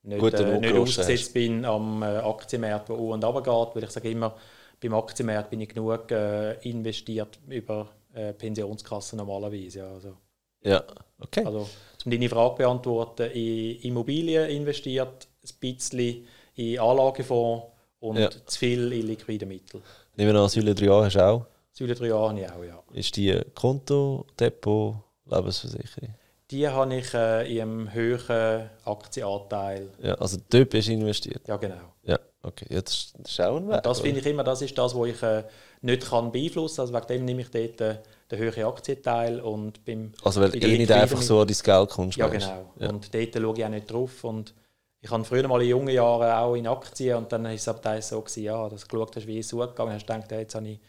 nicht, 0.02 0.34
äh, 0.34 0.58
nicht 0.60 0.74
ausgesetzt 0.74 1.34
bin 1.34 1.64
am 1.64 2.02
äh, 2.02 2.18
Aktienmarkt, 2.18 2.88
der 2.88 2.98
um 2.98 3.10
und 3.10 3.24
runter 3.24 3.42
geht, 3.42 3.76
weil 3.76 3.84
ich 3.84 3.90
sage 3.90 4.10
immer, 4.10 4.36
beim 4.80 4.94
Aktienmarkt 4.94 5.50
bin 5.50 5.60
ich 5.60 5.68
genug 5.68 6.10
äh, 6.10 6.54
investiert 6.68 7.38
über 7.48 7.88
äh, 8.14 8.32
Pensionskassen 8.32 9.18
normalerweise. 9.18 9.80
Ja, 9.80 9.92
also, 9.92 10.16
ja, 10.62 10.84
okay. 11.18 11.44
Also, 11.44 11.68
um 12.04 12.10
deine 12.10 12.28
Frage 12.28 12.56
beantworten, 12.56 13.30
in 13.32 13.80
Immobilien 13.80 14.48
investiert, 14.50 15.28
ein 15.42 15.54
bisschen 15.60 16.26
in 16.54 16.78
Anlagefonds 16.78 17.66
und 18.00 18.18
ja. 18.18 18.30
zu 18.30 18.58
viel 18.58 18.92
in 18.92 19.06
liquide 19.08 19.46
Mittel. 19.46 19.82
Nehmen 20.16 20.34
wir 20.34 20.40
an, 20.40 20.48
Säule 20.48 20.72
3a 20.72 21.04
hast 21.04 21.16
du 21.16 21.24
auch? 21.24 21.46
Säule 21.72 21.94
3a 21.94 22.28
habe 22.28 22.40
ich 22.40 22.50
auch, 22.50 22.64
ja. 22.64 22.82
Ist 22.92 23.16
die 23.16 23.40
Konto, 23.54 24.26
Depot, 24.38 24.96
Lebensversicherung? 25.26 26.14
Die 26.50 26.68
habe 26.68 26.94
ich 26.94 27.12
äh, 27.12 27.52
in 27.52 27.62
einem 27.62 27.92
höheren 27.92 28.70
Aktienanteil. 28.84 29.90
Ja, 30.00 30.14
also 30.14 30.38
dort 30.48 30.70
bist 30.70 30.86
du 30.86 30.92
investiert. 30.92 31.46
Ja, 31.48 31.56
genau. 31.56 31.94
Ja, 32.04 32.18
okay. 32.42 32.66
Ist 32.72 33.14
auch 33.40 33.56
ein 33.56 33.68
Weg. 33.68 33.76
Und 33.76 33.86
das 33.86 34.00
finde 34.00 34.20
ich 34.20 34.26
immer, 34.26 34.44
das 34.44 34.62
ist 34.62 34.78
das, 34.78 34.94
was 34.94 35.08
ich 35.08 35.22
äh, 35.22 35.42
nicht 35.82 36.08
kann 36.08 36.30
beeinflussen 36.30 36.76
kann. 36.76 36.82
Also 36.82 36.94
wegen 36.94 37.06
dem 37.06 37.24
nehme 37.24 37.42
ich 37.42 37.50
dort 37.50 37.80
äh, 37.80 37.98
den 38.30 38.38
höheren 38.38 38.64
Aktienteil 38.64 39.40
und 39.40 39.84
beim 39.84 40.12
Also 40.22 40.40
weil 40.40 40.50
du 40.50 40.58
eh 40.58 40.78
nicht 40.78 40.92
einfach 40.92 41.20
so 41.20 41.40
an 41.40 41.48
dein 41.48 41.56
Geld 41.56 41.90
kommst. 41.90 42.16
Ja, 42.16 42.28
meinst 42.28 42.46
genau. 42.46 42.72
Ja. 42.78 42.88
Und 42.90 43.12
dort 43.12 43.34
schaue 43.34 43.56
ich 43.56 43.64
auch 43.64 43.68
nicht 43.68 43.90
drauf. 43.90 44.22
Und 44.24 44.54
ich 45.00 45.10
habe 45.10 45.24
früher 45.24 45.48
mal 45.48 45.62
in 45.62 45.68
jungen 45.68 45.94
Jahren 45.94 46.30
auch 46.30 46.54
in 46.54 46.68
Aktien 46.68 47.16
und 47.16 47.32
dann 47.32 47.44
war 47.44 47.52
es 47.52 47.66
ab 47.68 47.84
so, 48.00 48.20
gewesen, 48.20 48.42
ja, 48.44 48.68
dass 48.68 48.82
du 48.82 48.88
geschaut 48.88 49.16
hast, 49.16 49.26
wie 49.26 49.38
es 49.38 49.48
zugegangen 49.48 49.94
hast, 49.94 50.06
gedacht, 50.06 50.30
ja, 50.30 50.38
jetzt 50.38 50.54
habe 50.54 50.68
ich 50.68 50.80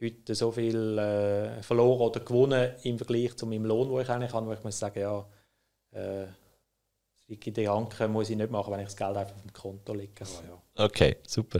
heute 0.00 0.34
so 0.34 0.52
viel 0.52 0.98
äh, 0.98 1.62
verloren 1.62 2.00
oder 2.00 2.20
gewonnen 2.20 2.72
im 2.82 2.98
Vergleich 2.98 3.36
zu 3.36 3.46
meinem 3.46 3.64
Lohn, 3.64 3.88
den 3.88 4.00
ich 4.00 4.08
eigentlich 4.08 4.32
habe, 4.32 4.46
wo 4.46 4.52
ich 4.52 4.62
muss 4.62 4.78
sagen, 4.78 5.00
ja, 5.00 5.26
äh, 5.92 6.26
die 7.28 7.40
Gedanken 7.40 8.12
muss 8.12 8.30
ich 8.30 8.36
nicht 8.36 8.50
machen, 8.50 8.72
wenn 8.72 8.80
ich 8.80 8.86
das 8.86 8.96
Geld 8.96 9.16
einfach 9.16 9.34
auf 9.34 9.42
dem 9.42 9.52
Konto 9.52 9.94
liegen 9.94 10.14
habe. 10.20 10.46
Ja. 10.46 10.84
Okay, 10.84 11.16
super. 11.26 11.58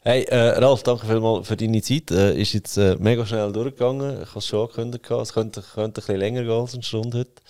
Hey, 0.00 0.24
äh, 0.24 0.58
Ralf, 0.58 0.82
danke 0.82 1.06
vielmals 1.06 1.46
für 1.46 1.56
deine 1.56 1.80
Zeit. 1.82 2.10
Äh, 2.10 2.40
ist 2.40 2.52
jetzt 2.52 2.76
äh, 2.78 2.96
mega 2.96 3.24
schnell 3.24 3.52
durchgegangen. 3.52 4.22
Ich 4.22 4.28
habe 4.30 4.38
es 4.38 4.46
schon 4.46 4.62
angekündigt. 4.62 5.08
Es 5.10 5.32
könnte, 5.32 5.62
könnte 5.62 5.82
ein 5.82 5.92
bisschen 5.92 6.16
länger 6.16 6.42
gehen 6.42 6.50
als 6.50 6.74
eine 6.74 6.82
Stunde 6.82 7.18
heute. 7.18 7.42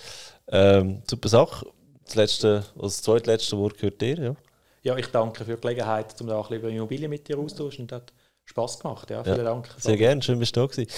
Ähm, 0.49 1.03
super 1.09 1.29
Sache. 1.29 1.67
Das, 2.05 2.17
letzte, 2.17 2.65
also 2.75 2.87
das 2.89 3.03
zweitletzte 3.03 3.57
Wort 3.57 3.79
gehört 3.79 4.01
dir. 4.03 4.19
Ja. 4.19 4.37
ja, 4.83 4.97
ich 4.99 5.07
danke 5.07 5.45
für 5.45 5.55
die 5.55 5.61
Gelegenheit, 5.61 6.21
um 6.21 6.27
da 6.27 6.37
ein 6.37 6.43
bisschen 6.43 6.57
über 6.59 6.69
Immobilien 6.69 7.09
mit 7.09 7.27
dir 7.27 7.39
austauschen. 7.39 7.87
Spass 8.45 8.79
gemacht. 8.79 9.11
Ja, 9.11 9.25
vielen 9.25 9.39
Ja, 9.39 9.45
Dank. 9.45 9.69
Sehr 9.79 9.97
gerne, 9.97 10.23
schön 10.23 10.39
bist 10.39 10.57
du 10.57 10.61
da 10.61 10.67
gewesen. 10.67 10.91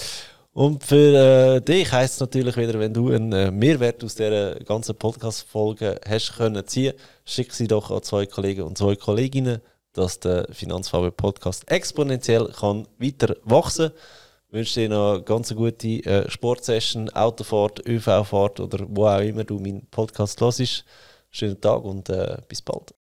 Und 0.53 0.83
für 0.83 1.55
äh, 1.57 1.61
dich 1.61 1.91
heisst 1.91 2.15
es 2.15 2.19
natürlich 2.19 2.57
wieder, 2.57 2.79
wenn 2.79 2.93
du 2.93 3.11
einen 3.11 3.31
äh, 3.31 3.51
Mehrwert 3.51 4.03
aus 4.03 4.15
dieser 4.15 4.55
ganzen 4.55 4.95
Podcast-Folge 4.95 6.01
hast 6.07 6.35
können 6.35 6.65
ziehen, 6.65 6.93
schick 7.25 7.53
sie 7.53 7.67
doch 7.67 7.91
an 7.91 8.01
zwei 8.01 8.25
Kollegen 8.25 8.63
und 8.63 8.75
zwei 8.77 8.95
Kolleginnen, 8.95 9.61
dass 9.93 10.19
der 10.19 10.47
Finanzfabel 10.51 11.11
Podcast 11.11 11.69
exponentiell 11.71 12.51
kann 12.59 12.87
weiter 12.97 13.35
wachsen 13.43 13.91
Ich 14.47 14.53
wünsche 14.53 14.79
dir 14.79 14.89
noch 14.89 15.13
eine 15.13 15.23
ganz 15.23 15.53
gute 15.53 15.87
äh, 15.87 16.29
Sportsession, 16.29 17.09
Autofahrt, 17.11 17.87
ÖV-Fahrt 17.87 18.59
oder 18.59 18.83
wo 18.89 19.05
auch 19.07 19.19
immer 19.19 19.43
du 19.43 19.59
meinen 19.59 19.85
Podcast 19.91 20.41
hörst. 20.41 20.85
Schönen 21.29 21.61
Tag 21.61 21.83
und 21.83 22.09
äh, 22.09 22.37
bis 22.47 22.63
bald. 22.63 22.96